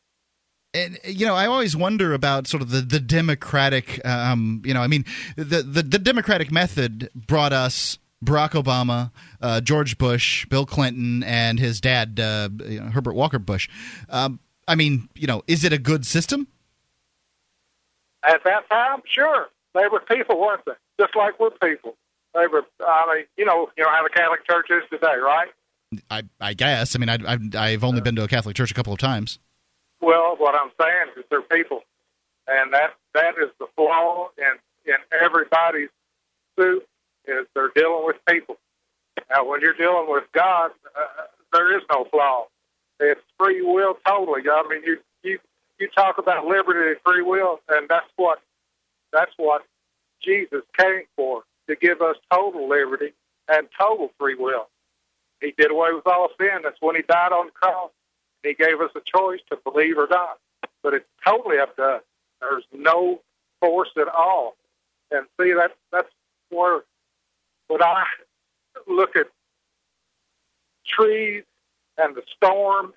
and 0.74 0.98
you 1.04 1.26
know 1.26 1.36
i 1.36 1.46
always 1.46 1.76
wonder 1.76 2.14
about 2.14 2.48
sort 2.48 2.62
of 2.62 2.70
the, 2.70 2.82
the 2.82 3.00
democratic 3.00 4.06
um, 4.06 4.62
you 4.66 4.74
know 4.74 4.82
i 4.82 4.88
mean 4.88 5.06
the, 5.36 5.62
the, 5.62 5.84
the 5.84 6.00
democratic 6.00 6.52
method 6.52 7.10
brought 7.16 7.54
us 7.54 7.98
barack 8.24 8.52
obama 8.52 9.12
uh, 9.42 9.62
george 9.62 9.98
bush 9.98 10.46
bill 10.48 10.66
clinton 10.66 11.24
and 11.24 11.60
his 11.60 11.80
dad 11.82 12.20
uh, 12.20 12.50
you 12.66 12.80
know, 12.80 12.88
herbert 12.88 13.14
walker 13.14 13.40
bush 13.40 13.70
um, 14.10 14.40
i 14.68 14.76
mean 14.76 15.08
you 15.16 15.28
know 15.28 15.44
is 15.48 15.64
it 15.64 15.72
a 15.74 15.78
good 15.78 16.06
system 16.06 16.48
At 18.24 18.44
that 18.44 18.68
time, 18.70 19.02
sure, 19.06 19.50
They 19.76 19.88
were 19.92 20.00
people, 20.00 20.40
weren't 20.42 20.66
they? 20.66 20.74
Just 21.00 21.16
like 21.16 21.40
we're 21.40 21.52
people. 21.52 21.96
They 22.34 22.48
were. 22.48 22.64
I 22.82 23.06
mean, 23.14 23.26
you 23.38 23.46
know, 23.46 23.70
you 23.78 23.84
know 23.84 23.90
how 23.92 24.02
the 24.04 24.10
Catholic 24.10 24.42
Church 24.50 24.68
is 24.72 24.84
today, 24.90 25.18
right? 25.22 25.50
I, 26.10 26.24
I 26.40 26.54
guess. 26.54 26.96
I 26.96 27.00
mean, 27.00 27.10
I, 27.10 27.18
I've, 27.26 27.56
I've 27.56 27.84
only 27.84 28.02
been 28.02 28.16
to 28.16 28.24
a 28.24 28.28
Catholic 28.28 28.56
church 28.56 28.72
a 28.72 28.74
couple 28.74 28.94
of 28.94 29.00
times. 29.00 29.40
Well, 30.02 30.36
what 30.38 30.56
I'm 30.56 30.72
saying 30.80 31.14
is 31.18 31.24
they're 31.30 31.42
people, 31.42 31.82
and 32.48 32.74
that 32.74 32.96
that 33.14 33.36
is 33.42 33.50
the 33.60 33.68
flaw 33.76 34.30
in 34.38 34.54
in 34.86 34.98
everybody's 35.22 35.90
suit 36.60 36.86
is 37.28 37.48
they're 37.54 37.72
dealing 37.76 38.06
with 38.06 38.18
people. 38.28 38.58
Now, 39.30 39.46
when 39.46 39.62
you're 39.62 39.74
dealing 39.74 40.06
with 40.08 40.26
God, 40.34 40.72
uh, 40.96 41.24
there 41.54 41.76
is 41.78 41.84
no 41.90 42.06
flaw. 42.06 42.46
It's 43.00 43.22
free 43.40 43.62
will 43.62 43.98
totally. 44.06 44.42
I 44.50 44.64
mean, 44.70 44.84
you 44.86 44.98
you 45.24 45.40
you 45.80 45.90
talk 45.96 46.18
about 46.18 46.46
liberty 46.46 46.92
and 46.92 46.98
free 47.06 47.22
will, 47.22 47.60
and 47.70 47.88
that's 47.90 48.10
what 48.16 48.40
that's 49.12 49.32
what 49.38 49.64
Jesus 50.22 50.62
came 50.78 51.04
for 51.16 51.44
to 51.68 51.76
give 51.76 52.02
us 52.02 52.16
total 52.32 52.68
liberty 52.70 53.14
and 53.48 53.68
total 53.80 54.12
free 54.20 54.36
will. 54.36 54.68
He 55.42 55.54
did 55.58 55.72
away 55.72 55.90
with 55.94 56.08
all 56.08 56.30
sin. 56.40 56.62
That's 56.64 56.78
when 56.80 56.96
he 56.96 57.02
died 57.04 57.32
on 57.32 57.48
the 57.48 57.52
cross. 57.52 57.92
He 58.44 58.54
gave 58.54 58.80
us 58.82 58.92
a 58.96 59.02
choice 59.06 59.40
to 59.50 59.58
believe 59.64 59.98
or 59.98 60.08
not. 60.10 60.40
But 60.84 60.94
it's 60.94 61.06
totally 61.26 61.60
up 61.60 61.76
to 61.78 61.84
us. 61.84 62.02
There's 62.42 62.66
no 62.74 63.22
force 63.60 63.90
at 63.98 64.08
all. 64.08 64.56
And 65.12 65.26
see 65.40 65.54
that 65.54 65.72
that's 65.92 66.10
where 66.50 66.82
when 67.68 67.82
I 67.82 68.04
look 68.88 69.16
at 69.16 69.28
trees 70.88 71.44
and 71.98 72.16
the 72.16 72.24
storm, 72.36 72.94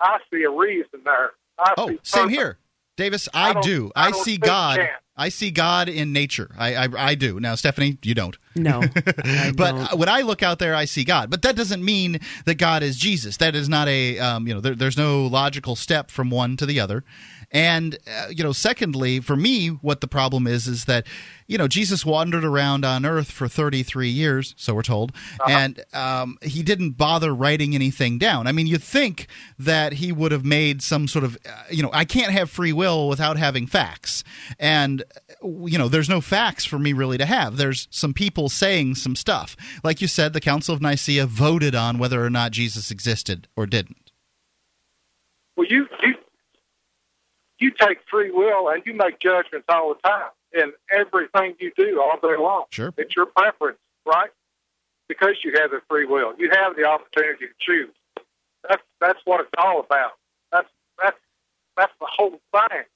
I 0.00 0.18
see 0.32 0.42
a 0.42 0.50
reason 0.50 1.00
there. 1.04 1.30
I 1.58 1.74
oh, 1.76 1.88
see 1.88 1.98
same 2.02 2.28
here. 2.28 2.58
Davis, 2.96 3.28
I 3.32 3.50
I, 3.50 3.52
don't- 3.52 3.92
I 3.96 4.08
I, 4.08 4.12
see 4.12 4.36
God. 4.36 4.78
I 5.16 5.28
see 5.28 5.50
God 5.50 5.88
in 5.88 6.12
nature. 6.12 6.50
I, 6.58 6.74
I 6.74 6.88
I 6.96 7.14
do. 7.14 7.38
Now, 7.38 7.54
Stephanie, 7.54 7.98
you 8.02 8.14
don't. 8.14 8.36
No, 8.54 8.82
but 9.56 9.96
when 9.96 10.08
I 10.08 10.22
look 10.22 10.42
out 10.42 10.58
there, 10.58 10.74
I 10.74 10.84
see 10.84 11.04
God. 11.04 11.30
But 11.30 11.42
that 11.42 11.56
doesn't 11.56 11.84
mean 11.84 12.20
that 12.44 12.56
God 12.56 12.82
is 12.82 12.96
Jesus. 12.96 13.36
That 13.38 13.54
is 13.54 13.68
not 13.68 13.88
a 13.88 14.18
um, 14.18 14.46
you 14.46 14.54
know. 14.54 14.60
There, 14.60 14.74
there's 14.74 14.98
no 14.98 15.26
logical 15.26 15.76
step 15.76 16.10
from 16.10 16.30
one 16.30 16.56
to 16.58 16.66
the 16.66 16.80
other. 16.80 17.04
And 17.52 17.98
uh, 18.06 18.28
you 18.30 18.42
know, 18.42 18.52
secondly, 18.52 19.20
for 19.20 19.36
me, 19.36 19.68
what 19.68 20.00
the 20.00 20.08
problem 20.08 20.46
is 20.46 20.66
is 20.66 20.86
that 20.86 21.06
you 21.46 21.58
know 21.58 21.68
Jesus 21.68 22.04
wandered 22.04 22.44
around 22.44 22.82
on 22.82 23.04
Earth 23.04 23.30
for 23.30 23.46
33 23.46 24.08
years, 24.08 24.54
so 24.56 24.74
we're 24.74 24.82
told, 24.82 25.12
and 25.46 25.84
um, 25.92 26.38
he 26.40 26.62
didn't 26.62 26.92
bother 26.92 27.34
writing 27.34 27.74
anything 27.74 28.18
down. 28.18 28.46
I 28.46 28.52
mean, 28.52 28.66
you'd 28.66 28.82
think 28.82 29.26
that 29.58 29.94
he 29.94 30.12
would 30.12 30.32
have 30.32 30.46
made 30.46 30.80
some 30.82 31.06
sort 31.06 31.26
of 31.26 31.36
uh, 31.46 31.64
you 31.70 31.82
know, 31.82 31.90
I 31.92 32.06
can't 32.06 32.32
have 32.32 32.50
free 32.50 32.72
will 32.72 33.06
without 33.06 33.36
having 33.36 33.66
facts, 33.66 34.24
and 34.58 35.02
uh, 35.02 35.64
you 35.66 35.76
know, 35.76 35.88
there's 35.88 36.08
no 36.08 36.22
facts 36.22 36.64
for 36.64 36.78
me 36.78 36.94
really 36.94 37.18
to 37.18 37.26
have. 37.26 37.58
There's 37.58 37.86
some 37.90 38.14
people 38.14 38.48
saying 38.48 38.94
some 38.94 39.14
stuff, 39.14 39.58
like 39.84 40.00
you 40.00 40.08
said, 40.08 40.32
the 40.32 40.40
Council 40.40 40.74
of 40.74 40.80
Nicaea 40.80 41.26
voted 41.26 41.74
on 41.74 41.98
whether 41.98 42.24
or 42.24 42.30
not 42.30 42.52
Jesus 42.52 42.90
existed 42.90 43.46
or 43.54 43.66
didn't. 43.66 44.02
Well, 45.56 45.66
you 45.68 45.86
you 47.62 47.70
take 47.70 47.98
free 48.10 48.30
will 48.30 48.68
and 48.68 48.82
you 48.84 48.92
make 48.92 49.20
judgments 49.20 49.66
all 49.68 49.94
the 49.94 50.08
time 50.08 50.30
in 50.52 50.72
everything 50.92 51.54
you 51.60 51.72
do 51.76 52.02
all 52.02 52.18
day 52.20 52.36
long. 52.36 52.64
Sure. 52.70 52.92
It's 52.96 53.14
your 53.14 53.26
preference, 53.26 53.78
right? 54.04 54.30
Because 55.08 55.36
you 55.44 55.52
have 55.60 55.70
the 55.70 55.80
free 55.88 56.04
will, 56.04 56.34
you 56.38 56.50
have 56.52 56.76
the 56.76 56.84
opportunity 56.84 57.46
to 57.46 57.52
choose. 57.60 57.94
That's 58.68 58.82
that's 59.00 59.18
what 59.24 59.40
it's 59.40 59.50
all 59.58 59.80
about. 59.80 60.12
That's 60.50 60.68
that's 61.02 61.18
that's 61.76 61.92
the 62.00 62.06
whole 62.08 62.30
thing. 62.30 62.40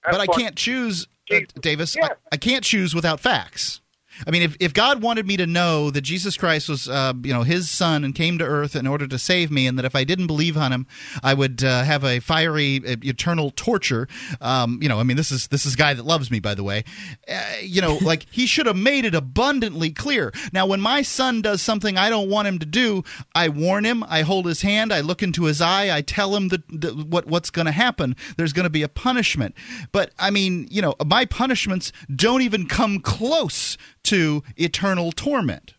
That's 0.05 0.17
but 0.17 0.21
I 0.21 0.27
can't 0.27 0.57
choose, 0.57 1.07
uh, 1.31 1.41
Davis. 1.61 1.97
I, 2.01 2.11
I 2.31 2.37
can't 2.37 2.63
choose 2.63 2.95
without 2.95 3.21
facts. 3.21 3.81
I 4.27 4.31
mean, 4.31 4.43
if, 4.43 4.57
if 4.61 4.73
God 4.73 5.03
wanted 5.03 5.27
me 5.27 5.37
to 5.37 5.47
know 5.47 5.91
that 5.91 6.03
Jesus 6.03 6.37
Christ 6.37 6.69
was, 6.69 6.89
uh, 6.89 7.13
you 7.23 7.33
know, 7.33 7.43
His 7.43 7.71
Son 7.71 8.05
and 8.05 8.15
came 8.15 8.39
to 8.39 8.45
Earth 8.45 8.77
in 8.77 8.87
order 8.87 9.07
to 9.07 9.19
save 9.19 9.51
me, 9.51 9.67
and 9.67 9.79
that 9.79 9.85
if 9.85 9.97
I 9.97 10.05
didn't 10.05 10.27
believe 10.27 10.57
on 10.57 10.73
Him, 10.73 10.87
I 11.23 11.35
would 11.35 11.65
uh, 11.65 11.83
have 11.83 12.05
a 12.05 12.21
fiery, 12.21 12.77
eternal 12.85 13.51
torture. 13.51 14.09
Um, 14.41 14.79
you 14.81 14.89
know, 14.89 15.01
I 15.01 15.03
mean, 15.03 15.17
this 15.17 15.31
is 15.31 15.49
this 15.49 15.67
is 15.67 15.75
a 15.75 15.77
guy 15.77 15.95
that 15.95 16.05
loves 16.05 16.31
me, 16.31 16.41
by 16.41 16.55
the 16.55 16.65
way. 16.65 16.85
Uh, 17.29 17.43
you 17.61 17.81
know, 17.81 17.99
like 18.03 18.27
He 18.31 18.47
should 18.47 18.67
have 18.67 18.77
made 18.77 19.05
it 19.05 19.15
abundantly 19.15 19.91
clear. 19.91 20.33
Now, 20.53 20.67
when 20.67 20.81
my 20.81 21.03
son 21.03 21.43
does 21.43 21.63
something 21.63 21.99
I 21.99 22.11
don't 22.11 22.29
want 22.29 22.49
him 22.49 22.59
to 22.59 22.67
do, 22.67 23.03
I 23.35 23.49
warn 23.49 23.85
him. 23.85 24.05
I 24.05 24.23
hold 24.23 24.47
his 24.47 24.63
hand. 24.63 24.93
I 24.93 25.01
look 25.01 25.23
into 25.23 25.45
his 25.45 25.61
eye. 25.61 25.95
I 25.95 26.03
tell 26.03 26.37
him 26.37 26.49
that, 26.49 26.63
that 26.81 26.97
what 27.07 27.27
what's 27.27 27.51
going 27.51 27.67
to 27.67 27.73
happen. 27.73 28.17
There's 28.37 28.53
going 28.53 28.65
to 28.65 28.71
be 28.71 28.83
a 28.83 28.89
punishment. 28.89 29.55
But 29.93 30.13
I 30.19 30.31
mean, 30.31 30.69
you 30.71 30.83
know, 30.83 30.95
my 31.05 31.25
punishments 31.25 31.93
don't 32.15 32.43
even 32.43 32.67
come 32.67 33.01
close 33.01 33.77
to 34.07 34.43
eternal 34.57 35.13
torment. 35.13 35.75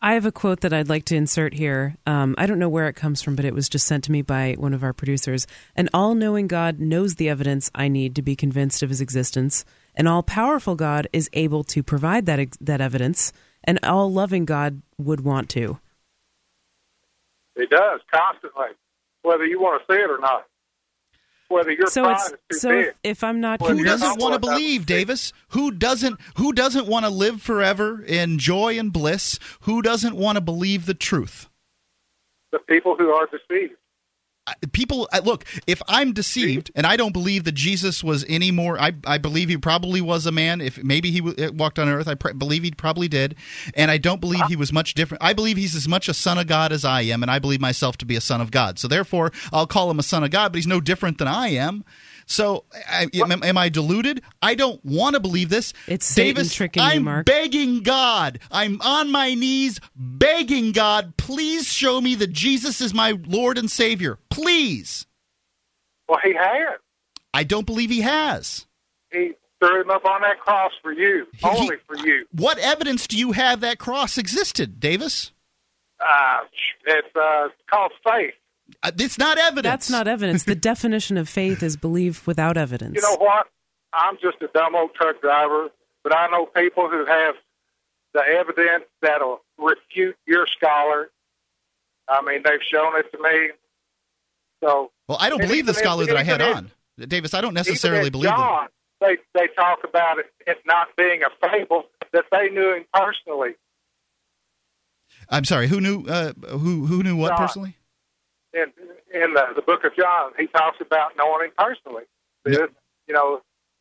I 0.00 0.14
have 0.14 0.26
a 0.26 0.32
quote 0.32 0.60
that 0.60 0.72
I'd 0.72 0.88
like 0.88 1.06
to 1.06 1.16
insert 1.16 1.54
here. 1.54 1.96
Um, 2.06 2.36
I 2.38 2.46
don't 2.46 2.60
know 2.60 2.68
where 2.68 2.86
it 2.86 2.94
comes 2.94 3.20
from, 3.20 3.34
but 3.34 3.44
it 3.44 3.54
was 3.54 3.68
just 3.68 3.86
sent 3.86 4.04
to 4.04 4.12
me 4.12 4.22
by 4.22 4.54
one 4.56 4.72
of 4.72 4.84
our 4.84 4.92
producers. 4.92 5.44
An 5.74 5.88
all 5.92 6.14
knowing 6.14 6.46
God 6.46 6.78
knows 6.78 7.16
the 7.16 7.28
evidence 7.28 7.68
I 7.74 7.88
need 7.88 8.14
to 8.14 8.22
be 8.22 8.36
convinced 8.36 8.84
of 8.84 8.90
his 8.90 9.00
existence. 9.00 9.64
An 9.96 10.06
all 10.06 10.22
powerful 10.22 10.76
God 10.76 11.08
is 11.12 11.28
able 11.32 11.64
to 11.64 11.82
provide 11.82 12.26
that, 12.26 12.38
ex- 12.38 12.56
that 12.60 12.80
evidence. 12.80 13.32
An 13.64 13.80
all 13.82 14.12
loving 14.12 14.44
God 14.44 14.82
would 14.98 15.22
want 15.22 15.48
to. 15.50 15.80
It 17.56 17.70
does 17.70 18.00
constantly, 18.14 18.68
whether 19.22 19.44
you 19.44 19.60
want 19.60 19.82
to 19.82 19.92
see 19.92 19.98
it 19.98 20.08
or 20.08 20.18
not. 20.18 20.46
Whether 21.48 21.72
your 21.72 21.86
So 21.86 22.10
it's 22.10 22.26
is 22.26 22.32
too 22.50 22.58
so 22.58 22.68
big. 22.70 22.86
if, 22.86 22.94
if 23.02 23.24
I'm 23.24 23.40
not 23.40 23.60
Who 23.66 23.82
doesn't 23.82 24.20
want 24.20 24.34
to 24.34 24.38
believe, 24.40 24.84
Davis? 24.86 25.32
Who 25.48 25.70
doesn't 25.70 26.20
who 26.36 26.52
doesn't 26.52 26.86
want 26.86 27.06
to 27.06 27.10
live 27.10 27.40
forever 27.40 28.02
in 28.02 28.38
joy 28.38 28.78
and 28.78 28.92
bliss? 28.92 29.38
Who 29.60 29.80
doesn't 29.80 30.14
want 30.16 30.36
to 30.36 30.40
believe 30.40 30.86
the 30.86 30.94
truth? 30.94 31.48
the 32.52 32.58
people 32.58 32.96
who 32.96 33.10
are 33.10 33.26
deceived. 33.26 33.74
People 34.72 35.08
look 35.24 35.44
if 35.66 35.82
i'm 35.88 36.12
deceived 36.12 36.70
and 36.74 36.86
i 36.86 36.96
don't 36.96 37.12
believe 37.12 37.44
that 37.44 37.52
jesus 37.52 38.02
was 38.04 38.24
any 38.28 38.50
more 38.50 38.80
i, 38.80 38.92
I 39.06 39.18
believe 39.18 39.48
he 39.48 39.56
probably 39.56 40.00
was 40.00 40.26
a 40.26 40.32
man. 40.32 40.60
If 40.60 40.82
maybe 40.82 41.10
he 41.10 41.20
w- 41.20 41.52
walked 41.52 41.78
on 41.78 41.88
earth 41.88 42.08
i 42.08 42.14
pr- 42.14 42.32
believe 42.32 42.62
he 42.62 42.70
probably 42.70 43.08
did. 43.08 43.34
And 43.74 43.90
i 43.90 43.98
don't 43.98 44.20
believe 44.20 44.46
he 44.46 44.56
was 44.56 44.72
much 44.72 44.94
different. 44.94 45.22
I 45.22 45.32
believe 45.32 45.56
he's 45.56 45.74
as 45.74 45.88
much 45.88 46.08
a 46.08 46.14
son 46.14 46.38
of 46.38 46.46
god 46.46 46.72
as 46.72 46.84
i 46.84 47.02
am 47.02 47.22
and 47.22 47.30
i 47.30 47.38
believe 47.38 47.60
myself 47.60 47.96
to 47.98 48.06
be 48.06 48.16
a 48.16 48.20
son 48.20 48.40
of 48.40 48.50
god. 48.50 48.78
So 48.78 48.88
therefore 48.88 49.32
i'll 49.52 49.66
call 49.66 49.90
him 49.90 49.98
a 49.98 50.02
son 50.02 50.24
of 50.24 50.30
god 50.30 50.52
but 50.52 50.56
he's 50.56 50.66
no 50.66 50.80
different 50.80 51.18
than 51.18 51.28
i 51.28 51.48
am 51.48 51.84
so 52.28 52.64
I, 52.88 53.08
am, 53.14 53.42
am 53.42 53.58
I 53.58 53.68
deluded? 53.70 54.22
I 54.40 54.54
don't 54.54 54.84
want 54.84 55.14
to 55.14 55.20
believe 55.20 55.48
this. 55.48 55.72
It's 55.86 56.06
Satan 56.06 56.36
Davis, 56.36 56.54
tricking 56.54 56.82
you, 56.82 56.88
I'm 56.88 57.04
Mark. 57.04 57.26
begging 57.26 57.82
God. 57.82 58.38
I'm 58.50 58.80
on 58.82 59.10
my 59.10 59.34
knees 59.34 59.80
begging 59.96 60.72
God, 60.72 61.16
please 61.16 61.66
show 61.66 62.00
me 62.00 62.14
that 62.16 62.32
Jesus 62.32 62.80
is 62.80 62.92
my 62.92 63.18
Lord 63.26 63.58
and 63.58 63.70
Savior. 63.70 64.18
Please. 64.30 65.06
Well, 66.08 66.20
he 66.22 66.34
has. 66.34 66.78
I 67.34 67.44
don't 67.44 67.66
believe 67.66 67.90
he 67.90 68.02
has. 68.02 68.66
He 69.10 69.32
threw 69.60 69.82
him 69.82 69.90
up 69.90 70.04
on 70.04 70.20
that 70.22 70.38
cross 70.40 70.72
for 70.82 70.92
you, 70.92 71.26
only 71.42 71.76
for 71.86 71.96
you. 71.96 72.26
What 72.32 72.58
evidence 72.58 73.06
do 73.06 73.18
you 73.18 73.32
have 73.32 73.60
that 73.60 73.78
cross 73.78 74.18
existed, 74.18 74.80
Davis? 74.80 75.32
Uh, 76.00 76.38
it's 76.86 77.16
uh, 77.16 77.48
called 77.68 77.92
faith. 78.04 78.34
Uh, 78.82 78.92
it's 78.98 79.18
not 79.18 79.38
evidence. 79.38 79.64
that's 79.72 79.90
not 79.90 80.08
evidence. 80.08 80.44
the 80.44 80.54
definition 80.72 81.16
of 81.16 81.28
faith 81.28 81.62
is 81.62 81.76
belief 81.76 82.26
without 82.26 82.56
evidence. 82.56 82.94
You 82.96 83.02
know 83.02 83.16
what? 83.16 83.46
I'm 83.92 84.16
just 84.20 84.42
a 84.42 84.48
dumb 84.48 84.74
old 84.74 84.94
truck 84.94 85.20
driver, 85.20 85.70
but 86.04 86.14
I 86.14 86.28
know 86.28 86.46
people 86.46 86.88
who 86.88 87.04
have 87.06 87.34
the 88.14 88.20
evidence 88.20 88.84
that'll 89.02 89.40
refute 89.58 90.16
your 90.26 90.46
scholar. 90.46 91.10
I 92.08 92.22
mean, 92.22 92.42
they've 92.44 92.62
shown 92.70 92.98
it 92.98 93.10
to 93.12 93.22
me. 93.22 93.50
So, 94.62 94.90
Well, 95.08 95.18
I 95.20 95.30
don't 95.30 95.40
believe 95.40 95.66
the 95.66 95.74
scholar 95.74 96.06
that 96.06 96.16
I 96.16 96.22
had 96.22 96.42
on. 96.42 96.70
Davis, 96.98 97.32
I 97.34 97.40
don't 97.40 97.54
necessarily 97.54 98.00
even 98.00 98.06
if 98.08 98.12
believe 98.12 98.30
them. 98.30 98.68
They 99.00 99.16
they 99.32 99.46
talk 99.54 99.80
about 99.84 100.18
it, 100.18 100.26
it 100.46 100.58
not 100.66 100.88
being 100.96 101.22
a 101.22 101.48
fable 101.48 101.84
that 102.12 102.24
they 102.32 102.48
knew 102.48 102.74
him 102.74 102.84
personally. 102.92 103.54
I'm 105.28 105.44
sorry. 105.44 105.68
Who 105.68 105.80
knew? 105.80 106.04
Uh, 106.06 106.32
who 106.50 106.86
who 106.86 107.04
knew 107.04 107.14
what 107.16 107.28
John. 107.28 107.38
personally? 107.38 107.76
In 108.58 109.22
in 109.22 109.34
the, 109.34 109.46
the 109.56 109.62
book 109.62 109.84
of 109.84 109.94
John, 109.96 110.32
he 110.38 110.46
talks 110.48 110.78
about 110.80 111.12
knowing 111.16 111.46
him 111.46 111.52
personally. 111.56 112.04
You 112.46 113.14
know, 113.14 113.40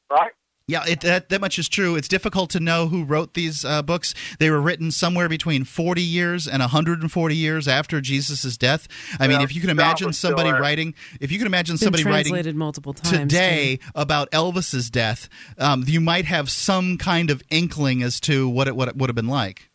right? 0.10 0.32
Yeah, 0.70 0.84
it, 0.86 1.00
that 1.02 1.30
that 1.30 1.40
much 1.40 1.58
is 1.58 1.70
true. 1.70 1.96
It's 1.96 2.10
difficult 2.10 2.50
to 2.50 2.60
know 2.60 2.88
who 2.88 3.06
wrote 3.06 3.36
these 3.36 3.64
uh, 3.64 3.82
books. 3.82 4.14
They 4.38 4.50
were 4.50 4.60
written 4.60 4.92
somewhere 4.92 5.30
between 5.30 5.64
40 5.64 6.02
years 6.02 6.46
and 6.46 6.60
140 6.60 7.36
years 7.36 7.70
after 7.70 8.02
Jesus' 8.02 8.58
death. 8.58 8.90
I 9.18 9.28
mean, 9.30 9.40
if 9.40 9.56
you 9.56 9.62
can 9.62 9.70
imagine 9.70 10.12
somebody 10.12 10.52
writing, 10.52 10.94
if 11.22 11.32
you 11.32 11.38
can 11.38 11.48
imagine 11.48 11.76
been 11.76 11.78
somebody 11.78 12.04
writing 12.04 12.58
multiple 12.58 12.94
times 12.94 13.32
today 13.32 13.80
about 13.96 14.30
Elvis's 14.32 14.90
death, 14.90 15.30
um, 15.58 15.86
you 15.88 16.02
might 16.02 16.26
have 16.26 16.52
some 16.52 16.98
kind 16.98 17.30
of 17.30 17.42
inkling 17.50 18.04
as 18.04 18.20
to 18.22 18.50
what 18.50 18.68
it 18.68 18.76
what 18.76 18.90
it 18.90 18.98
would 18.98 19.10
have 19.10 19.16
been 19.16 19.30
like. 19.30 19.70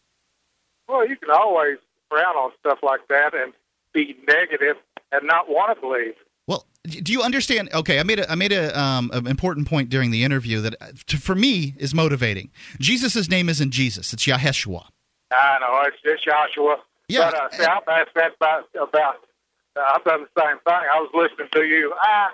Well, 0.89 1.09
you 1.09 1.17
can 1.17 1.31
always 1.31 1.79
frown 2.11 2.37
on 2.37 2.53
stuff 2.61 2.81
like 2.83 3.09
that 3.09 3.33
and 3.35 3.55
be 3.95 4.15
negative 4.29 4.77
and 5.13 5.27
not 5.27 5.49
want 5.49 5.77
to 5.77 5.81
believe. 5.81 6.15
Well, 6.47 6.67
do 6.85 7.13
you 7.13 7.23
understand? 7.23 7.71
Okay, 7.73 8.01
I 8.01 8.03
made 8.03 8.19
a, 8.19 8.31
I 8.31 8.35
made 8.35 8.53
a 8.53 8.79
um, 8.79 9.11
an 9.13 9.27
important 9.27 9.69
point 9.69 9.89
during 9.89 10.11
the 10.11 10.25
interview 10.25 10.61
that 10.63 10.75
uh, 10.81 10.87
to, 11.07 11.19
for 11.19 11.35
me 11.35 11.75
is 11.79 11.95
motivating. 11.95 12.51
Jesus' 12.81 13.29
name 13.29 13.49
isn't 13.49 13.71
Jesus; 13.71 14.13
it's 14.13 14.27
Yaheshua. 14.27 14.87
I 15.31 15.59
know 15.61 15.83
it's, 15.87 15.97
it's 16.05 16.25
Joshua. 16.25 16.79
Yeah. 17.09 17.31
But 17.31 17.35
uh, 17.35 17.51
see, 17.51 17.65
I've 17.65 17.89
asked 17.89 18.15
that 18.17 18.33
about 18.37 18.69
about. 18.75 19.17
Uh, 19.75 19.81
I've 19.95 20.05
done 20.05 20.27
the 20.35 20.43
same 20.43 20.59
thing. 20.59 20.75
I 20.75 21.01
was 21.01 21.11
listening 21.15 21.49
to 21.53 21.65
you. 21.65 21.95
I 22.01 22.31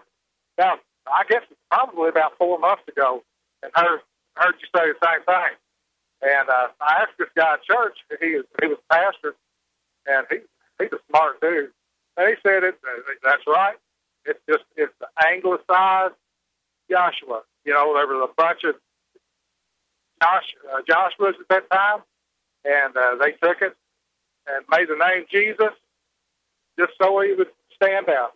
about 0.57 0.81
I 1.07 1.25
guess 1.29 1.43
probably 1.71 2.09
about 2.09 2.37
four 2.39 2.59
months 2.59 2.83
ago, 2.89 3.23
and 3.63 3.71
heard 3.75 4.01
heard 4.37 4.55
you 4.61 4.67
say 4.75 4.87
the 4.93 5.07
same 5.07 5.23
thing. 5.25 5.55
And 6.23 6.49
uh, 6.49 6.69
I 6.81 7.03
asked 7.03 7.19
this 7.19 7.29
guy 7.37 7.55
at 7.55 7.63
church. 7.63 7.99
He 8.21 8.37
was 8.37 8.45
he 8.61 8.69
was 8.69 8.79
a 8.91 8.95
pastor, 8.95 9.35
and 10.07 10.27
he 10.31 10.39
he's 10.79 10.93
a 10.93 10.99
smart 11.09 11.41
dude. 11.41 11.71
He 12.19 12.35
said 12.43 12.65
it. 12.65 12.79
That's 13.23 13.43
right. 13.47 13.77
It's 14.25 14.41
just 14.49 14.65
it's 14.77 14.93
the 15.01 15.07
anglicized 15.27 16.15
Joshua. 16.91 17.43
You 17.65 17.75
know, 17.75 17.95
there 17.95 18.07
was 18.07 18.29
a 18.31 18.35
bunch 18.37 18.65
of 18.65 18.75
Josh 20.23 20.55
uh, 20.73 20.83
Joshua's 20.87 21.37
at 21.41 21.49
that 21.49 21.71
time, 21.71 22.01
and 22.65 22.97
uh, 22.97 23.17
they 23.17 23.33
took 23.33 23.63
it 23.63 23.77
and 24.47 24.65
made 24.71 24.89
the 24.89 24.97
name 24.97 25.27
Jesus 25.31 25.75
just 26.79 26.93
so 27.01 27.21
he 27.21 27.35
would 27.35 27.49
stand 27.75 28.09
out. 28.09 28.33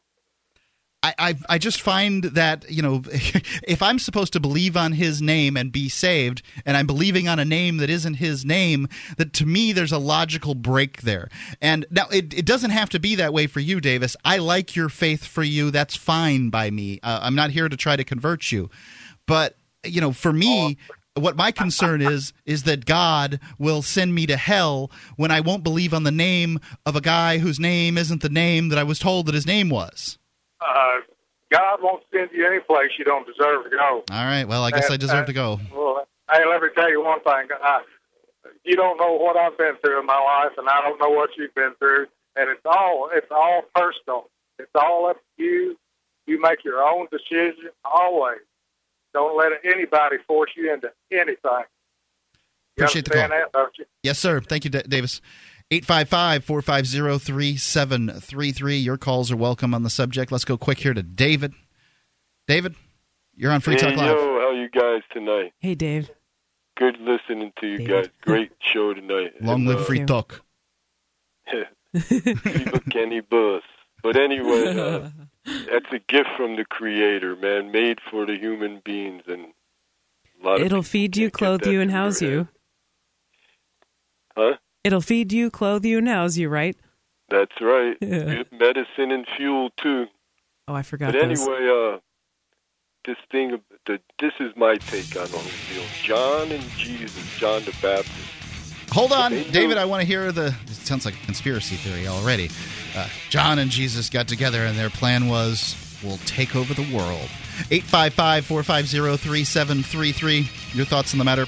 I, 1.03 1.35
I 1.49 1.59
just 1.59 1.81
find 1.81 2.25
that 2.25 2.71
you 2.71 2.81
know 2.81 3.03
if 3.11 3.83
I'm 3.83 3.99
supposed 3.99 4.33
to 4.35 4.41
believe 4.41 4.77
on 4.77 4.93
his 4.93 5.21
name 5.21 5.57
and 5.57 5.73
be 5.73 5.89
saved, 5.89 6.43
and 6.65 6.77
I'm 6.77 6.87
believing 6.87 7.29
on 7.29 7.39
a 7.39 7.45
name 7.45 7.79
that 7.79 7.91
isn't 7.91 8.15
his 8.15 8.45
name, 8.45 8.89
that 9.17 9.33
to 9.35 9.47
me 9.47 9.73
there's 9.73 9.93
a 9.93 9.99
logical 9.99 10.55
break 10.55 11.03
there. 11.03 11.29
And 11.61 11.87
now 11.91 12.07
it, 12.11 12.33
it 12.35 12.47
doesn't 12.47 12.71
have 12.71 12.89
to 12.91 13.01
be 13.01 13.17
that 13.17 13.33
way 13.33 13.47
for 13.47 13.61
you, 13.61 13.81
Davis. 13.81 14.17
I 14.25 14.39
like 14.39 14.77
your 14.77 14.89
faith 14.89 15.25
for 15.25 15.43
you. 15.43 15.71
That's 15.71 15.97
fine 15.97 16.51
by 16.51 16.71
me. 16.71 17.01
Uh, 17.03 17.21
I'm 17.23 17.35
not 17.35 17.51
here 17.51 17.69
to 17.69 17.77
try 17.77 17.97
to 17.97 18.05
convert 18.05 18.53
you, 18.53 18.71
but 19.27 19.57
you 19.85 20.01
know 20.01 20.13
for 20.13 20.33
me. 20.33 20.79
What 21.15 21.37
my 21.37 21.53
concern 21.53 22.01
is 22.01 22.33
is 22.47 22.63
that 22.63 22.87
God 22.87 23.39
will 23.59 23.83
send 23.83 24.15
me 24.15 24.25
to 24.29 24.37
hell 24.39 24.91
when 25.17 25.31
I 25.31 25.41
won't 25.41 25.63
believe 25.63 25.93
on 25.93 26.05
the 26.05 26.11
name 26.11 26.59
of 26.87 26.97
a 26.97 27.03
guy 27.03 27.37
whose 27.37 27.61
name 27.61 27.99
isn't 27.99 28.23
the 28.23 28.31
name 28.31 28.71
that 28.71 28.79
I 28.79 28.83
was 28.83 28.99
told 28.99 29.27
that 29.27 29.35
his 29.35 29.47
name 29.47 29.69
was. 29.69 30.17
Uh, 30.67 31.01
God 31.51 31.79
won't 31.83 32.03
send 32.13 32.31
you 32.33 32.47
any 32.47 32.61
place 32.61 32.91
you 32.99 33.05
don't 33.05 33.27
deserve 33.27 33.65
to 33.65 33.71
go. 33.71 34.05
All 34.11 34.25
right. 34.25 34.45
Well, 34.45 34.65
I 34.65 34.71
guess 34.71 34.91
I 34.91 34.97
deserve 34.97 35.19
and- 35.19 35.27
to 35.29 35.33
go. 35.33 35.61
Well, 35.75 36.07
hey, 36.33 36.45
let 36.49 36.63
me 36.63 36.69
tell 36.75 36.89
you 36.91 37.03
one 37.05 37.21
thing. 37.21 37.49
I, 37.63 37.83
you 38.65 38.77
don't 38.77 38.97
know 38.99 39.13
what 39.19 39.37
I've 39.37 39.57
been 39.59 39.75
through 39.85 40.01
in 40.01 40.07
my 40.07 40.19
life, 40.19 40.53
and 40.57 40.69
I 40.69 40.81
don't 40.81 40.99
know 41.01 41.11
what 41.11 41.31
you've 41.37 41.55
been 41.55 41.75
through, 41.79 42.07
and 42.37 42.49
it's 42.49 42.63
all 42.65 43.11
it's 43.13 43.31
all 43.31 43.63
personal. 43.75 44.31
It's 44.59 44.71
all 44.75 45.07
up 45.09 45.17
to 45.39 45.43
you. 45.45 45.79
You 46.27 46.41
make 46.41 46.65
your 46.65 46.83
own 46.83 47.09
decision 47.11 47.71
always. 47.85 48.39
Don't 49.13 49.37
let 49.37 49.53
anybody 49.65 50.17
force 50.27 50.51
you 50.57 50.73
into 50.73 50.91
anything. 51.11 51.37
You 52.77 52.85
Appreciate 52.85 53.05
the 53.05 53.11
call. 53.11 53.29
that? 53.29 53.69
Yes, 54.03 54.19
sir. 54.19 54.41
Thank 54.41 54.65
you, 54.65 54.71
D- 54.71 54.83
Davis. 54.89 55.21
855 55.73 56.45
450 56.45 57.19
3733. 57.19 58.77
Your 58.77 58.99
calls 58.99 59.33
are 59.33 59.39
welcome 59.39 59.73
on 59.73 59.83
the 59.83 59.89
subject. 59.89 60.31
Let's 60.31 60.45
go 60.45 60.59
quick 60.59 60.81
here 60.81 60.93
to 60.93 61.03
David. 61.03 61.55
David, 62.47 62.75
you're 63.35 63.53
on 63.53 63.63
Free 63.63 63.77
Talk 63.77 63.93
hey, 63.93 63.97
Live. 63.97 64.15
yo, 64.15 64.39
how 64.41 64.51
you 64.51 64.69
guys 64.69 65.01
tonight? 65.15 65.55
Hey, 65.61 65.75
Dave. 65.75 66.11
Good 66.77 66.99
listening 67.01 67.55
to 67.61 67.67
you 67.67 67.87
guys. 67.87 68.11
Great 68.21 68.53
show 68.61 68.93
tonight. 68.93 69.33
Long 69.41 69.61
And, 69.61 69.69
live 69.69 69.81
uh, 69.81 69.85
Free 69.85 70.05
Talk. 70.05 70.43
Viva 71.95 72.81
Cannabis. 72.91 73.63
But 74.03 74.17
anyway, 74.19 74.77
uh, 74.79 75.09
that's 75.71 75.91
a 75.91 76.01
gift 76.07 76.29
from 76.37 76.57
the 76.57 76.67
Creator, 76.69 77.37
man, 77.37 77.73
made 77.73 77.99
for 78.11 78.27
the 78.27 78.37
human 78.37 78.83
beings, 78.85 79.23
and 79.27 79.47
a 80.43 80.47
lot 80.47 80.61
It'll 80.61 80.83
feed 80.83 81.17
you, 81.17 81.31
clothe 81.31 81.65
you, 81.65 81.81
and 81.81 81.91
house 81.91 82.21
you. 82.21 82.49
Huh? 84.37 84.57
It'll 84.85 85.01
feed 85.01 85.33
you, 85.33 85.51
clothe 85.51 85.85
you, 85.85 85.99
and 85.99 86.09
house 86.09 86.37
you, 86.37 86.49
right? 86.49 86.77
That's 87.31 87.61
right. 87.61 87.97
Yeah. 88.01 88.43
Medicine 88.53 89.11
and 89.11 89.27
fuel 89.37 89.71
too. 89.81 90.07
Oh, 90.69 90.75
I 90.75 90.83
forgot 90.83 91.13
But 91.13 91.23
those. 91.29 91.41
anyway, 91.41 91.69
uh, 91.95 91.99
this 93.05 93.17
thing, 93.31 93.61
the, 93.87 93.99
this 94.21 94.33
is 94.41 94.53
my 94.57 94.77
take 94.77 95.17
on 95.17 95.27
the 95.27 95.39
whole 95.39 95.43
deal. 95.73 95.85
John 96.03 96.53
and 96.53 96.63
Jesus, 96.77 97.39
John 97.39 97.65
the 97.65 97.75
Baptist. 97.83 98.11
Hold 98.93 99.13
on, 99.13 99.33
David. 99.51 99.79
I 99.79 99.87
want 99.87 100.03
to 100.03 100.07
hear 100.07 100.31
the. 100.33 100.55
It 100.67 100.69
sounds 100.75 101.05
like 101.07 101.15
a 101.15 101.25
conspiracy 101.25 101.77
theory 101.77 102.07
already. 102.07 102.51
Uh, 102.95 103.09
John 103.31 103.59
and 103.59 103.71
Jesus 103.71 104.11
got 104.11 104.29
together, 104.29 104.67
and 104.67 104.77
their 104.79 104.91
plan 104.91 105.29
was 105.29 105.75
we'll 106.05 106.19
take 106.27 106.55
over 106.55 106.75
the 106.75 106.83
world. 106.95 107.29
855 107.71 108.45
450 108.47 109.17
3733. 109.17 110.49
Your 110.77 110.85
thoughts 110.85 111.15
on 111.15 111.19
the 111.19 111.25
matter? 111.25 111.47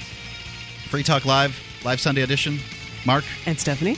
Free 0.89 1.03
Talk 1.03 1.25
Live, 1.25 1.59
live 1.83 1.99
Sunday 2.01 2.21
edition. 2.23 2.59
Mark? 3.05 3.23
And 3.45 3.59
Stephanie? 3.59 3.97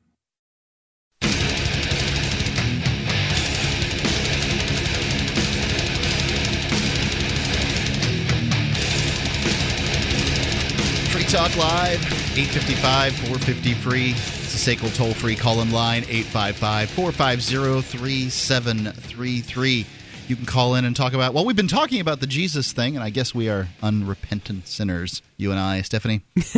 Talk 11.31 11.55
Live, 11.55 12.03
855 12.37 13.13
450 13.13 13.73
free. 13.75 14.09
It's 14.09 14.67
a 14.67 14.75
SACL 14.75 14.93
toll 14.93 15.13
free 15.13 15.37
call 15.37 15.61
in 15.61 15.71
line, 15.71 16.03
855 16.03 16.89
450 16.89 17.81
3733. 17.97 19.85
You 20.27 20.35
can 20.35 20.45
call 20.45 20.75
in 20.75 20.83
and 20.83 20.93
talk 20.93 21.13
about, 21.13 21.33
well, 21.33 21.45
we've 21.45 21.55
been 21.55 21.69
talking 21.69 22.01
about 22.01 22.19
the 22.19 22.27
Jesus 22.27 22.73
thing, 22.73 22.97
and 22.97 23.03
I 23.03 23.11
guess 23.11 23.33
we 23.33 23.47
are 23.47 23.69
unrepentant 23.81 24.67
sinners, 24.67 25.21
you 25.37 25.51
and 25.51 25.59
I, 25.59 25.83
Stephanie. 25.83 26.21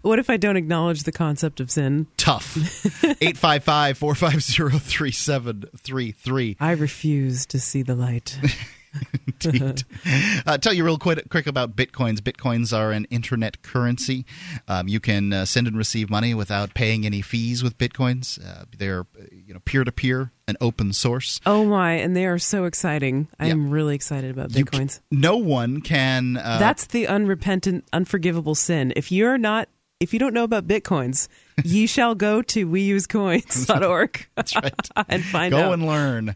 What 0.00 0.18
if 0.18 0.30
I 0.30 0.38
don't 0.38 0.56
acknowledge 0.56 1.02
the 1.02 1.12
concept 1.12 1.60
of 1.60 1.70
sin? 1.70 2.06
Tough. 2.16 2.56
855 3.04 3.98
450 3.98 4.78
3733. 4.78 6.56
I 6.58 6.70
refuse 6.72 7.44
to 7.46 7.60
see 7.60 7.82
the 7.82 7.94
light. 7.94 8.38
Indeed. 9.44 9.84
uh, 10.46 10.58
tell 10.58 10.72
you 10.72 10.84
real 10.84 10.98
quick, 10.98 11.28
quick 11.28 11.46
about 11.46 11.76
bitcoins. 11.76 12.18
Bitcoins 12.18 12.76
are 12.76 12.92
an 12.92 13.06
internet 13.10 13.62
currency. 13.62 14.24
Um, 14.68 14.88
you 14.88 15.00
can 15.00 15.32
uh, 15.32 15.44
send 15.44 15.66
and 15.66 15.76
receive 15.76 16.10
money 16.10 16.34
without 16.34 16.74
paying 16.74 17.04
any 17.06 17.20
fees 17.20 17.62
with 17.62 17.76
bitcoins. 17.78 18.44
Uh, 18.44 18.64
they're 18.76 19.00
uh, 19.00 19.24
you 19.30 19.54
know 19.54 19.60
peer 19.60 19.84
to 19.84 19.92
peer 19.92 20.32
and 20.46 20.56
open 20.60 20.92
source. 20.92 21.40
Oh 21.46 21.64
my, 21.64 21.92
and 21.92 22.16
they 22.16 22.26
are 22.26 22.38
so 22.38 22.64
exciting. 22.64 23.28
I 23.38 23.48
am 23.48 23.70
really 23.70 23.94
excited 23.94 24.30
about 24.30 24.50
bitcoins. 24.50 25.00
No 25.10 25.36
one 25.36 25.80
can. 25.80 26.36
Uh, 26.36 26.58
That's 26.58 26.86
the 26.86 27.06
unrepentant, 27.06 27.84
unforgivable 27.92 28.54
sin. 28.54 28.92
If 28.96 29.10
you're 29.10 29.38
not, 29.38 29.68
if 30.00 30.12
you 30.12 30.18
don't 30.18 30.34
know 30.34 30.44
about 30.44 30.66
bitcoins, 30.66 31.28
ye 31.62 31.86
shall 31.86 32.14
go 32.14 32.42
to 32.42 32.66
weusecoins.org. 32.66 34.26
That's 34.36 34.56
right. 34.56 34.74
and 35.08 35.22
find 35.24 35.52
Go 35.52 35.58
out. 35.58 35.72
and 35.74 35.86
learn. 35.86 36.34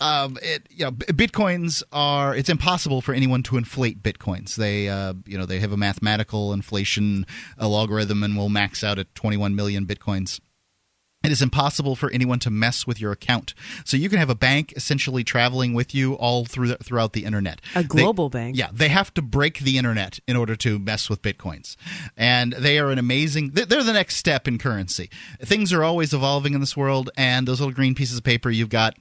um, 0.00 0.36
it, 0.42 0.66
you 0.70 0.84
know, 0.84 0.92
bitcoins 0.92 1.82
are. 1.92 2.34
It's 2.34 2.48
impossible 2.48 3.00
for 3.00 3.14
anyone 3.14 3.42
to 3.44 3.56
inflate 3.56 4.02
bitcoins. 4.02 4.56
They, 4.56 4.88
uh, 4.88 5.14
you 5.26 5.38
know, 5.38 5.46
they 5.46 5.60
have 5.60 5.72
a 5.72 5.76
mathematical 5.76 6.52
inflation 6.52 7.26
uh 7.60 7.68
logarithm 7.68 8.22
and 8.22 8.36
will 8.36 8.48
max 8.48 8.82
out 8.84 8.98
at 8.98 9.14
21 9.14 9.54
million 9.54 9.86
bitcoins. 9.86 10.40
It 11.24 11.32
is 11.32 11.42
impossible 11.42 11.96
for 11.96 12.10
anyone 12.12 12.38
to 12.40 12.50
mess 12.50 12.86
with 12.86 13.00
your 13.00 13.10
account. 13.10 13.52
So 13.84 13.96
you 13.96 14.08
can 14.08 14.20
have 14.20 14.30
a 14.30 14.36
bank 14.36 14.72
essentially 14.76 15.24
traveling 15.24 15.74
with 15.74 15.92
you 15.92 16.14
all 16.14 16.44
through 16.44 16.68
the, 16.68 16.76
throughout 16.76 17.12
the 17.12 17.24
internet. 17.24 17.60
A 17.74 17.82
They- 17.82 17.88
global 17.88 18.30
bank. 18.30 18.56
Yeah, 18.56 18.68
they 18.72 18.88
have 18.88 19.12
to 19.14 19.22
break 19.22 19.58
the 19.58 19.78
internet 19.78 20.20
in 20.28 20.36
order 20.36 20.54
to 20.56 20.78
mess 20.78 21.10
with 21.10 21.20
bitcoins. 21.22 21.74
And 22.16 22.52
they 22.52 22.78
are 22.78 22.90
an 22.92 22.98
amazing 22.98 23.50
they- 23.50 23.64
they're 23.64 23.82
the 23.82 23.92
next 23.92 24.14
step 24.14 24.46
in 24.46 24.58
currency. 24.58 25.10
Things 25.42 25.72
are 25.72 25.82
always 25.82 26.14
evolving 26.14 26.54
in 26.54 26.60
this 26.60 26.76
world 26.76 27.10
and 27.16 27.48
those 27.48 27.58
little 27.60 27.74
green 27.74 27.96
pieces 27.96 28.18
of 28.18 28.24
paper 28.24 28.48
you've 28.48 28.68
got 28.70 28.94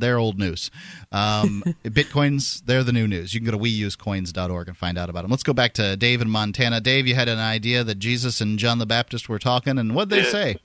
they're 0.00 0.16
old 0.18 0.38
news. 0.38 0.70
Um, 1.12 1.62
Bitcoins, 1.84 2.64
they're 2.64 2.84
the 2.84 2.92
new 2.92 3.08
news. 3.08 3.34
You 3.34 3.40
can 3.40 3.46
go 3.50 3.58
to 3.58 3.58
weusecoins.org 3.58 4.68
and 4.68 4.76
find 4.76 4.96
out 4.96 5.10
about 5.10 5.22
them. 5.22 5.30
Let's 5.32 5.42
go 5.42 5.52
back 5.52 5.74
to 5.74 5.96
Dave 5.96 6.22
in 6.22 6.30
Montana. 6.30 6.80
Dave, 6.80 7.06
you 7.08 7.16
had 7.16 7.28
an 7.28 7.40
idea 7.40 7.82
that 7.84 7.96
Jesus 7.96 8.40
and 8.40 8.58
John 8.60 8.78
the 8.78 8.86
Baptist 8.86 9.28
were 9.28 9.40
talking, 9.40 9.76
and 9.76 9.96
what'd 9.96 10.10
they 10.10 10.22
Yeah. 10.22 10.30
say? 10.30 10.56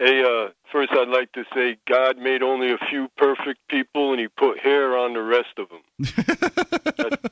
Hey, 0.00 0.24
uh, 0.24 0.48
first 0.72 0.92
I'd 0.92 1.08
like 1.08 1.30
to 1.32 1.44
say 1.54 1.76
God 1.86 2.16
made 2.16 2.42
only 2.42 2.72
a 2.72 2.78
few 2.88 3.08
perfect 3.18 3.60
people, 3.68 4.12
and 4.12 4.20
He 4.20 4.28
put 4.28 4.58
hair 4.58 4.96
on 4.96 5.12
the 5.12 5.22
rest 5.22 5.58
of 5.58 5.68
them. 5.68 7.18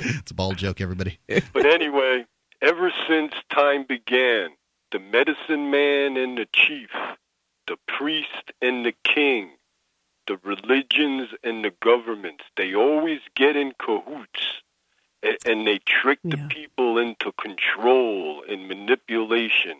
It's 0.00 0.30
a 0.30 0.34
bald 0.34 0.58
joke, 0.58 0.80
everybody. 0.80 1.18
But 1.26 1.66
anyway, 1.66 2.24
ever 2.62 2.92
since 3.08 3.32
time 3.50 3.84
began, 3.88 4.50
the 4.92 5.00
medicine 5.00 5.70
man 5.70 6.16
and 6.16 6.38
the 6.38 6.46
chief, 6.52 6.90
the 7.66 7.76
priest 7.88 8.52
and 8.62 8.86
the 8.86 8.94
king, 9.04 9.50
the 10.26 10.38
religions 10.44 11.30
and 11.42 11.64
the 11.64 11.72
governments, 11.82 12.44
they 12.56 12.74
always 12.74 13.20
get 13.34 13.56
in 13.56 13.72
cahoots 13.78 14.62
and, 15.22 15.36
and 15.44 15.66
they 15.66 15.80
trick 15.84 16.20
the 16.22 16.38
people 16.48 16.98
into 16.98 17.32
control 17.32 18.44
and 18.48 18.68
manipulation. 18.68 19.78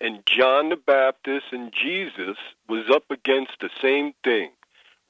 And 0.00 0.24
John 0.26 0.68
the 0.68 0.76
Baptist 0.76 1.46
and 1.52 1.72
Jesus 1.72 2.36
was 2.68 2.90
up 2.90 3.04
against 3.10 3.52
the 3.60 3.70
same 3.80 4.12
thing. 4.22 4.50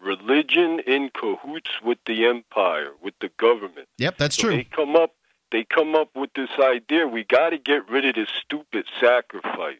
Religion 0.00 0.80
in 0.86 1.10
cahoots 1.12 1.70
with 1.82 1.98
the 2.06 2.26
empire, 2.26 2.92
with 3.02 3.14
the 3.20 3.30
government. 3.38 3.88
Yep, 3.98 4.18
that's 4.18 4.36
So 4.36 4.42
true. 4.42 4.56
They 4.56 4.64
come 4.64 4.94
up 4.94 5.12
they 5.52 5.64
come 5.64 5.94
up 5.94 6.10
with 6.14 6.30
this 6.34 6.50
idea 6.58 7.06
we 7.06 7.24
got 7.24 7.50
to 7.50 7.58
get 7.58 7.88
rid 7.88 8.04
of 8.04 8.14
this 8.14 8.28
stupid 8.42 8.84
sacrifice 9.00 9.76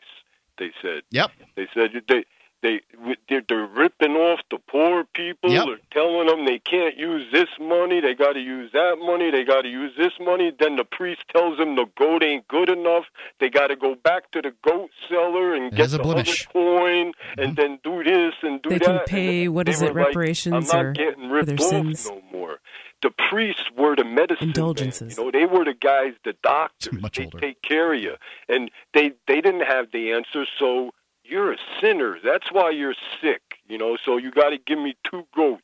they 0.59 0.71
said 0.81 1.03
Yep. 1.11 1.31
they 1.57 1.67
said 1.75 1.91
they 2.09 2.25
they 2.67 2.81
they're, 3.29 3.43
they're 3.49 3.67
ripping 3.67 4.13
off 4.17 4.41
the 4.51 4.59
poor 4.69 5.05
people 5.15 5.51
Yep. 5.51 5.65
they're 5.67 5.79
telling 5.93 6.27
them 6.27 6.45
they 6.45 6.59
can't 6.59 6.97
use 6.97 7.31
this 7.33 7.49
money 7.61 8.01
they 8.01 8.15
got 8.15 8.33
to 8.33 8.41
use 8.41 8.73
that 8.73 8.97
money 9.01 9.31
they 9.31 9.45
got 9.45 9.63
to 9.63 9.69
use 9.69 9.93
this 9.97 10.13
money 10.21 10.53
then 10.59 10.77
the 10.77 10.85
priest 10.85 11.23
tells 11.35 11.59
them 11.59 11.77
the 11.77 11.87
goat 11.97 12.23
ain't 12.23 12.47
good 12.49 12.69
enough 12.69 13.05
they 13.39 13.49
got 13.49 13.69
to 13.69 13.77
go 13.77 13.95
back 13.95 14.31
to 14.33 14.43
the 14.43 14.53
goat 14.63 14.91
seller 15.09 15.55
and 15.55 15.71
get 15.71 15.77
There's 15.79 15.95
a 15.95 15.99
the 15.99 16.03
blemish. 16.03 16.47
other 16.47 16.53
coin 16.53 17.13
and 17.39 17.39
mm-hmm. 17.39 17.55
then 17.55 17.79
do 17.85 18.03
this 18.03 18.35
and 18.43 18.61
do 18.63 18.71
They 18.71 18.79
that 18.79 18.85
can 18.85 19.01
pay, 19.07 19.45
then 19.45 19.55
what 19.55 19.67
they 19.67 19.73
is 19.73 19.83
it, 19.83 19.95
were 19.95 20.01
like, 20.01 20.09
reparations 20.09 20.71
I'm 20.71 20.77
not 20.77 20.87
or 20.87 20.93
getting 20.93 21.29
for 21.29 21.45
their 21.45 21.55
off 21.55 21.61
sins? 21.71 22.07
no 22.11 22.23
more 22.33 22.59
the 23.03 23.11
priests 23.31 23.65
were 23.77 23.95
the 23.95 24.05
medicine 24.05 24.49
Indulgences. 24.49 25.17
Men. 25.17 25.27
You 25.27 25.33
know, 25.33 25.39
they 25.39 25.47
were 25.47 25.65
the 25.65 25.75
guys, 25.75 26.15
the 26.25 26.35
doctors. 26.43 27.01
Much 27.01 27.19
they 27.19 27.27
take 27.27 27.63
care 27.63 27.93
of 27.93 28.01
you, 28.01 28.15
and 28.49 28.71
they 28.95 29.13
they 29.29 29.41
didn't 29.41 29.67
have 29.67 29.93
the 29.93 30.13
answer. 30.13 30.47
So 30.59 30.93
you're 31.29 31.53
a 31.53 31.59
sinner. 31.81 32.19
That's 32.23 32.51
why 32.53 32.71
you're 32.71 32.95
sick. 33.21 33.43
You 33.69 33.79
know, 33.79 33.97
so 34.03 34.17
you 34.17 34.31
got 34.31 34.51
to 34.51 34.59
give 34.59 34.79
me 34.79 34.97
two 35.05 35.27
goats, 35.35 35.63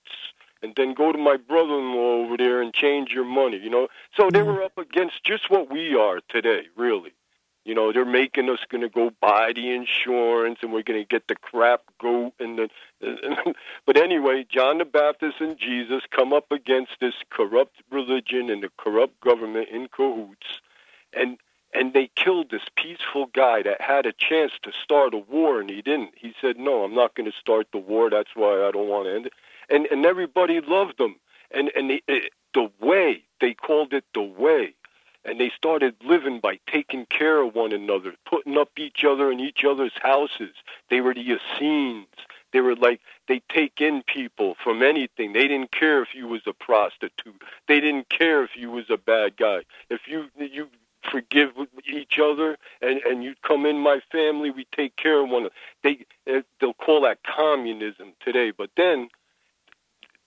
and 0.63 0.73
then 0.77 0.95
go 0.95 1.13
to 1.13 1.19
my 1.19 1.37
brother-in-law 1.37 2.25
over 2.25 2.37
there 2.37 2.61
and 2.61 2.73
change 2.73 3.11
your 3.11 3.25
money. 3.25 3.59
You 3.59 3.71
know, 3.71 3.89
so 4.17 4.31
they 4.31 4.43
were 4.43 4.63
up 4.63 4.79
against 4.79 5.25
just 5.25 5.51
what 5.51 5.71
we 5.71 5.95
are 5.95 6.21
today, 6.29 6.63
really. 6.77 7.13
You 7.65 7.77
know, 7.77 7.93
they're 7.93 8.05
making 8.05 8.51
us 8.51 8.59
going 8.69 8.81
to 8.81 8.89
go 8.89 9.13
buy 9.21 9.53
the 9.55 9.71
insurance, 9.71 10.59
and 10.63 10.73
we're 10.73 10.83
going 10.83 11.01
to 11.01 11.07
get 11.07 11.29
the 11.29 11.37
crap 11.37 11.83
goat, 12.01 12.33
and 12.41 12.59
the. 12.59 12.69
but 13.87 13.97
anyway, 13.97 14.45
John 14.49 14.79
the 14.79 14.85
Baptist 14.85 15.37
and 15.41 15.57
Jesus 15.57 16.03
come 16.11 16.33
up 16.33 16.51
against 16.51 16.93
this 17.01 17.15
corrupt 17.31 17.77
religion 17.91 18.51
and 18.51 18.65
the 18.65 18.71
corrupt 18.79 19.21
government 19.21 19.69
in 19.69 19.87
cahoots, 19.89 20.61
and 21.13 21.39
and 21.73 21.93
they 21.93 22.11
killed 22.17 22.51
this 22.51 22.69
peaceful 22.77 23.27
guy 23.35 23.63
that 23.63 23.81
had 23.81 24.07
a 24.07 24.13
chance 24.13 24.53
to 24.63 24.73
start 24.73 25.15
a 25.15 25.19
war, 25.19 25.61
and 25.61 25.71
he 25.71 25.83
didn't. 25.83 26.15
He 26.17 26.35
said, 26.41 26.59
"No, 26.59 26.85
I'm 26.85 26.95
not 26.95 27.15
going 27.15 27.31
to 27.31 27.39
start 27.39 27.69
the 27.73 27.79
war. 27.79 28.11
That's 28.11 28.35
why 28.35 28.67
I 28.67 28.71
don't 28.71 28.89
want 28.89 29.07
to 29.07 29.15
end 29.15 29.27
it." 29.27 29.33
And 29.71 29.87
and 29.87 30.05
everybody 30.07 30.61
loved 30.61 31.01
him, 31.01 31.17
and 31.51 31.71
and 31.75 31.91
the, 31.91 32.05
it, 32.09 32.33
the 32.55 32.71
way 32.81 33.25
they 33.41 33.55
called 33.55 33.93
it 33.93 34.05
the 34.15 34.23
way 34.23 34.75
and 35.25 35.39
they 35.39 35.51
started 35.57 35.95
living 36.05 36.41
by 36.41 36.59
taking 36.67 37.07
care 37.07 37.43
of 37.43 37.55
one 37.55 37.73
another, 37.73 38.15
putting 38.27 38.59
up 38.59 38.71
each 38.77 39.05
other 39.05 39.31
in 39.31 39.41
each 39.41 39.65
other's 39.65 39.93
houses. 40.03 40.55
They 40.91 41.01
were 41.01 41.15
the 41.15 41.21
Essenes. 41.39 42.07
They 42.53 42.61
were 42.61 42.77
like 42.77 43.01
they 43.29 43.41
take 43.49 43.81
in 43.81 44.03
people 44.07 44.57
from 44.63 44.83
anything. 44.83 45.33
They 45.33 45.49
didn't 45.49 45.73
care 45.73 46.03
if 46.03 46.09
you 46.15 46.29
was 46.29 46.43
a 46.47 46.53
prostitute. 46.53 47.41
They 47.67 47.81
didn't 47.81 48.11
care 48.11 48.45
if 48.45 48.51
you 48.57 48.71
was 48.71 48.91
a 48.91 48.99
bad 48.99 49.37
guy. 49.37 49.63
If 49.89 50.03
you 50.07 50.27
you 50.37 50.69
forgive 51.11 51.51
each 51.87 52.19
other 52.19 52.57
and 52.81 53.01
and 53.03 53.23
you 53.25 53.35
come 53.43 53.67
in 53.67 53.79
my 53.79 54.01
family, 54.11 54.51
we 54.51 54.67
take 54.73 54.97
care 54.97 55.21
of 55.23 55.29
one. 55.29 55.43
another. 55.43 55.55
They 55.83 56.43
they'll 56.61 56.75
call 56.75 57.03
that 57.03 57.19
communism 57.25 58.13
today, 58.21 58.51
but 58.51 58.71
then 58.77 59.09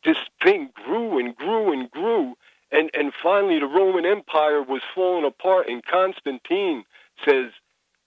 this 0.04 0.18
thing 0.44 0.70
grew 0.74 1.20
and 1.20 1.36
grew 1.36 1.72
and 1.72 1.90
grew 1.90 2.36
and 2.72 2.90
and 2.94 3.14
finally 3.22 3.60
the 3.60 3.68
Roman 3.68 4.06
Empire 4.06 4.62
was 4.62 4.82
falling 4.94 5.26
apart 5.26 5.68
and 5.68 5.84
Constantine 5.86 6.84
says, 7.24 7.52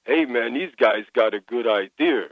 "Hey 0.05 0.25
man, 0.25 0.55
these 0.55 0.75
guys 0.77 1.05
got 1.15 1.35
a 1.35 1.41
good 1.41 1.67
idea." 1.67 2.29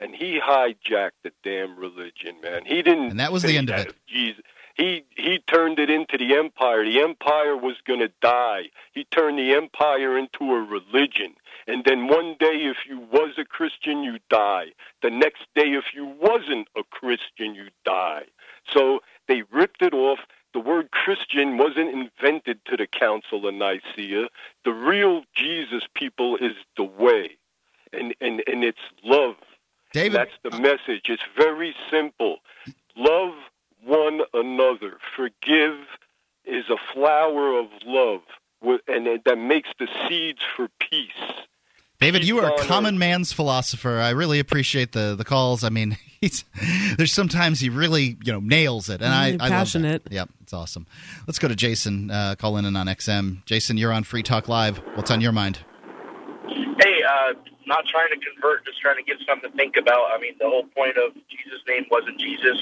And 0.00 0.14
he 0.14 0.40
hijacked 0.40 1.22
the 1.22 1.32
damn 1.44 1.76
religion, 1.76 2.40
man. 2.42 2.64
He 2.64 2.82
didn't 2.82 3.10
And 3.12 3.20
that 3.20 3.32
was 3.32 3.42
the 3.42 3.56
end 3.56 3.70
of 3.70 3.78
it. 3.80 3.94
Jesus 4.06 4.42
he 4.74 5.04
he 5.16 5.38
turned 5.38 5.78
it 5.78 5.88
into 5.88 6.18
the 6.18 6.34
empire. 6.34 6.84
The 6.84 7.00
empire 7.00 7.56
was 7.56 7.76
going 7.86 8.00
to 8.00 8.10
die. 8.20 8.70
He 8.92 9.04
turned 9.04 9.38
the 9.38 9.54
empire 9.54 10.18
into 10.18 10.52
a 10.52 10.62
religion. 10.62 11.34
And 11.66 11.84
then 11.84 12.08
one 12.08 12.36
day 12.38 12.56
if 12.64 12.78
you 12.86 12.98
was 13.00 13.34
a 13.38 13.44
Christian, 13.44 14.02
you 14.02 14.18
die. 14.28 14.72
The 15.00 15.10
next 15.10 15.46
day 15.54 15.72
if 15.72 15.94
you 15.94 16.04
wasn't 16.20 16.68
a 16.76 16.82
Christian, 16.90 17.54
you 17.54 17.68
die. 17.84 18.24
So 18.72 19.00
they 19.28 19.42
ripped 19.50 19.80
it 19.80 19.94
off. 19.94 20.18
The 20.52 20.60
word 20.60 20.90
Christian 20.90 21.56
wasn't 21.56 21.90
invented 21.90 22.64
to 22.66 22.76
the 22.76 22.86
Council 22.86 23.46
of 23.46 23.54
Nicaea. 23.54 24.28
The 24.64 24.72
real 24.72 25.22
Jesus 25.34 25.84
people 25.94 26.36
is 26.36 26.56
the 26.76 26.84
way. 26.84 27.30
And 27.92 28.14
and, 28.20 28.42
and 28.48 28.64
it's 28.64 28.78
love. 29.04 29.36
David 29.92 30.14
That's 30.14 30.38
the 30.42 30.52
uh, 30.52 30.58
message. 30.58 31.08
It's 31.08 31.22
very 31.36 31.76
simple. 31.88 32.38
Love 32.96 33.34
one 33.84 34.20
another. 34.32 34.98
Forgive 35.16 35.78
is 36.44 36.64
a 36.70 36.76
flower 36.92 37.58
of 37.58 37.66
love, 37.86 38.20
and 38.88 39.06
that 39.24 39.38
makes 39.38 39.68
the 39.78 39.88
seeds 40.08 40.40
for 40.56 40.68
peace. 40.78 41.10
David, 42.00 42.26
you 42.26 42.38
are 42.40 42.52
a 42.52 42.58
common 42.66 42.98
man's 42.98 43.32
philosopher. 43.32 43.98
I 43.98 44.10
really 44.10 44.38
appreciate 44.38 44.92
the 44.92 45.14
the 45.16 45.24
calls. 45.24 45.64
I 45.64 45.68
mean, 45.70 45.96
he's 46.20 46.44
there's 46.98 47.12
sometimes 47.12 47.60
he 47.60 47.68
really 47.70 48.16
you 48.24 48.32
know 48.32 48.40
nails 48.40 48.88
it, 48.90 49.00
and 49.00 49.12
I, 49.12 49.26
Really 49.28 49.40
I 49.40 49.48
passionate. 49.48 49.92
love 49.92 50.04
that. 50.04 50.12
Yep, 50.12 50.28
it's 50.42 50.52
awesome. 50.52 50.86
Let's 51.26 51.38
go 51.38 51.48
to 51.48 51.56
Jason. 51.56 52.10
Uh, 52.10 52.34
call 52.36 52.56
in 52.56 52.64
and 52.64 52.76
on 52.76 52.86
XM. 52.88 53.44
Jason, 53.46 53.78
you're 53.78 53.92
on 53.92 54.04
Free 54.04 54.22
Talk 54.22 54.48
Live. 54.48 54.78
What's 54.96 55.10
on 55.10 55.20
your 55.20 55.32
mind? 55.32 55.60
Not 57.66 57.84
trying 57.88 58.12
to 58.12 58.20
convert, 58.20 58.64
just 58.66 58.80
trying 58.80 58.96
to 58.96 59.06
give 59.06 59.16
something 59.26 59.50
to 59.50 59.56
think 59.56 59.76
about. 59.76 60.12
I 60.12 60.20
mean, 60.20 60.36
the 60.38 60.48
whole 60.48 60.68
point 60.76 60.96
of 60.98 61.14
Jesus' 61.32 61.64
name 61.66 61.84
wasn't 61.90 62.20
Jesus. 62.20 62.56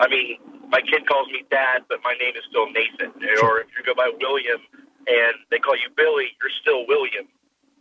I 0.00 0.08
mean, 0.08 0.38
my 0.68 0.80
kid 0.80 1.06
calls 1.06 1.28
me 1.28 1.44
Dad, 1.50 1.84
but 1.88 1.98
my 2.02 2.14
name 2.18 2.34
is 2.36 2.44
still 2.48 2.66
Nathan. 2.72 3.12
Or 3.42 3.60
if 3.60 3.68
you 3.76 3.84
go 3.84 3.94
by 3.94 4.10
William 4.20 4.60
and 5.06 5.34
they 5.50 5.58
call 5.58 5.76
you 5.76 5.92
Billy, 5.96 6.32
you're 6.40 6.56
still 6.60 6.86
William. 6.88 7.28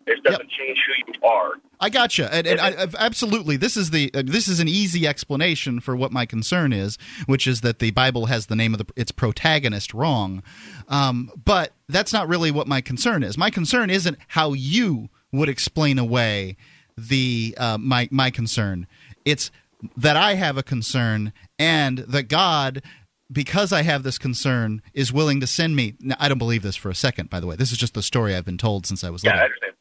It 0.07 0.23
doesn't 0.23 0.49
change 0.51 0.77
who 0.85 1.13
you 1.13 1.27
are. 1.27 1.53
I 1.79 1.89
gotcha, 1.89 2.31
and, 2.31 2.45
and 2.45 2.61
I, 2.61 2.87
absolutely. 2.99 3.57
This 3.57 3.75
is 3.75 3.89
the 3.89 4.11
uh, 4.13 4.21
this 4.23 4.47
is 4.47 4.59
an 4.59 4.67
easy 4.67 5.07
explanation 5.07 5.79
for 5.79 5.95
what 5.95 6.11
my 6.11 6.27
concern 6.27 6.73
is, 6.73 6.97
which 7.25 7.47
is 7.47 7.61
that 7.61 7.79
the 7.79 7.89
Bible 7.89 8.27
has 8.27 8.45
the 8.45 8.55
name 8.55 8.73
of 8.73 8.77
the, 8.77 8.85
its 8.95 9.11
protagonist 9.11 9.95
wrong. 9.95 10.43
Um, 10.87 11.31
but 11.43 11.73
that's 11.89 12.13
not 12.13 12.27
really 12.27 12.51
what 12.51 12.67
my 12.67 12.81
concern 12.81 13.23
is. 13.23 13.35
My 13.35 13.49
concern 13.49 13.89
isn't 13.89 14.17
how 14.27 14.53
you 14.53 15.09
would 15.37 15.49
explain 15.49 15.99
away 15.99 16.57
the 16.97 17.55
uh, 17.57 17.77
my 17.77 18.07
my 18.11 18.29
concern. 18.29 18.87
It's 19.25 19.51
that 19.97 20.15
I 20.15 20.35
have 20.35 20.57
a 20.57 20.63
concern, 20.63 21.33
and 21.59 21.99
that 21.99 22.23
God. 22.23 22.81
Because 23.31 23.73
I 23.73 23.81
have 23.81 24.03
this 24.03 24.19
concern, 24.19 24.83
is 24.93 25.11
willing 25.11 25.39
to 25.39 25.47
send 25.47 25.75
me. 25.75 25.95
Now, 25.99 26.15
I 26.19 26.29
don't 26.29 26.37
believe 26.37 26.61
this 26.61 26.75
for 26.75 26.91
a 26.91 26.95
second. 26.95 27.31
By 27.31 27.39
the 27.39 27.47
way, 27.47 27.55
this 27.55 27.71
is 27.71 27.79
just 27.79 27.95
the 27.95 28.03
story 28.03 28.35
I've 28.35 28.45
been 28.45 28.59
told 28.59 28.85
since 28.85 29.03
I 29.03 29.09
was 29.09 29.23
little 29.23 29.35
Yeah, 29.35 29.41
I 29.41 29.45
understand. 29.45 29.73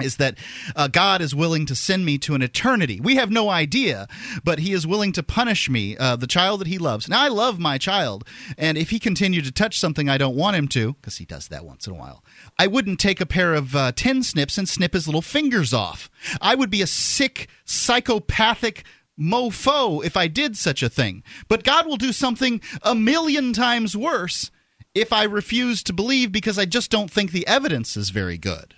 Is 0.00 0.16
that 0.16 0.38
uh, 0.74 0.88
God 0.88 1.20
is 1.20 1.34
willing 1.34 1.66
to 1.66 1.74
send 1.74 2.04
me 2.04 2.18
to 2.18 2.34
an 2.34 2.42
eternity. 2.42 3.00
We 3.00 3.14
have 3.16 3.30
no 3.30 3.48
idea, 3.48 4.08
but 4.42 4.58
He 4.58 4.72
is 4.72 4.86
willing 4.86 5.12
to 5.12 5.22
punish 5.22 5.70
me, 5.70 5.96
uh, 5.96 6.16
the 6.16 6.26
child 6.26 6.60
that 6.60 6.66
He 6.66 6.78
loves. 6.78 7.08
Now, 7.08 7.22
I 7.22 7.28
love 7.28 7.58
my 7.60 7.78
child, 7.78 8.24
and 8.58 8.76
if 8.76 8.90
he 8.90 8.98
continued 8.98 9.44
to 9.44 9.52
touch 9.52 9.78
something 9.78 10.08
I 10.08 10.18
don't 10.18 10.36
want 10.36 10.56
him 10.56 10.68
to, 10.68 10.94
because 10.94 11.18
he 11.18 11.24
does 11.24 11.48
that 11.48 11.64
once 11.64 11.86
in 11.86 11.92
a 11.92 11.96
while, 11.96 12.24
I 12.58 12.66
wouldn't 12.66 12.98
take 13.00 13.20
a 13.20 13.26
pair 13.26 13.54
of 13.54 13.74
uh, 13.76 13.92
tin 13.92 14.22
snips 14.22 14.58
and 14.58 14.68
snip 14.68 14.94
his 14.94 15.06
little 15.06 15.22
fingers 15.22 15.72
off. 15.72 16.10
I 16.40 16.54
would 16.54 16.70
be 16.70 16.82
a 16.82 16.86
sick, 16.86 17.48
psychopathic 17.64 18.84
mofo 19.18 20.04
if 20.04 20.16
I 20.16 20.26
did 20.26 20.56
such 20.56 20.82
a 20.82 20.88
thing. 20.88 21.22
But 21.48 21.64
God 21.64 21.86
will 21.86 21.96
do 21.96 22.12
something 22.12 22.60
a 22.82 22.94
million 22.94 23.52
times 23.52 23.96
worse 23.96 24.50
if 24.94 25.12
I 25.12 25.24
refuse 25.24 25.82
to 25.84 25.92
believe 25.92 26.32
because 26.32 26.58
I 26.58 26.64
just 26.64 26.90
don't 26.90 27.10
think 27.10 27.32
the 27.32 27.46
evidence 27.46 27.96
is 27.96 28.10
very 28.10 28.38
good. 28.38 28.74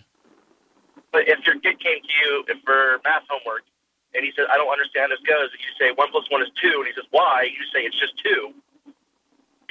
But 1.16 1.32
if 1.32 1.40
your 1.48 1.56
kid 1.64 1.80
came 1.80 2.05
to 2.05 2.12
you 2.20 2.44
for 2.60 3.01
math 3.01 3.24
homework 3.24 3.64
and 4.12 4.20
he 4.20 4.36
says, 4.36 4.52
I 4.52 4.60
don't 4.60 4.68
understand 4.68 5.09
how 5.09 5.16
this 5.16 5.24
goes. 5.24 5.48
And 5.48 5.56
you 5.64 5.72
say 5.80 5.97
one 5.97 6.12
plus 6.12 6.28
one 6.28 6.44
is 6.44 6.52
two, 6.60 6.76
and 6.76 6.84
he 6.84 6.93
says, 6.93 7.09
why? 7.09 7.48
You 7.48 7.64
say 7.72 7.88
it's 7.88 7.97
just 7.97 8.20
two. 8.20 8.52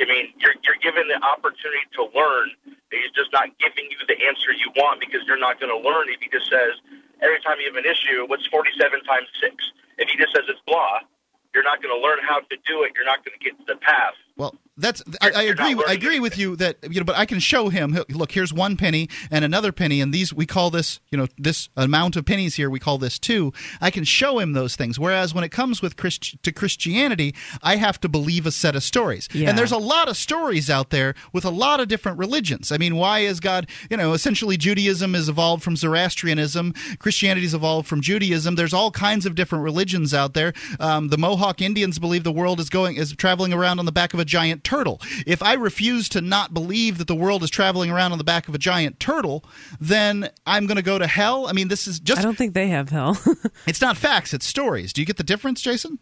I 0.02 0.10
mean, 0.10 0.34
you're 0.42 0.58
you're 0.66 0.82
given 0.82 1.06
the 1.06 1.22
opportunity 1.22 1.86
to 2.02 2.10
learn. 2.18 2.50
And 2.66 2.98
he's 2.98 3.14
just 3.14 3.30
not 3.30 3.54
giving 3.62 3.86
you 3.94 4.02
the 4.10 4.18
answer 4.26 4.58
you 4.58 4.74
want 4.74 5.06
because 5.06 5.22
you're 5.30 5.38
not 5.38 5.62
going 5.62 5.70
to 5.70 5.78
learn 5.78 6.10
if 6.10 6.18
he 6.18 6.34
just 6.34 6.50
says 6.50 6.82
every 7.22 7.38
time 7.46 7.62
you 7.62 7.70
have 7.70 7.78
an 7.78 7.86
issue, 7.86 8.26
what's 8.26 8.50
47 8.50 9.06
times 9.06 9.30
six? 9.38 9.54
If 10.02 10.10
he 10.10 10.18
just 10.18 10.34
says 10.34 10.50
it's 10.50 10.66
blah, 10.66 11.06
you're 11.54 11.62
not 11.62 11.78
going 11.78 11.94
to 11.94 12.02
learn 12.02 12.26
how 12.26 12.42
to 12.42 12.58
do 12.66 12.82
it. 12.90 12.98
You're 12.98 13.06
not 13.06 13.22
going 13.22 13.38
to 13.38 13.44
get 13.46 13.54
to 13.62 13.66
the 13.70 13.78
path. 13.86 14.18
Well, 14.34 14.58
that's 14.78 15.02
I, 15.22 15.32
I 15.32 15.42
agree. 15.44 15.76
I 15.88 15.94
agree 15.94 16.20
with 16.20 16.38
you 16.38 16.56
that 16.58 16.78
you 16.90 17.00
know, 17.00 17.06
but 17.06 17.16
I 17.16 17.26
can 17.26 17.40
show 17.40 17.70
him. 17.70 17.98
Look, 18.10 18.34
here's 18.34 18.52
one 18.54 18.76
penny 18.76 19.08
and 19.32 19.46
another 19.46 19.72
penny, 19.72 20.02
and 20.02 20.14
these 20.14 20.34
we 20.34 20.46
call 20.46 20.70
this 20.70 21.00
you 21.12 21.18
know 21.18 21.28
this 21.38 21.70
amount 21.78 22.16
of 22.18 22.26
pennies 22.26 22.56
here 22.56 22.70
we 22.70 22.80
call 22.80 22.98
this 22.98 23.18
two. 23.18 23.54
I 23.80 23.90
can 23.90 24.04
show 24.04 24.40
him 24.40 24.54
those 24.54 24.76
things. 24.76 25.00
Whereas 25.00 25.34
when 25.34 25.44
it 25.46 25.50
comes 25.50 25.82
with 25.82 25.96
Christ, 25.96 26.42
to 26.44 26.52
Christianity, 26.52 27.34
I 27.64 27.78
have 27.78 28.02
to 28.02 28.10
believe 28.10 28.46
a 28.46 28.52
set 28.52 28.76
of 28.76 28.84
stories, 28.84 29.30
Yeah. 29.34 29.50
and 29.50 29.58
there's 29.58 29.72
a 29.72 29.78
lot 29.78 30.10
of 30.10 30.18
stories 30.18 30.70
out 30.70 30.90
there 30.90 31.16
with 31.32 31.46
a 31.46 31.50
lot 31.50 31.80
of 31.80 31.88
different 31.88 32.18
religions. 32.18 32.72
I 32.72 32.78
mean, 32.78 32.98
why 32.98 33.20
is 33.20 33.40
God? 33.40 33.70
You 33.90 33.96
know, 33.96 34.12
essentially 34.12 34.58
Judaism 34.58 35.14
has 35.14 35.30
evolved 35.30 35.64
from 35.64 35.78
Zoroastrianism, 35.78 36.74
Christianity's 37.00 37.54
evolved 37.54 37.88
from 37.88 38.02
Judaism. 38.02 38.56
There's 38.56 38.74
all 38.74 38.92
kinds 38.92 39.26
of 39.26 39.36
different 39.36 39.64
religions 39.64 40.14
out 40.14 40.34
there. 40.34 40.52
Um, 40.82 41.08
the 41.08 41.18
Mohawk 41.18 41.62
Indians 41.62 41.98
believe 41.98 42.24
the 42.26 42.32
world 42.32 42.60
is 42.60 42.70
going 42.70 42.98
is 42.98 43.14
traveling 43.16 43.54
around 43.54 43.80
on 43.80 43.86
the 43.86 43.92
back 43.94 44.14
of 44.14 44.20
a 44.20 44.26
giant 44.26 44.64
turtle. 44.66 45.02
If 45.26 45.42
I 45.42 45.54
refuse 45.54 46.10
to 46.10 46.22
not 46.22 46.54
believe 46.54 46.98
that 46.98 47.08
the 47.08 47.16
world 47.16 47.44
is 47.44 47.50
traveling 47.50 47.92
around 47.92 48.12
on 48.12 48.18
the 48.18 48.24
back 48.24 48.48
of 48.48 48.56
a 48.56 48.58
giant 48.58 49.00
turtle, 49.00 49.46
then 49.80 50.30
I'm 50.46 50.68
going 50.68 50.78
to 50.78 50.84
go 50.84 51.00
to 51.00 51.08
hell. 51.08 51.48
I 51.48 51.54
mean, 51.54 51.70
this 51.70 51.88
is 51.88 52.00
just. 52.00 52.20
I 52.20 52.24
don't 52.24 52.38
think 52.38 52.54
they 52.54 52.68
have 52.70 52.90
hell. 52.90 53.18
it's 53.68 53.82
not 53.82 53.98
facts; 53.98 54.34
it's 54.34 54.46
stories. 54.46 54.92
Do 54.92 55.02
you 55.02 55.06
get 55.06 55.18
the 55.18 55.24
difference, 55.24 55.62
Jason? 55.62 56.00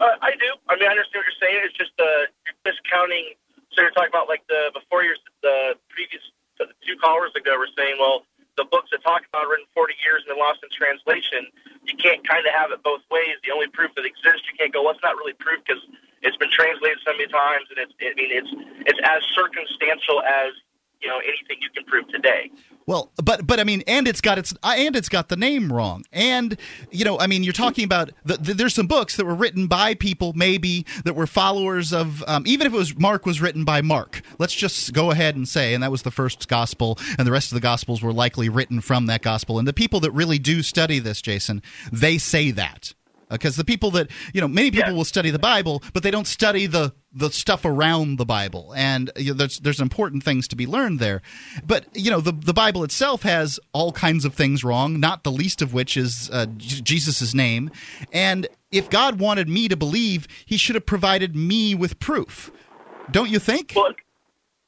Uh, 0.00 0.16
I 0.22 0.32
do. 0.32 0.48
I 0.68 0.76
mean, 0.76 0.88
I 0.88 0.92
understand 0.92 1.20
what 1.20 1.28
you're 1.28 1.42
saying. 1.42 1.60
It's 1.64 1.76
just 1.76 1.92
uh, 2.00 2.24
you're 2.46 2.56
discounting. 2.64 3.36
So 3.72 3.82
you're 3.82 3.92
talking 3.92 4.08
about 4.08 4.28
like 4.28 4.46
the 4.48 4.70
before 4.72 5.04
your 5.04 5.16
the 5.42 5.74
previous 5.90 6.22
the 6.58 6.66
two 6.86 6.96
callers 7.00 7.32
ago 7.36 7.56
were 7.56 7.68
saying, 7.76 7.96
well, 7.98 8.24
the 8.60 8.68
books 8.68 8.92
that 8.92 9.00
talk 9.00 9.24
about 9.28 9.48
are 9.48 9.56
written 9.56 9.64
40 9.72 9.96
years 10.04 10.20
and 10.28 10.36
been 10.36 10.40
lost 10.40 10.60
in 10.60 10.68
translation. 10.68 11.48
You 11.88 11.96
can't 11.96 12.20
kind 12.28 12.44
of 12.44 12.52
have 12.52 12.70
it 12.70 12.84
both 12.84 13.00
ways. 13.08 13.40
The 13.40 13.52
only 13.56 13.72
proof 13.72 13.96
that 13.96 14.04
exists, 14.04 14.44
you 14.44 14.54
can't 14.60 14.68
go. 14.68 14.84
Well, 14.84 14.92
it's 14.92 15.02
not 15.02 15.16
really 15.16 15.32
proof 15.32 15.64
because 15.64 15.80
it's 16.22 16.36
been 16.36 16.50
translated 16.50 16.98
so 17.04 17.12
many 17.12 17.26
times, 17.28 17.66
and 17.70 17.78
it's. 17.78 17.92
I 18.00 18.14
mean, 18.14 18.30
it's 18.30 18.50
it's 18.86 19.00
as 19.04 19.22
circumstantial 19.34 20.22
as 20.22 20.52
you 21.00 21.08
know 21.08 21.18
anything 21.18 21.56
you 21.60 21.70
can 21.74 21.84
prove 21.84 22.08
today. 22.08 22.50
Well, 22.86 23.10
but 23.22 23.46
but 23.46 23.60
I 23.60 23.64
mean, 23.64 23.82
and 23.86 24.06
it's 24.06 24.20
got 24.20 24.38
its 24.38 24.52
uh, 24.62 24.74
and 24.76 24.96
it's 24.96 25.08
got 25.08 25.28
the 25.28 25.36
name 25.36 25.72
wrong, 25.72 26.04
and 26.12 26.56
you 26.90 27.04
know, 27.04 27.18
I 27.18 27.26
mean, 27.26 27.42
you're 27.42 27.52
talking 27.52 27.84
about 27.84 28.10
the, 28.24 28.36
the, 28.36 28.54
there's 28.54 28.74
some 28.74 28.86
books 28.86 29.16
that 29.16 29.24
were 29.24 29.34
written 29.34 29.66
by 29.66 29.94
people 29.94 30.32
maybe 30.34 30.84
that 31.04 31.14
were 31.14 31.26
followers 31.26 31.92
of 31.92 32.22
um, 32.26 32.44
even 32.46 32.66
if 32.66 32.72
it 32.72 32.76
was 32.76 32.98
Mark 32.98 33.24
was 33.24 33.40
written 33.40 33.64
by 33.64 33.80
Mark. 33.80 34.22
Let's 34.38 34.54
just 34.54 34.92
go 34.92 35.10
ahead 35.10 35.36
and 35.36 35.48
say, 35.48 35.72
and 35.72 35.82
that 35.82 35.90
was 35.90 36.02
the 36.02 36.10
first 36.10 36.48
gospel, 36.48 36.98
and 37.18 37.26
the 37.26 37.32
rest 37.32 37.50
of 37.52 37.56
the 37.56 37.62
gospels 37.62 38.02
were 38.02 38.12
likely 38.12 38.48
written 38.48 38.80
from 38.80 39.06
that 39.06 39.22
gospel. 39.22 39.58
And 39.58 39.66
the 39.66 39.72
people 39.72 40.00
that 40.00 40.10
really 40.10 40.38
do 40.38 40.62
study 40.62 40.98
this, 40.98 41.22
Jason, 41.22 41.62
they 41.92 42.18
say 42.18 42.50
that 42.50 42.92
because 43.30 43.56
the 43.56 43.64
people 43.64 43.90
that 43.92 44.10
you 44.32 44.40
know 44.40 44.48
many 44.48 44.70
people 44.70 44.94
will 44.94 45.04
study 45.04 45.30
the 45.30 45.38
bible 45.38 45.82
but 45.92 46.02
they 46.02 46.10
don't 46.10 46.26
study 46.26 46.66
the 46.66 46.92
the 47.12 47.30
stuff 47.30 47.64
around 47.64 48.18
the 48.18 48.24
bible. 48.24 48.72
And 48.76 49.10
you 49.16 49.32
know, 49.32 49.38
there's 49.38 49.58
there's 49.58 49.80
important 49.80 50.22
things 50.22 50.46
to 50.48 50.56
be 50.56 50.66
learned 50.66 51.00
there. 51.00 51.22
But 51.66 51.86
you 51.94 52.10
know 52.10 52.20
the 52.20 52.32
the 52.32 52.52
bible 52.52 52.84
itself 52.84 53.22
has 53.22 53.58
all 53.72 53.92
kinds 53.92 54.24
of 54.24 54.34
things 54.34 54.62
wrong 54.62 55.00
not 55.00 55.24
the 55.24 55.32
least 55.32 55.62
of 55.62 55.72
which 55.72 55.96
is 55.96 56.30
uh, 56.32 56.46
J- 56.56 56.82
jesus' 56.82 57.34
name. 57.34 57.70
And 58.12 58.46
if 58.70 58.88
god 58.90 59.18
wanted 59.18 59.48
me 59.48 59.68
to 59.68 59.76
believe 59.76 60.28
he 60.46 60.56
should 60.56 60.76
have 60.76 60.86
provided 60.86 61.34
me 61.34 61.74
with 61.74 61.98
proof. 61.98 62.52
Don't 63.10 63.28
you 63.28 63.40
think? 63.40 63.72
Well, 63.74 63.92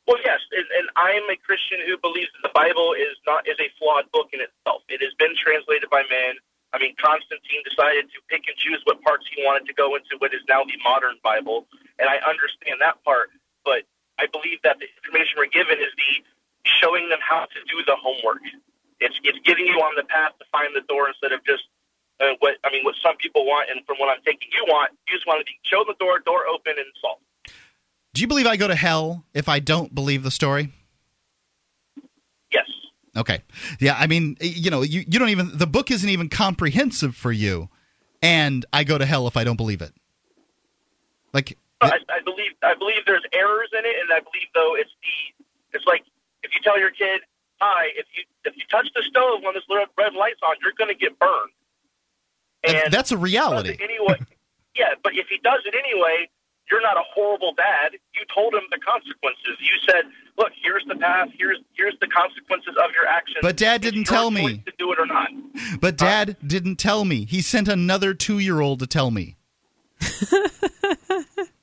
well, 0.08 0.18
yes, 0.24 0.40
and, 0.50 0.66
and 0.78 0.88
I 0.96 1.12
am 1.12 1.22
a 1.30 1.36
Christian 1.46 1.78
who 1.86 1.96
believes 1.96 2.26
that 2.34 2.48
the 2.48 2.52
Bible 2.52 2.92
is 2.92 3.14
not 3.24 3.46
is 3.46 3.54
a 3.60 3.70
flawed 3.78 4.10
book 4.10 4.30
in 4.32 4.40
itself. 4.40 4.82
It 4.88 5.00
has 5.00 5.14
been 5.14 5.34
translated 5.38 5.88
by 5.90 6.02
man. 6.10 6.34
I 6.72 6.80
mean, 6.80 6.96
Constantine 6.96 7.60
decided 7.68 8.08
to 8.16 8.18
pick 8.32 8.48
and 8.48 8.56
choose 8.56 8.80
what 8.88 9.00
parts 9.04 9.28
he 9.28 9.44
wanted 9.44 9.68
to 9.68 9.74
go 9.76 9.94
into 9.94 10.16
what 10.18 10.32
is 10.32 10.40
now 10.48 10.64
the 10.64 10.76
modern 10.82 11.20
Bible, 11.22 11.68
and 12.00 12.08
I 12.08 12.16
understand 12.24 12.80
that 12.80 13.02
part. 13.04 13.28
But 13.64 13.84
I 14.18 14.26
believe 14.26 14.58
that 14.64 14.80
the 14.80 14.88
information 15.04 15.36
we're 15.36 15.52
given 15.52 15.78
is 15.78 15.92
the 15.94 16.24
showing 16.64 17.08
them 17.12 17.20
how 17.20 17.44
to 17.44 17.58
do 17.68 17.84
the 17.86 17.96
homework. 18.00 18.40
It's 19.00 19.18
it's 19.22 19.38
getting 19.44 19.66
you 19.66 19.78
on 19.84 19.92
the 19.96 20.04
path 20.04 20.32
to 20.40 20.44
find 20.50 20.72
the 20.74 20.80
door 20.88 21.08
instead 21.08 21.32
of 21.32 21.44
just 21.44 21.64
uh, 22.20 22.32
what 22.40 22.56
I 22.64 22.70
mean, 22.72 22.84
what 22.84 22.94
some 23.02 23.16
people 23.20 23.44
want, 23.44 23.68
and 23.70 23.84
from 23.84 23.96
what 23.98 24.08
I'm 24.08 24.22
taking, 24.24 24.48
you 24.52 24.64
want. 24.68 24.92
You 25.08 25.14
just 25.14 25.26
want 25.26 25.40
to 25.40 25.44
be 25.44 25.58
show 25.64 25.84
the 25.86 25.94
door, 26.00 26.20
door 26.20 26.46
open, 26.48 26.74
and 26.78 26.86
solve. 27.00 27.18
do 28.14 28.20
you 28.20 28.26
believe 28.28 28.46
i 28.46 28.56
go 28.56 28.68
to 28.68 28.74
hell 28.74 29.24
if 29.34 29.48
i 29.48 29.58
don't 29.58 29.94
believe 29.94 30.22
the 30.22 30.30
story 30.30 30.72
Yes. 32.52 32.68
Okay. 33.16 33.42
Yeah, 33.78 33.96
I 33.98 34.06
mean, 34.06 34.36
you 34.40 34.70
know, 34.70 34.82
you, 34.82 35.04
you 35.06 35.18
don't 35.18 35.28
even 35.28 35.56
the 35.56 35.66
book 35.66 35.90
isn't 35.90 36.08
even 36.08 36.28
comprehensive 36.28 37.14
for 37.14 37.30
you, 37.30 37.68
and 38.22 38.64
I 38.72 38.84
go 38.84 38.96
to 38.96 39.04
hell 39.04 39.26
if 39.26 39.36
I 39.36 39.44
don't 39.44 39.56
believe 39.56 39.82
it. 39.82 39.92
Like 41.34 41.58
uh, 41.80 41.90
I, 41.92 41.98
I 42.08 42.20
believe 42.24 42.52
I 42.62 42.74
believe 42.74 43.04
there's 43.06 43.24
errors 43.32 43.68
in 43.72 43.84
it, 43.84 43.96
and 44.00 44.12
I 44.12 44.20
believe 44.20 44.48
though 44.54 44.74
it's 44.76 44.90
the 45.02 45.44
it's 45.76 45.86
like 45.86 46.04
if 46.42 46.52
you 46.54 46.60
tell 46.62 46.78
your 46.78 46.90
kid, 46.90 47.20
"Hi, 47.60 47.86
if 47.96 48.06
you 48.16 48.24
if 48.44 48.56
you 48.56 48.62
touch 48.70 48.88
the 48.94 49.02
stove 49.08 49.42
when 49.42 49.54
this 49.54 49.64
red, 49.68 49.88
red 49.98 50.14
light's 50.14 50.40
on, 50.42 50.56
you're 50.62 50.76
going 50.76 50.90
to 50.90 50.98
get 50.98 51.18
burned." 51.18 51.52
that's, 52.64 52.90
that's 52.90 53.12
a 53.12 53.18
reality. 53.18 53.76
Anyway, 53.80 54.20
yeah, 54.76 54.94
but 55.02 55.14
if 55.14 55.26
he 55.28 55.38
does 55.42 55.60
it 55.66 55.74
anyway, 55.74 56.28
you're 56.70 56.80
not 56.80 56.96
a 56.96 57.04
horrible 57.12 57.52
dad. 57.54 57.92
You 58.14 58.22
told 58.32 58.54
him 58.54 58.62
the 58.70 58.78
consequences. 58.78 59.60
You 59.60 59.76
said, 59.86 60.04
"Look, 60.38 60.52
here's 60.62 60.84
the 60.86 60.96
path. 60.96 61.28
Here's 61.36 61.58
consequences 62.14 62.74
of 62.82 62.90
your 62.92 63.06
actions." 63.06 63.38
But 63.42 63.56
Dad 63.56 63.80
didn't 63.80 64.04
tell 64.04 64.30
me. 64.30 64.58
to 64.66 64.72
do 64.78 64.92
it 64.92 64.98
or 64.98 65.06
not. 65.06 65.28
But 65.80 65.96
Dad 65.96 66.36
didn't 66.46 66.76
tell 66.76 67.04
me. 67.04 67.24
He 67.24 67.40
sent 67.42 67.68
another 67.68 68.14
two-year-old 68.14 68.78
to 68.80 68.86
tell 68.86 69.10
me. 69.10 69.36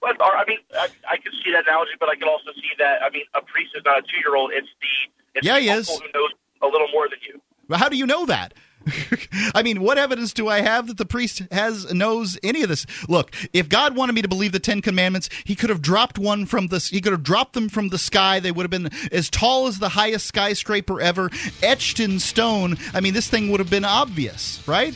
But, 0.01 0.19
or, 0.21 0.35
I 0.35 0.45
mean, 0.45 0.57
I, 0.73 0.87
I 1.09 1.17
can 1.17 1.31
see 1.43 1.51
that 1.51 1.67
analogy, 1.67 1.91
but 1.99 2.09
I 2.09 2.15
can 2.15 2.27
also 2.29 2.51
see 2.55 2.71
that. 2.79 3.03
I 3.03 3.09
mean, 3.09 3.23
a 3.35 3.41
priest 3.41 3.71
is 3.75 3.83
not 3.85 3.99
a 3.99 4.01
two-year-old. 4.01 4.51
It's 4.53 4.67
the 4.81 5.11
it's 5.35 5.45
Yeah, 5.45 5.55
the 5.55 5.59
he 5.61 5.69
is. 5.69 5.89
who 5.89 5.99
knows 6.15 6.31
a 6.61 6.67
little 6.67 6.87
more 6.93 7.07
than 7.09 7.19
you. 7.27 7.39
Well, 7.67 7.77
How 7.77 7.89
do 7.89 7.97
you 7.97 8.05
know 8.07 8.25
that? 8.25 8.53
I 9.55 9.63
mean, 9.63 9.81
what 9.81 9.97
evidence 9.97 10.33
do 10.33 10.47
I 10.47 10.61
have 10.61 10.87
that 10.87 10.97
the 10.97 11.05
priest 11.05 11.43
has 11.51 11.91
knows 11.93 12.37
any 12.43 12.63
of 12.63 12.69
this? 12.69 12.85
Look, 13.07 13.33
if 13.53 13.69
God 13.69 13.95
wanted 13.95 14.13
me 14.13 14.21
to 14.21 14.27
believe 14.27 14.51
the 14.51 14.59
Ten 14.59 14.81
Commandments, 14.81 15.29
He 15.45 15.55
could 15.55 15.69
have 15.69 15.81
dropped 15.81 16.17
one 16.17 16.45
from 16.45 16.67
the. 16.67 16.79
He 16.79 17.01
could 17.01 17.11
have 17.11 17.23
dropped 17.23 17.53
them 17.53 17.69
from 17.69 17.89
the 17.89 17.97
sky. 17.97 18.39
They 18.39 18.51
would 18.51 18.63
have 18.63 18.71
been 18.71 18.89
as 19.11 19.29
tall 19.29 19.67
as 19.67 19.79
the 19.79 19.89
highest 19.89 20.27
skyscraper 20.27 21.01
ever, 21.01 21.29
etched 21.61 21.99
in 21.99 22.19
stone. 22.19 22.77
I 22.93 23.01
mean, 23.01 23.13
this 23.13 23.27
thing 23.27 23.49
would 23.51 23.59
have 23.59 23.69
been 23.69 23.85
obvious, 23.85 24.61
right? 24.67 24.95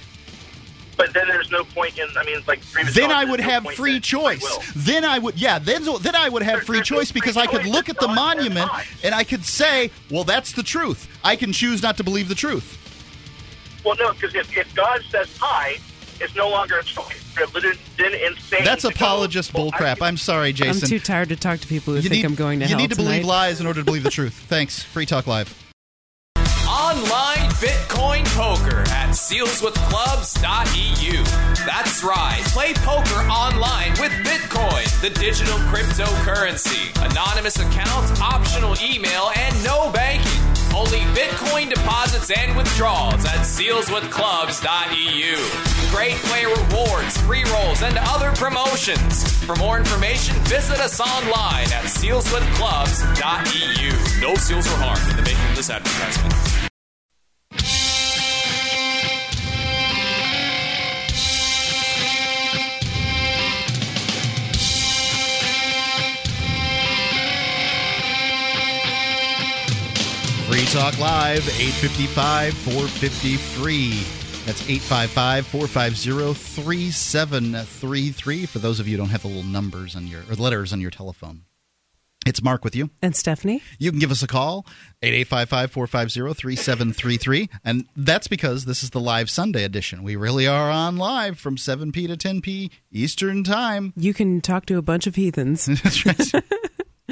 But 0.95 1.13
then 1.13 1.27
there's 1.27 1.51
no 1.51 1.63
point 1.63 1.97
in. 1.97 2.07
I 2.15 2.23
mean, 2.23 2.37
it's 2.37 2.47
like 2.47 2.61
Then 2.93 3.11
I 3.11 3.25
would 3.25 3.39
no 3.39 3.45
have 3.49 3.65
free 3.73 3.99
choice. 3.99 4.45
Then 4.75 5.03
I 5.05 5.19
would, 5.19 5.39
yeah. 5.39 5.59
Then 5.59 5.83
then 6.01 6.15
I 6.15 6.29
would 6.29 6.43
have 6.43 6.63
free 6.63 6.81
choice 6.81 7.11
because 7.11 7.35
I 7.37 7.47
could 7.47 7.65
look 7.65 7.89
at 7.89 7.99
the 7.99 8.07
monument 8.07 8.69
and 9.03 9.15
I 9.15 9.23
could 9.23 9.43
say, 9.43 9.91
well, 10.11 10.23
that's 10.23 10.53
the 10.53 10.63
truth. 10.63 11.07
I 11.23 11.35
can 11.35 11.51
choose 11.51 11.81
not 11.81 11.97
to 11.97 12.03
believe 12.03 12.29
the 12.29 12.35
truth. 12.35 12.79
Well, 13.85 13.95
no, 13.99 14.13
because 14.13 14.33
if, 14.35 14.55
if 14.57 14.73
God 14.75 15.01
says 15.09 15.35
hi, 15.39 15.77
it's 16.19 16.35
no 16.35 16.49
longer 16.49 16.79
a 16.79 16.83
choice. 16.83 17.19
Then, 17.35 17.47
then 17.97 18.13
insane. 18.13 18.63
That's 18.63 18.83
to 18.83 18.89
go, 18.89 18.95
apologist 18.95 19.53
bullcrap. 19.53 20.01
I'm 20.01 20.17
sorry, 20.17 20.53
Jason. 20.53 20.83
I'm 20.83 20.89
too 20.89 20.99
tired 20.99 21.29
to 21.29 21.35
talk 21.35 21.59
to 21.61 21.67
people 21.67 21.93
who 21.93 21.99
You 21.99 22.09
think 22.09 22.23
need- 22.23 22.25
I'm 22.25 22.35
going 22.35 22.59
to 22.59 22.65
you 22.65 22.69
hell 22.69 22.77
need 22.79 22.91
to 22.91 22.95
believe 22.95 23.25
lies 23.25 23.59
in 23.59 23.65
order 23.67 23.81
to 23.81 23.85
believe 23.85 24.03
the 24.03 24.09
truth. 24.11 24.33
Thanks. 24.47 24.81
Free 24.83 25.05
Talk 25.05 25.27
Live. 25.27 25.53
Online 26.67 27.49
Bitcoin 27.61 28.25
poker 28.35 28.79
at 28.89 29.09
sealswithclubs.eu. 29.11 31.23
That's 31.65 32.03
right. 32.03 32.41
Play 32.47 32.73
poker 32.75 33.19
online 33.29 33.91
with 33.99 34.11
Bitcoin, 34.25 35.01
the 35.01 35.09
digital 35.19 35.57
cryptocurrency. 35.69 36.91
Anonymous 37.11 37.57
account, 37.57 38.19
optional 38.21 38.75
email, 38.81 39.31
and 39.35 39.63
no 39.63 39.91
banking. 39.91 40.31
Only 40.75 41.01
Bitcoin 41.13 41.69
deposits 41.69 42.31
and 42.31 42.57
withdrawals 42.57 43.23
at 43.25 43.45
sealswithclubs.eu. 43.45 45.35
Great 45.95 46.15
player 46.15 46.49
rewards, 46.49 47.15
free 47.21 47.43
rolls, 47.53 47.83
and 47.83 47.99
other 47.99 48.31
promotions. 48.31 49.31
For 49.45 49.55
more 49.57 49.77
information, 49.77 50.35
visit 50.45 50.79
us 50.79 50.99
online 50.99 51.65
at 51.65 51.85
sealswithclubs.eu. 51.85 54.19
No 54.19 54.33
seals 54.35 54.67
were 54.67 54.77
harmed 54.77 55.07
in 55.11 55.17
the 55.17 55.21
making 55.21 55.47
of 55.49 55.55
this 55.55 55.69
advertisement. 55.69 56.62
Free 70.63 70.79
Talk 70.79 70.95
Live, 70.97 71.45
855 71.59 72.53
450 72.53 73.35
free. 73.35 73.89
That's 74.45 74.61
855 74.61 75.45
450 75.47 76.33
3733 76.33 78.45
for 78.45 78.59
those 78.59 78.79
of 78.79 78.87
you 78.87 78.93
who 78.93 78.99
don't 79.03 79.09
have 79.09 79.23
the 79.23 79.27
little 79.27 79.43
numbers 79.43 79.97
on 79.97 80.07
your 80.07 80.21
or 80.29 80.35
letters 80.35 80.71
on 80.71 80.79
your 80.79 80.89
telephone. 80.89 81.41
It's 82.25 82.41
Mark 82.41 82.63
with 82.63 82.77
you. 82.77 82.91
And 83.01 83.13
Stephanie. 83.13 83.61
You 83.77 83.91
can 83.91 83.99
give 83.99 84.11
us 84.11 84.23
a 84.23 84.27
call, 84.27 84.65
8855-450-3733. 85.01 87.49
And 87.65 87.89
that's 87.97 88.29
because 88.29 88.63
this 88.63 88.83
is 88.83 88.91
the 88.91 89.01
live 89.01 89.29
Sunday 89.29 89.65
edition. 89.65 90.01
We 90.01 90.15
really 90.15 90.47
are 90.47 90.71
on 90.71 90.95
live 90.95 91.39
from 91.39 91.57
7p 91.57 92.07
to 92.07 92.15
10p 92.15 92.69
Eastern 92.89 93.43
Time. 93.43 93.91
You 93.97 94.13
can 94.13 94.39
talk 94.39 94.65
to 94.67 94.77
a 94.77 94.81
bunch 94.81 95.07
of 95.07 95.15
heathens. 95.15 95.65
that's 95.83 96.05
right. 96.05 96.17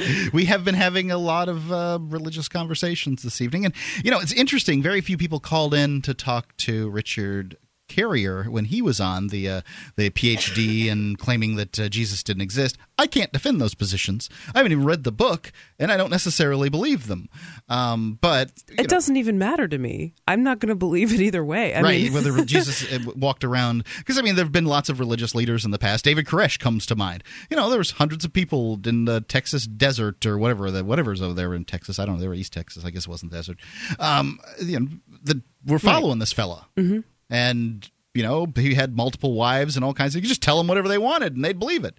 we 0.34 0.46
have 0.46 0.64
been 0.64 0.76
having 0.76 1.12
a 1.12 1.18
lot 1.18 1.50
of 1.50 1.72
uh, 1.72 2.00
religious 2.02 2.48
conversations 2.48 3.24
this 3.24 3.42
evening. 3.42 3.66
And, 3.66 3.74
you 4.04 4.12
know, 4.12 4.20
it's 4.20 4.34
interesting. 4.34 4.82
Very 4.82 5.02
few 5.02 5.18
people 5.18 5.40
called 5.40 5.74
in 5.74 6.02
to 6.04 6.14
talk 6.14 6.56
to 6.58 6.90
Richard 6.90 7.58
Carrier 7.92 8.46
when 8.46 8.66
he 8.66 8.82
was 8.82 9.02
on 9.02 9.28
the 9.28 9.50
uh, 9.50 9.62
the 9.98 10.10
PhD 10.10 10.90
and 10.90 11.18
claiming 11.18 11.56
that 11.58 11.80
uh, 11.80 11.90
Jesus 11.90 12.24
didn't 12.24 12.42
exist. 12.42 12.78
I 12.98 13.08
can't 13.08 13.32
defend 13.34 13.60
those 13.60 13.74
positions. 13.74 14.30
I 14.54 14.60
haven't 14.60 14.72
even 14.72 14.86
read 14.86 15.04
the 15.04 15.12
book, 15.12 15.52
and 15.78 15.92
I 15.92 15.98
don't 15.98 16.10
necessarily 16.10 16.70
believe 16.70 17.08
them. 17.08 17.30
Um, 17.68 18.18
but 18.22 18.52
it 18.70 18.78
know, 18.78 18.84
doesn't 18.84 19.18
even 19.18 19.38
matter 19.38 19.68
to 19.68 19.78
me. 19.78 20.14
I'm 20.28 20.44
not 20.44 20.60
going 20.60 20.70
to 20.70 20.76
believe 20.76 21.14
it 21.14 21.20
either 21.20 21.44
way. 21.44 21.74
I 21.74 21.82
right? 21.82 22.04
Mean- 22.04 22.14
whether 22.14 22.46
Jesus 22.46 22.92
uh, 22.92 23.00
walked 23.16 23.44
around, 23.44 23.86
because 23.98 24.18
I 24.18 24.22
mean, 24.22 24.36
there 24.36 24.46
have 24.46 24.52
been 24.52 24.66
lots 24.66 24.88
of 24.90 25.00
religious 25.00 25.36
leaders 25.36 25.66
in 25.66 25.72
the 25.72 25.80
past. 25.80 26.06
David 26.06 26.26
Koresh 26.26 26.60
comes 26.60 26.86
to 26.86 26.96
mind. 26.96 27.24
You 27.50 27.58
know, 27.58 27.70
there 27.70 27.80
was 27.80 27.92
hundreds 27.92 28.24
of 28.24 28.32
people 28.32 28.80
in 28.86 29.06
the 29.06 29.22
Texas 29.22 29.66
desert 29.66 30.26
or 30.26 30.38
whatever, 30.38 30.72
the 30.72 30.84
whatever's 30.84 31.22
over 31.22 31.34
there 31.34 31.54
in 31.54 31.66
Texas. 31.66 32.00
I 32.00 32.06
don't 32.06 32.16
know. 32.16 32.22
They 32.22 32.28
were 32.28 32.34
East 32.34 32.54
Texas. 32.54 32.86
I 32.86 32.92
guess 32.92 33.04
it 33.04 33.10
wasn't 33.10 33.32
desert. 33.32 33.58
Um, 34.00 34.40
you 34.62 34.80
know, 34.80 34.88
the, 35.24 35.42
we're 35.66 35.80
following 35.80 36.14
right. 36.14 36.20
this 36.20 36.34
fella. 36.34 36.68
Mm-hmm 36.78 37.02
and 37.32 37.90
you 38.14 38.22
know 38.22 38.46
he 38.56 38.76
had 38.76 38.96
multiple 38.96 39.34
wives 39.34 39.76
and 39.76 39.84
all 39.84 39.96
kinds 39.96 40.14
of 40.14 40.18
you 40.18 40.22
could 40.22 40.30
just 40.30 40.44
tell 40.44 40.60
them 40.60 40.68
whatever 40.68 40.88
they 40.88 41.00
wanted 41.00 41.36
and 41.36 41.44
they'd 41.44 41.58
believe 41.58 41.84
it. 41.84 41.96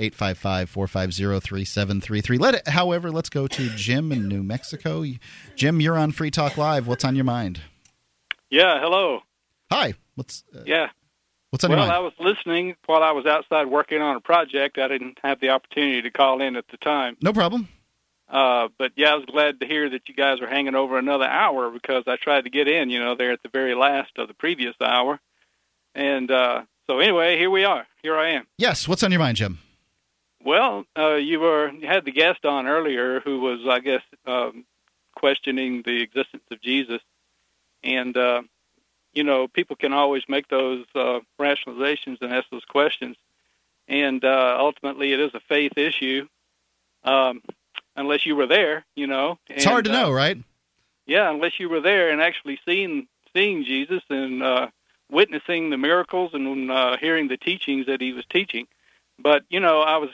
855-450-3733 0.00 2.40
let 2.40 2.56
it 2.56 2.66
however 2.66 3.12
let's 3.12 3.28
go 3.28 3.46
to 3.46 3.68
jim 3.76 4.10
in 4.10 4.26
new 4.26 4.42
mexico. 4.42 5.04
Jim 5.54 5.80
you're 5.80 5.96
on 5.96 6.10
free 6.10 6.32
talk 6.32 6.56
live. 6.56 6.88
What's 6.88 7.04
on 7.04 7.14
your 7.14 7.24
mind? 7.24 7.60
Yeah 8.50 8.80
hello. 8.80 9.20
Hi. 9.70 9.94
What's 10.16 10.42
uh, 10.52 10.64
yeah. 10.66 10.88
what's 11.50 11.62
on 11.62 11.70
well 11.70 11.78
your 11.78 11.86
mind? 11.86 11.96
I 11.96 12.00
was 12.00 12.12
listening 12.18 12.74
while 12.86 13.04
i 13.04 13.12
was 13.12 13.24
outside 13.26 13.68
working 13.68 14.02
on 14.02 14.16
a 14.16 14.20
project. 14.20 14.78
I 14.78 14.88
didn't 14.88 15.20
have 15.22 15.38
the 15.38 15.50
opportunity 15.50 16.02
to 16.02 16.10
call 16.10 16.42
in 16.42 16.56
at 16.56 16.66
the 16.68 16.76
time. 16.78 17.16
No 17.22 17.32
problem 17.32 17.68
uh, 18.28 18.68
but 18.78 18.92
yeah, 18.96 19.12
I 19.12 19.16
was 19.16 19.26
glad 19.26 19.60
to 19.60 19.66
hear 19.66 19.88
that 19.90 20.08
you 20.08 20.14
guys 20.14 20.40
are 20.40 20.48
hanging 20.48 20.74
over 20.74 20.98
another 20.98 21.26
hour 21.26 21.70
because 21.70 22.04
I 22.06 22.16
tried 22.16 22.44
to 22.44 22.50
get 22.50 22.68
in, 22.68 22.90
you 22.90 22.98
know, 22.98 23.14
there 23.14 23.32
at 23.32 23.42
the 23.42 23.48
very 23.48 23.74
last 23.74 24.12
of 24.16 24.28
the 24.28 24.34
previous 24.34 24.74
hour. 24.80 25.20
And 25.94 26.30
uh, 26.30 26.62
so 26.86 26.98
anyway, 26.98 27.38
here 27.38 27.50
we 27.50 27.64
are. 27.64 27.86
Here 28.02 28.16
I 28.16 28.30
am. 28.30 28.46
Yes. 28.58 28.88
What's 28.88 29.02
on 29.02 29.10
your 29.10 29.20
mind, 29.20 29.36
Jim? 29.36 29.58
Well, 30.44 30.84
uh, 30.96 31.14
you 31.14 31.40
were 31.40 31.70
you 31.70 31.86
had 31.86 32.04
the 32.04 32.12
guest 32.12 32.44
on 32.44 32.66
earlier 32.66 33.20
who 33.20 33.40
was, 33.40 33.60
I 33.66 33.80
guess, 33.80 34.02
um, 34.26 34.66
questioning 35.14 35.82
the 35.82 36.02
existence 36.02 36.42
of 36.50 36.60
Jesus, 36.60 37.00
and 37.82 38.14
uh, 38.14 38.42
you 39.14 39.24
know, 39.24 39.48
people 39.48 39.74
can 39.74 39.94
always 39.94 40.22
make 40.28 40.48
those 40.48 40.84
uh, 40.94 41.20
rationalizations 41.40 42.18
and 42.20 42.30
ask 42.30 42.50
those 42.50 42.64
questions, 42.66 43.16
and 43.88 44.22
uh, 44.22 44.56
ultimately, 44.58 45.14
it 45.14 45.20
is 45.20 45.32
a 45.32 45.40
faith 45.40 45.78
issue. 45.78 46.28
Um, 47.04 47.40
unless 47.96 48.26
you 48.26 48.36
were 48.36 48.46
there, 48.46 48.84
you 48.94 49.06
know. 49.06 49.38
It's 49.48 49.64
hard 49.64 49.84
to 49.86 49.90
uh, 49.90 49.94
know, 49.94 50.12
right? 50.12 50.38
Yeah, 51.06 51.30
unless 51.30 51.58
you 51.60 51.68
were 51.68 51.80
there 51.80 52.10
and 52.10 52.20
actually 52.20 52.58
seeing 52.64 53.06
seeing 53.34 53.64
Jesus 53.64 54.02
and 54.08 54.42
uh, 54.42 54.68
witnessing 55.10 55.70
the 55.70 55.76
miracles 55.76 56.30
and 56.34 56.70
uh, 56.70 56.96
hearing 56.98 57.28
the 57.28 57.36
teachings 57.36 57.86
that 57.86 58.00
he 58.00 58.12
was 58.12 58.24
teaching. 58.26 58.66
But 59.18 59.44
you 59.48 59.60
know, 59.60 59.80
I 59.80 59.98
was 59.98 60.10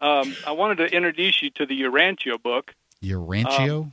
um, 0.00 0.34
I 0.46 0.52
wanted 0.52 0.78
to 0.78 0.96
introduce 0.96 1.42
you 1.42 1.50
to 1.50 1.66
the 1.66 1.80
Urantia 1.82 2.42
book. 2.42 2.74
Urantia. 3.02 3.82
Um, 3.82 3.92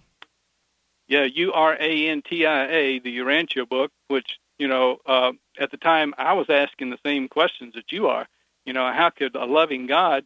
yeah, 1.08 1.24
U 1.24 1.54
R 1.54 1.78
A 1.80 2.10
N 2.10 2.22
T 2.22 2.46
I 2.46 2.68
A, 2.68 3.00
the 3.00 3.18
Urantia 3.18 3.68
book, 3.68 3.92
which 4.08 4.40
you 4.58 4.68
know, 4.68 4.98
uh, 5.06 5.34
at 5.60 5.72
the 5.72 5.78
time 5.78 6.14
I 6.18 6.34
was 6.34 6.50
asking 6.50 6.90
the 6.90 7.00
same 7.06 7.28
questions 7.28 7.76
that 7.76 7.92
you 7.92 8.08
are. 8.08 8.28
You 8.66 8.74
know, 8.74 8.92
how 8.92 9.10
could 9.10 9.36
a 9.36 9.46
loving 9.46 9.88
God 9.88 10.26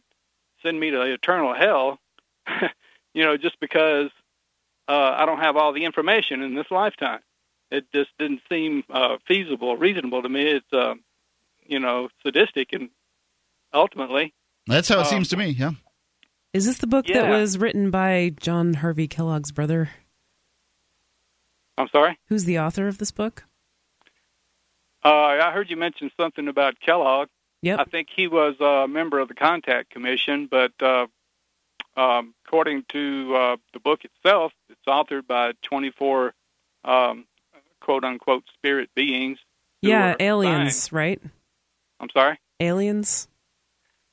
send 0.62 0.80
me 0.80 0.90
to 0.90 1.02
eternal 1.02 1.54
hell 1.54 1.98
you 3.14 3.24
know, 3.24 3.36
just 3.36 3.58
because 3.60 4.10
uh, 4.88 5.14
I 5.16 5.26
don't 5.26 5.38
have 5.40 5.56
all 5.56 5.72
the 5.72 5.84
information 5.84 6.42
in 6.42 6.54
this 6.54 6.70
lifetime. 6.70 7.20
It 7.70 7.86
just 7.94 8.10
didn't 8.18 8.40
seem 8.50 8.84
uh, 8.90 9.16
feasible, 9.26 9.76
reasonable 9.76 10.22
to 10.22 10.28
me. 10.28 10.42
It's, 10.42 10.72
uh, 10.72 10.94
you 11.66 11.78
know, 11.78 12.08
sadistic, 12.22 12.72
and 12.72 12.90
ultimately, 13.72 14.34
that's 14.66 14.88
how 14.88 14.96
it 14.96 15.06
um, 15.06 15.06
seems 15.06 15.28
to 15.30 15.36
me. 15.36 15.50
Yeah. 15.50 15.72
Is 16.52 16.66
this 16.66 16.78
the 16.78 16.86
book 16.86 17.08
Yeah. 17.08 17.22
that 17.22 17.30
was 17.30 17.56
written 17.56 17.90
by 17.90 18.34
John 18.38 18.74
Harvey 18.74 19.08
Kellogg's 19.08 19.52
brother? 19.52 19.90
I'm 21.78 21.88
sorry. 21.88 22.18
Who's 22.28 22.44
the 22.44 22.58
author 22.58 22.88
of 22.88 22.98
this 22.98 23.10
book? 23.10 23.44
Uh, 25.04 25.08
I 25.08 25.50
heard 25.52 25.70
you 25.70 25.76
mention 25.76 26.10
something 26.16 26.46
about 26.46 26.78
Kellogg. 26.80 27.28
Yep. 27.62 27.78
I 27.80 27.84
think 27.84 28.08
he 28.14 28.28
was 28.28 28.54
a 28.60 28.86
member 28.86 29.18
of 29.18 29.28
the 29.28 29.34
Contact 29.34 29.90
Commission, 29.90 30.46
but 30.50 30.72
uh, 30.80 31.06
um, 31.96 32.34
according 32.46 32.84
to 32.90 33.34
uh, 33.34 33.56
the 33.72 33.80
book 33.80 34.04
itself, 34.04 34.52
it's 34.68 34.80
authored 34.86 35.26
by 35.26 35.52
24 35.62 36.34
um, 36.84 37.26
quote 37.80 38.04
unquote 38.04 38.44
spirit 38.54 38.90
beings. 38.94 39.38
Yeah, 39.80 40.14
aliens, 40.20 40.76
assigned- 40.76 40.92
right? 40.92 41.22
I'm 42.00 42.08
sorry. 42.10 42.38
Aliens. 42.60 43.28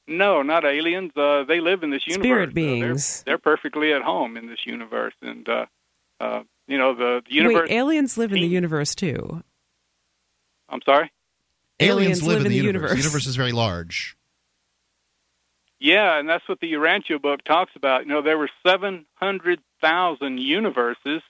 No, 0.07 0.41
not 0.41 0.65
aliens. 0.65 1.11
Uh, 1.15 1.43
they 1.43 1.59
live 1.59 1.83
in 1.83 1.91
this 1.91 2.07
universe. 2.07 2.25
Spirit 2.25 2.49
Uh, 2.49 2.53
beings. 2.53 3.23
they're, 3.23 3.33
they're 3.33 3.37
perfectly 3.37 3.93
at 3.93 4.01
home 4.01 4.37
in 4.37 4.47
this 4.47 4.65
universe, 4.65 5.13
and 5.21 5.47
uh, 5.47 5.65
uh, 6.19 6.41
you 6.67 6.77
know 6.79 6.95
the, 6.95 7.21
the 7.27 7.33
universe. 7.35 7.69
Wait, 7.69 7.75
aliens 7.75 8.17
live 8.17 8.31
in 8.33 8.41
the 8.41 8.47
universe 8.47 8.95
too. 8.95 9.43
I'm 10.67 10.81
sorry. 10.83 11.11
Aliens, 11.79 12.21
Aliens 12.21 12.23
live, 12.23 12.45
in 12.45 12.51
the, 12.51 12.57
universe. 12.57 12.91
The 12.91 12.97
universe 12.97 13.25
is 13.25 13.35
very 13.35 13.53
large. 13.53 14.17
Yeah, 15.79 16.19
and 16.19 16.27
that's 16.27 16.47
what 16.47 16.59
the 16.59 16.73
Urantia 16.73 17.21
book 17.21 17.43
talks 17.43 17.71
about. 17.75 18.03
You 18.05 18.09
know, 18.09 18.21
there 18.21 18.37
were 18.37 18.49
700,000 18.65 20.37
universes. 20.37 21.21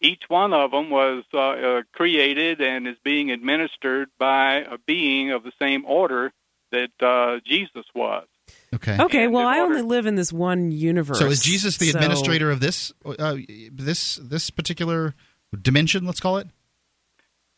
Each 0.00 0.22
one 0.28 0.52
of 0.52 0.72
them 0.72 0.90
was 0.90 1.24
uh, 1.32 1.38
uh, 1.38 1.82
created 1.92 2.60
and 2.60 2.88
is 2.88 2.96
being 3.04 3.30
administered 3.30 4.08
by 4.18 4.56
a 4.56 4.78
being 4.78 5.30
of 5.30 5.44
the 5.44 5.52
same 5.60 5.84
order 5.86 6.32
that 6.72 6.90
uh, 7.00 7.40
Jesus 7.46 7.84
was. 7.94 8.26
Okay. 8.74 8.96
Okay, 8.98 9.28
well, 9.28 9.46
I 9.46 9.60
only 9.60 9.82
live 9.82 10.06
in 10.06 10.16
this 10.16 10.32
one 10.32 10.72
universe. 10.72 11.18
So 11.18 11.26
is 11.26 11.42
Jesus 11.42 11.78
the 11.78 11.90
so- 11.90 11.98
administrator 11.98 12.50
of 12.50 12.60
this 12.60 12.92
uh, 13.06 13.36
this 13.72 14.16
this 14.16 14.50
particular 14.50 15.14
dimension? 15.62 16.04
Let's 16.04 16.20
call 16.20 16.38
it. 16.38 16.48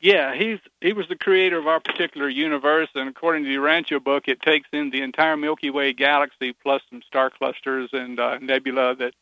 Yeah, 0.01 0.35
he's 0.35 0.59
he 0.81 0.93
was 0.93 1.09
the 1.09 1.16
creator 1.16 1.59
of 1.59 1.66
our 1.66 1.81
particular 1.81 2.28
universe, 2.28 2.89
and 2.94 3.09
according 3.09 3.44
to 3.44 3.48
the 3.48 3.56
Urantia 3.56 4.02
book, 4.02 4.28
it 4.28 4.43
takes 4.43 4.68
in 4.73 4.90
the 4.90 5.01
entire 5.01 5.36
Milky 5.36 5.70
Way 5.70 5.94
galaxy 5.94 6.52
plus 6.52 6.82
some 6.90 7.02
star 7.02 7.31
clusters 7.31 7.90
and 7.93 8.20
uh, 8.20 8.39
nebula 8.39 8.94
that 8.97 9.14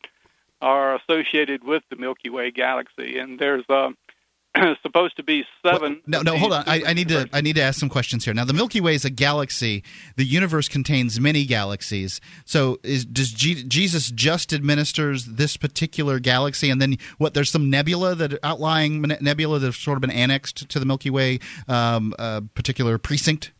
are 0.60 0.96
associated 0.96 1.62
with 1.62 1.84
the 1.90 1.96
Milky 1.96 2.28
Way 2.28 2.51
galaxy. 2.51 3.18
And 3.18 3.38
there's 3.38 3.64
uh, 3.68 3.90
supposed 4.82 5.16
to 5.16 5.22
be 5.22 5.44
seven. 5.64 6.01
No, 6.06 6.22
no, 6.22 6.36
hold 6.36 6.52
on. 6.52 6.64
I, 6.66 6.82
I 6.86 6.93
need 6.93 7.09
to 7.09 7.28
I 7.32 7.40
need 7.40 7.56
to 7.56 7.62
ask 7.62 7.78
some 7.78 7.89
questions 7.89 8.24
here. 8.24 8.35
Now, 8.35 8.44
the 8.44 8.52
Milky 8.52 8.81
Way 8.81 8.94
is 8.94 9.05
a 9.05 9.10
galaxy. 9.10 9.82
The 10.16 10.24
universe 10.24 10.68
contains 10.68 11.18
many 11.18 11.44
galaxies. 11.44 12.20
So, 12.44 12.78
is 12.82 13.05
does 13.05 13.32
G, 13.32 13.64
Jesus 13.64 14.10
just 14.10 14.52
administers 14.52 15.24
this 15.24 15.56
particular 15.56 16.20
galaxy, 16.20 16.70
and 16.70 16.81
then 16.81 16.98
what? 17.18 17.35
There's 17.35 17.51
some 17.51 17.68
nebula 17.68 18.14
that 18.14 18.39
outlying 18.44 19.02
nebula 19.20 19.59
that 19.59 19.66
have 19.66 19.76
sort 19.76 19.97
of 19.97 20.02
been 20.02 20.10
annexed 20.10 20.68
to 20.68 20.78
the 20.78 20.86
Milky 20.86 21.10
Way 21.10 21.40
um, 21.66 22.14
uh, 22.18 22.43
particular 22.55 22.97
precinct. 22.98 23.52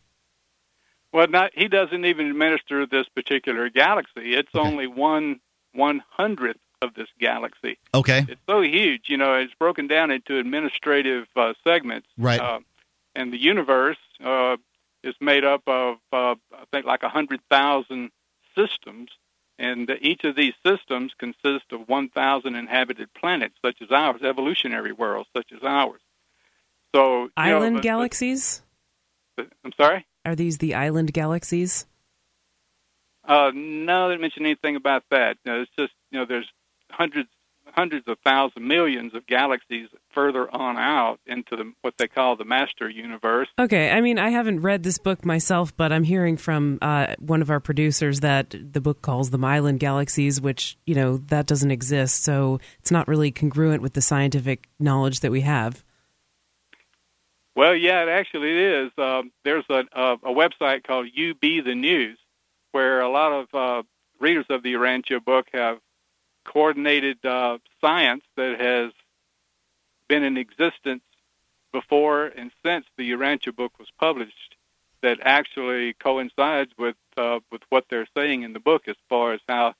Well, 1.11 1.27
not 1.27 1.51
he 1.55 1.67
doesn't 1.67 2.05
even 2.05 2.27
administer 2.27 2.85
this 2.85 3.07
particular 3.09 3.69
galaxy. 3.69 4.33
It's 4.33 4.55
only 4.55 4.87
one 4.87 5.41
one 5.73 6.01
hundredth 6.09 6.59
of 6.85 6.93
this 6.93 7.09
galaxy. 7.19 7.77
Okay. 7.93 8.25
It's 8.27 8.41
so 8.47 8.61
huge, 8.61 9.09
you 9.09 9.17
know. 9.17 9.33
It's 9.35 9.53
broken 9.55 9.87
down 9.87 10.11
into 10.11 10.37
administrative 10.39 11.27
uh, 11.35 11.53
segments. 11.67 12.07
Right. 12.17 12.39
Uh, 12.39 12.59
and 13.15 13.33
the 13.33 13.37
universe 13.37 13.97
uh, 14.23 14.57
is 15.03 15.15
made 15.19 15.43
up 15.43 15.63
of, 15.67 15.97
uh, 16.13 16.35
I 16.53 16.65
think, 16.71 16.85
like 16.85 17.03
a 17.03 17.09
hundred 17.09 17.41
thousand 17.49 18.11
systems, 18.57 19.09
and 19.59 19.89
each 20.01 20.23
of 20.23 20.35
these 20.35 20.53
systems 20.65 21.11
consists 21.17 21.71
of 21.71 21.87
one 21.87 22.09
thousand 22.09 22.55
inhabited 22.55 23.13
planets, 23.13 23.55
such 23.63 23.81
as 23.81 23.91
ours, 23.91 24.21
evolutionary 24.23 24.91
worlds, 24.93 25.29
such 25.35 25.51
as 25.53 25.63
ours. 25.63 26.01
So, 26.93 27.23
you 27.23 27.25
know, 27.27 27.31
Island 27.37 27.77
the- 27.77 27.81
galaxies? 27.81 28.61
the- 29.37 29.47
I'm 29.63 29.73
sorry. 29.77 30.05
Are 30.25 30.35
these 30.35 30.57
the 30.57 30.73
island 30.73 31.13
galaxies? 31.13 31.85
Uh, 33.27 33.51
no, 33.53 34.07
they 34.07 34.13
didn't 34.13 34.21
mention 34.21 34.45
anything 34.45 34.75
about 34.75 35.03
that. 35.11 35.37
No, 35.45 35.61
it's 35.61 35.71
just 35.77 35.93
you 36.11 36.19
know 36.19 36.25
there's 36.25 36.47
hundreds 36.91 37.29
hundreds 37.75 38.07
of 38.07 38.17
thousands, 38.23 38.65
millions 38.65 39.13
of 39.13 39.25
galaxies 39.27 39.89
further 40.13 40.49
on 40.55 40.77
out 40.77 41.19
into 41.25 41.55
the, 41.55 41.73
what 41.81 41.95
they 41.97 42.07
call 42.07 42.35
the 42.35 42.45
master 42.45 42.89
universe. 42.89 43.49
Okay, 43.59 43.91
I 43.91 44.01
mean, 44.01 44.17
I 44.17 44.29
haven't 44.29 44.61
read 44.61 44.83
this 44.83 44.97
book 44.97 45.25
myself, 45.25 45.75
but 45.75 45.91
I'm 45.91 46.03
hearing 46.03 46.37
from 46.37 46.79
uh, 46.81 47.15
one 47.19 47.41
of 47.41 47.49
our 47.49 47.59
producers 47.59 48.21
that 48.21 48.55
the 48.57 48.81
book 48.81 49.01
calls 49.01 49.29
the 49.29 49.39
Mylan 49.39 49.77
galaxies, 49.77 50.39
which 50.39 50.77
you 50.85 50.95
know 50.95 51.17
that 51.27 51.45
doesn't 51.47 51.71
exist, 51.71 52.23
so 52.23 52.59
it's 52.79 52.91
not 52.91 53.07
really 53.07 53.31
congruent 53.31 53.81
with 53.81 53.93
the 53.93 54.01
scientific 54.01 54.69
knowledge 54.79 55.19
that 55.19 55.31
we 55.31 55.41
have. 55.41 55.83
Well, 57.55 57.75
yeah, 57.75 58.03
it 58.03 58.09
actually 58.09 58.51
is. 58.51 58.91
Um, 58.97 59.31
there's 59.45 59.63
a, 59.69 59.83
a, 59.93 60.13
a 60.13 60.33
website 60.33 60.83
called 60.83 61.07
UB 61.07 61.39
the 61.39 61.73
News, 61.73 62.17
where 62.73 62.99
a 62.99 63.09
lot 63.09 63.31
of 63.31 63.47
uh, 63.53 63.83
readers 64.19 64.45
of 64.49 64.61
the 64.61 64.73
Urantia 64.73 65.23
book 65.23 65.47
have 65.53 65.77
coordinated 66.45 67.25
uh, 67.25 67.57
science 67.81 68.23
that 68.37 68.59
has 68.59 68.91
been 70.07 70.23
in 70.23 70.37
existence 70.37 71.03
before 71.73 72.27
and 72.27 72.51
since 72.63 72.85
the 72.97 73.11
Urantia 73.11 73.53
book 73.53 73.77
was 73.77 73.89
published 73.99 74.55
that 75.01 75.19
actually 75.21 75.93
coincides 75.93 76.71
with 76.77 76.95
uh, 77.17 77.39
with 77.51 77.61
what 77.69 77.85
they're 77.89 78.07
saying 78.15 78.43
in 78.43 78.53
the 78.53 78.59
book 78.59 78.87
as 78.87 78.95
far 79.09 79.33
as 79.33 79.41
how 79.47 79.73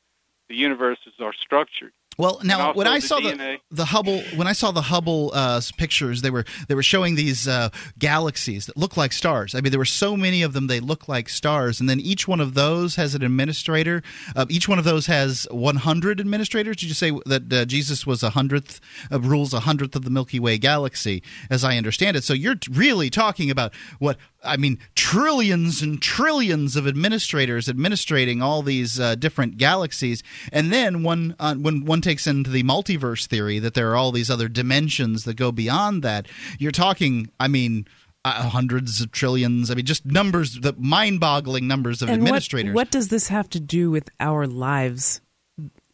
the 0.50 0.56
universes 0.56 1.14
are 1.20 1.34
structured. 1.34 1.94
Well, 2.18 2.40
now 2.44 2.74
when 2.74 2.88
I 2.88 3.00
saw 3.00 3.20
the 3.20 3.60
the 3.72 3.86
Hubble 3.86 4.22
when 4.36 4.48
I 4.48 4.54
saw 4.54 4.72
the 4.72 4.84
Hubble 4.84 5.32
uh, 5.34 5.62
pictures, 5.78 6.22
they 6.22 6.30
were 6.30 6.46
they 6.68 6.76
were 6.76 6.84
showing 6.84 7.16
these 7.16 7.48
uh, 7.48 7.70
galaxies 8.00 8.68
that 8.68 8.78
look 8.78 8.96
like 8.96 9.12
stars. 9.12 9.54
I 9.54 9.62
mean, 9.62 9.72
there 9.72 9.80
were 9.80 9.86
so 9.86 10.16
many 10.16 10.42
of 10.42 10.54
them; 10.54 10.68
they 10.68 10.80
look 10.80 11.08
like 11.08 11.28
stars. 11.30 11.80
And 11.80 11.90
then 11.90 12.00
each 12.00 12.28
one 12.28 12.40
of 12.40 12.54
those 12.54 12.96
has 12.96 13.16
an 13.16 13.24
administrator. 13.24 14.02
Uh, 14.36 14.46
each 14.50 14.70
one 14.70 14.80
of 14.80 14.86
those 14.86 15.08
has 15.08 15.48
100 15.52 16.20
administrators. 16.20 16.78
Did 16.78 16.88
you 16.88 16.94
say 16.94 17.12
that 17.26 17.52
uh, 17.52 17.66
Jesus 17.66 18.08
was 18.08 18.24
a 18.24 18.30
hundredth 18.30 18.80
uh, 19.12 19.20
rules 19.20 19.54
a 19.54 19.62
hundredth 19.62 19.96
of 19.96 20.04
the 20.04 20.12
Milky 20.12 20.40
Way 20.40 20.58
galaxy, 20.58 21.22
as 21.50 21.64
I 21.64 21.78
understand 21.78 22.16
it? 22.16 22.24
So 22.24 22.34
you're 22.34 22.56
really 22.72 23.10
talking 23.10 23.52
about 23.52 23.74
what 24.00 24.18
I 24.46 24.58
mean, 24.58 24.80
trillions 24.96 25.82
and 25.82 26.02
trillions 26.02 26.76
of 26.76 26.88
administrators 26.88 27.68
administrating 27.68 28.42
all 28.42 28.62
these 28.62 29.00
uh, 29.00 29.16
different 29.16 29.58
galaxies, 29.58 30.24
and 30.52 30.72
then 30.72 31.04
one 31.04 31.36
uh, 31.40 31.56
when 31.56 31.86
one 31.86 32.02
takes 32.02 32.28
into 32.28 32.50
the 32.50 32.64
multiverse 32.64 33.26
theory 33.28 33.60
that 33.60 33.74
there 33.74 33.92
are 33.92 33.96
all 33.96 34.12
these 34.12 34.30
other 34.30 34.48
dimensions 34.48 35.24
that 35.26 35.36
go 35.36 35.52
beyond 35.52 36.04
that. 36.04 36.28
You're 36.60 36.72
talking, 36.72 37.30
I 37.40 37.48
mean. 37.48 37.88
Uh, 38.28 38.50
hundreds 38.50 39.02
of 39.02 39.12
trillions. 39.12 39.70
I 39.70 39.76
mean, 39.76 39.86
just 39.86 40.04
numbers, 40.04 40.60
the 40.60 40.74
mind-boggling 40.80 41.68
numbers 41.68 42.02
of 42.02 42.10
and 42.10 42.24
administrators. 42.24 42.74
What, 42.74 42.88
what 42.88 42.92
does 42.92 43.10
this 43.10 43.28
have 43.28 43.48
to 43.52 43.60
do 43.60 43.92
with 43.92 44.10
our 44.20 44.48
lives? 44.48 45.22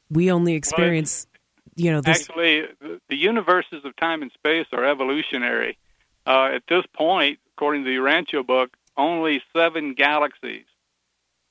We 0.10 0.32
only 0.32 0.54
experience, 0.54 1.28
you 1.76 1.92
know, 1.92 2.00
this. 2.00 2.22
Actually, 2.22 2.68
the- 2.80 3.02
the 3.10 3.18
universes 3.18 3.84
of 3.84 3.94
time 3.98 4.22
and 4.22 4.32
space 4.32 4.66
are 4.72 4.86
evolutionary. 4.86 5.78
Uh, 6.26 6.52
at 6.56 6.64
this 6.70 6.86
point, 6.94 7.40
according 7.62 7.84
to 7.84 7.92
the 7.92 7.98
Urantia 7.98 8.44
book, 8.44 8.76
only 8.98 9.40
seven 9.56 9.94
galaxies, 9.94 10.66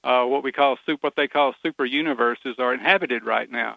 uh, 0.02 0.24
what 0.24 0.42
we 0.42 0.50
call 0.50 0.76
super, 0.84 0.98
what 1.02 1.14
they 1.14 1.28
call 1.28 1.54
super 1.62 1.84
universes, 1.84 2.56
are 2.58 2.74
inhabited 2.74 3.24
right 3.24 3.48
now, 3.48 3.76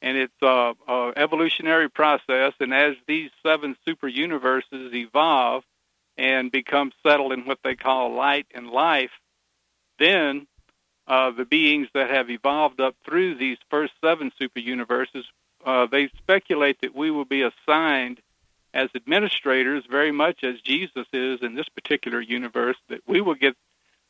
and 0.00 0.16
it's 0.16 0.40
a, 0.40 0.72
a 0.88 1.12
evolutionary 1.16 1.90
process. 1.90 2.54
And 2.60 2.72
as 2.72 2.94
these 3.06 3.30
seven 3.44 3.76
super 3.84 4.08
universes 4.08 4.94
evolve 4.94 5.64
and 6.16 6.50
become 6.50 6.92
settled 7.06 7.34
in 7.34 7.44
what 7.44 7.58
they 7.62 7.74
call 7.74 8.14
light 8.14 8.46
and 8.54 8.70
life, 8.70 9.10
then 9.98 10.46
uh, 11.06 11.30
the 11.32 11.44
beings 11.44 11.88
that 11.92 12.08
have 12.08 12.30
evolved 12.30 12.80
up 12.80 12.94
through 13.04 13.34
these 13.34 13.58
first 13.68 13.92
seven 14.02 14.32
super 14.38 14.60
universes, 14.60 15.26
uh, 15.66 15.84
they 15.84 16.08
speculate 16.16 16.80
that 16.80 16.96
we 16.96 17.10
will 17.10 17.26
be 17.26 17.42
assigned 17.42 18.22
as 18.76 18.90
administrators, 18.94 19.84
very 19.90 20.12
much 20.12 20.44
as 20.44 20.60
Jesus 20.60 21.06
is 21.12 21.40
in 21.42 21.54
this 21.54 21.68
particular 21.70 22.20
universe, 22.20 22.76
that 22.90 23.00
we 23.06 23.22
will 23.22 23.34
get 23.34 23.54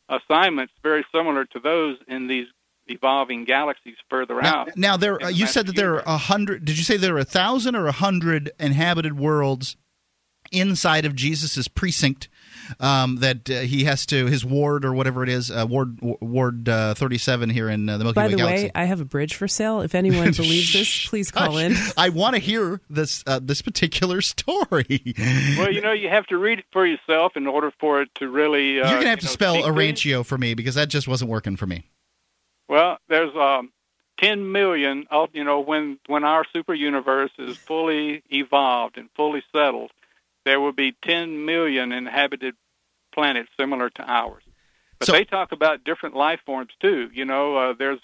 assignments 0.09 0.73
very 0.83 1.05
similar 1.13 1.45
to 1.45 1.59
those 1.59 1.97
in 2.07 2.27
these 2.27 2.47
evolving 2.87 3.45
galaxies 3.45 3.95
further 4.09 4.41
Now, 4.41 4.61
out. 4.61 4.77
now 4.77 4.97
there, 4.97 5.23
uh, 5.23 5.29
you 5.29 5.47
said 5.47 5.67
that 5.67 5.75
there 5.75 5.95
are 5.95 6.03
a 6.05 6.17
hundred. 6.17 6.65
Did 6.65 6.77
you 6.77 6.83
say 6.83 6.97
there 6.97 7.15
are 7.15 7.19
a 7.19 7.25
thousand 7.25 7.75
or 7.75 7.87
a 7.87 7.93
hundred 7.93 8.51
inhabited 8.59 9.17
worlds 9.17 9.77
inside 10.51 11.05
of 11.05 11.15
Jesus's 11.15 11.67
precinct? 11.67 12.27
Um, 12.79 13.17
that 13.17 13.49
uh, 13.49 13.59
he 13.61 13.85
has 13.85 14.05
to 14.07 14.25
his 14.25 14.45
ward 14.45 14.85
or 14.85 14.93
whatever 14.93 15.23
it 15.23 15.29
is, 15.29 15.49
uh, 15.51 15.65
ward 15.67 15.99
ward 16.01 16.69
uh, 16.69 16.93
thirty 16.93 17.17
seven 17.17 17.49
here 17.49 17.69
in 17.69 17.89
uh, 17.89 17.97
the 17.97 18.03
Milky 18.03 18.15
By 18.15 18.25
Way 18.25 18.31
the 18.31 18.37
galaxy. 18.37 18.63
way, 18.65 18.71
I 18.75 18.83
have 18.85 19.01
a 19.01 19.05
bridge 19.05 19.35
for 19.35 19.47
sale. 19.47 19.81
If 19.81 19.95
anyone 19.95 20.31
believes 20.35 20.73
this, 20.73 21.07
please 21.07 21.31
call 21.31 21.57
in. 21.57 21.75
I 21.97 22.09
want 22.09 22.35
to 22.35 22.39
hear 22.39 22.81
this 22.89 23.23
uh, 23.27 23.39
this 23.41 23.61
particular 23.61 24.21
story. 24.21 25.15
Well, 25.57 25.71
you 25.71 25.81
know, 25.81 25.93
you 25.93 26.09
have 26.09 26.27
to 26.27 26.37
read 26.37 26.59
it 26.59 26.65
for 26.71 26.85
yourself 26.85 27.35
in 27.35 27.47
order 27.47 27.71
for 27.79 28.01
it 28.01 28.09
to 28.15 28.29
really. 28.29 28.79
Uh, 28.81 28.89
You're 28.89 28.99
gonna 28.99 29.09
have 29.09 29.17
you 29.19 29.21
to 29.21 29.25
know, 29.27 29.31
spell 29.31 29.53
speak 29.53 29.65
to 29.65 29.69
you. 30.09 30.19
Urantia 30.21 30.25
for 30.25 30.37
me 30.37 30.53
because 30.53 30.75
that 30.75 30.89
just 30.89 31.07
wasn't 31.07 31.31
working 31.31 31.55
for 31.55 31.65
me. 31.67 31.85
Well, 32.67 32.97
there's 33.07 33.35
um, 33.35 33.71
10 34.17 34.51
million. 34.51 35.07
Of, 35.09 35.29
you 35.33 35.43
know, 35.43 35.59
when 35.59 35.99
when 36.07 36.23
our 36.23 36.43
super 36.51 36.73
universe 36.73 37.31
is 37.37 37.57
fully 37.57 38.23
evolved 38.31 38.97
and 38.97 39.09
fully 39.15 39.43
settled, 39.53 39.91
there 40.47 40.61
will 40.61 40.71
be 40.71 40.95
10 41.03 41.43
million 41.45 41.91
inhabited 41.91 42.55
planets 43.13 43.49
similar 43.59 43.89
to 43.89 44.01
ours. 44.09 44.43
But 44.97 45.07
So- 45.07 45.11
they 45.11 45.25
talk 45.25 45.51
about 45.51 45.83
different 45.83 46.15
life 46.15 46.39
forms 46.45 46.71
too. 46.79 47.09
You 47.13 47.25
know, 47.25 47.57
uh, 47.57 47.73
there's 47.73 47.99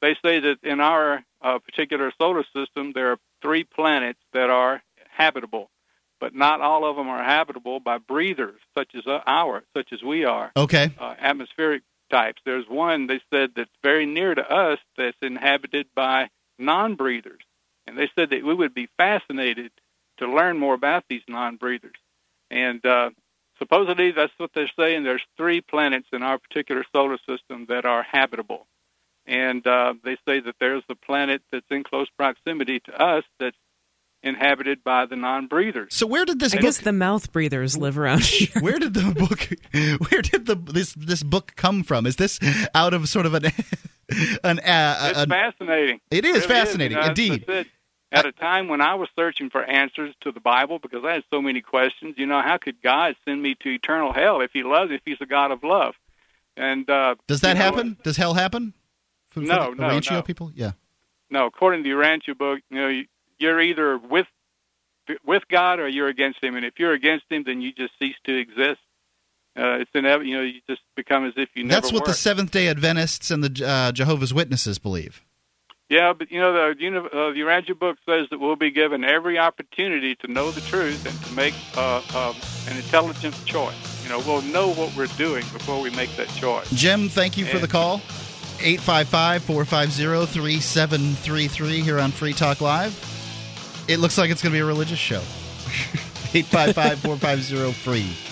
they 0.00 0.16
say 0.24 0.40
that 0.40 0.56
in 0.64 0.80
our 0.80 1.22
uh, 1.42 1.58
particular 1.60 2.10
solar 2.18 2.44
system 2.56 2.92
there 2.94 3.12
are 3.12 3.18
three 3.42 3.62
planets 3.64 4.18
that 4.32 4.48
are 4.50 4.82
habitable, 5.10 5.70
but 6.18 6.34
not 6.34 6.60
all 6.62 6.84
of 6.88 6.96
them 6.96 7.08
are 7.08 7.22
habitable 7.22 7.78
by 7.78 7.98
breathers 7.98 8.60
such 8.76 8.94
as 8.96 9.06
uh, 9.06 9.20
our, 9.26 9.62
such 9.76 9.92
as 9.92 10.02
we 10.02 10.24
are 10.24 10.50
Okay. 10.56 10.90
uh, 10.98 11.14
atmospheric 11.20 11.82
types. 12.10 12.40
There's 12.46 12.68
one 12.68 13.06
they 13.06 13.20
said 13.30 13.50
that's 13.54 13.70
very 13.82 14.06
near 14.06 14.34
to 14.34 14.50
us 14.50 14.78
that's 14.96 15.16
inhabited 15.20 15.86
by 15.94 16.30
non-breathers, 16.58 17.42
and 17.86 17.98
they 17.98 18.10
said 18.16 18.30
that 18.30 18.44
we 18.44 18.54
would 18.54 18.72
be 18.74 18.88
fascinated 18.96 19.70
to 20.18 20.26
learn 20.26 20.58
more 20.58 20.74
about 20.74 21.04
these 21.08 21.22
non-breathers. 21.28 21.96
And 22.50 22.84
uh, 22.84 23.10
supposedly 23.58 24.10
that's 24.12 24.32
what 24.38 24.50
they're 24.54 24.70
saying. 24.78 25.04
There's 25.04 25.22
three 25.36 25.60
planets 25.60 26.08
in 26.12 26.22
our 26.22 26.38
particular 26.38 26.84
solar 26.94 27.18
system 27.28 27.66
that 27.68 27.84
are 27.84 28.02
habitable, 28.02 28.66
and 29.26 29.66
uh, 29.66 29.94
they 30.04 30.16
say 30.26 30.40
that 30.40 30.56
there's 30.60 30.82
a 30.88 30.94
planet 30.94 31.42
that's 31.50 31.66
in 31.70 31.82
close 31.84 32.08
proximity 32.16 32.80
to 32.80 32.92
us 33.02 33.24
that's 33.40 33.56
inhabited 34.24 34.84
by 34.84 35.04
the 35.06 35.16
non-breathers. 35.16 35.94
So 35.94 36.06
where 36.06 36.24
did 36.24 36.38
this 36.38 36.52
I 36.52 36.56
book? 36.56 36.62
guess 36.62 36.78
the 36.78 36.92
mouth 36.92 37.32
breathers 37.32 37.76
live 37.76 37.98
around 37.98 38.22
here. 38.22 38.48
where 38.60 38.78
did 38.78 38.94
the 38.94 39.12
book? 39.12 39.48
Where 40.10 40.22
did 40.22 40.46
the 40.46 40.54
this 40.54 40.92
this 40.94 41.22
book 41.24 41.54
come 41.56 41.82
from? 41.82 42.06
Is 42.06 42.16
this 42.16 42.38
out 42.74 42.94
of 42.94 43.08
sort 43.08 43.26
of 43.26 43.34
an 43.34 43.46
an? 44.44 44.60
Uh, 44.60 45.08
It's 45.10 45.18
an 45.20 45.28
fascinating. 45.30 46.00
It 46.12 46.24
is 46.24 46.34
really 46.34 46.46
fascinating, 46.46 46.98
You 46.98 47.02
know, 47.02 47.10
as 47.10 47.18
I 47.18 47.22
indeed. 47.22 47.66
At 48.12 48.26
a 48.26 48.32
time 48.32 48.68
when 48.68 48.80
I 48.80 48.94
was 48.94 49.08
searching 49.16 49.50
for 49.50 49.64
answers 49.64 50.14
to 50.20 50.30
the 50.32 50.38
Bible 50.40 50.78
because 50.78 51.02
I 51.04 51.14
had 51.14 51.24
so 51.30 51.40
many 51.42 51.60
questions, 51.62 52.14
you 52.18 52.26
know, 52.26 52.40
how 52.42 52.58
could 52.58 52.80
God 52.82 53.16
send 53.24 53.42
me 53.42 53.54
to 53.62 53.70
eternal 53.70 54.12
hell 54.12 54.40
if 54.42 54.50
He 54.52 54.62
loves, 54.62 54.92
if 54.92 55.00
He's 55.04 55.20
a 55.20 55.26
God 55.26 55.50
of 55.50 55.64
love? 55.64 55.94
And 56.56 56.88
uh, 56.90 57.14
Does 57.26 57.40
that 57.40 57.48
you 57.48 57.54
know, 57.54 57.60
happen? 57.60 57.96
Does 58.04 58.16
hell 58.16 58.34
happen? 58.34 58.74
For, 59.30 59.40
for 59.40 59.46
No, 59.46 59.70
the 59.74 59.80
no, 59.82 59.88
Rancho 59.88 60.14
no. 60.16 60.22
people. 60.22 60.52
Yeah. 60.54 60.72
No, 61.30 61.46
according 61.46 61.82
to 61.82 61.88
the 61.88 61.96
Urantia 61.96 62.36
book, 62.36 62.60
you 62.70 62.76
know, 62.76 62.88
you- 62.88 63.06
you're 63.38 63.60
either 63.60 63.98
with 63.98 64.26
with 65.24 65.42
God 65.48 65.80
or 65.80 65.88
you're 65.88 66.06
against 66.06 66.40
Him, 66.44 66.54
and 66.54 66.64
if 66.64 66.78
you're 66.78 66.92
against 66.92 67.24
Him, 67.28 67.42
then 67.44 67.60
you 67.60 67.72
just 67.72 67.92
cease 67.98 68.14
to 68.24 68.38
exist. 68.38 68.78
Uh, 69.56 69.78
it's 69.80 69.90
inevitable. 69.94 70.26
You 70.26 70.36
know, 70.36 70.42
you 70.42 70.60
just 70.68 70.80
become 70.94 71.26
as 71.26 71.32
if 71.36 71.48
you 71.54 71.64
never 71.64 71.80
That's 71.80 71.92
what 71.92 72.04
the 72.04 72.14
Seventh 72.14 72.52
Day 72.52 72.68
Adventists 72.68 73.30
and 73.32 73.42
the 73.42 73.66
uh, 73.66 73.90
Jehovah's 73.92 74.32
Witnesses 74.32 74.78
believe. 74.78 75.22
Yeah, 75.92 76.14
but 76.14 76.32
you 76.32 76.40
know 76.40 76.54
the 76.54 76.74
uni- 76.82 76.96
uh, 76.96 77.32
the 77.32 77.40
Urantia 77.40 77.78
book 77.78 77.98
says 78.06 78.26
that 78.30 78.40
we'll 78.40 78.56
be 78.56 78.70
given 78.70 79.04
every 79.04 79.38
opportunity 79.38 80.14
to 80.16 80.26
know 80.26 80.50
the 80.50 80.62
truth 80.62 81.04
and 81.04 81.22
to 81.26 81.32
make 81.34 81.52
uh, 81.76 82.00
um, 82.14 82.34
an 82.66 82.78
intelligent 82.78 83.34
choice. 83.44 84.02
You 84.02 84.08
know, 84.08 84.20
we'll 84.20 84.40
know 84.40 84.72
what 84.72 84.96
we're 84.96 85.08
doing 85.18 85.44
before 85.52 85.82
we 85.82 85.90
make 85.90 86.16
that 86.16 86.28
choice. 86.28 86.70
Jim, 86.70 87.10
thank 87.10 87.36
you 87.36 87.44
for 87.44 87.58
the 87.58 87.68
call. 87.68 87.96
855 88.62 89.42
450 89.42 90.32
3733 90.32 91.82
here 91.82 91.98
on 91.98 92.10
Free 92.10 92.32
Talk 92.32 92.62
Live. 92.62 92.96
It 93.86 93.98
looks 93.98 94.16
like 94.16 94.30
it's 94.30 94.42
going 94.42 94.52
to 94.52 94.56
be 94.56 94.60
a 94.60 94.64
religious 94.64 94.98
show. 94.98 95.20
855 96.32 98.31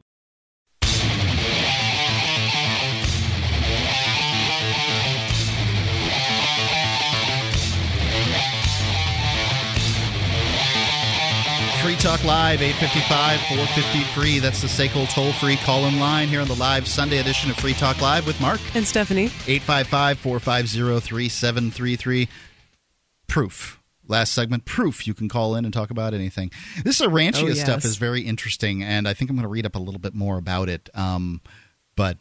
Talk 12.01 12.23
Live, 12.23 12.63
855 12.63 13.39
453. 13.41 14.39
That's 14.39 14.59
the 14.61 14.67
SACL 14.67 15.07
toll 15.13 15.31
free 15.33 15.55
call 15.57 15.85
in 15.85 15.99
line 15.99 16.29
here 16.29 16.41
on 16.41 16.47
the 16.47 16.55
live 16.55 16.87
Sunday 16.87 17.19
edition 17.19 17.51
of 17.51 17.57
Free 17.57 17.73
Talk 17.73 18.01
Live 18.01 18.25
with 18.25 18.41
Mark 18.41 18.59
and 18.73 18.87
Stephanie. 18.87 19.25
855 19.45 20.17
450 20.17 20.99
3733. 21.07 22.27
Proof. 23.27 23.79
Last 24.07 24.33
segment, 24.33 24.65
proof 24.65 25.05
you 25.05 25.13
can 25.13 25.29
call 25.29 25.55
in 25.55 25.63
and 25.63 25.71
talk 25.71 25.91
about 25.91 26.15
anything. 26.15 26.49
This 26.83 26.99
Urantia 27.01 27.43
Oh, 27.43 27.47
yes. 27.47 27.61
stuff 27.61 27.85
is 27.85 27.97
very 27.97 28.21
interesting, 28.21 28.81
and 28.83 29.07
I 29.07 29.13
think 29.13 29.29
I'm 29.29 29.35
going 29.35 29.43
to 29.43 29.49
read 29.49 29.67
up 29.67 29.75
a 29.75 29.79
little 29.79 29.99
bit 30.01 30.15
more 30.15 30.37
about 30.39 30.69
it. 30.69 30.89
Um, 30.95 31.39
but 31.95 32.17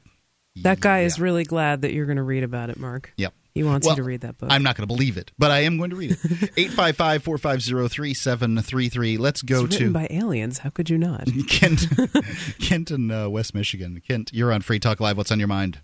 That 0.56 0.80
guy 0.80 1.00
is 1.00 1.18
really 1.18 1.44
glad 1.44 1.82
that 1.82 1.94
you're 1.94 2.06
going 2.06 2.16
to 2.18 2.22
read 2.22 2.42
about 2.44 2.68
it, 2.68 2.76
Mark. 2.78 3.14
Yep. 3.16 3.32
He 3.52 3.62
wants 3.64 3.86
Well, 3.86 3.96
you 3.96 4.02
to 4.02 4.06
read 4.06 4.20
that 4.20 4.38
book. 4.38 4.48
I'm 4.52 4.62
not 4.62 4.76
going 4.76 4.86
to 4.88 4.94
believe 4.94 5.16
it, 5.16 5.32
but 5.38 5.50
I 5.50 5.60
am 5.60 5.76
going 5.76 5.90
to 5.90 5.96
read 5.96 6.12
it. 6.12 6.18
855 6.56 7.22
450 7.24 7.88
3733. 7.88 9.16
Let's 9.16 9.42
go 9.42 9.64
it's 9.64 9.76
to 9.76 9.84
written 9.86 9.92
by 9.92 10.06
aliens. 10.10 10.58
How 10.58 10.70
could 10.70 10.88
you 10.88 10.98
not? 10.98 11.28
Kent, 11.48 11.86
Kent 12.60 12.90
in 12.90 13.10
uh, 13.10 13.28
West 13.28 13.54
Michigan. 13.54 14.00
Kent, 14.06 14.30
you're 14.32 14.52
on 14.52 14.62
Free 14.62 14.78
Talk 14.78 15.00
Live. 15.00 15.16
What's 15.16 15.32
on 15.32 15.38
your 15.38 15.48
mind? 15.48 15.80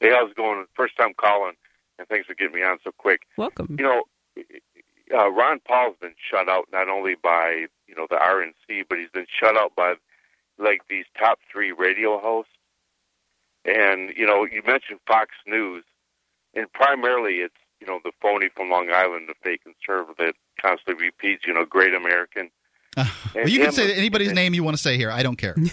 Hey, 0.00 0.10
how's 0.10 0.30
it 0.30 0.36
going? 0.36 0.64
First 0.74 0.96
time 0.98 1.12
calling, 1.18 1.54
and 1.98 2.08
thanks 2.08 2.26
for 2.26 2.34
getting 2.34 2.54
me 2.54 2.62
on 2.62 2.78
so 2.82 2.90
quick. 2.98 3.22
Welcome. 3.36 3.76
You 3.78 3.84
know, 3.84 4.02
uh, 5.14 5.30
Ron 5.30 5.60
Paul's 5.66 5.96
been 6.00 6.14
shut 6.30 6.48
out 6.48 6.66
not 6.72 6.88
only 6.88 7.14
by 7.22 7.66
you 7.86 7.94
know 7.94 8.06
the 8.10 8.16
RNC, 8.16 8.84
but 8.88 8.98
he's 8.98 9.10
been 9.10 9.26
shut 9.40 9.56
out 9.56 9.74
by 9.76 9.94
like 10.58 10.82
these 10.88 11.04
top 11.18 11.38
three 11.50 11.72
radio 11.72 12.18
hosts. 12.18 12.52
And 13.64 14.12
you 14.16 14.26
know, 14.26 14.44
you 14.44 14.62
mentioned 14.66 15.00
Fox 15.06 15.30
News, 15.46 15.84
and 16.56 16.72
primarily 16.72 17.36
it's 17.36 17.54
you 17.80 17.86
know 17.86 18.00
the 18.04 18.12
phony 18.20 18.48
from 18.54 18.70
Long 18.70 18.90
Island, 18.90 19.28
the 19.28 19.34
fake 19.42 19.62
conservative 19.62 20.16
that 20.18 20.34
constantly 20.60 21.06
repeats, 21.06 21.46
you 21.46 21.54
know, 21.54 21.64
"Great 21.64 21.94
American." 21.94 22.50
Well, 23.34 23.46
you 23.46 23.60
can 23.60 23.72
say 23.72 23.92
anybody's 23.92 24.32
name 24.32 24.54
you 24.54 24.64
want 24.64 24.76
to 24.76 24.82
say 24.82 24.96
here. 24.96 25.10
I 25.10 25.22
don't 25.22 25.36
care. 25.36 25.54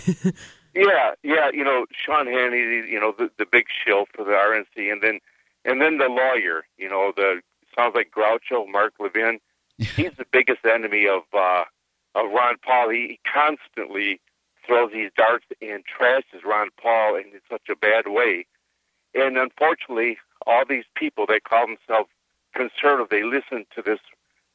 Yeah, 0.75 1.11
yeah, 1.21 1.51
you 1.53 1.63
know, 1.63 1.85
Sean 1.91 2.25
Hannity, 2.25 2.87
you 2.89 2.99
know, 2.99 3.13
the 3.17 3.29
the 3.37 3.45
big 3.45 3.65
shill 3.85 4.05
for 4.13 4.23
the 4.25 4.31
RNC, 4.31 4.91
and 4.91 5.01
then 5.01 5.19
and 5.65 5.81
then 5.81 5.97
the 5.97 6.07
lawyer, 6.07 6.65
you 6.77 6.89
know, 6.89 7.13
the 7.15 7.41
sounds 7.77 7.93
like 7.95 8.11
Groucho, 8.11 8.67
Mark 8.67 8.93
Levin. 8.99 9.39
He's 9.77 10.11
the 10.17 10.25
biggest 10.31 10.65
enemy 10.65 11.07
of 11.07 11.21
uh 11.31 11.65
of 12.15 12.31
Ron 12.31 12.55
Paul. 12.63 12.89
He, 12.89 13.07
he 13.07 13.19
constantly 13.31 14.19
throws 14.65 14.91
these 14.93 15.11
darts 15.15 15.45
and 15.61 15.83
trashes 15.85 16.43
Ron 16.43 16.69
Paul 16.81 17.17
in 17.17 17.25
such 17.51 17.69
a 17.69 17.75
bad 17.75 18.05
way. 18.07 18.45
And 19.13 19.37
unfortunately, 19.37 20.17
all 20.45 20.63
these 20.67 20.85
people 20.95 21.25
they 21.27 21.39
call 21.39 21.67
themselves 21.67 22.09
conservative, 22.53 23.09
they 23.09 23.23
listen 23.23 23.65
to 23.75 23.81
this 23.81 23.99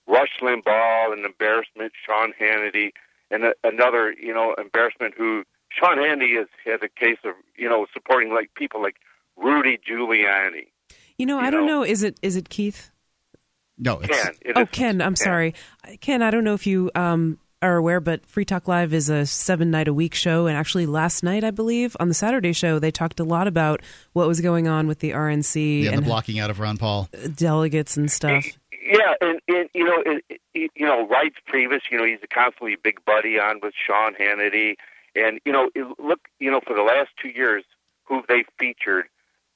Rush 0.06 0.38
Limbaugh, 0.40 1.12
an 1.12 1.24
embarrassment, 1.24 1.92
Sean 2.06 2.32
Hannity, 2.40 2.92
and 3.30 3.44
a, 3.44 3.54
another, 3.62 4.12
you 4.12 4.32
know, 4.32 4.54
embarrassment 4.58 5.14
who 5.16 5.44
Sean 5.70 5.98
Hannity 5.98 6.36
has 6.38 6.48
had 6.64 6.82
a 6.82 6.88
case 6.88 7.18
of, 7.24 7.34
you 7.56 7.68
know, 7.68 7.86
supporting 7.92 8.32
like 8.32 8.54
people 8.54 8.80
like 8.80 8.96
Rudy 9.36 9.78
Giuliani. 9.78 10.68
You 11.18 11.26
know, 11.26 11.38
I 11.38 11.50
don't 11.50 11.66
know. 11.66 11.82
Is 11.82 12.02
it 12.02 12.18
is 12.22 12.36
it 12.36 12.48
Keith? 12.48 12.90
No, 13.76 13.98
it's 13.98 14.08
Ken. 14.08 14.34
It 14.40 14.52
oh, 14.56 14.62
is 14.62 14.68
Ken. 14.70 15.02
I'm 15.02 15.14
Ken. 15.14 15.16
sorry, 15.16 15.54
Ken. 16.00 16.22
I 16.22 16.30
don't 16.30 16.44
know 16.44 16.54
if 16.54 16.66
you 16.66 16.90
um, 16.94 17.38
are 17.60 17.76
aware, 17.76 18.00
but 18.00 18.24
Free 18.26 18.44
Talk 18.44 18.68
Live 18.68 18.94
is 18.94 19.08
a 19.10 19.26
seven 19.26 19.70
night 19.70 19.88
a 19.88 19.94
week 19.94 20.14
show, 20.14 20.46
and 20.46 20.56
actually 20.56 20.86
last 20.86 21.22
night, 21.22 21.42
I 21.44 21.50
believe, 21.50 21.96
on 21.98 22.08
the 22.08 22.14
Saturday 22.14 22.52
show, 22.52 22.78
they 22.78 22.90
talked 22.90 23.18
a 23.18 23.24
lot 23.24 23.46
about 23.48 23.80
what 24.12 24.28
was 24.28 24.40
going 24.40 24.68
on 24.68 24.86
with 24.86 25.00
the 25.00 25.10
RNC 25.10 25.82
Yeah, 25.82 25.90
the 25.90 25.96
and 25.96 26.06
blocking 26.06 26.38
out 26.38 26.50
of 26.50 26.60
Ron 26.60 26.76
Paul. 26.76 27.08
delegates 27.34 27.96
and 27.96 28.10
stuff. 28.10 28.44
Yeah, 28.80 29.14
and, 29.20 29.40
and 29.48 29.68
you 29.74 29.84
know, 29.84 30.02
it, 30.06 30.40
it, 30.54 30.70
you 30.74 30.86
know, 30.86 31.06
Wright's 31.08 31.36
previous, 31.46 31.82
you 31.90 31.98
know, 31.98 32.04
he's 32.04 32.20
a 32.22 32.28
constantly 32.28 32.76
big 32.76 33.04
buddy 33.04 33.38
on 33.38 33.60
with 33.62 33.74
Sean 33.74 34.14
Hannity, 34.14 34.76
and 35.16 35.40
you 35.44 35.52
know, 35.52 35.70
it, 35.74 35.86
look, 35.98 36.20
you 36.38 36.50
know, 36.50 36.60
for 36.64 36.74
the 36.74 36.82
last 36.82 37.10
two 37.20 37.28
years, 37.28 37.64
who 38.04 38.22
they 38.28 38.44
featured 38.58 39.06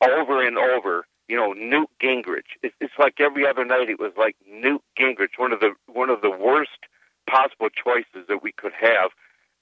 over 0.02 0.44
and 0.44 0.58
over, 0.58 1.06
you 1.28 1.36
know, 1.36 1.52
Newt 1.52 1.88
Gingrich. 2.02 2.58
It's, 2.62 2.74
it's 2.80 2.92
like 2.98 3.20
every 3.20 3.46
other 3.46 3.64
night, 3.64 3.88
it 3.88 3.98
was 4.00 4.12
like 4.18 4.36
Newt 4.50 4.82
Gingrich, 4.98 5.38
one 5.38 5.52
of 5.52 5.60
the 5.60 5.72
one 5.86 6.10
of 6.10 6.20
the 6.20 6.30
worst 6.30 6.70
possible 7.28 7.68
choices 7.68 8.26
that 8.28 8.42
we 8.42 8.52
could 8.52 8.72
have. 8.72 9.10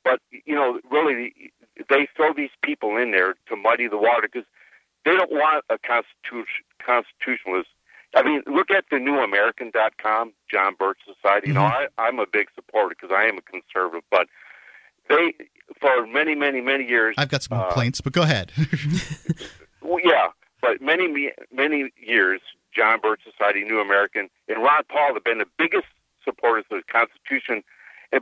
But 0.04 0.20
you 0.30 0.54
know, 0.54 0.80
really, 0.90 1.52
they 1.88 2.08
throw 2.16 2.32
these 2.32 2.50
people 2.62 2.96
in 2.96 3.10
there 3.10 3.34
to 3.48 3.56
muddy 3.56 3.88
the 3.88 3.98
water 3.98 4.28
because 4.32 4.46
they 5.04 5.12
don't 5.12 5.30
want 5.30 5.64
a 5.70 5.78
constitution, 5.78 6.64
constitutionalist. 6.84 7.68
I 8.14 8.22
mean, 8.22 8.42
look 8.46 8.70
at 8.70 8.84
the 8.90 8.96
newamerican.com, 8.96 10.32
John 10.50 10.74
Birch 10.78 10.98
Society. 11.06 11.48
You 11.48 11.54
know, 11.54 11.62
I, 11.62 11.86
I'm 11.96 12.18
a 12.18 12.26
big 12.26 12.48
supporter 12.54 12.96
because 12.98 13.14
I 13.16 13.24
am 13.24 13.38
a 13.38 13.42
conservative, 13.42 14.02
but 14.10 14.26
they, 15.08 15.34
for 15.80 16.06
many, 16.06 16.34
many, 16.34 16.60
many 16.60 16.84
years. 16.84 17.14
I've 17.18 17.28
got 17.28 17.42
some 17.42 17.58
uh, 17.58 17.64
complaints, 17.66 18.00
but 18.00 18.12
go 18.12 18.22
ahead. 18.22 18.52
well, 19.82 20.00
yeah, 20.02 20.28
but 20.60 20.80
many, 20.80 21.30
many 21.52 21.90
years, 21.96 22.40
John 22.74 23.00
Birch 23.00 23.20
Society, 23.24 23.62
New 23.64 23.80
American, 23.80 24.28
and 24.48 24.62
Ron 24.62 24.82
Paul 24.88 25.14
have 25.14 25.24
been 25.24 25.38
the 25.38 25.48
biggest 25.56 25.86
supporters 26.30 26.64
of 26.70 26.78
the 26.82 26.92
Constitution. 26.92 27.62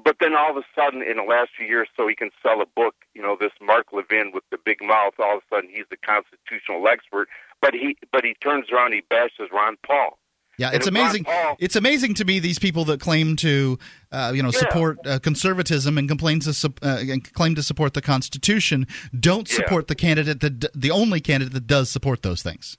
But 0.04 0.16
then 0.20 0.34
all 0.36 0.50
of 0.50 0.56
a 0.58 0.66
sudden, 0.78 1.00
in 1.02 1.16
the 1.16 1.22
last 1.22 1.50
few 1.56 1.66
years, 1.66 1.88
so 1.96 2.06
he 2.06 2.14
can 2.14 2.30
sell 2.42 2.60
a 2.60 2.66
book, 2.66 2.94
you 3.14 3.22
know, 3.22 3.36
this 3.40 3.52
Mark 3.60 3.86
Levin 3.92 4.32
with 4.34 4.44
the 4.50 4.58
big 4.62 4.78
mouth, 4.82 5.14
all 5.18 5.38
of 5.38 5.42
a 5.50 5.54
sudden 5.54 5.70
he's 5.72 5.86
the 5.90 5.96
constitutional 5.96 6.86
expert. 6.88 7.26
But 7.62 7.72
he, 7.74 7.96
but 8.12 8.22
he 8.24 8.34
turns 8.42 8.66
around, 8.70 8.92
he 8.92 9.02
bashes 9.08 9.48
Ron 9.52 9.76
Paul. 9.86 10.18
Yeah, 10.58 10.72
it's 10.72 10.88
amazing. 10.88 11.22
Paul- 11.24 11.56
It's 11.60 11.76
amazing 11.76 12.14
to 12.14 12.24
me 12.24 12.38
these 12.40 12.58
people 12.58 12.84
that 12.86 13.00
claim 13.00 13.36
to, 13.36 13.78
uh, 14.12 14.32
you 14.34 14.42
know, 14.42 14.50
Yeah. 14.52 14.58
support 14.58 14.98
uh, 15.06 15.20
conservatism 15.20 15.96
and 15.96 16.08
complain 16.08 16.40
to 16.40 16.50
uh, 16.82 16.96
and 17.08 17.32
claim 17.32 17.54
to 17.54 17.62
support 17.62 17.94
the 17.94 18.02
Constitution 18.02 18.86
don't 19.18 19.48
Yeah. 19.48 19.56
support 19.56 19.86
the 19.86 19.94
candidate 19.94 20.40
that 20.40 20.58
d- 20.58 20.68
the 20.74 20.90
only 20.90 21.20
candidate 21.20 21.54
that 21.54 21.66
does 21.68 21.90
support 21.90 22.22
those 22.22 22.42
things. 22.42 22.76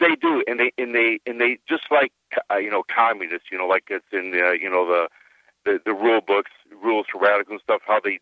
They 0.00 0.16
do, 0.16 0.42
and 0.46 0.58
they 0.58 0.72
and 0.78 0.94
they 0.94 1.20
and 1.26 1.40
they 1.40 1.58
just 1.68 1.84
like 1.90 2.12
uh, 2.50 2.56
you 2.56 2.70
know 2.70 2.82
communists, 2.94 3.48
you 3.52 3.58
know, 3.58 3.66
like 3.66 3.84
it's 3.90 4.04
in 4.12 4.30
the 4.30 4.58
you 4.60 4.70
know 4.70 4.86
the 4.86 5.08
the, 5.64 5.80
the 5.84 5.92
rule 5.92 6.20
books, 6.26 6.50
rules 6.82 7.06
for 7.12 7.20
radicals 7.20 7.50
and 7.52 7.60
stuff. 7.60 7.82
How 7.86 8.00
they 8.02 8.18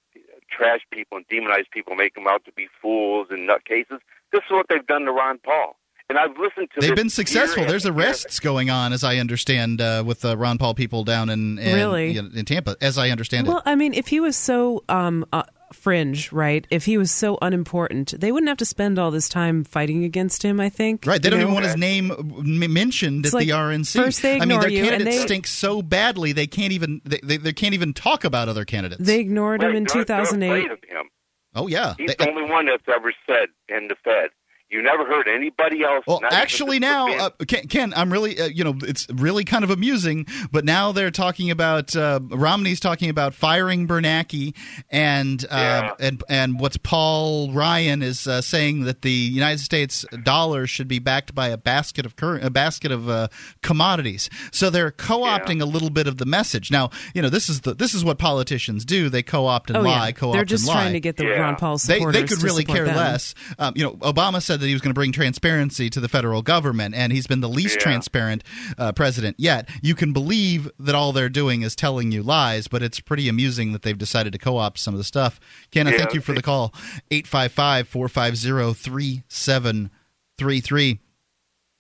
trash 0.51 0.81
people 0.91 1.19
and 1.19 1.29
demonize 1.29 1.71
people, 1.71 1.95
make 1.95 2.15
them 2.15 2.27
out 2.27 2.45
to 2.47 2.53
be 2.53 2.67
fools 2.83 3.29
and 3.31 3.49
nutcases. 3.49 4.01
This 4.33 4.41
is 4.45 4.51
what 4.51 4.67
they've 4.69 4.87
done 4.87 5.03
to 5.03 5.13
Ron 5.13 5.39
Paul, 5.39 5.77
and 6.09 6.19
I've 6.19 6.37
listened 6.37 6.69
to. 6.75 6.81
They've 6.81 6.97
been 6.97 7.11
successful. 7.11 7.65
There's 7.65 7.87
after 7.87 7.97
year. 7.97 8.07
arrests 8.09 8.41
going 8.41 8.71
on, 8.71 8.93
as 8.93 9.05
I 9.05 9.19
understand, 9.19 9.81
uh, 9.81 10.03
with 10.05 10.25
uh, 10.25 10.37
Ron 10.37 10.59
Paul 10.59 10.75
people 10.75 11.05
down 11.05 11.31
in, 11.31 11.59
in 11.59 11.75
Really? 11.75 12.11
you 12.13 12.23
know, 12.23 12.29
in 12.35 12.45
Tampa, 12.45 12.77
as 12.81 12.99
I 12.99 13.11
understand 13.11 13.47
Well, 13.47 13.59
it. 13.59 13.63
Well, 13.67 13.73
I 13.73 13.77
mean, 13.77 13.95
if 13.95 14.09
he 14.09 14.19
was 14.21 14.37
so 14.37 14.83
um, 14.89 15.25
uh, 15.33 15.45
fringe, 15.73 16.33
right? 16.33 16.67
If 16.71 16.85
he 16.85 16.97
was 16.99 17.11
so 17.11 17.39
unimportant, 17.43 18.15
they 18.19 18.33
wouldn't 18.33 18.49
have 18.49 18.59
to 18.59 18.65
spend 18.65 18.99
all 18.99 19.11
this 19.11 19.29
time 19.29 19.65
fighting 19.65 20.05
against 20.05 20.43
him. 20.45 20.61
I 20.61 20.69
think. 20.69 21.05
Right, 21.07 21.21
they 21.23 21.31
don't 21.31 21.39
know? 21.39 21.45
even 21.47 21.55
want 21.55 21.67
his 21.67 21.77
name 21.77 22.11
m- 22.11 22.73
mentioned 22.73 23.25
It's 23.27 23.35
at 23.35 23.39
like, 23.39 23.47
the 23.47 23.53
RNC. 23.55 23.95
first 24.05 24.23
they 24.23 24.33
I 24.37 24.41
mean, 24.41 24.43
ignore 24.51 24.61
their 24.63 24.71
you, 24.71 24.81
and 24.83 24.89
candidate 24.91 25.13
they- 25.15 25.27
stinks 25.27 25.51
so 25.51 25.83
badly 25.83 26.33
they 26.33 26.47
can't 26.47 26.73
even 26.73 27.01
they, 27.05 27.21
they, 27.23 27.37
they 27.37 27.53
can't 27.53 27.75
even 27.75 27.93
talk 27.95 28.25
about 28.25 28.49
other 28.49 28.65
candidates. 28.65 29.03
They 29.05 29.21
ignored 29.21 29.63
him 29.63 29.75
in 29.75 29.85
they're- 29.85 30.05
they're 30.05 30.25
2008. 30.25 30.49
afraid 30.49 30.71
of 30.73 30.79
him. 30.89 31.07
Oh 31.55 31.67
yeah, 31.67 31.95
He's 31.99 32.15
the 32.17 32.29
only 32.29 32.49
one 32.49 32.67
that's 32.67 32.83
ever 32.95 33.13
said 33.27 33.49
in 33.69 33.89
the 33.89 33.97
Fed. 34.05 34.31
You 34.71 34.83
never 34.83 35.07
heard 35.07 35.27
anybody 35.29 35.83
else. 35.83 36.05
Well, 36.07 36.21
actually, 36.31 36.79
now, 36.79 37.09
uh, 37.09 37.31
Ken, 37.47 37.67
Ken, 37.69 37.95
I'm 37.97 38.13
really, 38.13 38.39
uh, 38.39 38.49
you 38.49 38.65
know, 38.65 38.75
it's 38.83 39.07
really 39.11 39.43
kind 39.43 39.65
of 39.65 39.71
amusing. 39.71 40.27
But 40.53 40.67
now 40.67 40.93
they're 40.93 41.11
talking 41.11 41.51
about 41.51 41.97
uh, 41.97 42.21
Romney's 42.29 42.79
talking 42.79 43.09
about 43.09 43.33
firing 43.33 43.89
Bernanke, 43.89 44.55
and 44.91 45.43
uh, 45.51 45.95
and 45.99 46.23
and 46.29 46.61
what's 46.61 46.77
Paul 46.77 47.51
Ryan 47.53 48.03
is 48.03 48.27
uh, 48.27 48.43
saying 48.43 48.83
that 48.85 49.01
the 49.01 49.11
United 49.11 49.61
States 49.61 50.05
dollar 50.23 50.67
should 50.67 50.87
be 50.87 50.99
backed 50.99 51.35
by 51.35 51.49
a 51.49 51.57
basket 51.57 52.05
of 52.05 52.17
cur- 52.17 52.39
a 52.39 52.51
basket 52.51 52.93
of 52.93 53.09
uh, 53.09 53.29
commodities. 53.63 54.29
So 54.53 54.69
they're 54.69 54.91
co-opting 54.91 55.63
a 55.63 55.67
little 55.67 55.89
bit 55.91 56.07
of 56.07 56.19
the 56.19 56.27
message. 56.27 56.71
Now, 56.71 56.91
you 57.15 57.23
know, 57.23 57.31
this 57.31 57.49
is 57.49 57.63
the 57.63 57.73
this 57.73 57.95
is 57.95 58.05
what 58.05 58.19
politicians 58.19 58.85
do. 58.85 59.09
They 59.09 59.23
co-opt 59.23 59.71
and 59.71 59.79
Oh, 59.79 59.83
yeah. 59.83 59.99
lie, 60.01 60.13
co-opt 60.13 60.35
They're 60.35 60.45
just 60.45 60.65
and 60.65 60.69
lie. 60.69 60.83
trying 60.83 60.93
to 60.93 61.01
get 61.01 61.17
the 61.17 61.27
Ron 61.27 61.57
Paul 61.57 61.79
They, 61.79 62.05
they 62.05 62.25
could 62.25 62.41
to 62.41 62.45
really 62.45 62.65
care 62.65 62.85
them. 62.85 62.97
less. 62.97 63.35
Um, 63.59 63.73
you 63.75 63.83
know, 63.85 63.95
Obama 63.95 64.43
said 64.43 64.58
that 64.59 64.67
he 64.67 64.73
was 64.73 64.83
going 64.83 64.91
to 64.91 64.95
bring 64.95 65.13
transparency 65.13 65.89
to 65.91 66.01
the 66.01 66.09
federal 66.09 66.43
government, 66.43 66.95
and 66.95 67.13
he's 67.13 67.27
been 67.27 67.41
the 67.41 67.49
least 67.49 67.77
Yeah. 67.77 67.83
transparent 67.83 68.45
uh, 68.77 68.93
president 68.93 69.37
yet. 69.39 69.69
You 69.83 69.95
can 69.95 70.13
believe 70.13 70.71
that 70.79 70.95
all 70.95 71.13
they're 71.13 71.29
doing 71.29 71.63
is 71.63 71.75
telling 71.77 72.13
you 72.13 72.23
lies, 72.23 72.69
but 72.69 72.83
it's 72.83 73.01
pretty 73.01 73.29
amusing 73.29 73.73
that 73.73 73.83
they've 73.83 73.97
decided 73.97 74.33
to 74.35 74.39
co 74.39 74.57
opt 74.59 74.79
some 74.79 74.95
of 74.95 74.99
the 74.99 75.05
stuff. 75.05 75.41
Ken, 75.71 75.87
I 75.87 75.93
Yeah, 75.93 75.99
thank 75.99 76.15
you 76.15 76.21
for 76.21 76.33
the 76.35 76.43
call. 76.43 76.75
855 77.11 77.89
450 77.89 78.75
3733. 78.75 80.99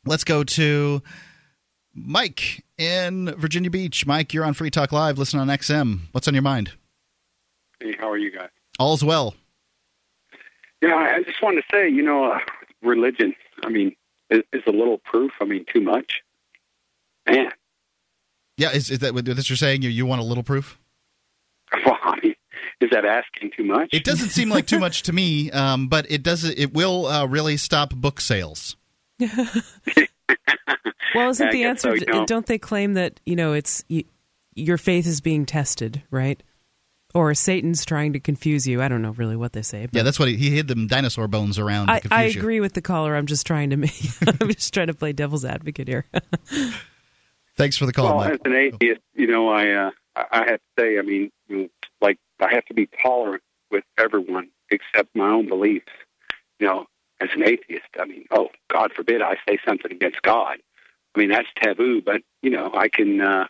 Let's 0.06 0.24
go 0.24 0.44
to 0.44 1.02
Mike 1.94 2.64
in 2.78 3.34
Virginia 3.36 3.70
Beach. 3.70 4.06
Mike, 4.06 4.32
you're 4.32 4.44
on 4.44 4.55
Free 4.55 4.70
Talk 4.70 4.92
Live. 4.92 5.18
Listen 5.18 5.40
on 5.40 5.48
XM. 5.48 6.00
What's 6.12 6.28
on 6.28 6.34
your 6.34 6.42
mind? 6.42 6.72
Hey, 7.80 7.94
how 7.98 8.10
are 8.10 8.16
you 8.18 8.30
guys? 8.30 8.48
All's 8.78 9.05
well. 9.05 9.34
Yeah, 10.80 10.94
I 10.94 11.22
just 11.24 11.42
wanted 11.42 11.62
to 11.62 11.66
say, 11.72 11.88
you 11.88 12.02
know, 12.02 12.30
uh, 12.32 12.38
religion. 12.82 13.34
I 13.62 13.68
mean, 13.68 13.96
is, 14.30 14.42
is 14.52 14.62
a 14.66 14.70
little 14.70 14.98
proof. 14.98 15.32
I 15.40 15.44
mean, 15.44 15.64
too 15.72 15.80
much. 15.80 16.22
Man, 17.28 17.50
Yeah, 18.56 18.70
is, 18.70 18.90
is 18.90 19.00
that 19.00 19.14
what 19.14 19.24
this 19.24 19.50
you're 19.50 19.56
saying? 19.56 19.82
You, 19.82 19.90
you 19.90 20.06
want 20.06 20.20
a 20.20 20.24
little 20.24 20.42
proof? 20.42 20.78
well, 21.84 21.98
I 22.02 22.18
mean, 22.22 22.34
is 22.80 22.90
that 22.90 23.05
asking 23.05 23.50
too 23.56 23.64
much? 23.64 23.90
It 23.92 24.05
doesn't 24.05 24.30
seem 24.30 24.48
like 24.48 24.66
too 24.66 24.78
much 24.78 25.02
to 25.05 25.12
me, 25.12 25.50
um, 25.52 25.88
but 25.88 26.10
it 26.10 26.22
does. 26.22 26.44
It 26.44 26.72
will 26.72 27.06
uh, 27.06 27.26
really 27.26 27.56
stop 27.56 27.94
book 27.94 28.20
sales. 28.20 28.76
Well, 31.14 31.30
isn't 31.30 31.48
I 31.48 31.50
the 31.50 31.64
answer? 31.64 31.96
so, 31.96 32.05
you 32.06 32.20
know. 32.20 32.26
Don't 32.26 32.46
they 32.46 32.59
claim 32.59 32.94
that 32.94 33.20
you 33.24 33.36
know 33.36 33.52
it's 33.52 33.84
y 33.90 34.05
your 34.55 34.78
faith 34.78 35.06
is 35.06 35.20
being 35.20 35.46
tested, 35.46 36.02
right? 36.10 36.42
Or 37.14 37.32
Satan's 37.32 37.86
trying 37.86 38.12
to 38.12 38.20
confuse 38.20 38.66
you. 38.68 38.82
I 38.82 38.89
don't 38.89 39.01
know 39.01 39.12
really 39.12 39.36
what 39.36 39.55
they 39.55 39.62
say. 39.62 39.86
But 39.86 39.94
Yeah, 39.97 40.02
that's 40.02 40.18
what 40.18 40.28
he, 40.28 40.36
he 40.36 40.51
hid 40.51 40.68
them 40.68 40.86
dinosaur 40.86 41.26
bones 41.26 41.59
around. 41.59 41.86
To 41.86 41.93
I, 41.94 42.01
confuse 42.01 42.18
I 42.18 42.24
you. 42.26 42.39
agree 42.40 42.60
with 42.60 42.74
the 42.74 42.82
caller. 42.82 43.16
I'm 43.16 43.26
just 43.26 43.47
trying 43.47 43.70
to 43.70 43.76
make. 43.76 43.93
I'm 44.40 44.48
just 44.51 44.74
trying 44.74 44.89
to 44.89 44.94
play 44.94 45.12
devil's 45.14 45.44
advocate 45.44 45.89
here. 45.89 46.05
Thanks 47.56 47.76
for 47.76 47.86
the 47.86 47.93
call, 47.93 48.06
well, 48.16 48.28
Mike. 48.28 48.32
as 48.35 48.40
an 48.44 48.55
atheist, 48.55 49.01
you 49.14 49.26
know, 49.26 49.48
I 49.48 49.70
uh, 49.70 49.90
I 50.14 50.24
I 50.30 50.39
have 50.51 50.60
to 50.60 50.60
say, 50.78 50.98
I 50.98 51.02
mean, 51.02 51.30
like 52.01 52.18
I 52.40 52.52
have 52.55 52.64
to 52.66 52.74
be 52.74 52.89
tolerant 53.02 53.43
with 53.70 53.85
everyone 53.98 54.51
except 54.70 55.14
my 55.16 55.28
own 55.28 55.48
beliefs. 55.48 55.86
You 56.60 56.66
know, 56.66 56.86
as 57.20 57.30
an 57.35 57.43
atheist, 57.43 57.86
I 57.98 58.05
mean, 58.05 58.26
oh, 58.30 58.48
God 58.70 58.93
forbid 58.93 59.22
I 59.22 59.36
say 59.48 59.59
something 59.66 59.90
against 59.90 60.22
God. 60.22 60.59
I 61.14 61.18
mean, 61.18 61.30
that's 61.30 61.48
taboo. 61.56 62.01
But 62.02 62.20
you 62.43 62.51
know, 62.51 62.70
I 62.74 62.89
can. 62.89 63.20
Uh, 63.20 63.47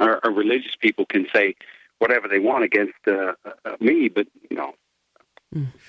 our, 0.00 0.20
our 0.24 0.32
religious 0.32 0.76
people 0.80 1.06
can 1.06 1.26
say 1.34 1.54
whatever 1.98 2.28
they 2.28 2.38
want 2.38 2.64
against 2.64 2.94
uh, 3.06 3.32
uh, 3.44 3.76
me, 3.80 4.08
but 4.08 4.26
you 4.50 4.56
know, 4.56 4.72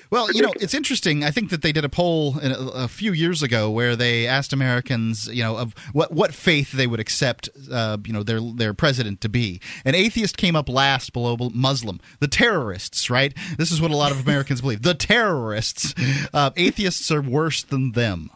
Well, 0.09 0.31
you 0.31 0.41
know, 0.41 0.53
it's 0.59 0.73
interesting. 0.73 1.23
I 1.23 1.31
think 1.31 1.49
that 1.49 1.61
they 1.61 1.73
did 1.73 1.83
a 1.83 1.89
poll 1.89 2.39
in 2.39 2.51
a, 2.51 2.57
a 2.57 2.87
few 2.87 3.11
years 3.11 3.43
ago 3.43 3.69
where 3.69 3.95
they 3.95 4.25
asked 4.25 4.53
Americans, 4.53 5.27
you 5.27 5.43
know, 5.43 5.57
of 5.57 5.75
what 5.91 6.13
what 6.13 6.33
faith 6.33 6.71
they 6.71 6.87
would 6.87 6.99
accept, 6.99 7.49
uh, 7.71 7.97
you 8.05 8.13
know, 8.13 8.23
their 8.23 8.39
their 8.39 8.73
president 8.73 9.19
to 9.21 9.29
be. 9.29 9.59
An 9.83 9.95
atheist 9.95 10.37
came 10.37 10.55
up 10.55 10.69
last 10.69 11.11
below 11.11 11.35
Muslim. 11.53 11.99
The 12.21 12.27
terrorists, 12.27 13.09
right? 13.09 13.33
This 13.57 13.71
is 13.71 13.81
what 13.81 13.91
a 13.91 13.97
lot 13.97 14.11
of 14.11 14.21
Americans 14.21 14.61
believe. 14.61 14.81
The 14.81 14.93
terrorists. 14.93 15.93
Uh, 16.33 16.51
atheists 16.55 17.11
are 17.11 17.21
worse 17.21 17.63
than 17.63 17.91
them. 17.91 18.29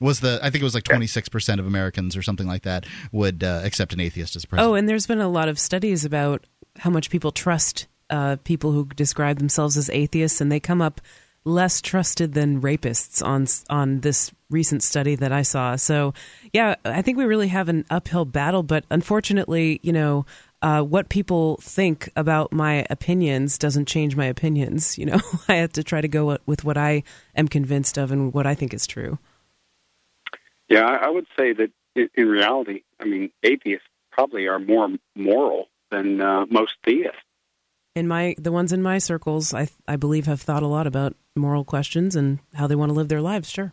Was 0.00 0.20
the 0.20 0.38
I 0.42 0.50
think 0.50 0.62
it 0.62 0.64
was 0.64 0.74
like 0.74 0.84
twenty 0.84 1.06
six 1.06 1.28
percent 1.28 1.60
of 1.60 1.66
Americans 1.66 2.16
or 2.16 2.22
something 2.22 2.46
like 2.46 2.62
that 2.62 2.86
would 3.12 3.44
uh, 3.44 3.60
accept 3.64 3.92
an 3.92 4.00
atheist 4.00 4.36
as 4.36 4.44
president. 4.44 4.70
Oh, 4.70 4.74
and 4.74 4.88
there's 4.88 5.06
been 5.06 5.20
a 5.20 5.28
lot 5.28 5.48
of 5.48 5.58
studies 5.58 6.04
about 6.04 6.46
how 6.78 6.90
much 6.90 7.10
people 7.10 7.32
trust 7.32 7.86
uh, 8.10 8.36
people 8.44 8.72
who 8.72 8.86
describe 8.86 9.38
themselves 9.38 9.76
as 9.76 9.90
atheists, 9.90 10.40
and 10.40 10.50
they 10.50 10.60
come 10.60 10.80
up 10.80 11.00
less 11.44 11.80
trusted 11.80 12.34
than 12.34 12.60
rapists 12.60 13.24
on 13.24 13.46
on 13.70 14.00
this 14.00 14.32
recent 14.50 14.82
study 14.82 15.14
that 15.16 15.32
I 15.32 15.42
saw. 15.42 15.76
So, 15.76 16.14
yeah, 16.52 16.74
I 16.84 17.02
think 17.02 17.18
we 17.18 17.24
really 17.24 17.48
have 17.48 17.68
an 17.68 17.84
uphill 17.90 18.24
battle, 18.24 18.62
but 18.62 18.84
unfortunately, 18.90 19.80
you 19.82 19.92
know. 19.92 20.26
Uh, 20.62 20.80
what 20.82 21.10
people 21.10 21.58
think 21.58 22.08
about 22.16 22.50
my 22.50 22.86
opinions 22.88 23.58
doesn't 23.58 23.86
change 23.86 24.16
my 24.16 24.24
opinions. 24.24 24.96
You 24.96 25.04
know, 25.04 25.20
I 25.48 25.56
have 25.56 25.74
to 25.74 25.84
try 25.84 26.00
to 26.00 26.08
go 26.08 26.38
with 26.46 26.64
what 26.64 26.78
I 26.78 27.02
am 27.36 27.46
convinced 27.46 27.98
of 27.98 28.10
and 28.10 28.32
what 28.32 28.46
I 28.46 28.54
think 28.54 28.72
is 28.72 28.86
true. 28.86 29.18
yeah, 30.68 30.84
I, 30.86 31.10
would 31.10 31.26
say 31.38 31.52
that 31.52 31.70
in 31.94 32.26
reality, 32.26 32.82
I 32.98 33.04
mean, 33.04 33.30
atheists 33.42 33.86
probably 34.10 34.46
are 34.46 34.58
more 34.58 34.88
moral 35.14 35.68
than 35.90 36.20
uh, 36.20 36.46
most 36.50 36.72
theists. 36.84 37.16
in 37.94 38.06
my 38.08 38.34
the 38.38 38.52
ones 38.52 38.72
in 38.72 38.82
my 38.82 38.98
circles 38.98 39.54
i 39.54 39.68
i 39.88 39.96
believe 39.96 40.26
have 40.26 40.40
thought 40.40 40.62
a 40.62 40.66
lot 40.66 40.86
about 40.86 41.14
moral 41.34 41.64
questions 41.64 42.16
and 42.16 42.38
how 42.54 42.66
they 42.66 42.74
want 42.74 42.90
to 42.90 42.94
live 42.94 43.08
their 43.08 43.20
lives 43.22 43.48
sure 43.50 43.72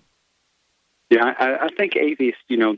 Yeah, 1.09 1.33
I, 1.37 1.65
I 1.65 1.69
think 1.77 1.95
atheists, 1.95 2.41
you 2.47 2.57
know, 2.57 2.77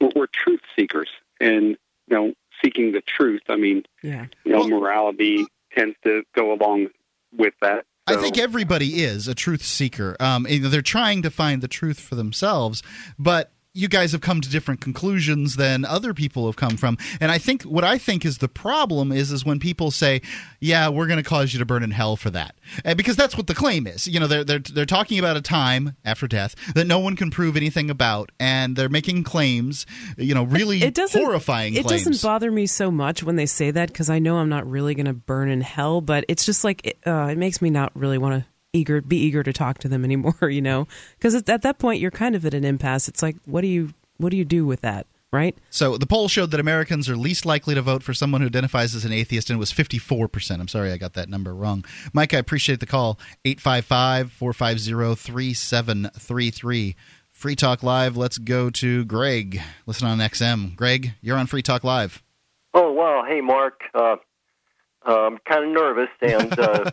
we're, 0.00 0.10
we're 0.16 0.26
truth 0.26 0.60
seekers, 0.74 1.08
and 1.40 1.76
you 2.08 2.16
know, 2.16 2.34
seeking 2.62 2.92
the 2.92 3.00
truth. 3.02 3.42
I 3.48 3.56
mean, 3.56 3.84
yeah, 4.02 4.26
you 4.44 4.52
know, 4.52 4.66
morality 4.66 5.46
tends 5.72 5.96
to 6.02 6.22
go 6.34 6.52
along 6.52 6.88
with 7.36 7.54
that. 7.60 7.84
I 8.08 8.16
think 8.16 8.38
everybody 8.38 9.02
is 9.02 9.28
a 9.28 9.34
truth 9.34 9.62
seeker. 9.62 10.16
Um, 10.20 10.46
they're 10.48 10.80
trying 10.82 11.22
to 11.22 11.30
find 11.30 11.60
the 11.62 11.68
truth 11.68 12.00
for 12.00 12.14
themselves, 12.14 12.82
but 13.18 13.52
you 13.76 13.88
guys 13.88 14.12
have 14.12 14.20
come 14.20 14.40
to 14.40 14.48
different 14.48 14.80
conclusions 14.80 15.56
than 15.56 15.84
other 15.84 16.14
people 16.14 16.46
have 16.46 16.56
come 16.56 16.76
from. 16.76 16.96
And 17.20 17.30
I 17.30 17.38
think 17.38 17.62
what 17.62 17.84
I 17.84 17.98
think 17.98 18.24
is 18.24 18.38
the 18.38 18.48
problem 18.48 19.12
is 19.12 19.30
is 19.30 19.44
when 19.44 19.58
people 19.58 19.90
say, 19.90 20.22
"Yeah, 20.60 20.88
we're 20.88 21.06
going 21.06 21.22
to 21.22 21.28
cause 21.28 21.52
you 21.52 21.58
to 21.58 21.66
burn 21.66 21.82
in 21.82 21.90
hell 21.90 22.16
for 22.16 22.30
that," 22.30 22.54
and 22.84 22.96
because 22.96 23.16
that's 23.16 23.36
what 23.36 23.46
the 23.46 23.54
claim 23.54 23.86
is. 23.86 24.06
You 24.06 24.20
know, 24.20 24.26
they're 24.26 24.44
they're 24.44 24.58
they're 24.58 24.86
talking 24.86 25.18
about 25.18 25.36
a 25.36 25.42
time 25.42 25.96
after 26.04 26.26
death 26.26 26.54
that 26.74 26.86
no 26.86 26.98
one 26.98 27.16
can 27.16 27.30
prove 27.30 27.56
anything 27.56 27.90
about, 27.90 28.32
and 28.40 28.76
they're 28.76 28.88
making 28.88 29.24
claims. 29.24 29.86
You 30.16 30.34
know, 30.34 30.44
really 30.44 30.82
it 30.82 30.94
doesn't 30.94 31.20
horrifying 31.20 31.74
it 31.74 31.84
claims. 31.84 32.04
doesn't 32.04 32.26
bother 32.26 32.50
me 32.50 32.66
so 32.66 32.90
much 32.90 33.22
when 33.22 33.36
they 33.36 33.46
say 33.46 33.70
that 33.70 33.88
because 33.88 34.08
i 34.10 34.18
know 34.18 34.36
i'm 34.38 34.48
not 34.48 34.68
really 34.68 34.94
going 34.94 35.06
to 35.06 35.12
burn 35.12 35.48
in 35.48 35.60
hell 35.60 36.00
but 36.00 36.24
it's 36.28 36.44
just 36.44 36.64
like 36.64 36.86
it, 36.86 36.98
uh, 37.06 37.28
it 37.30 37.38
makes 37.38 37.60
me 37.60 37.70
not 37.70 37.92
really 37.94 38.18
want 38.18 38.34
to 38.42 38.48
eager 38.76 39.00
be 39.00 39.16
eager 39.16 39.42
to 39.42 39.52
talk 39.52 39.78
to 39.78 39.88
them 39.88 40.04
anymore 40.08 40.48
you 40.48 40.62
know 40.62 40.86
because 41.18 41.34
at 41.34 41.62
that 41.62 41.78
point 41.78 42.00
you're 42.00 42.10
kind 42.10 42.34
of 42.34 42.44
at 42.44 42.54
an 42.54 42.64
impasse 42.64 43.08
it's 43.08 43.22
like 43.22 43.36
what 43.44 43.62
do 43.62 43.68
you 43.68 43.92
what 44.18 44.30
do 44.30 44.36
you 44.36 44.44
do 44.44 44.66
with 44.66 44.80
that 44.82 45.06
right 45.32 45.56
So 45.70 45.96
the 45.96 46.06
poll 46.06 46.28
showed 46.28 46.50
that 46.52 46.60
Americans 46.60 47.08
are 47.08 47.16
least 47.16 47.44
likely 47.44 47.74
to 47.74 47.82
vote 47.82 48.02
for 48.02 48.14
someone 48.14 48.40
who 48.40 48.46
identifies 48.46 48.94
as 48.94 49.04
an 49.04 49.12
atheist, 49.12 49.50
and 49.50 49.56
it 49.56 49.58
was 49.58 49.72
54%. 49.72 50.60
I'm 50.60 50.68
sorry 50.68 50.92
I 50.92 50.96
got 50.96 51.14
that 51.14 51.28
number 51.28 51.52
wrong. 51.54 51.84
Mike, 52.14 52.32
I 52.32 52.38
appreciate 52.38 52.80
the 52.80 52.86
call. 52.86 53.18
855 53.44 54.32
450 54.32 55.14
3733. 55.16 56.96
Free 57.32 57.54
Talk 57.54 57.82
Live. 57.82 58.16
Let's 58.16 58.38
go 58.38 58.70
to 58.70 59.04
Greg. 59.04 59.60
Listen 59.84 60.06
on 60.08 60.18
XM. 60.18 60.74
Greg, 60.74 61.12
you're 61.20 61.36
on 61.36 61.46
Free 61.46 61.60
Talk 61.60 61.84
Live. 61.84 62.22
Oh 62.72 62.92
wow! 62.92 63.24
Hey, 63.28 63.42
Mark. 63.42 63.80
Uh, 63.94 64.16
uh, 65.06 65.26
I'm 65.26 65.38
kind 65.46 65.64
of 65.66 65.70
nervous, 65.70 66.08
and 66.22 66.58
uh, 66.58 66.90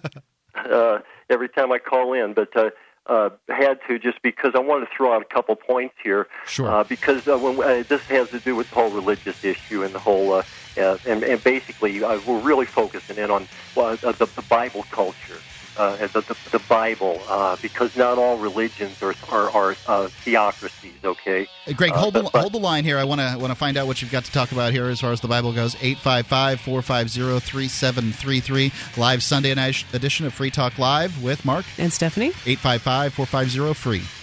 uh, 0.56 1.00
every 1.30 1.50
time 1.50 1.72
I 1.72 1.80
call 1.80 2.14
in, 2.14 2.34
but 2.34 2.56
uh, 2.56 2.70
uh, 3.06 3.30
had 3.50 3.80
to 3.88 4.00
just 4.00 4.22
because 4.22 4.54
I 4.56 4.60
wanted 4.60 4.86
to 4.86 4.92
throw 4.96 5.14
out 5.14 5.22
a 5.22 5.26
couple 5.26 5.56
points 5.56 5.96
here. 6.04 6.28
Sure. 6.46 6.70
Uh, 6.70 6.84
because 6.84 7.28
uh, 7.28 7.38
when 7.38 7.62
uh, 7.62 7.84
this 7.88 8.02
has 8.04 8.30
to 8.30 8.40
do 8.40 8.56
with 8.56 8.70
the 8.70 8.76
whole 8.76 8.92
religious 8.92 9.44
issue 9.44 9.84
and 9.84 9.94
the 9.94 10.00
whole, 10.00 10.34
uh, 10.34 10.44
uh, 10.78 10.98
and, 11.06 11.24
and 11.24 11.44
basically 11.44 12.04
uh, 12.04 12.20
we're 12.26 12.40
really 12.40 12.66
focusing 12.66 13.18
in 13.18 13.30
on 13.30 13.48
uh, 13.76 13.96
the, 13.96 14.28
the 14.36 14.46
Bible 14.50 14.84
culture. 14.92 15.38
Uh, 15.76 15.96
the, 16.08 16.22
the, 16.22 16.36
the 16.52 16.60
Bible, 16.70 17.20
uh, 17.28 17.56
because 17.62 17.96
not 17.98 18.18
all 18.20 18.38
religions 18.38 19.02
are 19.02 19.16
are, 19.32 19.50
are 19.52 19.76
uh, 19.88 20.08
theocracies. 20.08 20.94
Okay, 21.04 21.48
Hey, 21.66 21.74
Greg, 21.74 21.92
Uh, 21.94 21.98
hold 21.98 22.14
the 22.14 22.22
but- 22.24 22.32
but- 22.32 22.42
hold 22.42 22.54
the 22.54 22.60
line 22.60 22.84
here. 22.84 23.00
I 23.00 23.04
want 23.06 23.22
to 23.22 23.38
want 23.40 23.50
to 23.52 23.56
find 23.56 23.76
out 23.78 23.88
what 23.88 24.00
you've 24.02 24.12
got 24.12 24.24
to 24.26 24.32
talk 24.32 24.52
about 24.52 24.72
here 24.72 24.88
as 24.90 25.00
far 25.02 25.12
as 25.12 25.22
the 25.22 25.28
Bible 25.28 25.52
goes. 25.52 25.74
855-450-3733. 25.76 28.72
Live 28.98 29.24
Sunday 29.24 29.54
night 29.56 29.84
edition 29.94 30.26
of 30.26 30.34
Free 30.34 30.52
Talk 30.52 30.78
Live 30.78 31.22
with 31.24 31.44
Mark 31.46 31.66
and 31.78 31.92
Stephanie. 31.92 32.32
855-450-FREE. 32.46 34.23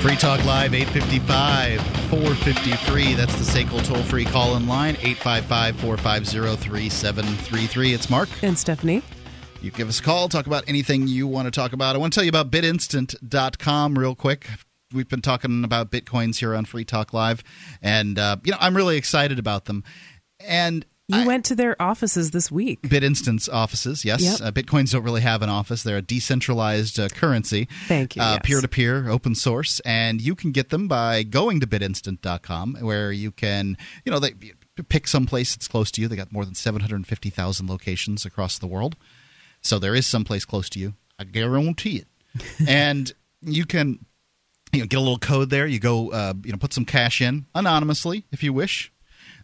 Free 0.00 0.14
Talk 0.14 0.44
Live, 0.44 0.74
855 0.74 1.80
453. 2.08 3.14
That's 3.14 3.34
the 3.34 3.42
SACL 3.42 3.84
toll 3.84 4.02
free 4.04 4.24
call 4.24 4.56
in 4.56 4.68
line, 4.68 4.94
855 5.00 5.74
450 5.80 6.56
3733. 6.56 7.94
It's 7.94 8.08
Mark. 8.08 8.28
And 8.42 8.56
Stephanie. 8.56 9.02
You 9.60 9.72
give 9.72 9.88
us 9.88 9.98
a 9.98 10.02
call, 10.04 10.28
talk 10.28 10.46
about 10.46 10.62
anything 10.68 11.08
you 11.08 11.26
want 11.26 11.46
to 11.46 11.50
talk 11.50 11.72
about. 11.72 11.96
I 11.96 11.98
want 11.98 12.12
to 12.12 12.16
tell 12.16 12.24
you 12.24 12.28
about 12.28 12.48
bitinstant.com 12.48 13.98
real 13.98 14.14
quick. 14.14 14.46
We've 14.94 15.08
been 15.08 15.20
talking 15.20 15.64
about 15.64 15.90
Bitcoins 15.90 16.36
here 16.38 16.54
on 16.54 16.64
Free 16.64 16.84
Talk 16.84 17.12
Live, 17.12 17.42
and, 17.82 18.20
uh, 18.20 18.36
you 18.44 18.52
know, 18.52 18.58
I'm 18.60 18.76
really 18.76 18.96
excited 18.96 19.40
about 19.40 19.64
them. 19.64 19.82
And 20.38 20.86
You 21.10 21.26
went 21.26 21.46
to 21.46 21.54
their 21.54 21.80
offices 21.80 22.32
this 22.32 22.50
week. 22.50 22.82
BitInstant's 22.82 23.48
offices, 23.48 24.04
yes. 24.04 24.20
Yep. 24.22 24.40
Uh, 24.42 24.52
Bitcoins 24.52 24.92
don't 24.92 25.02
really 25.02 25.22
have 25.22 25.40
an 25.40 25.48
office. 25.48 25.82
They're 25.82 25.96
a 25.96 26.02
decentralized 26.02 27.00
uh, 27.00 27.08
currency. 27.08 27.66
Thank 27.86 28.14
you, 28.14 28.20
Uh. 28.20 28.38
Peer-to-peer, 28.40 29.08
open 29.08 29.34
source. 29.34 29.80
And 29.86 30.20
you 30.20 30.34
can 30.34 30.52
get 30.52 30.68
them 30.68 30.86
by 30.86 31.22
going 31.22 31.60
to 31.60 31.66
bitinstant.com 31.66 32.76
where 32.82 33.10
you 33.10 33.30
can, 33.30 33.78
you 34.04 34.12
know, 34.12 34.18
they 34.18 34.34
pick 34.90 35.08
some 35.08 35.24
place 35.24 35.54
that's 35.54 35.66
close 35.66 35.90
to 35.92 36.02
you. 36.02 36.08
They 36.08 36.16
got 36.16 36.30
more 36.30 36.44
than 36.44 36.54
750,000 36.54 37.66
locations 37.66 38.26
across 38.26 38.58
the 38.58 38.66
world. 38.66 38.94
So 39.62 39.78
there 39.78 39.94
is 39.94 40.06
some 40.06 40.24
place 40.24 40.44
close 40.44 40.68
to 40.70 40.78
you. 40.78 40.92
I 41.18 41.24
guarantee 41.24 41.96
it. 42.04 42.08
and 42.68 43.10
you 43.40 43.64
can 43.64 44.04
you 44.72 44.80
know, 44.80 44.86
get 44.86 44.98
a 44.98 45.00
little 45.00 45.18
code 45.18 45.48
there. 45.48 45.66
You 45.66 45.80
go, 45.80 46.12
uh, 46.12 46.34
you 46.44 46.52
know, 46.52 46.58
put 46.58 46.74
some 46.74 46.84
cash 46.84 47.22
in 47.22 47.46
anonymously 47.54 48.26
if 48.30 48.42
you 48.42 48.52
wish. 48.52 48.92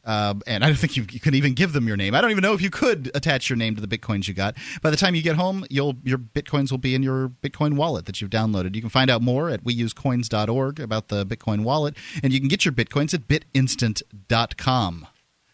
Uh, 0.04 0.34
and 0.46 0.64
I 0.64 0.68
don't 0.68 0.76
think 0.76 0.96
you, 0.96 1.06
you 1.10 1.20
can 1.20 1.34
even 1.34 1.54
give 1.54 1.72
them 1.72 1.88
your 1.88 1.96
name. 1.96 2.14
I 2.14 2.20
don't 2.20 2.30
even 2.30 2.42
know 2.42 2.52
if 2.52 2.60
you 2.60 2.70
could 2.70 3.10
attach 3.14 3.48
your 3.48 3.56
name 3.56 3.74
to 3.76 3.80
the 3.80 3.86
bitcoins 3.86 4.28
you 4.28 4.34
got. 4.34 4.54
By 4.82 4.90
the 4.90 4.96
time 4.96 5.14
you 5.14 5.22
get 5.22 5.36
home, 5.36 5.64
you'll 5.70 5.96
your 6.04 6.18
bitcoins 6.18 6.70
will 6.70 6.78
be 6.78 6.94
in 6.94 7.02
your 7.02 7.30
Bitcoin 7.42 7.76
wallet 7.76 8.06
that 8.06 8.20
you've 8.20 8.30
downloaded. 8.30 8.74
You 8.74 8.80
can 8.80 8.90
find 8.90 9.10
out 9.10 9.22
more 9.22 9.48
at 9.50 9.64
weusecoins.org 9.64 10.80
about 10.80 11.08
the 11.08 11.24
Bitcoin 11.24 11.62
wallet, 11.62 11.96
and 12.22 12.32
you 12.32 12.40
can 12.40 12.48
get 12.48 12.64
your 12.64 12.72
bitcoins 12.72 13.14
at 13.14 13.28
bitinstant.com. 13.28 15.06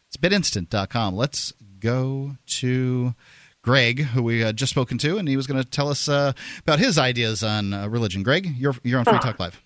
It's 0.07 0.17
bitinstant.com. 0.17 1.15
Let's 1.15 1.53
go 1.79 2.37
to 2.47 3.15
Greg, 3.63 4.01
who 4.01 4.23
we 4.23 4.43
uh, 4.43 4.53
just 4.53 4.71
spoken 4.71 4.99
to, 4.99 5.19
and 5.19 5.29
he 5.29 5.37
was 5.37 5.47
going 5.47 5.63
to 5.63 5.69
tell 5.69 5.89
us 5.89 6.09
uh, 6.09 6.33
about 6.61 6.79
his 6.79 6.99
ideas 6.99 7.43
on 7.43 7.73
uh, 7.73 7.89
religion. 7.89 8.23
Greg, 8.23 8.47
you're 8.57 8.75
you're 8.83 8.99
on 8.99 9.05
Free 9.05 9.19
Talk 9.19 9.39
Live. 9.39 9.63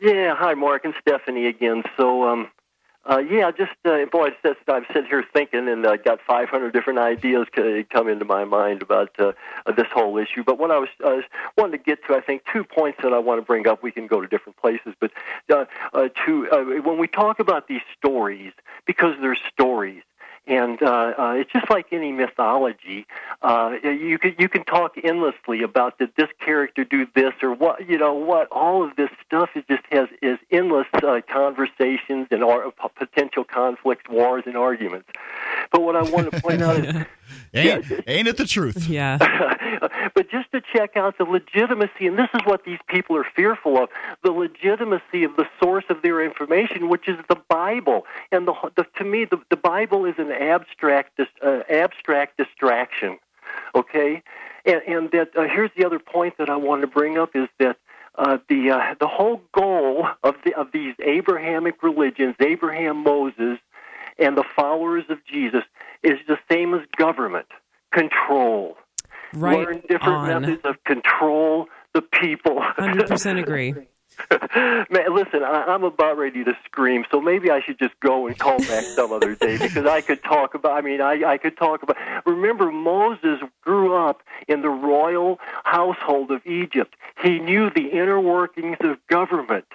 Yeah, 0.00 0.34
hi, 0.34 0.54
Mark 0.54 0.84
and 0.84 0.94
Stephanie 1.00 1.46
again. 1.46 1.82
So, 1.96 2.24
um, 2.28 2.50
uh, 3.08 3.18
yeah, 3.18 3.50
just 3.50 3.72
uh, 3.84 4.04
boy, 4.12 4.28
I'm 4.68 4.84
sitting 4.88 5.06
here 5.06 5.24
thinking, 5.32 5.68
and 5.68 5.86
uh, 5.86 5.96
got 5.96 6.20
500 6.26 6.72
different 6.72 6.98
ideas 6.98 7.46
c- 7.56 7.84
come 7.90 8.08
into 8.08 8.26
my 8.26 8.44
mind 8.44 8.82
about 8.82 9.18
uh, 9.18 9.32
uh, 9.64 9.72
this 9.72 9.86
whole 9.92 10.18
issue. 10.18 10.44
But 10.44 10.58
what 10.58 10.70
I 10.70 10.78
was 10.78 10.88
uh, 11.04 11.16
wanted 11.56 11.78
to 11.78 11.84
get 11.84 12.04
to, 12.06 12.14
I 12.14 12.20
think, 12.20 12.42
two 12.52 12.62
points 12.62 12.98
that 13.02 13.12
I 13.14 13.18
want 13.18 13.40
to 13.40 13.46
bring 13.46 13.66
up. 13.66 13.82
We 13.82 13.90
can 13.90 14.06
go 14.06 14.20
to 14.20 14.26
different 14.26 14.58
places, 14.58 14.94
but 15.00 15.12
uh, 15.50 15.64
uh, 15.94 16.08
to 16.26 16.48
uh, 16.50 16.82
when 16.82 16.98
we 16.98 17.08
talk 17.08 17.40
about 17.40 17.68
these 17.68 17.82
stories, 17.96 18.52
because 18.86 19.14
they're 19.20 19.38
stories. 19.50 20.02
And 20.50 20.82
uh, 20.82 21.14
uh, 21.16 21.34
it's 21.36 21.52
just 21.52 21.70
like 21.70 21.86
any 21.92 22.10
mythology. 22.10 23.06
Uh, 23.40 23.76
you 23.84 24.18
can 24.18 24.34
you 24.36 24.48
can 24.48 24.64
talk 24.64 24.96
endlessly 25.02 25.62
about 25.62 25.96
did 25.98 26.10
this 26.16 26.26
character 26.44 26.82
do 26.82 27.06
this 27.14 27.32
or 27.40 27.54
what 27.54 27.88
you 27.88 27.96
know 27.96 28.14
what 28.14 28.48
all 28.50 28.82
of 28.82 28.96
this 28.96 29.10
stuff 29.24 29.50
is 29.54 29.62
just 29.70 29.84
has 29.92 30.08
is 30.20 30.38
endless 30.50 30.88
uh, 31.04 31.20
conversations 31.32 32.26
and 32.32 32.42
ar- 32.42 32.72
potential 32.96 33.44
conflicts, 33.44 34.10
wars, 34.10 34.42
and 34.44 34.56
arguments. 34.56 35.08
But 35.70 35.82
what 35.82 35.94
I 35.94 36.02
want 36.02 36.32
to 36.32 36.40
point 36.40 36.62
out 36.62 36.84
is 36.84 37.06
Ain't, 37.54 37.84
ain't 38.06 38.28
it 38.28 38.36
the 38.36 38.46
truth? 38.46 38.88
Yeah. 38.88 39.18
but 40.14 40.30
just 40.30 40.50
to 40.52 40.60
check 40.60 40.96
out 40.96 41.18
the 41.18 41.24
legitimacy, 41.24 42.06
and 42.06 42.18
this 42.18 42.28
is 42.34 42.40
what 42.44 42.64
these 42.64 42.78
people 42.88 43.16
are 43.16 43.26
fearful 43.36 43.82
of 43.82 43.88
the 44.22 44.30
legitimacy 44.30 45.24
of 45.24 45.36
the 45.36 45.46
source 45.62 45.84
of 45.88 46.02
their 46.02 46.24
information, 46.24 46.88
which 46.88 47.08
is 47.08 47.16
the 47.28 47.36
Bible. 47.48 48.06
And 48.32 48.46
the, 48.46 48.54
the, 48.76 48.86
to 48.98 49.04
me, 49.04 49.24
the, 49.24 49.38
the 49.50 49.56
Bible 49.56 50.04
is 50.04 50.14
an 50.18 50.30
abstract, 50.30 51.16
dis- 51.16 51.26
uh, 51.44 51.60
abstract 51.68 52.36
distraction. 52.36 53.18
Okay? 53.74 54.22
And, 54.64 54.82
and 54.86 55.10
that 55.12 55.30
uh, 55.36 55.42
here's 55.42 55.70
the 55.76 55.84
other 55.84 55.98
point 55.98 56.36
that 56.38 56.50
I 56.50 56.56
want 56.56 56.82
to 56.82 56.86
bring 56.86 57.18
up 57.18 57.30
is 57.34 57.48
that 57.58 57.76
uh, 58.16 58.38
the 58.48 58.70
uh, 58.70 58.94
the 59.00 59.06
whole 59.06 59.40
goal 59.52 60.06
of 60.22 60.34
the 60.44 60.54
of 60.54 60.72
these 60.72 60.94
Abrahamic 61.00 61.82
religions, 61.82 62.34
Abraham, 62.40 62.98
Moses, 62.98 63.58
and 64.20 64.36
the 64.36 64.44
followers 64.54 65.04
of 65.08 65.18
Jesus, 65.26 65.62
is 66.02 66.18
the 66.28 66.38
same 66.50 66.74
as 66.74 66.80
government 66.96 67.46
control. 67.92 68.76
Right 69.32 69.66
Learn 69.66 69.82
different 69.88 70.02
on. 70.02 70.42
methods 70.42 70.62
of 70.64 70.82
control 70.84 71.68
the 71.94 72.02
people. 72.02 72.60
100% 72.78 73.38
agree. 73.38 73.74
Man, 74.90 75.14
listen, 75.14 75.42
I, 75.42 75.64
I'm 75.68 75.84
about 75.84 76.18
ready 76.18 76.44
to 76.44 76.52
scream, 76.64 77.04
so 77.10 77.20
maybe 77.20 77.50
I 77.50 77.60
should 77.62 77.78
just 77.78 77.98
go 78.00 78.26
and 78.26 78.38
call 78.38 78.58
back 78.58 78.84
some 78.84 79.12
other 79.12 79.34
day 79.34 79.56
because 79.60 79.86
I 79.86 80.00
could 80.00 80.22
talk 80.22 80.54
about. 80.54 80.72
I 80.72 80.80
mean, 80.82 81.00
I, 81.00 81.24
I 81.24 81.38
could 81.38 81.56
talk 81.56 81.82
about. 81.82 81.96
Remember, 82.26 82.70
Moses 82.70 83.40
grew 83.62 83.96
up 83.96 84.22
in 84.46 84.62
the 84.62 84.68
royal 84.68 85.38
household 85.64 86.30
of 86.30 86.46
Egypt. 86.46 86.96
He 87.22 87.38
knew 87.38 87.70
the 87.70 87.88
inner 87.88 88.20
workings 88.20 88.76
of 88.80 88.98
government. 89.08 89.66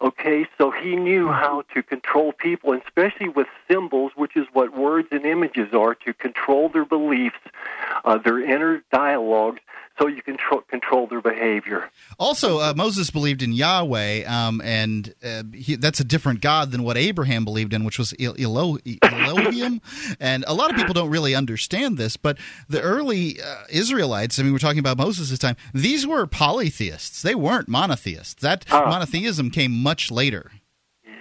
Okay, 0.00 0.46
so 0.56 0.70
he 0.70 0.94
knew 0.94 1.26
how 1.28 1.64
to 1.74 1.82
control 1.82 2.32
people, 2.32 2.72
and 2.72 2.80
especially 2.86 3.28
with 3.28 3.48
symbols, 3.68 4.12
which 4.14 4.36
is 4.36 4.46
what 4.52 4.76
words 4.76 5.08
and 5.10 5.26
images 5.26 5.74
are, 5.74 5.94
to 5.96 6.14
control 6.14 6.68
their 6.68 6.84
beliefs, 6.84 7.40
uh, 8.04 8.16
their 8.18 8.40
inner 8.40 8.80
dialogues, 8.92 9.60
so 9.98 10.06
you 10.06 10.22
can 10.22 10.36
tro- 10.36 10.60
control 10.62 11.06
their 11.06 11.20
behavior. 11.20 11.90
Also, 12.18 12.60
uh, 12.60 12.72
Moses 12.76 13.10
believed 13.10 13.42
in 13.42 13.52
Yahweh, 13.52 14.24
um, 14.24 14.60
and 14.64 15.12
uh, 15.24 15.42
he, 15.52 15.74
that's 15.74 16.00
a 16.00 16.04
different 16.04 16.40
God 16.40 16.70
than 16.70 16.82
what 16.84 16.96
Abraham 16.96 17.44
believed 17.44 17.74
in, 17.74 17.84
which 17.84 17.98
was 17.98 18.14
El- 18.20 18.36
Elo- 18.38 18.78
Elohim. 19.02 19.80
and 20.20 20.44
a 20.46 20.54
lot 20.54 20.70
of 20.70 20.76
people 20.76 20.94
don't 20.94 21.10
really 21.10 21.34
understand 21.34 21.98
this, 21.98 22.16
but 22.16 22.38
the 22.68 22.80
early 22.80 23.40
uh, 23.42 23.64
Israelites, 23.68 24.38
I 24.38 24.44
mean, 24.44 24.52
we're 24.52 24.58
talking 24.58 24.78
about 24.78 24.96
Moses' 24.96 25.36
time, 25.38 25.56
these 25.74 26.06
were 26.06 26.26
polytheists. 26.26 27.22
They 27.22 27.34
weren't 27.34 27.68
monotheists. 27.68 28.40
That 28.40 28.68
monotheism 28.70 29.50
came 29.50 29.82
much 29.88 30.10
later, 30.10 30.50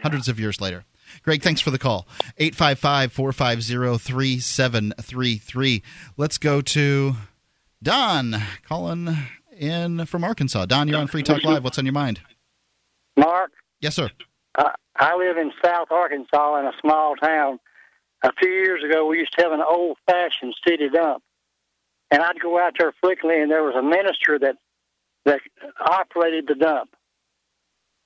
hundreds 0.04 0.28
of 0.28 0.38
years 0.42 0.60
later. 0.60 0.84
Greg, 1.24 1.42
thanks 1.42 1.62
for 1.62 1.72
the 1.72 1.80
call. 1.80 2.06
855 2.38 3.14
450 3.14 3.98
3733. 3.98 5.84
Let's 6.18 6.38
go 6.38 6.60
to 6.60 7.16
Don 7.82 8.36
calling 8.68 9.16
in 9.58 10.06
from 10.06 10.26
Arkansas. 10.26 10.66
Don, 10.66 10.90
you're 10.90 11.00
on 11.00 11.08
Free 11.08 11.24
Talk 11.24 11.46
Live. 11.46 11.64
What's 11.64 11.80
on 11.80 11.86
your 11.86 11.94
mind? 11.94 12.20
Mark, 13.16 13.52
Yes, 13.80 13.96
sir. 13.96 14.10
uh, 14.56 14.72
I 14.98 15.16
live 15.16 15.38
in 15.38 15.54
South 15.64 15.88
Arkansas 15.92 16.60
in 16.60 16.66
a 16.66 16.74
small 16.82 17.16
town. 17.16 17.60
A 18.24 18.32
few 18.38 18.50
years 18.50 18.84
ago, 18.84 19.06
we 19.08 19.20
used 19.20 19.34
to 19.38 19.44
have 19.44 19.54
an 19.54 19.62
old-fashioned 19.66 20.54
city 20.68 20.90
dump, 20.94 21.24
and 22.12 22.22
I'd 22.22 22.40
go 22.42 22.60
out 22.60 22.74
there 22.78 22.92
frequently, 23.02 23.42
and 23.42 23.50
there 23.50 23.64
was 23.64 23.76
a 23.76 23.82
minister 23.84 24.38
that 24.40 24.58
that 25.26 25.40
operated 25.80 26.48
the 26.48 26.56
dump, 26.56 26.90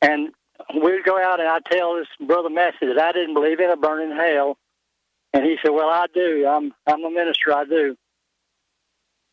and 0.02 0.30
we'd 0.74 1.04
go 1.04 1.22
out, 1.22 1.40
and 1.40 1.50
I'd 1.50 1.66
tell 1.66 1.96
this 1.96 2.08
brother 2.26 2.50
Massey 2.50 2.88
that 2.88 3.00
I 3.00 3.12
didn't 3.12 3.34
believe 3.34 3.60
in 3.60 3.70
a 3.70 3.78
burning 3.78 4.16
hell, 4.16 4.58
and 5.34 5.46
he 5.46 5.58
said, 5.62 5.72
"Well, 5.72 5.90
I 5.90 6.08
do. 6.14 6.46
I'm 6.48 6.74
I'm 6.88 7.04
a 7.04 7.12
minister. 7.12 7.54
I 7.54 7.66
do." 7.66 7.98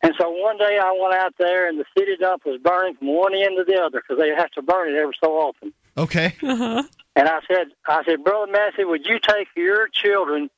And 0.01 0.13
so 0.17 0.29
one 0.29 0.57
day 0.57 0.79
I 0.81 0.97
went 0.99 1.13
out 1.13 1.33
there, 1.37 1.67
and 1.67 1.77
the 1.77 1.85
city 1.97 2.15
dump 2.17 2.45
was 2.45 2.59
burning 2.61 2.95
from 2.95 3.09
one 3.15 3.33
end 3.35 3.57
to 3.57 3.65
the 3.65 3.81
other 3.81 4.01
because 4.01 4.17
they 4.21 4.29
have 4.29 4.51
to 4.51 4.61
burn 4.61 4.93
it 4.93 4.97
every 4.97 5.13
so 5.21 5.33
often. 5.33 5.73
Okay. 5.97 6.35
Uh-huh. 6.41 6.83
And 7.15 7.27
I 7.27 7.39
said, 7.51 7.67
I 7.85 8.03
said, 8.05 8.23
Brother 8.23 8.49
Massey, 8.49 8.85
would 8.85 9.05
you 9.05 9.19
take 9.19 9.49
your 9.57 9.89
children 9.89 10.49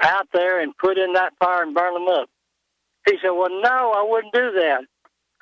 out 0.00 0.26
there 0.32 0.60
and 0.60 0.76
put 0.76 0.98
in 0.98 1.12
that 1.12 1.32
fire 1.38 1.62
and 1.62 1.74
burn 1.74 1.94
them 1.94 2.08
up? 2.08 2.28
He 3.06 3.18
said, 3.22 3.30
Well, 3.30 3.50
no, 3.50 3.92
I 3.92 4.04
wouldn't 4.08 4.34
do 4.34 4.50
that. 4.52 4.80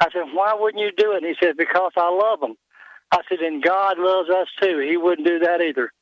I 0.00 0.10
said, 0.12 0.34
Why 0.34 0.54
wouldn't 0.54 0.82
you 0.82 0.92
do 0.94 1.12
it? 1.12 1.22
And 1.22 1.26
he 1.26 1.34
said, 1.40 1.56
Because 1.56 1.92
I 1.96 2.10
love 2.10 2.40
them. 2.40 2.56
I 3.12 3.18
said, 3.28 3.40
And 3.40 3.62
God 3.62 3.98
loves 3.98 4.30
us 4.30 4.48
too. 4.60 4.84
He 4.88 4.96
wouldn't 4.96 5.26
do 5.26 5.40
that 5.40 5.60
either. 5.60 5.92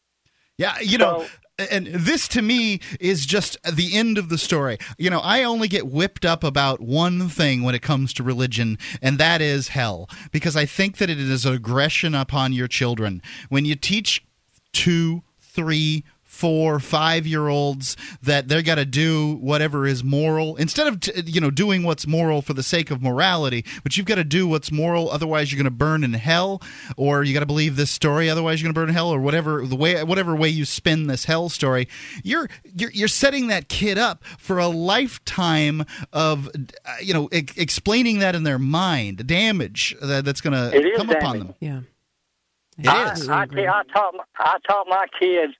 Yeah, 0.57 0.79
you 0.81 0.99
know, 0.99 1.25
and 1.71 1.87
this 1.87 2.29
to 2.29 2.43
me 2.43 2.81
is 3.01 3.27
just 3.27 3.57
the 3.63 3.97
end 3.97 4.19
of 4.19 4.29
the 4.29 4.39
story. 4.39 4.79
You 4.97 5.11
know, 5.11 5.21
I 5.21 5.45
only 5.45 5.69
get 5.69 5.87
whipped 5.87 6.25
up 6.25 6.45
about 6.45 6.81
one 6.81 7.29
thing 7.29 7.63
when 7.63 7.75
it 7.75 7.83
comes 7.83 8.13
to 8.15 8.23
religion, 8.23 8.79
and 9.03 9.19
that 9.19 9.41
is 9.41 9.69
hell, 9.69 10.09
because 10.33 10.57
I 10.57 10.67
think 10.67 10.99
that 10.99 11.11
it 11.11 11.19
is 11.19 11.47
aggression 11.47 12.15
upon 12.15 12.53
your 12.53 12.69
children. 12.69 13.23
When 13.49 13.65
you 13.65 13.75
teach 13.75 14.25
two, 14.73 15.23
three, 15.41 16.05
four, 16.39 16.79
five 16.79 17.27
year 17.27 17.49
olds 17.49 17.97
that 18.23 18.47
they're 18.47 18.63
got 18.63 18.77
to 18.77 18.85
do 18.85 19.35
whatever 19.41 19.89
is 19.89 20.05
moral 20.05 20.55
instead 20.55 20.87
of 20.87 21.01
t- 21.01 21.13
you 21.27 21.41
know 21.41 21.51
doing 21.51 21.83
what's 21.83 22.07
moral 22.07 22.43
for 22.43 22.53
the 22.53 22.63
sake 22.63 22.93
of 22.93 23.03
morality, 23.03 23.65
but 23.83 23.97
you've 23.97 24.07
got 24.07 24.15
to 24.15 24.25
do 24.25 24.47
what's 24.47 24.71
moral. 24.71 25.11
Otherwise, 25.11 25.51
you're 25.51 25.57
going 25.57 25.65
to 25.65 25.71
burn 25.71 26.05
in 26.05 26.13
hell, 26.13 26.63
or 26.97 27.25
you 27.25 27.35
got 27.35 27.41
to 27.41 27.47
believe 27.47 27.75
this 27.75 27.91
story. 27.91 28.31
Otherwise, 28.31 28.61
you're 28.61 28.67
going 28.67 28.75
to 28.75 28.81
burn 28.81 28.89
in 28.89 28.95
hell, 28.95 29.11
or 29.11 29.21
whatever 29.21 29.67
the 29.67 29.75
way 29.75 30.03
whatever 30.05 30.37
way 30.37 30.49
you 30.49 30.65
spin 30.65 31.09
this 31.09 31.25
hell 31.25 31.49
story. 31.49 31.89
You're 32.23 32.49
you're, 32.63 32.93
you're 32.93 33.09
setting 33.09 33.49
that 33.49 33.69
kid 33.69 33.99
up 33.99 34.23
for 34.39 34.59
a 34.59 34.69
lifetime 34.69 35.85
of 36.13 36.49
uh, 36.55 36.97
you 37.03 37.15
know 37.15 37.29
e- 37.33 37.49
explaining 37.57 38.21
that 38.21 38.37
in 38.37 38.45
their 38.45 38.61
mind, 38.61 39.27
damage 39.27 39.97
that, 40.01 40.25
that's 40.25 40.41
going 40.41 40.53
to 40.53 40.77
is 40.77 40.97
come 40.97 41.11
upon 41.11 41.39
them. 41.39 41.55
Yeah. 41.59 41.81
I, 42.87 43.11
I, 43.29 43.43
I 43.43 43.83
taught 43.93 44.15
I 44.39 44.57
taught 44.69 44.87
my 44.87 45.07
kids 45.19 45.53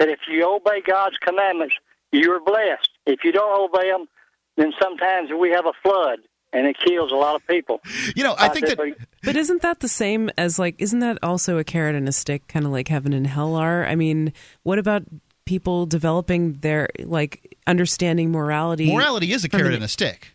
that 0.00 0.08
if 0.08 0.20
you 0.28 0.44
obey 0.52 0.80
God's 0.84 1.16
commandments, 1.18 1.74
you're 2.10 2.42
blessed. 2.42 2.88
If 3.06 3.20
you 3.22 3.30
don't 3.30 3.70
obey 3.70 3.90
them, 3.90 4.08
then 4.56 4.72
sometimes 4.82 5.30
we 5.38 5.50
have 5.50 5.66
a 5.66 5.72
flood 5.82 6.18
and 6.52 6.66
it 6.66 6.76
kills 6.84 7.12
a 7.12 7.14
lot 7.14 7.36
of 7.36 7.46
people. 7.46 7.80
You 8.16 8.24
know, 8.24 8.34
I 8.36 8.48
think 8.48 8.66
that. 8.66 8.78
But 9.22 9.36
isn't 9.36 9.62
that 9.62 9.80
the 9.80 9.88
same 9.88 10.30
as 10.36 10.58
like? 10.58 10.74
Isn't 10.78 10.98
that 11.00 11.18
also 11.22 11.58
a 11.58 11.64
carrot 11.64 11.94
and 11.94 12.08
a 12.08 12.12
stick, 12.12 12.48
kind 12.48 12.64
of 12.66 12.72
like 12.72 12.88
heaven 12.88 13.12
and 13.12 13.26
hell 13.26 13.54
are? 13.54 13.86
I 13.86 13.94
mean, 13.94 14.32
what 14.64 14.78
about 14.78 15.04
people 15.44 15.86
developing 15.86 16.54
their 16.54 16.88
like 17.00 17.56
understanding 17.66 18.32
morality? 18.32 18.92
Morality 18.92 19.32
is 19.32 19.44
a 19.44 19.48
carrot 19.48 19.66
an- 19.68 19.74
and 19.74 19.84
a 19.84 19.88
stick. 19.88 20.34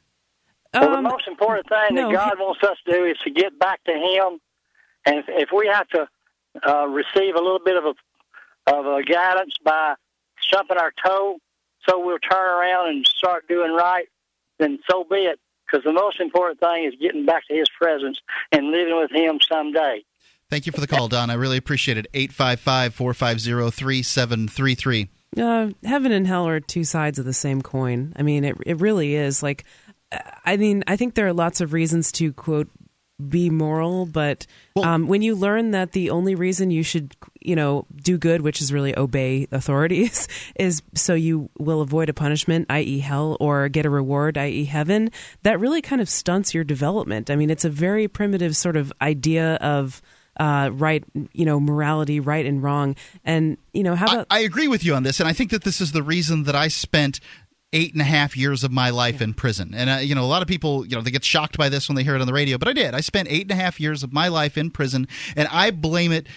Well, 0.74 0.90
Um, 0.90 1.04
the 1.04 1.10
most 1.10 1.28
important 1.28 1.68
thing 1.68 1.96
no, 1.96 2.10
that 2.10 2.14
God 2.14 2.34
wants 2.40 2.62
us 2.64 2.78
to 2.86 2.92
do 2.92 3.06
is 3.06 3.18
to 3.24 3.32
get 3.32 3.58
back 3.58 3.84
to 3.86 3.92
Him, 3.94 4.40
and 5.06 5.18
if, 5.18 5.26
if 5.28 5.50
we 5.56 5.68
have 5.68 5.88
to 5.90 6.08
uh, 6.68 6.86
receive 6.88 7.36
a 7.36 7.42
little 7.42 7.60
bit 7.64 7.76
of 7.78 7.86
a 7.86 7.94
of 8.68 8.86
a 8.86 9.04
guidance 9.04 9.56
by 9.64 9.96
stumping 10.42 10.78
our 10.78 10.94
toe, 11.06 11.38
so 11.88 12.04
we'll 12.04 12.20
turn 12.20 12.50
around 12.50 12.90
and 12.90 13.06
start 13.06 13.48
doing 13.48 13.74
right, 13.74 14.08
then 14.60 14.80
so 14.90 15.04
be 15.04 15.18
it. 15.18 15.40
Because 15.66 15.84
the 15.84 15.94
most 15.94 16.20
important 16.20 16.60
thing 16.60 16.86
is 16.86 16.94
getting 17.02 17.26
back 17.26 17.44
to 17.48 17.56
His 17.56 17.68
presence 17.80 18.20
and 18.52 18.68
living 18.68 18.96
with 18.98 19.12
Him 19.12 19.40
someday. 19.42 20.04
Thank 20.50 20.68
you 20.68 20.72
for 20.72 20.80
the 20.80 20.88
call, 20.88 21.08
Don. 21.08 21.32
I 21.32 21.34
really 21.34 21.58
appreciate 21.58 21.98
it. 21.98 22.06
855 22.14 22.94
450 22.94 23.72
3733. 23.72 25.10
Uh, 25.38 25.70
heaven 25.84 26.12
and 26.12 26.28
hell 26.28 26.48
are 26.48 26.60
two 26.60 26.84
sides 26.84 27.18
of 27.18 27.26
the 27.26 27.34
same 27.34 27.62
coin. 27.62 28.14
I 28.16 28.22
mean, 28.22 28.44
it 28.46 28.56
it 28.66 28.80
really 28.80 29.16
is. 29.16 29.42
Like, 29.42 29.66
I 30.46 30.56
mean, 30.56 30.84
I 30.88 30.96
think 30.96 31.16
there 31.16 31.28
are 31.28 31.34
lots 31.34 31.62
of 31.62 31.74
reasons 31.74 32.12
to 32.14 32.32
quote 32.32 32.70
be 33.30 33.50
moral, 33.50 34.06
but 34.06 34.46
um, 34.82 35.08
when 35.08 35.22
you 35.22 35.36
learn 35.36 35.72
that 35.72 35.94
the 35.94 36.10
only 36.10 36.36
reason 36.36 36.70
you 36.70 36.84
should, 36.84 37.16
you 37.46 37.56
know, 37.56 37.86
do 37.96 38.18
good, 38.18 38.42
which 38.42 38.62
is 38.62 38.74
really 38.74 38.98
obey 38.98 39.48
authorities, 39.52 40.28
is 40.56 40.82
so 40.94 41.14
you 41.14 41.50
will 41.58 41.82
avoid 41.82 42.10
a 42.10 42.14
punishment, 42.14 42.66
i.e., 42.70 43.00
hell, 43.00 43.38
or 43.40 43.70
get 43.70 43.86
a 43.86 43.90
reward, 43.90 44.38
i.e., 44.38 44.66
heaven, 44.66 45.12
that 45.44 45.60
really 45.60 45.82
kind 45.82 46.02
of 46.02 46.10
stunts 46.10 46.54
your 46.54 46.64
development. 46.64 47.30
I 47.30 47.36
mean, 47.36 47.50
it's 47.50 47.66
a 47.66 47.70
very 47.70 48.08
primitive 48.08 48.56
sort 48.56 48.76
of 48.76 48.92
idea 49.02 49.56
of 49.56 50.02
uh, 50.38 50.70
right, 50.74 51.04
you 51.32 51.46
know, 51.46 51.60
morality, 51.60 52.20
right 52.20 52.46
and 52.46 52.62
wrong, 52.62 52.96
and 53.24 53.58
you 53.74 53.84
know, 53.84 53.96
how 53.96 54.06
about 54.06 54.28
I 54.30 54.40
agree 54.40 54.68
with 54.68 54.84
you 54.84 54.94
on 54.94 55.04
this, 55.04 55.20
and 55.20 55.30
I 55.30 55.34
think 55.34 55.52
that 55.52 55.64
this 55.64 55.80
is 55.80 55.94
the 55.94 56.04
reason 56.04 56.44
that 56.44 56.56
I 56.56 56.68
spent 56.68 57.22
eight 57.76 57.92
and 57.92 58.02
a 58.02 58.06
half 58.06 58.38
years 58.38 58.64
of 58.64 58.72
my 58.72 58.90
life 58.90 59.22
in 59.22 59.34
prison. 59.34 59.74
And 59.76 59.90
uh, 59.90 59.94
you 59.96 60.16
know, 60.16 60.24
a 60.24 60.26
lot 60.28 60.42
of 60.42 60.48
people, 60.48 60.86
you 60.86 60.96
know, 60.96 61.02
they 61.02 61.12
get 61.12 61.24
shocked 61.24 61.58
by 61.58 61.70
this 61.70 61.90
when 61.90 61.96
they 61.96 62.04
hear 62.04 62.16
it 62.16 62.22
on 62.22 62.28
the 62.28 62.34
radio, 62.34 62.58
but 62.58 62.68
I 62.68 62.74
did. 62.74 62.94
I 62.96 63.02
spent 63.02 63.28
eight 63.30 63.44
and 63.44 63.52
a 63.52 63.56
half 63.56 63.80
years 63.80 64.02
of 64.02 64.14
my 64.14 64.30
life 64.30 64.58
in 64.58 64.72
prison, 64.72 65.08
and 65.36 65.48
I 65.50 65.72
blame 65.72 66.12
it 66.12 66.28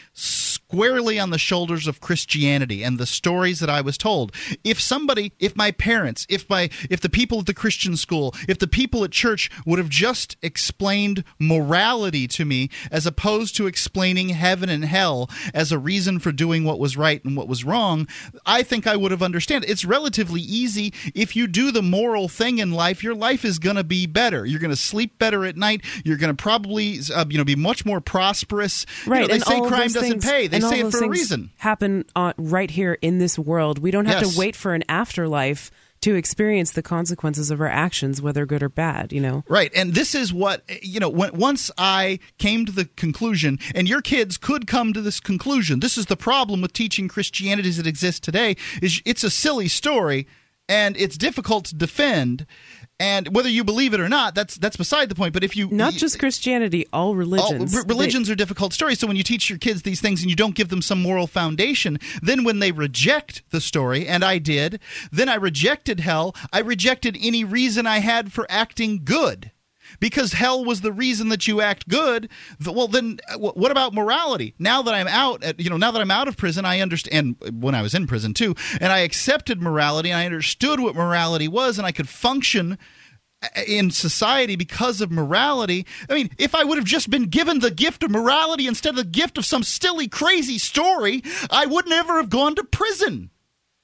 squarely 0.78 1.18
on 1.18 1.30
the 1.30 1.38
shoulders 1.38 1.86
of 1.86 1.98
Christianity 2.00 2.82
and 2.82 2.98
the 2.98 3.06
stories 3.06 3.58
that 3.60 3.70
I 3.70 3.80
was 3.80 3.96
told. 3.96 4.32
If 4.64 4.78
somebody, 4.78 5.32
if 5.38 5.56
my 5.56 5.70
parents, 5.70 6.26
if 6.28 6.48
my, 6.50 6.68
if 6.90 7.00
the 7.00 7.08
people 7.08 7.38
at 7.40 7.46
the 7.46 7.54
Christian 7.54 7.96
school, 7.96 8.34
if 8.46 8.58
the 8.58 8.66
people 8.66 9.02
at 9.02 9.10
church 9.10 9.50
would 9.64 9.78
have 9.78 9.88
just 9.88 10.36
explained 10.42 11.24
morality 11.38 12.28
to 12.28 12.44
me 12.44 12.68
as 12.90 13.06
opposed 13.06 13.56
to 13.56 13.66
explaining 13.66 14.28
heaven 14.30 14.68
and 14.68 14.84
hell 14.84 15.30
as 15.54 15.72
a 15.72 15.78
reason 15.78 16.18
for 16.18 16.32
doing 16.32 16.64
what 16.64 16.78
was 16.78 16.98
right 16.98 17.24
and 17.24 17.34
what 17.34 17.48
was 17.48 17.64
wrong, 17.64 18.06
I 18.44 18.62
think 18.62 18.86
I 18.86 18.94
would 18.96 19.10
have 19.10 19.22
understood. 19.22 19.64
It's 19.66 19.86
relatively 19.86 20.42
easy. 20.42 20.92
If 21.14 21.34
you 21.34 21.46
do 21.46 21.70
the 21.72 21.82
moral 21.82 22.28
thing 22.28 22.58
in 22.58 22.72
life, 22.72 23.02
your 23.02 23.14
life 23.14 23.42
is 23.42 23.58
going 23.58 23.76
to 23.76 23.84
be 23.84 24.04
better. 24.06 24.44
You're 24.44 24.60
going 24.60 24.68
to 24.70 24.76
sleep 24.76 25.18
better 25.18 25.46
at 25.46 25.56
night. 25.56 25.80
You're 26.04 26.18
going 26.18 26.36
to 26.36 26.40
probably, 26.42 26.98
uh, 27.14 27.24
you 27.30 27.38
know, 27.38 27.44
be 27.44 27.56
much 27.56 27.86
more 27.86 28.02
prosperous. 28.02 28.84
You 29.06 29.12
Right, 29.12 29.20
know, 29.22 29.26
they 29.28 29.34
and 29.34 29.44
say 29.44 29.60
crime 29.60 29.80
doesn't 29.88 30.02
things- 30.02 30.24
pay. 30.26 30.46
They 30.46 30.57
and 30.58 30.64
all 30.64 30.70
say 30.70 30.80
it 30.80 30.90
for 30.92 31.04
a 31.04 31.08
reason. 31.08 31.50
Happen 31.56 32.04
on, 32.14 32.34
right 32.38 32.70
here 32.70 32.98
in 33.02 33.18
this 33.18 33.38
world. 33.38 33.78
We 33.78 33.90
don't 33.90 34.06
have 34.06 34.22
Yes. 34.22 34.34
to 34.34 34.38
wait 34.38 34.54
for 34.56 34.74
an 34.74 34.84
afterlife 34.88 35.70
to 36.00 36.14
experience 36.14 36.70
the 36.72 36.82
consequences 36.82 37.50
of 37.50 37.60
our 37.60 37.66
actions, 37.66 38.22
whether 38.22 38.46
good 38.46 38.62
or 38.62 38.68
bad. 38.68 39.12
You 39.12 39.20
know, 39.20 39.42
Right, 39.48 39.72
and 39.74 39.94
this 39.94 40.14
is 40.14 40.32
what 40.32 40.62
you 40.82 41.00
know. 41.00 41.08
When, 41.08 41.34
once 41.36 41.72
I 41.76 42.20
came 42.38 42.64
to 42.66 42.72
the 42.72 42.84
conclusion, 42.84 43.58
and 43.74 43.88
your 43.88 44.00
kids 44.00 44.36
could 44.36 44.68
come 44.68 44.92
to 44.92 45.00
this 45.00 45.18
conclusion. 45.18 45.80
This 45.80 45.98
is 45.98 46.06
the 46.06 46.16
problem 46.16 46.60
with 46.60 46.72
teaching 46.72 47.08
Christianity 47.08 47.68
as 47.68 47.80
it 47.80 47.86
exists 47.88 48.20
today: 48.20 48.56
is 48.80 49.02
it's 49.04 49.24
a 49.24 49.30
silly 49.30 49.66
story, 49.66 50.28
and 50.68 50.96
it's 50.96 51.18
difficult 51.18 51.64
to 51.66 51.74
defend. 51.74 52.46
And 53.00 53.34
whether 53.34 53.48
you 53.48 53.62
believe 53.62 53.94
it 53.94 54.00
or 54.00 54.08
not, 54.08 54.34
that's 54.34 54.56
that's 54.56 54.76
beside 54.76 55.08
the 55.08 55.14
point. 55.14 55.32
But 55.32 55.44
if 55.44 55.56
you 55.56 55.68
not 55.70 55.92
just 55.92 56.18
Christianity, 56.18 56.86
all 56.92 57.10
oh, 57.10 57.14
religions. 57.14 57.72
all, 57.72 57.82
re- 57.82 57.86
religions 57.86 58.28
are 58.28 58.34
difficult 58.34 58.72
stories. 58.72 58.98
So 58.98 59.06
when 59.06 59.16
you 59.16 59.22
teach 59.22 59.48
your 59.48 59.58
kids 59.58 59.82
these 59.82 60.00
things 60.00 60.22
and 60.22 60.30
you 60.30 60.34
don't 60.34 60.56
give 60.56 60.68
them 60.68 60.82
some 60.82 61.00
moral 61.00 61.28
foundation, 61.28 62.00
then 62.22 62.42
when 62.42 62.58
they 62.58 62.72
reject 62.72 63.42
the 63.50 63.60
story, 63.60 64.06
and 64.08 64.24
I 64.24 64.38
did, 64.38 64.80
then 65.12 65.28
I 65.28 65.36
rejected 65.36 66.00
hell. 66.00 66.34
I 66.52 66.58
rejected 66.58 67.16
any 67.20 67.44
reason 67.44 67.86
I 67.86 67.98
had 67.98 68.32
for 68.32 68.46
acting 68.48 69.04
good. 69.04 69.52
Because 70.00 70.32
hell 70.32 70.64
was 70.64 70.80
the 70.80 70.92
reason 70.92 71.28
that 71.30 71.48
you 71.48 71.60
act 71.60 71.88
good. 71.88 72.28
Well, 72.64 72.88
then, 72.88 73.18
uh, 73.28 73.38
what 73.38 73.70
about 73.70 73.94
morality? 73.94 74.54
Now 74.58 74.82
that 74.82 74.94
I'm 74.94 75.08
out, 75.08 75.42
at, 75.42 75.58
you 75.58 75.70
know, 75.70 75.76
now 75.76 75.90
that 75.90 76.00
I'm 76.00 76.10
out 76.10 76.28
of 76.28 76.36
prison, 76.36 76.64
I 76.64 76.80
understand. 76.80 77.36
When 77.52 77.74
I 77.74 77.82
was 77.82 77.94
in 77.94 78.06
prison 78.06 78.34
too, 78.34 78.54
and 78.80 78.92
I 78.92 79.00
accepted 79.00 79.60
morality, 79.60 80.10
and 80.10 80.18
I 80.18 80.26
understood 80.26 80.80
what 80.80 80.94
morality 80.94 81.48
was, 81.48 81.78
and 81.78 81.86
I 81.86 81.92
could 81.92 82.08
function 82.08 82.78
in 83.66 83.90
society 83.90 84.56
because 84.56 85.00
of 85.00 85.10
morality. 85.10 85.86
I 86.08 86.14
mean, 86.14 86.30
if 86.38 86.54
I 86.54 86.64
would 86.64 86.78
have 86.78 86.84
just 86.86 87.08
been 87.10 87.24
given 87.24 87.60
the 87.60 87.70
gift 87.70 88.02
of 88.02 88.10
morality 88.10 88.66
instead 88.66 88.90
of 88.90 88.96
the 88.96 89.04
gift 89.04 89.38
of 89.38 89.44
some 89.44 89.62
silly, 89.62 90.08
crazy 90.08 90.58
story, 90.58 91.22
I 91.50 91.66
would 91.66 91.88
never 91.88 92.16
have 92.16 92.30
gone 92.30 92.54
to 92.56 92.64
prison. 92.64 93.30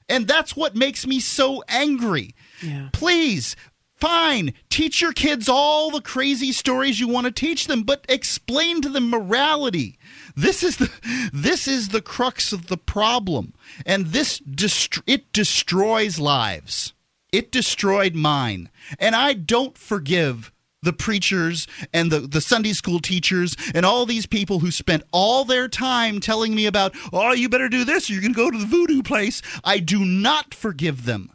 And 0.09 0.27
that's 0.27 0.55
what 0.55 0.75
makes 0.75 1.07
me 1.07 1.19
so 1.19 1.63
angry. 1.67 2.35
Yeah. 2.61 2.89
Please, 2.91 3.55
fine, 3.95 4.53
teach 4.69 5.01
your 5.01 5.13
kids 5.13 5.49
all 5.49 5.89
the 5.89 6.01
crazy 6.01 6.51
stories 6.51 6.99
you 6.99 7.07
want 7.07 7.25
to 7.25 7.31
teach 7.31 7.67
them, 7.67 7.83
but 7.83 8.05
explain 8.09 8.81
to 8.81 8.89
them 8.89 9.09
morality. 9.09 9.97
This 10.35 10.63
is 10.63 10.77
the 10.77 10.91
this 11.33 11.67
is 11.67 11.89
the 11.89 12.01
crux 12.01 12.51
of 12.51 12.67
the 12.67 12.77
problem. 12.77 13.53
And 13.85 14.07
this 14.07 14.39
dest- 14.39 15.01
it 15.07 15.31
destroys 15.31 16.19
lives. 16.19 16.93
It 17.31 17.51
destroyed 17.51 18.15
mine. 18.15 18.69
And 18.99 19.15
I 19.15 19.33
don't 19.33 19.77
forgive 19.77 20.51
the 20.81 20.93
preachers 20.93 21.67
and 21.93 22.11
the, 22.11 22.19
the 22.19 22.39
Sunday 22.39 22.71
school 22.71 22.99
teachers 22.99 23.55
and 23.73 23.85
all 23.85 24.05
these 24.05 24.25
people 24.25 24.59
who 24.59 24.71
spent 24.71 25.03
all 25.11 25.43
their 25.43 25.67
time 25.67 26.19
telling 26.19 26.53
me 26.53 26.67
about, 26.67 26.95
oh, 27.11 27.33
you 27.33 27.49
better 27.49 27.67
do 27.67 27.83
this 27.83 28.09
or 28.09 28.13
you're 28.13 28.21
going 28.21 28.33
to 28.33 28.37
go 28.37 28.51
to 28.51 28.57
the 28.57 28.65
voodoo 28.65 29.01
place. 29.01 29.41
I 29.63 29.79
do 29.79 30.05
not 30.05 30.53
forgive 30.53 31.05
them 31.05 31.31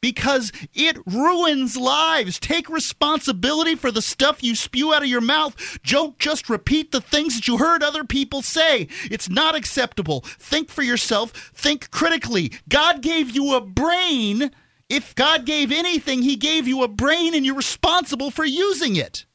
because 0.00 0.52
it 0.74 0.98
ruins 1.06 1.76
lives. 1.76 2.38
Take 2.38 2.68
responsibility 2.68 3.74
for 3.74 3.90
the 3.90 4.02
stuff 4.02 4.42
you 4.42 4.54
spew 4.54 4.92
out 4.92 5.02
of 5.02 5.08
your 5.08 5.20
mouth. 5.20 5.78
Don't 5.82 6.18
just 6.18 6.48
repeat 6.48 6.92
the 6.92 7.00
things 7.00 7.36
that 7.36 7.48
you 7.48 7.58
heard 7.58 7.82
other 7.82 8.04
people 8.04 8.42
say. 8.42 8.88
It's 9.10 9.28
not 9.28 9.54
acceptable. 9.54 10.20
Think 10.20 10.68
for 10.68 10.82
yourself, 10.82 11.32
think 11.54 11.90
critically. 11.90 12.52
God 12.68 13.00
gave 13.02 13.30
you 13.30 13.54
a 13.54 13.60
brain. 13.60 14.50
If 14.88 15.14
God 15.14 15.44
gave 15.44 15.72
anything, 15.72 16.22
He 16.22 16.36
gave 16.36 16.68
you 16.68 16.82
a 16.82 16.88
brain 16.88 17.34
and 17.34 17.44
you're 17.44 17.54
responsible 17.54 18.30
for 18.30 18.44
using 18.44 18.96
it. 18.96 19.26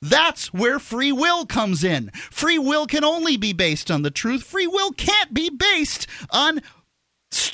That's 0.00 0.52
where 0.52 0.78
free 0.78 1.12
will 1.12 1.46
comes 1.46 1.82
in. 1.82 2.10
Free 2.30 2.58
will 2.58 2.86
can 2.86 3.04
only 3.04 3.38
be 3.38 3.54
based 3.54 3.90
on 3.90 4.02
the 4.02 4.10
truth. 4.10 4.42
Free 4.44 4.66
will 4.66 4.92
can't 4.92 5.32
be 5.32 5.48
based 5.48 6.06
on 6.30 6.60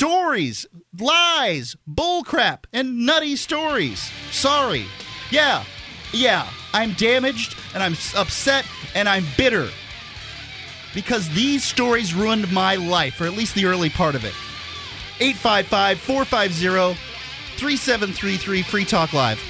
stories, 0.00 0.64
lies, 0.98 1.76
bullcrap, 1.86 2.64
and 2.72 3.04
nutty 3.04 3.36
stories. 3.36 4.10
Sorry. 4.30 4.86
Yeah, 5.30 5.62
yeah, 6.10 6.48
I'm 6.72 6.94
damaged 6.94 7.54
and 7.74 7.82
I'm 7.82 7.92
upset 8.16 8.64
and 8.94 9.06
I'm 9.06 9.26
bitter. 9.36 9.68
because 10.94 11.28
these 11.34 11.62
stories 11.64 12.14
ruined 12.14 12.50
my 12.50 12.76
life, 12.76 13.20
or 13.20 13.26
at 13.26 13.34
least 13.34 13.54
the 13.54 13.66
early 13.66 13.90
part 13.90 14.14
of 14.14 14.24
it. 14.24 14.32
855 15.20 16.00
450 16.00 16.98
3733 17.58 18.62
Free 18.62 18.84
Talk 18.86 19.12
Live. 19.12 19.49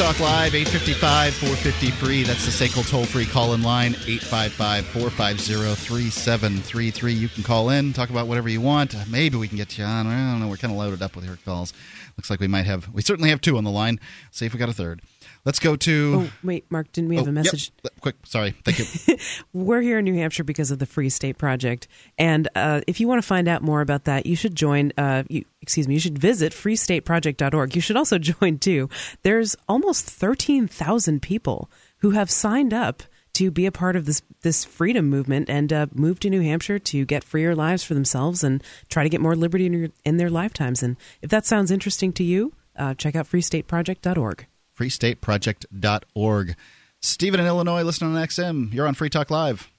Talk 0.00 0.18
Live, 0.18 0.54
855 0.54 1.34
453. 1.34 2.22
That's 2.22 2.46
the 2.46 2.50
SACL 2.50 2.88
toll 2.88 3.04
free 3.04 3.26
call 3.26 3.52
in 3.52 3.62
line, 3.62 3.92
855 4.06 4.86
450 4.86 5.74
3733. 5.74 7.12
You 7.12 7.28
can 7.28 7.42
call 7.42 7.68
in, 7.68 7.92
talk 7.92 8.08
about 8.08 8.26
whatever 8.26 8.48
you 8.48 8.62
want. 8.62 8.94
Maybe 9.10 9.36
we 9.36 9.46
can 9.46 9.58
get 9.58 9.76
you 9.76 9.84
on. 9.84 10.06
I 10.06 10.32
don't 10.32 10.40
know. 10.40 10.48
We're 10.48 10.56
kind 10.56 10.72
of 10.72 10.78
loaded 10.78 11.02
up 11.02 11.16
with 11.16 11.26
your 11.26 11.36
calls. 11.44 11.74
Looks 12.16 12.30
like 12.30 12.40
we 12.40 12.48
might 12.48 12.64
have, 12.64 12.88
we 12.94 13.02
certainly 13.02 13.28
have 13.28 13.42
two 13.42 13.58
on 13.58 13.64
the 13.64 13.70
line. 13.70 14.00
See 14.30 14.46
if 14.46 14.54
we 14.54 14.58
got 14.58 14.70
a 14.70 14.72
third. 14.72 15.02
Let's 15.44 15.58
go 15.58 15.74
to. 15.76 16.26
Oh, 16.26 16.30
wait, 16.42 16.64
Mark, 16.70 16.92
didn't 16.92 17.08
we 17.08 17.16
have 17.16 17.26
Oh, 17.26 17.30
a 17.30 17.32
yep. 17.32 17.44
message? 17.44 17.72
Quick, 18.00 18.16
sorry. 18.26 18.54
Thank 18.64 18.78
you. 19.08 19.16
We're 19.54 19.80
here 19.80 19.98
in 19.98 20.04
New 20.04 20.14
Hampshire 20.14 20.44
because 20.44 20.70
of 20.70 20.78
the 20.78 20.86
Free 20.86 21.08
State 21.08 21.38
Project, 21.38 21.88
and 22.18 22.48
uh, 22.54 22.82
if 22.86 23.00
you 23.00 23.08
want 23.08 23.22
to 23.22 23.26
find 23.26 23.48
out 23.48 23.62
more 23.62 23.80
about 23.80 24.04
that, 24.04 24.26
you 24.26 24.36
should 24.36 24.54
join. 24.54 24.92
Uh, 24.98 25.22
you, 25.28 25.44
excuse 25.62 25.88
me, 25.88 25.94
you 25.94 26.00
should 26.00 26.18
visit 26.18 26.52
freestateproject.org. 26.52 27.74
You 27.74 27.80
should 27.80 27.96
also 27.96 28.18
join 28.18 28.58
too. 28.58 28.88
There's 29.22 29.56
almost 29.68 30.04
thirteen 30.04 30.68
thousand 30.68 31.22
people 31.22 31.70
who 31.98 32.10
have 32.10 32.30
signed 32.30 32.74
up 32.74 33.02
to 33.32 33.50
be 33.50 33.64
a 33.64 33.72
part 33.72 33.96
of 33.96 34.06
this 34.06 34.22
this 34.42 34.64
freedom 34.64 35.08
movement 35.08 35.48
and 35.48 35.72
uh, 35.72 35.86
move 35.94 36.20
to 36.20 36.28
New 36.30 36.40
Hampshire 36.42 36.78
to 36.78 37.04
get 37.04 37.24
freer 37.24 37.54
lives 37.54 37.82
for 37.84 37.94
themselves 37.94 38.42
and 38.44 38.62
try 38.88 39.02
to 39.04 39.08
get 39.08 39.20
more 39.20 39.36
liberty 39.36 39.66
in, 39.66 39.72
your, 39.72 39.88
in 40.04 40.16
their 40.16 40.30
lifetimes. 40.30 40.82
And 40.82 40.96
if 41.22 41.30
that 41.30 41.46
sounds 41.46 41.70
interesting 41.70 42.12
to 42.14 42.24
you, 42.24 42.52
uh, 42.76 42.94
check 42.94 43.14
out 43.14 43.26
freestateproject.org. 43.30 44.46
freestateproject.org. 44.80 46.56
Stephen 47.00 47.40
in 47.40 47.46
Illinois, 47.46 47.82
listening 47.82 48.16
on 48.16 48.26
XM. 48.26 48.72
You're 48.72 48.86
on 48.86 48.94
Free 48.94 49.10
Talk 49.10 49.30
Live. 49.30 49.70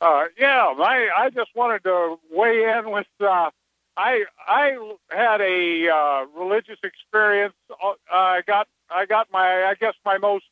Uh, 0.00 0.24
yeah, 0.38 0.72
I 0.78 1.08
I 1.16 1.30
just 1.30 1.50
wanted 1.54 1.84
to 1.84 2.16
weigh 2.30 2.64
in 2.64 2.90
with. 2.90 3.06
Uh, 3.20 3.50
I 3.96 4.24
I 4.48 4.78
had 5.10 5.40
a 5.40 5.88
uh, 5.88 6.26
religious 6.38 6.78
experience. 6.82 7.54
Uh, 7.70 7.92
I 8.10 8.40
got 8.46 8.66
I 8.88 9.04
got 9.04 9.28
my 9.30 9.64
I 9.64 9.74
guess 9.78 9.94
my 10.04 10.16
most 10.16 10.46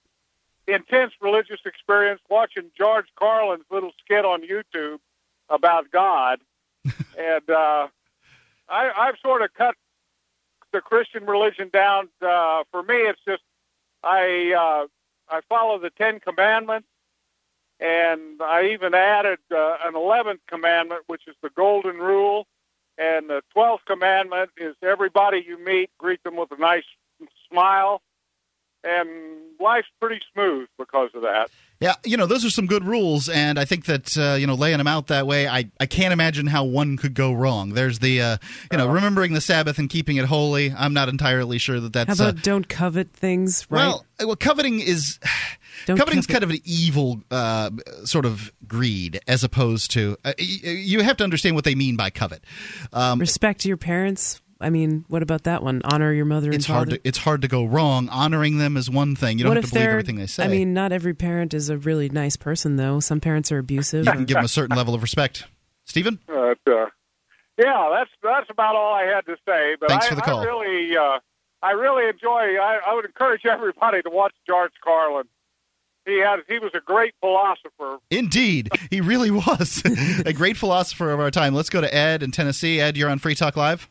intense 0.67 1.15
religious 1.23 1.61
experience 1.65 2.21
watching 2.29 2.65
George 2.77 3.07
Carlin's 3.19 3.65
little 3.71 3.93
skit 4.05 4.27
on 4.27 4.43
YouTube 4.43 4.99
about 5.49 5.91
God, 5.91 6.41
and 6.85 7.49
uh, 7.49 7.89
I 8.69 8.91
I've 8.95 9.17
sort 9.23 9.41
of 9.41 9.55
cut 9.55 9.77
the 10.73 10.81
Christian 10.81 11.25
religion 11.27 11.71
down. 11.73 12.09
Uh, 12.21 12.65
for 12.71 12.83
me, 12.83 12.95
it's 12.95 13.21
just 13.27 13.43
I 14.03 14.55
uh, 14.57 14.87
I 15.35 15.41
follow 15.49 15.79
the 15.79 15.91
Ten 15.91 16.21
Commandments 16.21 16.89
and 17.81 18.41
I 18.43 18.71
even 18.73 18.95
added 18.95 19.39
uh, 19.53 19.77
an 19.85 19.95
eleventh 19.95 20.41
commandment, 20.49 21.03
which 21.07 21.23
is 21.29 21.37
the 21.43 21.51
golden 21.51 21.97
rule, 21.99 22.47
and 22.97 23.29
the 23.29 23.43
twelfth 23.53 23.85
commandment 23.85 24.51
is 24.57 24.75
everybody 24.83 25.45
you 25.47 25.63
meet 25.65 25.91
greet 25.99 26.23
them 26.25 26.37
with 26.37 26.51
a 26.53 26.59
nice 26.59 26.85
smile, 27.49 28.03
and 28.83 29.09
life's 29.61 29.89
pretty 30.01 30.21
smooth 30.33 30.69
because 30.79 31.11
of 31.15 31.23
that. 31.23 31.51
Yeah, 31.81 31.95
you 32.05 32.17
know, 32.17 32.27
those 32.27 32.45
are 32.45 32.51
some 32.51 32.67
good 32.67 32.85
rules, 32.85 33.29
and 33.29 33.57
I 33.57 33.65
think 33.65 33.85
that 33.85 34.19
uh, 34.19 34.35
you 34.35 34.49
know, 34.49 34.55
laying 34.55 34.79
them 34.79 34.89
out 34.89 35.07
that 35.09 35.29
way, 35.29 35.47
I, 35.47 35.71
I 35.79 35.87
can't 35.87 36.13
imagine 36.13 36.49
how 36.49 36.65
one 36.65 36.97
could 36.97 37.15
go 37.15 37.33
wrong. 37.33 37.71
There's 37.75 38.01
the 38.01 38.21
uh, 38.21 38.37
you 38.73 38.79
know, 38.79 38.89
remembering 38.89 39.33
the 39.33 39.41
Sabbath 39.41 39.79
and 39.79 39.89
keeping 39.89 40.17
it 40.17 40.25
holy. 40.25 40.73
I'm 40.77 40.93
not 40.93 41.09
entirely 41.09 41.59
sure 41.59 41.79
that 41.79 41.93
that's 41.93 42.19
How 42.19 42.27
uh, 42.27 42.29
about 42.31 42.43
don't 42.43 42.69
covet 42.69 43.13
things, 43.13 43.65
right? 43.71 43.79
well, 43.87 44.05
well, 44.19 44.35
coveting 44.35 44.81
is 44.81 45.21
Don't 45.87 45.97
coveting's 45.97 46.27
covet- 46.27 46.41
kind 46.41 46.45
of 46.45 46.51
an 46.51 46.63
evil 46.65 47.21
uh, 47.31 47.71
sort 48.03 48.27
of 48.27 48.51
greed, 48.67 49.21
as 49.29 49.45
opposed 49.45 49.93
to 49.93 50.17
uh, 50.25 50.33
you 50.39 51.03
have 51.03 51.17
to 51.19 51.25
understand 51.25 51.55
what 51.55 51.65
they 51.65 51.77
mean 51.77 51.95
by 51.95 52.11
covet. 52.11 52.43
Um, 52.93 53.21
Respect 53.21 53.65
your 53.65 53.77
parents. 53.77 54.41
I 54.61 54.71
mean, 54.71 55.05
what 55.09 55.23
about 55.23 55.45
that 55.45 55.63
one? 55.63 55.83
Honor 55.85 56.13
your 56.13 56.25
mother 56.25 56.49
and 56.49 56.57
it's 56.57 56.67
father. 56.67 56.79
hard 56.79 56.91
to 56.91 57.01
it's 57.09 57.19
hard 57.19 57.43
to 57.43 57.49
go 57.49 57.65
wrong. 57.65 58.09
Honoring 58.09 58.59
them 58.59 58.77
is 58.77 58.91
one 58.91 59.15
thing. 59.15 59.39
You 59.39 59.45
don't 59.45 59.51
what 59.51 59.63
have 59.63 59.67
to 59.67 59.73
believe 59.73 59.89
everything 59.89 60.17
they 60.17 60.27
say. 60.27 60.45
I 60.45 60.49
mean, 60.49 60.75
not 60.75 60.91
every 60.91 61.15
parent 61.15 61.55
is 61.55 61.71
a 61.71 61.79
really 61.79 62.09
nice 62.09 62.37
person, 62.37 62.77
though. 62.77 62.99
Some 62.99 63.21
parents 63.21 63.53
are 63.53 63.59
abusive. 63.59 64.07
you 64.07 64.13
can 64.13 64.25
give 64.25 64.37
them 64.37 64.45
a 64.45 64.49
certain 64.49 64.77
level 64.77 64.95
of 64.95 65.03
respect. 65.03 65.45
Stephen, 65.85 66.19
But, 66.27 66.59
uh, 66.67 66.87
yeah, 67.57 67.89
that's 67.91 68.11
that's 68.23 68.51
about 68.51 68.77
all 68.77 68.95
I 68.95 69.05
had 69.05 69.25
to 69.27 69.37
say. 69.47 69.77
But 69.81 69.89
Thanks 69.89 70.07
I, 70.07 70.09
for 70.11 70.15
the 70.17 70.23
call. 70.23 70.41
I 70.41 70.45
really 70.45 70.97
uh, 70.97 71.19
I 71.63 71.71
really 71.73 72.09
enjoy. 72.09 72.57
I, 72.61 72.81
I 72.87 72.95
would 72.95 73.05
encourage 73.05 73.47
everybody 73.47 74.03
to 74.03 74.11
watch 74.11 74.35
George 74.47 74.73
Carlin. 74.83 75.27
He 76.07 76.19
had 76.21 76.41
he 76.49 76.59
was 76.59 76.73
a 76.75 76.81
great 76.81 77.15
philosopher. 77.21 77.99
Indeed, 78.11 78.71
he 78.91 79.01
really 79.01 79.31
was 79.31 79.83
a 80.27 80.33
great 80.33 80.57
philosopher 80.57 81.11
of 81.11 81.21
our 81.21 81.31
time. 81.31 81.55
Let's 81.55 81.71
go 81.71 81.81
to 81.81 81.93
Ed 81.93 82.23
in 82.23 82.31
Tennessee. 82.31 82.81
Ed, 82.81 82.97
you're 82.97 83.11
on 83.11 83.19
Free 83.19 83.35
Talk 83.35 83.57
Live. 83.57 83.89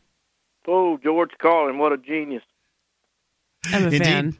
Oh, 0.68 0.98
George 1.02 1.30
Carlin, 1.40 1.78
what 1.78 1.92
a 1.92 1.96
genius! 1.96 2.42
I'm 3.66 3.82
a 3.82 3.86
Indeed. 3.86 4.04
fan. 4.04 4.38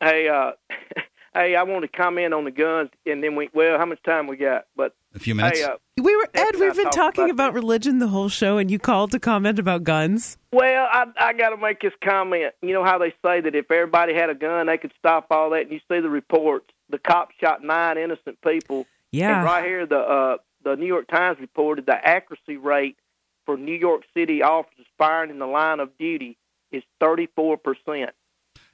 Hey, 0.00 0.28
uh, 0.28 0.52
hey, 1.34 1.56
I 1.56 1.62
want 1.64 1.82
to 1.82 1.88
comment 1.88 2.32
on 2.32 2.44
the 2.44 2.50
guns, 2.50 2.90
and 3.04 3.22
then 3.22 3.34
we. 3.36 3.50
Well, 3.52 3.76
how 3.78 3.84
much 3.84 4.02
time 4.04 4.28
we 4.28 4.36
got? 4.36 4.66
But 4.76 4.94
A 5.14 5.18
few 5.18 5.34
minutes. 5.34 5.58
Hey, 5.58 5.64
uh, 5.64 5.76
We 6.00 6.16
were 6.16 6.28
Ed. 6.34 6.56
We've 6.58 6.74
been 6.74 6.84
talk 6.84 7.14
talking 7.14 7.24
about 7.30 7.50
about 7.50 7.54
religion 7.54 7.98
the 7.98 8.08
whole 8.08 8.28
show, 8.28 8.58
and 8.58 8.70
you 8.70 8.78
called 8.78 9.10
to 9.10 9.18
comment 9.18 9.58
about 9.58 9.82
guns. 9.82 10.38
well, 10.52 10.86
I 10.90 11.06
I 11.18 11.32
got 11.32 11.50
to 11.50 11.56
make 11.56 11.80
this 11.80 11.92
comment. 12.02 12.54
You 12.62 12.72
know 12.72 12.84
how 12.84 12.98
they 12.98 13.10
say 13.22 13.40
that 13.40 13.54
if 13.54 13.70
everybody 13.70 14.14
had 14.14 14.30
a 14.30 14.34
gun, 14.34 14.68
they 14.68 14.78
could 14.78 14.92
stop 14.98 15.26
all 15.30 15.50
that. 15.50 15.62
And 15.62 15.72
you 15.72 15.80
see 15.90 16.00
the 16.00 16.10
reports. 16.10 16.66
The 16.88 16.98
cops 16.98 17.34
shot 17.40 17.62
nine 17.62 17.98
innocent 17.98 18.40
people. 18.40 18.86
Yeah. 19.10 19.36
And 19.36 19.44
right 19.44 19.64
here, 19.64 19.84
the 19.84 19.98
uh, 19.98 20.36
the 20.64 20.76
New 20.76 20.86
York 20.86 21.08
Times 21.08 21.38
reported 21.40 21.86
the 21.86 21.94
accuracy 21.94 22.56
rate 22.56 22.96
for 23.46 23.56
New 23.56 23.74
York 23.74 24.02
City 24.14 24.42
officers 24.42 24.86
firing 24.98 25.30
in 25.30 25.38
the 25.38 25.46
line 25.46 25.80
of 25.80 25.96
duty 25.98 26.36
is 26.72 26.82
thirty 27.00 27.28
four 27.36 27.56
percent. 27.56 28.10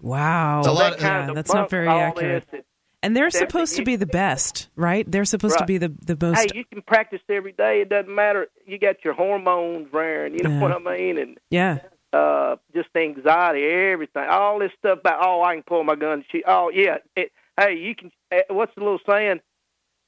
Wow, 0.01 0.63
So 0.63 0.75
that 0.75 0.99
Yeah, 0.99 1.09
kind 1.09 1.31
of 1.31 1.37
that's 1.37 1.53
not 1.53 1.71
very 1.71 1.89
accurate. 1.89 2.45
this. 2.51 2.63
And 3.03 3.17
they're 3.17 3.31
supposed 3.31 3.77
to 3.77 3.85
be 3.85 3.97
the 3.97 4.07
best, 4.07 4.69
right? 4.75 5.09
They're 5.11 5.25
supposed 5.25 5.59
to 5.59 5.65
be 5.65 5.79
the 5.79 5.95
the 6.01 6.17
most. 6.21 6.39
Hey, 6.41 6.57
you 6.57 6.65
can 6.65 6.83
practice 6.83 7.21
every 7.29 7.53
day. 7.53 7.81
It 7.81 7.89
doesn't 7.89 8.13
matter. 8.13 8.49
You 8.67 8.79
got 8.79 9.05
your 9.05 9.15
hormones 9.15 9.93
running. 9.93 10.35
You 10.35 10.43
know 10.45 10.51
Yeah. 10.51 10.61
what 10.61 10.73
I 10.73 10.79
mean? 10.97 11.19
And 11.19 11.39
yeah, 11.51 11.79
uh, 12.13 12.57
just 12.75 12.89
anxiety, 12.97 13.65
everything, 13.65 14.25
all 14.29 14.59
this 14.59 14.73
stuff 14.79 14.99
about. 15.01 15.25
Oh, 15.25 15.43
I 15.43 15.55
can 15.55 15.63
pull 15.63 15.85
my 15.85 15.95
gun. 15.95 16.13
And 16.15 16.25
shoot. 16.31 16.45
Oh, 16.49 16.71
yeah. 16.71 16.97
It, 17.15 17.31
hey, 17.59 17.75
you 17.77 17.95
can. 17.95 18.11
eh, 18.33 18.43
What's 18.49 18.75
the 18.75 18.81
little 18.81 19.01
saying? 19.09 19.41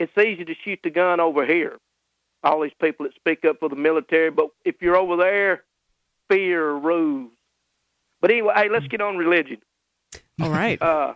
It's 0.01 0.12
easy 0.18 0.44
to 0.44 0.55
shoot 0.64 0.80
the 0.82 0.90
gun 0.90 1.20
over 1.20 1.44
here. 1.47 1.76
All 2.44 2.60
these 2.62 2.73
people 2.81 3.05
that 3.06 3.15
speak 3.15 3.44
up 3.44 3.59
for 3.60 3.69
the 3.69 3.77
military, 3.77 4.31
but 4.31 4.48
if 4.65 4.77
you're 4.81 4.97
over 4.97 5.16
there, 5.16 5.65
fear 6.31 6.70
rules. 6.73 7.31
But 8.20 8.31
anyway, 8.31 8.52
hey, 8.56 8.69
let's 8.69 8.86
get 8.86 9.01
on 9.01 9.16
religion. 9.16 9.59
all 10.40 10.51
right. 10.51 10.81
Uh, 10.81 11.15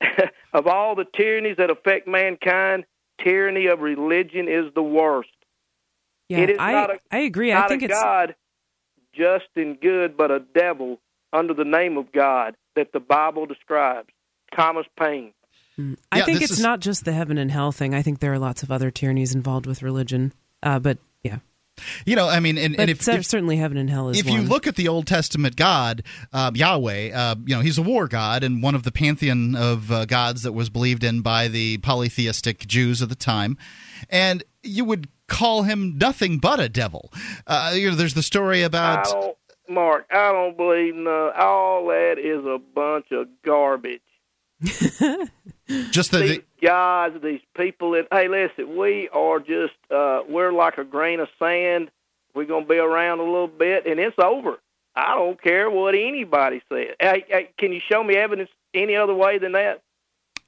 of 0.52 0.66
all 0.66 0.94
the 0.94 1.04
tyrannies 1.14 1.56
that 1.58 1.70
affect 1.70 2.06
mankind, 2.08 2.84
tyranny 3.22 3.66
of 3.66 3.80
religion 3.80 4.48
is 4.48 4.72
the 4.74 4.82
worst. 4.82 5.28
Yeah, 6.28 6.38
it 6.40 6.50
is 6.50 6.56
I 6.60 6.72
not 6.72 6.90
a, 6.90 6.98
I 7.10 7.18
agree. 7.20 7.52
not 7.52 7.64
I 7.64 7.68
think 7.68 7.82
a 7.82 7.86
it's 7.86 7.94
God 8.00 8.34
just 9.14 9.46
and 9.56 9.80
good, 9.80 10.16
but 10.16 10.30
a 10.30 10.40
devil 10.54 11.00
under 11.32 11.54
the 11.54 11.64
name 11.64 11.96
of 11.98 12.12
God 12.12 12.54
that 12.76 12.92
the 12.92 13.00
Bible 13.00 13.46
describes. 13.46 14.08
Thomas 14.54 14.86
Paine. 14.98 15.32
I 16.12 16.18
Yeah, 16.18 16.24
think 16.26 16.42
it's 16.42 16.52
is- 16.52 16.60
not 16.60 16.80
just 16.80 17.04
the 17.04 17.12
heaven 17.12 17.38
and 17.38 17.50
hell 17.50 17.72
thing. 17.72 17.94
I 17.94 18.02
think 18.02 18.18
there 18.20 18.32
are 18.32 18.38
lots 18.38 18.62
of 18.62 18.70
other 18.70 18.90
tyrannies 18.90 19.34
involved 19.34 19.66
with 19.66 19.82
religion. 19.82 20.32
Uh, 20.62 20.78
but 20.78 20.98
yeah, 21.22 21.38
You 22.04 22.16
know, 22.16 22.28
I 22.28 22.40
mean, 22.40 22.58
and, 22.58 22.76
But 22.76 22.82
and 22.82 22.90
if, 22.90 23.02
cer- 23.02 23.12
if 23.12 23.26
certainly 23.26 23.56
heaven 23.56 23.76
and 23.76 23.88
hell 23.88 24.08
is 24.10 24.18
if 24.18 24.26
one. 24.26 24.34
you 24.42 24.48
look 24.48 24.66
at 24.66 24.76
the 24.76 24.88
Old 24.88 25.06
Testament 25.06 25.56
God, 25.56 26.02
uh, 26.32 26.50
Yahweh, 26.54 27.10
uh, 27.12 27.34
you 27.44 27.54
know, 27.54 27.60
he's 27.62 27.78
a 27.78 27.82
war 27.82 28.06
god 28.08 28.44
and 28.44 28.62
one 28.62 28.74
of 28.74 28.82
the 28.82 28.92
pantheon 28.92 29.54
of 29.54 29.90
uh, 29.90 30.04
gods 30.04 30.42
that 30.42 30.52
was 30.52 30.68
believed 30.70 31.04
in 31.04 31.22
by 31.22 31.48
the 31.48 31.78
polytheistic 31.78 32.66
Jews 32.66 33.00
of 33.02 33.08
the 33.08 33.14
time. 33.14 33.56
And 34.08 34.44
you 34.62 34.84
would 34.84 35.08
call 35.28 35.62
him 35.62 35.96
nothing 35.96 36.38
but 36.38 36.60
a 36.60 36.68
devil. 36.68 37.12
Uh, 37.46 37.72
you 37.74 37.90
know, 37.90 37.96
there's 37.96 38.14
the 38.14 38.22
story 38.22 38.62
I 38.62 38.66
about. 38.66 39.04
don't, 39.04 39.36
Mark, 39.68 40.06
I 40.10 40.32
don't 40.32 40.56
believe 40.56 40.94
no. 40.94 41.30
All 41.38 41.86
that 41.86 42.16
is 42.18 42.44
a 42.44 42.58
bunch 42.74 43.06
of 43.12 43.28
garbage. 43.44 44.00
Just 45.90 46.10
the, 46.10 46.18
these 46.18 46.40
guys, 46.60 47.12
these 47.22 47.40
people 47.56 47.92
that 47.92 48.08
hey, 48.10 48.26
listen, 48.28 48.76
we 48.76 49.08
are 49.10 49.38
just 49.38 49.74
uh 49.90 50.20
we're 50.28 50.52
like 50.52 50.78
a 50.78 50.84
grain 50.84 51.20
of 51.20 51.28
sand. 51.38 51.90
We're 52.34 52.44
gonna 52.46 52.66
be 52.66 52.76
around 52.78 53.20
a 53.20 53.24
little 53.24 53.46
bit, 53.48 53.86
and 53.86 54.00
it's 54.00 54.18
over. 54.18 54.58
I 54.96 55.14
don't 55.14 55.40
care 55.40 55.70
what 55.70 55.94
anybody 55.94 56.60
says. 56.68 56.88
Hey, 56.98 57.24
hey, 57.28 57.50
can 57.56 57.72
you 57.72 57.80
show 57.88 58.02
me 58.02 58.16
evidence 58.16 58.50
any 58.74 58.96
other 58.96 59.14
way 59.14 59.38
than 59.38 59.52
that? 59.52 59.82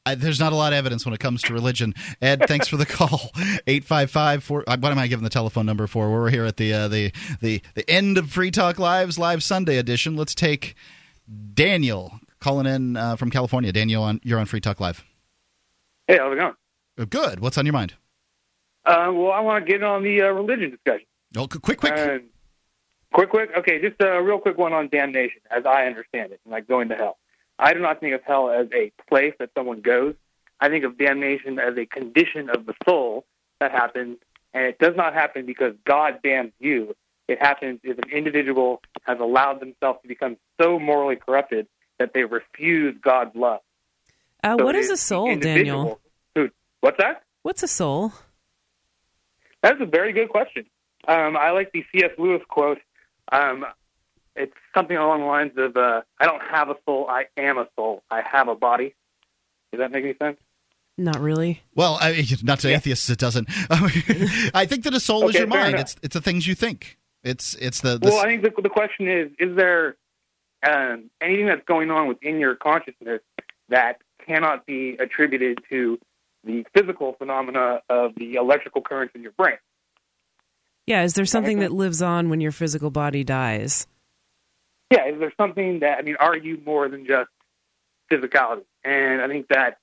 I, 0.05 0.17
there's 0.17 0.41
not 0.41 0.53
a 0.53 0.57
lot 0.57 0.73
of 0.73 0.77
evidence 0.79 1.05
when 1.07 1.15
it 1.15 1.21
comes 1.21 1.43
to 1.43 1.53
religion. 1.55 1.95
Ed, 2.21 2.43
thanks 2.49 2.67
for 2.67 2.77
the 2.77 2.87
call. 2.99 3.31
Eight 3.69 3.85
five 3.85 4.11
five 4.11 4.43
four. 4.43 4.65
uh, 4.67 4.77
What 4.77 4.91
am 4.91 4.99
I 4.99 5.07
giving 5.07 5.23
the 5.23 5.31
telephone 5.31 5.65
number 5.67 5.87
for? 5.87 6.11
We're 6.11 6.31
here 6.31 6.45
at 6.45 6.57
the 6.57 6.73
uh, 6.75 6.89
the 6.89 7.13
the 7.41 7.63
the 7.75 7.89
end 7.89 8.19
of 8.19 8.29
Free 8.31 8.51
Talk 8.51 8.81
Live's 8.81 9.21
live 9.21 9.45
Sunday 9.45 9.79
edition. 9.79 10.17
Let's 10.17 10.35
take 10.35 10.75
Daniel 11.55 12.19
calling 12.43 12.67
in 12.67 12.97
uh, 12.97 13.17
from 13.17 13.31
California. 13.31 13.73
Daniel, 13.73 14.03
on 14.03 14.21
you're 14.23 14.39
on 14.39 14.47
Free 14.47 14.61
Talk 14.61 14.81
Live. 14.81 15.05
Hey, 16.07 16.19
how's 16.19 16.33
it 16.33 16.37
going? 16.37 16.55
Uh, 16.99 17.05
Good. 17.05 17.41
What's 17.41 17.57
on 17.57 17.65
your 17.65 17.73
mind? 17.73 17.95
Uh, 18.85 19.11
well, 19.13 19.31
I 19.31 19.41
want 19.41 19.65
to 19.65 19.73
get 19.73 19.83
on 19.83 20.03
the 20.03 20.23
uh, 20.23 20.29
religion 20.31 20.71
discussion. 20.71 21.07
Oh, 21.37 21.47
quick, 21.47 21.79
quick. 21.79 21.95
Quick, 23.15 23.31
quick. 23.31 23.51
Okay, 23.57 23.81
just 23.81 24.01
a 24.01 24.21
real 24.23 24.39
quick 24.39 24.59
one 24.59 24.73
on 24.73 24.89
damnation, 24.89 25.41
as 25.51 25.67
I 25.67 25.87
understand 25.87 26.33
it, 26.33 26.41
like 26.47 26.67
going 26.67 26.89
to 26.89 26.97
hell. 26.97 27.19
I 27.59 27.75
do 27.75 27.81
not 27.81 28.01
think 28.01 28.15
of 28.15 28.23
hell 28.25 28.51
as 28.51 28.69
a 28.75 28.91
place 29.09 29.35
that 29.39 29.51
someone 29.57 29.81
goes. 29.81 30.15
I 30.61 30.69
think 30.69 30.85
of 30.85 30.99
damnation 30.99 31.59
as 31.59 31.77
a 31.77 31.87
condition 31.87 32.49
of 32.49 32.67
the 32.67 32.75
soul 32.87 33.27
that 33.61 33.71
happens, 33.71 34.17
and 34.55 34.65
it 34.65 34.79
does 34.79 34.97
not 34.97 35.13
happen 35.15 35.47
because 35.47 35.75
God 35.85 36.21
damns 36.25 36.53
you. 36.59 36.97
It 37.29 37.39
happens 37.41 37.81
if 37.85 37.99
an 37.99 38.11
individual 38.11 38.81
has 39.03 39.21
allowed 39.21 39.61
themselves 39.61 40.01
to 40.03 40.09
become 40.09 40.37
so 40.61 40.79
morally 40.79 41.17
corrupted 41.17 41.67
that 42.03 42.13
they 42.15 42.25
refuse 42.25 42.97
God's 43.01 43.35
love. 43.37 43.61
uh, 44.43 44.57
So 44.59 44.65
what 44.65 44.75
it 44.75 44.81
is 44.81 44.91
a 44.91 44.97
soul, 44.97 45.37
Daniel? 45.37 46.01
who- 46.35 46.51
what's 46.81 46.99
that? 46.99 47.23
What's 47.43 47.63
a 47.63 47.69
soul? 47.69 48.13
That's 49.63 49.81
a 49.81 49.87
very 49.87 50.13
good 50.13 50.29
question. 50.29 50.67
Um, 51.07 51.37
I 51.37 51.51
like 51.51 51.71
the 51.73 51.85
C.S. 51.93 52.11
Lewis 52.19 52.43
quote. 52.49 52.79
Um, 53.31 53.65
it's 54.35 54.53
something 54.75 54.97
along 54.97 55.21
the 55.21 55.27
lines 55.27 55.53
of, 55.57 55.77
uh, 55.77 56.03
"I 56.19 56.27
don't 56.27 56.43
have 56.43 56.69
a 56.69 56.77
soul. 56.85 57.07
I 57.09 57.27
am 57.37 57.59
a 57.59 57.69
soul. 57.77 58.03
I 58.11 58.23
have 58.23 58.49
a 58.49 58.55
body." 58.55 58.95
Does 59.73 59.79
that 59.79 59.91
make 59.93 60.05
any 60.05 60.15
sense? 60.15 60.39
Not 60.99 61.21
really. 61.21 61.63
Well, 61.75 61.99
I, 62.01 62.25
not 62.43 62.61
to 62.61 62.69
atheists, 62.69 63.09
it 63.11 63.19
doesn't. 63.19 63.49
I 64.55 64.67
think 64.67 64.85
that 64.85 64.95
a 64.95 65.01
soul 65.01 65.29
is 65.29 65.35
your 65.35 65.47
mind. 65.47 65.71
enough. 65.75 65.81
It's 65.83 65.97
it's 66.03 66.15
the 66.15 66.21
things 66.21 66.47
you 66.47 66.55
think. 66.55 66.99
It's 67.25 67.55
it's 67.55 67.81
the, 67.81 67.99
the 67.99 68.09
Well, 68.11 68.19
I 68.19 68.25
think 68.27 68.43
the, 68.43 68.51
the 68.63 68.69
question 68.69 69.09
is: 69.09 69.31
Is 69.39 69.57
there 69.57 69.97
um, 70.63 71.11
anything 71.21 71.47
that's 71.47 71.65
going 71.65 71.91
on 71.91 72.09
within 72.09 72.39
your 72.39 72.55
consciousness 72.55 73.21
that 73.69 74.01
cannot 74.27 74.67
be 74.67 74.97
attributed 74.99 75.59
to 75.71 75.99
the 76.45 76.65
physical 76.75 77.15
phenomena 77.15 77.81
of 77.89 78.15
the 78.17 78.35
electrical 78.35 78.83
currents 78.83 79.15
in 79.15 79.23
your 79.23 79.33
brain? 79.33 79.59
Yeah, 80.87 81.03
is 81.03 81.15
there 81.15 81.27
something 81.27 81.61
that 81.61 81.73
lives 81.73 82.03
on 82.03 82.29
when 82.29 82.41
your 82.41 82.53
physical 82.53 82.91
body 82.91 83.23
dies? 83.23 83.87
yeah, 84.93 85.07
is 85.07 85.19
there 85.19 85.33
something 85.39 85.81
that 85.81 85.99
I 85.99 86.03
mean, 86.03 86.17
are 86.21 86.37
you 86.37 86.61
more 86.67 86.89
than 86.89 87.07
just 87.07 87.31
physicality? 88.11 88.65
And 88.85 89.23
I 89.23 89.29
think 89.29 89.49
that 89.49 89.79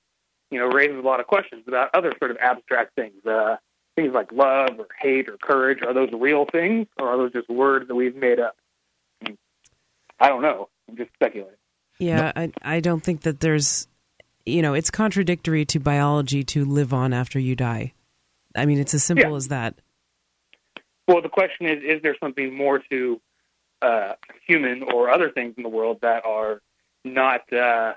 you 0.50 0.58
know 0.58 0.66
raises 0.66 0.98
a 0.98 1.06
lot 1.06 1.18
of 1.18 1.26
questions 1.26 1.64
about 1.66 1.90
other 1.94 2.12
sort 2.18 2.30
of 2.30 2.36
abstract 2.36 2.94
things, 2.94 3.26
uh, 3.26 3.56
things 3.96 4.12
like 4.14 4.30
love 4.30 4.78
or 4.78 4.86
hate 5.00 5.28
or 5.28 5.36
courage. 5.36 5.82
Are 5.82 5.92
those 5.92 6.10
real 6.12 6.46
things, 6.46 6.86
or 6.96 7.08
are 7.08 7.16
those 7.16 7.32
just 7.32 7.48
words 7.48 7.88
that 7.88 7.94
we've 7.96 8.14
made 8.14 8.38
up? 8.38 8.56
I, 10.20 10.28
don't 10.28 10.42
know. 10.42 10.68
I'm 10.88 10.96
just 10.96 11.12
speculating. 11.14 11.56
Yeah, 11.98 12.32
I 12.34 12.50
I 12.62 12.80
don't 12.80 13.02
think 13.02 13.22
that 13.22 13.40
there's 13.40 13.88
you 14.46 14.62
know, 14.62 14.74
it's 14.74 14.90
contradictory 14.90 15.64
to 15.66 15.78
biology 15.78 16.42
to 16.42 16.64
live 16.64 16.92
on 16.92 17.12
after 17.12 17.38
you 17.38 17.54
die. 17.54 17.92
I 18.56 18.66
mean, 18.66 18.78
it's 18.78 18.94
as 18.94 19.04
simple 19.04 19.30
Yeah. 19.30 19.36
as 19.36 19.48
that. 19.48 19.74
Well, 21.06 21.22
the 21.22 21.28
question 21.28 21.66
is: 21.66 21.82
Is 21.82 22.02
there 22.02 22.16
something 22.20 22.54
more 22.54 22.80
to 22.90 23.20
uh, 23.82 24.14
human 24.46 24.82
or 24.82 25.10
other 25.10 25.30
things 25.30 25.54
in 25.56 25.62
the 25.62 25.68
world 25.68 25.98
that 26.02 26.24
are 26.24 26.62
not 27.04 27.52
uh, 27.52 27.94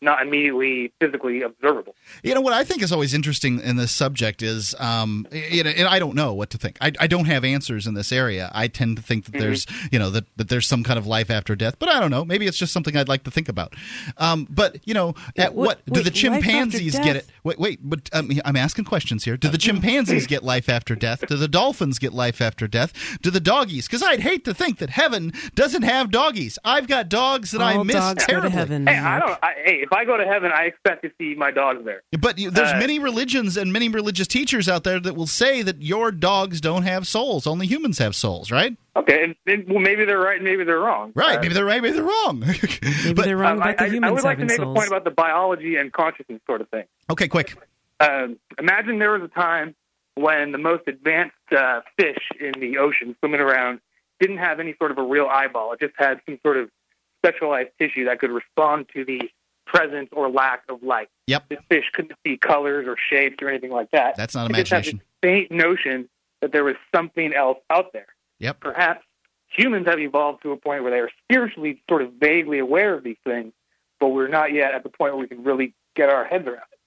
not 0.00 0.22
immediately 0.22 0.92
physically 1.00 1.42
observable? 1.42 1.94
You 2.22 2.34
know 2.34 2.40
what 2.40 2.52
I 2.52 2.64
think 2.64 2.82
is 2.82 2.92
always 2.92 3.14
interesting 3.14 3.60
in 3.60 3.76
this 3.76 3.92
subject 3.92 4.42
is, 4.42 4.74
um, 4.78 5.26
you 5.32 5.62
know, 5.64 5.70
and 5.70 5.88
I 5.88 5.98
don't 5.98 6.14
know 6.14 6.32
what 6.34 6.50
to 6.50 6.58
think. 6.58 6.78
I, 6.80 6.92
I 7.00 7.06
don't 7.06 7.26
have 7.26 7.44
answers 7.44 7.86
in 7.86 7.94
this 7.94 8.12
area. 8.12 8.50
I 8.54 8.68
tend 8.68 8.96
to 8.96 9.02
think 9.02 9.26
that 9.26 9.38
there's, 9.38 9.66
you 9.92 9.98
know, 9.98 10.10
that, 10.10 10.24
that 10.36 10.48
there's 10.48 10.66
some 10.66 10.82
kind 10.84 10.98
of 10.98 11.06
life 11.06 11.30
after 11.30 11.54
death, 11.56 11.76
but 11.78 11.88
I 11.88 12.00
don't 12.00 12.10
know. 12.10 12.24
Maybe 12.24 12.46
it's 12.46 12.56
just 12.58 12.72
something 12.72 12.96
I'd 12.96 13.08
like 13.08 13.24
to 13.24 13.30
think 13.30 13.48
about. 13.48 13.74
Um, 14.18 14.46
but 14.50 14.78
you 14.86 14.94
know, 14.94 15.14
at 15.36 15.54
what- 15.54 15.70
what, 15.70 15.86
do 15.86 15.92
wait, 16.00 16.04
the 16.04 16.10
chimpanzees 16.10 16.98
get 16.98 17.16
it? 17.16 17.26
Wait, 17.44 17.58
wait, 17.58 17.78
but 17.82 18.08
um, 18.12 18.30
I'm 18.44 18.56
asking 18.56 18.84
questions 18.86 19.24
here. 19.24 19.36
Do 19.36 19.48
the 19.48 19.58
chimpanzees 19.58 20.26
get 20.26 20.42
life 20.42 20.68
after 20.68 20.94
death? 20.96 21.24
Do 21.26 21.36
the 21.36 21.48
dolphins 21.48 21.98
get 21.98 22.12
life 22.12 22.40
after 22.40 22.66
death? 22.66 22.92
Do 23.22 23.30
the 23.30 23.40
doggies? 23.40 23.86
Because 23.86 24.02
I'd 24.02 24.20
hate 24.20 24.44
to 24.46 24.54
think 24.54 24.78
that 24.78 24.90
heaven 24.90 25.32
doesn't 25.54 25.82
have 25.82 26.10
doggies. 26.10 26.58
I've 26.64 26.88
got 26.88 27.08
dogs 27.08 27.50
that 27.52 27.60
I 27.62 27.82
miss 27.82 27.96
dogs 27.96 28.24
go 28.26 28.34
to 28.34 28.40
terribly. 28.40 28.50
heaven. 28.50 28.86
Hey, 28.86 28.98
I 28.98 29.20
don't. 29.20 29.38
I, 29.42 29.52
hey, 29.64 29.86
if 29.90 29.96
I 29.96 30.04
go 30.04 30.16
to 30.16 30.24
heaven, 30.24 30.52
I 30.54 30.64
expect 30.64 31.02
to 31.02 31.10
see 31.18 31.34
my 31.34 31.50
dogs 31.50 31.84
there. 31.84 32.02
But 32.18 32.38
you, 32.38 32.50
there's 32.50 32.72
Uh, 32.72 32.78
many 32.78 32.98
religions 32.98 33.56
and 33.56 33.72
many 33.72 33.88
religious 33.88 34.28
teachers 34.28 34.68
out 34.68 34.84
there 34.84 35.00
that 35.00 35.16
will 35.16 35.26
say 35.26 35.62
that 35.62 35.82
your 35.82 36.12
dogs 36.12 36.60
don't 36.60 36.84
have 36.84 37.06
souls. 37.08 37.46
Only 37.46 37.66
humans 37.66 37.98
have 37.98 38.14
souls, 38.14 38.50
right? 38.52 38.76
Okay, 38.96 39.24
and, 39.24 39.34
and, 39.46 39.68
well, 39.68 39.78
maybe 39.80 40.04
they're 40.04 40.20
right, 40.20 40.36
and 40.36 40.44
maybe 40.44 40.62
they're 40.64 40.78
wrong. 40.78 41.12
Right. 41.14 41.38
Uh, 41.38 41.40
maybe 41.42 41.54
they're 41.54 41.64
right. 41.64 41.82
Maybe 41.82 41.94
they're 41.94 42.04
wrong. 42.04 42.40
Maybe 42.46 43.14
But- 43.14 43.24
they're 43.24 43.36
wrong 43.36 43.52
um, 43.52 43.58
about 43.58 43.68
I, 43.68 43.72
the 43.74 43.82
I- 43.84 43.86
humans 43.88 44.10
I 44.10 44.14
would 44.14 44.24
like 44.24 44.38
to 44.38 44.44
make 44.44 44.56
souls. 44.58 44.76
a 44.76 44.78
point 44.78 44.88
about 44.88 45.04
the 45.04 45.10
biology 45.10 45.76
and 45.76 45.92
consciousness 45.92 46.40
sort 46.46 46.60
of 46.60 46.68
thing. 46.68 46.84
okay, 47.10 47.26
quick. 47.28 47.56
Um, 48.00 48.38
imagine 48.58 48.98
there 48.98 49.12
was 49.12 49.22
a 49.22 49.28
time 49.28 49.74
when 50.14 50.52
the 50.52 50.58
most 50.58 50.82
advanced 50.86 51.34
uh, 51.56 51.80
fish 51.98 52.28
in 52.38 52.52
the 52.60 52.78
ocean 52.78 53.16
swimming 53.20 53.40
around 53.40 53.80
didn't 54.20 54.38
have 54.38 54.60
any 54.60 54.74
sort 54.78 54.90
of 54.90 54.98
a 54.98 55.02
real 55.02 55.26
eyeball. 55.26 55.72
It 55.72 55.80
just 55.80 55.94
had 55.96 56.20
some 56.26 56.38
sort 56.42 56.56
of 56.58 56.70
specialized 57.18 57.70
tissue 57.78 58.04
that 58.06 58.18
could 58.18 58.30
respond 58.30 58.86
to 58.94 59.04
the 59.04 59.30
presence 59.72 60.08
or 60.12 60.28
lack 60.30 60.62
of 60.68 60.82
light. 60.82 61.08
Yep. 61.26 61.44
This 61.48 61.58
fish 61.68 61.84
couldn't 61.92 62.12
see 62.26 62.36
colors 62.36 62.86
or 62.88 62.96
shapes 63.10 63.36
or 63.40 63.48
anything 63.48 63.70
like 63.70 63.90
that. 63.92 64.16
That's 64.16 64.34
not 64.34 64.50
It 64.50 64.54
just 64.54 64.70
had 64.72 64.84
this 64.84 64.88
imagination. 64.92 65.02
faint 65.22 65.50
notion 65.52 66.08
that 66.40 66.52
there 66.52 66.64
was 66.64 66.76
something 66.94 67.32
else 67.32 67.58
out 67.70 67.92
there. 67.92 68.06
Yep. 68.40 68.60
Perhaps 68.60 69.04
humans 69.46 69.86
have 69.86 69.98
evolved 69.98 70.42
to 70.42 70.52
a 70.52 70.56
point 70.56 70.82
where 70.82 70.90
they 70.90 70.98
are 70.98 71.10
spiritually 71.24 71.82
sort 71.88 72.02
of 72.02 72.12
vaguely 72.14 72.58
aware 72.58 72.94
of 72.94 73.04
these 73.04 73.18
things, 73.24 73.52
but 74.00 74.08
we're 74.08 74.28
not 74.28 74.52
yet 74.52 74.74
at 74.74 74.82
the 74.82 74.88
point 74.88 75.12
where 75.14 75.20
we 75.20 75.28
can 75.28 75.44
really 75.44 75.74
get 75.94 76.08
our 76.08 76.24
heads 76.24 76.46
around 76.46 76.56
it. 76.72 76.78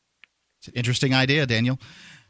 It's 0.59 0.67
an 0.69 0.73
interesting 0.75 1.13
idea, 1.13 1.45
Daniel. 1.45 1.77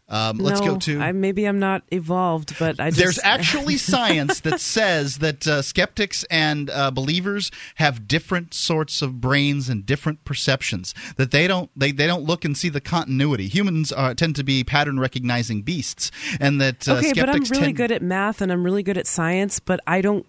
Um, 0.10 0.38
let's 0.38 0.60
No, 0.60 0.74
go 0.74 0.78
to. 0.80 1.00
I, 1.00 1.12
maybe 1.14 1.46
I'm 1.46 1.60
not 1.60 1.84
evolved, 1.92 2.60
but 2.60 2.80
I 2.80 2.90
just, 2.90 3.00
There's 3.00 3.20
actually 3.24 3.78
science 3.94 4.42
that 4.42 4.60
says 4.60 5.20
that 5.20 5.48
uh, 5.48 5.62
skeptics 5.62 6.26
and 6.26 6.70
uh, 6.70 6.92
believers 6.92 7.52
have 7.76 8.08
different 8.08 8.54
sorts 8.54 9.02
of 9.02 9.22
brains 9.22 9.70
and 9.70 9.86
different 9.86 10.26
perceptions. 10.26 10.94
That 11.16 11.32
they 11.32 11.48
don't 11.48 11.72
they, 11.76 11.92
they 11.92 12.06
don't 12.06 12.24
look 12.24 12.44
and 12.44 12.58
see 12.58 12.70
the 12.70 12.82
continuity. 12.82 13.48
Humans 13.48 13.92
are, 13.92 14.14
tend 14.14 14.36
to 14.36 14.44
be 14.44 14.64
pattern 14.64 15.00
recognizing 15.00 15.62
beasts, 15.62 16.12
and 16.40 16.60
that 16.60 16.88
uh, 16.88 16.96
okay, 16.96 17.14
but 17.14 17.30
I'm 17.30 17.44
really 17.44 17.66
tend, 17.68 17.78
good 17.78 17.92
at 17.92 18.02
math 18.02 18.42
and 18.42 18.52
I'm 18.52 18.64
really 18.64 18.84
good 18.84 18.98
at 18.98 19.08
science, 19.08 19.60
but 19.60 19.80
I 19.88 20.02
don't, 20.02 20.26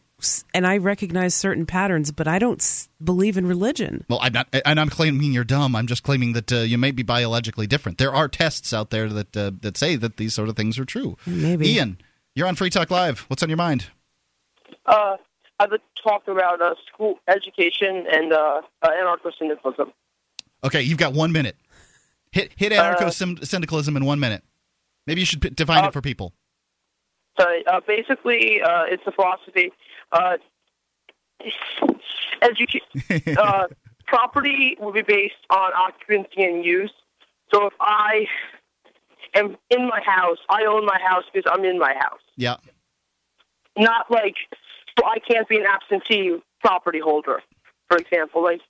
and 0.55 0.67
I 0.67 0.79
recognize 0.79 1.35
certain 1.35 1.67
patterns, 1.67 2.11
but 2.13 2.27
I 2.29 2.39
don't 2.39 2.61
s- 2.61 2.89
believe 3.03 3.37
in 3.37 3.47
religion. 3.47 4.05
Well, 4.09 4.21
I'm 4.23 4.33
not, 4.33 4.49
and 4.65 4.81
I'm 4.81 4.89
claiming 4.89 5.33
you're 5.33 5.45
dumb. 5.45 5.75
I'm 5.77 5.87
just 5.87 6.03
claiming 6.03 6.33
that 6.35 6.53
uh, 6.53 6.57
you 6.59 6.79
may 6.79 6.91
be 6.93 7.03
biologically 7.03 7.67
different. 7.67 7.99
There 7.99 8.15
are 8.15 8.29
tests 8.29 8.73
out 8.73 8.91
there 8.91 9.09
that 9.09 9.37
uh, 9.37 9.51
that 9.61 9.77
say 9.77 9.97
that 9.97 10.17
these 10.17 10.33
sort 10.35 10.49
of 10.49 10.57
things 10.57 10.79
are 10.79 10.85
true. 10.85 11.17
Maybe. 11.27 11.69
Ian, 11.71 11.99
you're 12.35 12.47
on 12.47 12.55
Free 12.57 12.71
Talk 12.71 12.91
Live. 12.91 13.21
What's 13.29 13.43
on 13.43 13.49
your 13.49 13.59
mind? 13.59 13.87
Uh, 14.87 15.17
I'd 15.61 15.71
like 15.71 15.81
to 15.81 16.03
talk 16.03 16.29
about 16.29 16.61
uh, 16.61 16.75
school 16.93 17.19
education 17.29 18.07
and 18.11 18.33
uh, 18.33 18.63
uh, 18.83 18.89
anarcho-syndicalism. 18.89 19.93
Okay, 20.65 20.83
you've 20.83 20.99
got 20.99 21.13
one 21.13 21.33
minute. 21.33 21.57
Hit 22.33 22.53
hit 22.57 22.73
Uh, 22.73 22.95
anarcho 22.97 23.45
syndicalism 23.47 23.97
in 23.97 24.05
one 24.05 24.19
minute. 24.21 24.43
Maybe 25.07 25.21
you 25.21 25.27
should 25.27 25.43
p- 25.43 25.51
define 25.51 25.85
Uh, 25.85 25.89
it 25.89 25.93
for 25.93 26.01
people. 26.01 26.33
Sorry, 27.39 27.67
uh, 27.67 27.81
basically, 27.87 28.63
uh, 28.63 28.85
it's 28.85 29.03
a 29.07 29.13
philosophy. 29.13 29.73
Uh, 30.15 30.37
edu- 32.41 33.37
uh, 33.37 33.67
property 34.07 34.77
will 34.81 34.93
be 34.93 35.03
based 35.03 35.35
on 35.51 35.73
occupancy 35.75 36.45
and 36.45 36.65
use. 36.65 36.93
So 37.53 37.67
if 37.67 37.73
I 37.81 38.27
am 39.35 39.57
in 39.71 39.89
my 39.89 40.01
house, 40.05 40.39
I 40.49 40.65
own 40.65 40.87
my 40.87 40.99
house 41.05 41.25
because 41.33 41.51
I'm 41.53 41.65
in 41.65 41.79
my 41.79 41.95
house. 41.95 42.21
Yeah. 42.37 42.57
Not 43.77 44.11
like 44.11 44.37
so 44.97 45.05
I 45.05 45.19
can't 45.19 45.49
be 45.49 45.57
an 45.57 45.67
absentee 45.67 46.39
property 46.61 47.01
holder, 47.01 47.43
for 47.89 47.97
example. 47.97 48.43
Like 48.43 48.61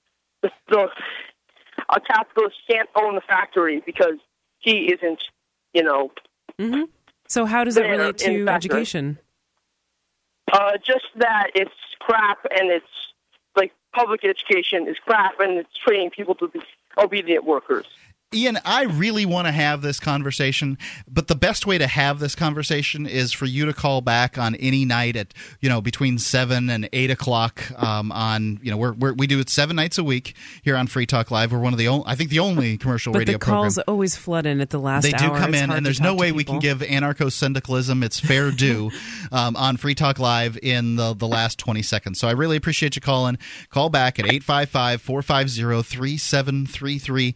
the, 0.41 0.49
the 0.69 0.89
a 1.89 1.99
capitalist 2.01 2.55
can't 2.69 2.89
own 2.95 3.15
the 3.15 3.21
factory 3.21 3.83
because 3.85 4.15
he 4.59 4.91
isn't, 4.93 5.21
you 5.73 5.83
know. 5.83 6.11
hmm 6.59 6.83
So 7.27 7.45
how 7.45 7.63
does 7.63 7.77
it 7.77 7.81
relate 7.81 8.21
in 8.21 8.33
to 8.39 8.45
factory. 8.45 8.69
education? 8.81 9.19
Uh, 10.51 10.77
just 10.77 11.05
that 11.15 11.51
it's 11.55 11.71
crap 11.99 12.45
and 12.57 12.69
it's 12.69 12.85
like 13.55 13.73
public 13.93 14.23
education 14.23 14.87
is 14.87 14.97
crap 14.99 15.39
and 15.39 15.57
it's 15.57 15.77
training 15.85 16.09
people 16.11 16.35
to 16.35 16.47
be 16.47 16.61
obedient 16.97 17.45
workers. 17.45 17.85
Ian, 18.35 18.59
I 18.65 18.83
really 18.83 19.25
want 19.25 19.47
to 19.47 19.51
have 19.51 19.81
this 19.81 19.99
conversation, 19.99 20.77
but 21.07 21.27
the 21.27 21.35
best 21.35 21.65
way 21.65 21.77
to 21.77 21.87
have 21.87 22.19
this 22.19 22.35
conversation 22.35 23.05
is 23.05 23.31
for 23.31 23.45
you 23.45 23.65
to 23.65 23.73
call 23.73 24.01
back 24.01 24.37
on 24.37 24.55
any 24.55 24.83
night 24.85 25.15
at 25.15 25.33
you 25.61 25.69
know 25.69 25.81
between 25.81 26.17
seven 26.17 26.69
and 26.69 26.89
eight 26.91 27.09
o'clock. 27.09 27.63
Um, 27.81 28.11
on 28.11 28.59
you 28.61 28.71
know 28.71 28.77
we're, 28.77 28.93
we're, 28.93 29.13
we 29.13 29.27
do 29.27 29.39
it 29.39 29.49
seven 29.49 29.75
nights 29.75 29.97
a 29.97 30.03
week 30.03 30.35
here 30.63 30.75
on 30.75 30.87
Free 30.87 31.05
Talk 31.05 31.31
Live. 31.31 31.51
We're 31.51 31.59
one 31.59 31.73
of 31.73 31.79
the 31.79 31.87
only, 31.87 32.03
I 32.07 32.15
think 32.15 32.29
the 32.29 32.39
only 32.39 32.77
commercial 32.77 33.13
But 33.13 33.19
radio 33.19 33.33
the 33.33 33.39
program. 33.39 33.63
calls 33.63 33.77
always 33.79 34.15
flood 34.15 34.45
in 34.45 34.59
at 34.61 34.69
the 34.69 34.79
last 34.79 35.03
They 35.03 35.11
do 35.11 35.25
hour. 35.25 35.37
come 35.37 35.53
It's 35.53 35.63
in, 35.63 35.71
and 35.71 35.85
there's 35.85 36.01
no 36.01 36.15
way 36.15 36.31
we 36.31 36.43
can 36.43 36.59
give 36.59 36.79
anarcho 36.79 37.31
syndicalism 37.31 38.03
its 38.03 38.19
fair 38.19 38.51
due 38.55 38.91
um, 39.31 39.55
on 39.55 39.77
Free 39.77 39.95
Talk 39.95 40.19
Live 40.19 40.57
in 40.61 40.95
the, 40.97 41.13
the 41.13 41.27
last 41.27 41.57
20 41.59 41.81
seconds. 41.81 42.19
So 42.19 42.27
I 42.27 42.31
really 42.31 42.57
appreciate 42.57 42.95
you 42.95 43.01
calling. 43.01 43.37
Call 43.69 43.89
back 43.89 44.19
at 44.19 44.25
855 44.25 45.01
450 45.01 45.83
3733 45.83 47.35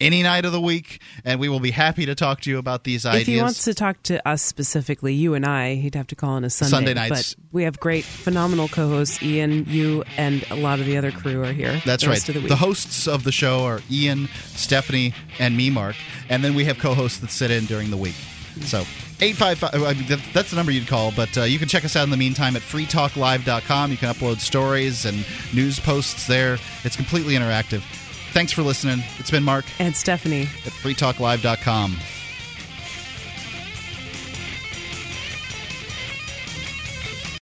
any 0.00 0.22
night 0.22 0.44
of 0.44 0.52
the 0.52 0.60
week, 0.60 1.00
and 1.24 1.38
we 1.38 1.48
will 1.48 1.60
be 1.60 1.70
happy 1.70 2.06
to 2.06 2.14
talk 2.14 2.40
to 2.42 2.50
you 2.50 2.58
about 2.58 2.84
these 2.84 3.06
ideas. 3.06 3.22
If 3.22 3.26
he 3.26 3.40
wants 3.40 3.64
to 3.64 3.74
talk 3.74 4.02
to 4.04 4.26
us 4.28 4.42
specifically, 4.42 5.14
you 5.14 5.34
and 5.34 5.46
I, 5.46 5.76
he'd 5.76 5.94
have 5.94 6.08
to 6.08 6.16
call 6.16 6.30
on 6.30 6.44
a 6.44 6.50
Sunday. 6.50 6.70
Sunday 6.70 6.94
nights. 6.94 7.34
But 7.34 7.44
we 7.52 7.62
have 7.64 7.78
great, 7.78 8.04
phenomenal 8.04 8.68
co-hosts. 8.68 9.22
Ian, 9.22 9.64
you, 9.66 10.04
and 10.16 10.44
a 10.50 10.56
lot 10.56 10.80
of 10.80 10.86
the 10.86 10.96
other 10.96 11.12
crew 11.12 11.42
are 11.44 11.52
here. 11.52 11.80
That's 11.84 12.04
the 12.04 12.10
right. 12.10 12.20
the, 12.20 12.40
the 12.40 12.56
hosts 12.56 13.06
of 13.06 13.24
the 13.24 13.32
show 13.32 13.64
are 13.64 13.80
Ian, 13.90 14.28
Stephanie, 14.54 15.14
and 15.38 15.56
me, 15.56 15.70
Mark. 15.70 15.96
And 16.28 16.42
then 16.42 16.54
we 16.54 16.64
have 16.64 16.78
co 16.78 16.94
hosts 16.94 17.18
that 17.20 17.30
sit 17.30 17.50
in 17.50 17.66
during 17.66 17.90
the 17.90 17.96
week. 17.96 18.16
So, 18.62 18.80
855, 19.20 19.82
I 19.82 19.94
mean, 19.94 20.20
that's 20.32 20.50
the 20.50 20.56
number 20.56 20.70
you'd 20.70 20.86
call, 20.86 21.12
but 21.12 21.36
uh, 21.36 21.42
you 21.42 21.58
can 21.58 21.66
check 21.66 21.84
us 21.84 21.96
out 21.96 22.04
in 22.04 22.10
the 22.10 22.16
meantime 22.16 22.54
at 22.54 22.62
freetalklive.com. 22.62 23.90
You 23.90 23.96
can 23.96 24.14
upload 24.14 24.38
stories 24.38 25.04
and 25.04 25.24
news 25.52 25.80
posts 25.80 26.28
there. 26.28 26.58
It's 26.84 26.94
completely 26.94 27.34
interactive. 27.34 27.82
Thanks 28.34 28.50
for 28.50 28.62
listening. 28.62 28.98
It's 29.20 29.30
been 29.30 29.44
Mark 29.44 29.64
and 29.78 29.94
Stephanie 29.94 30.42
at 30.42 30.72
freetalklive.com. 30.72 31.96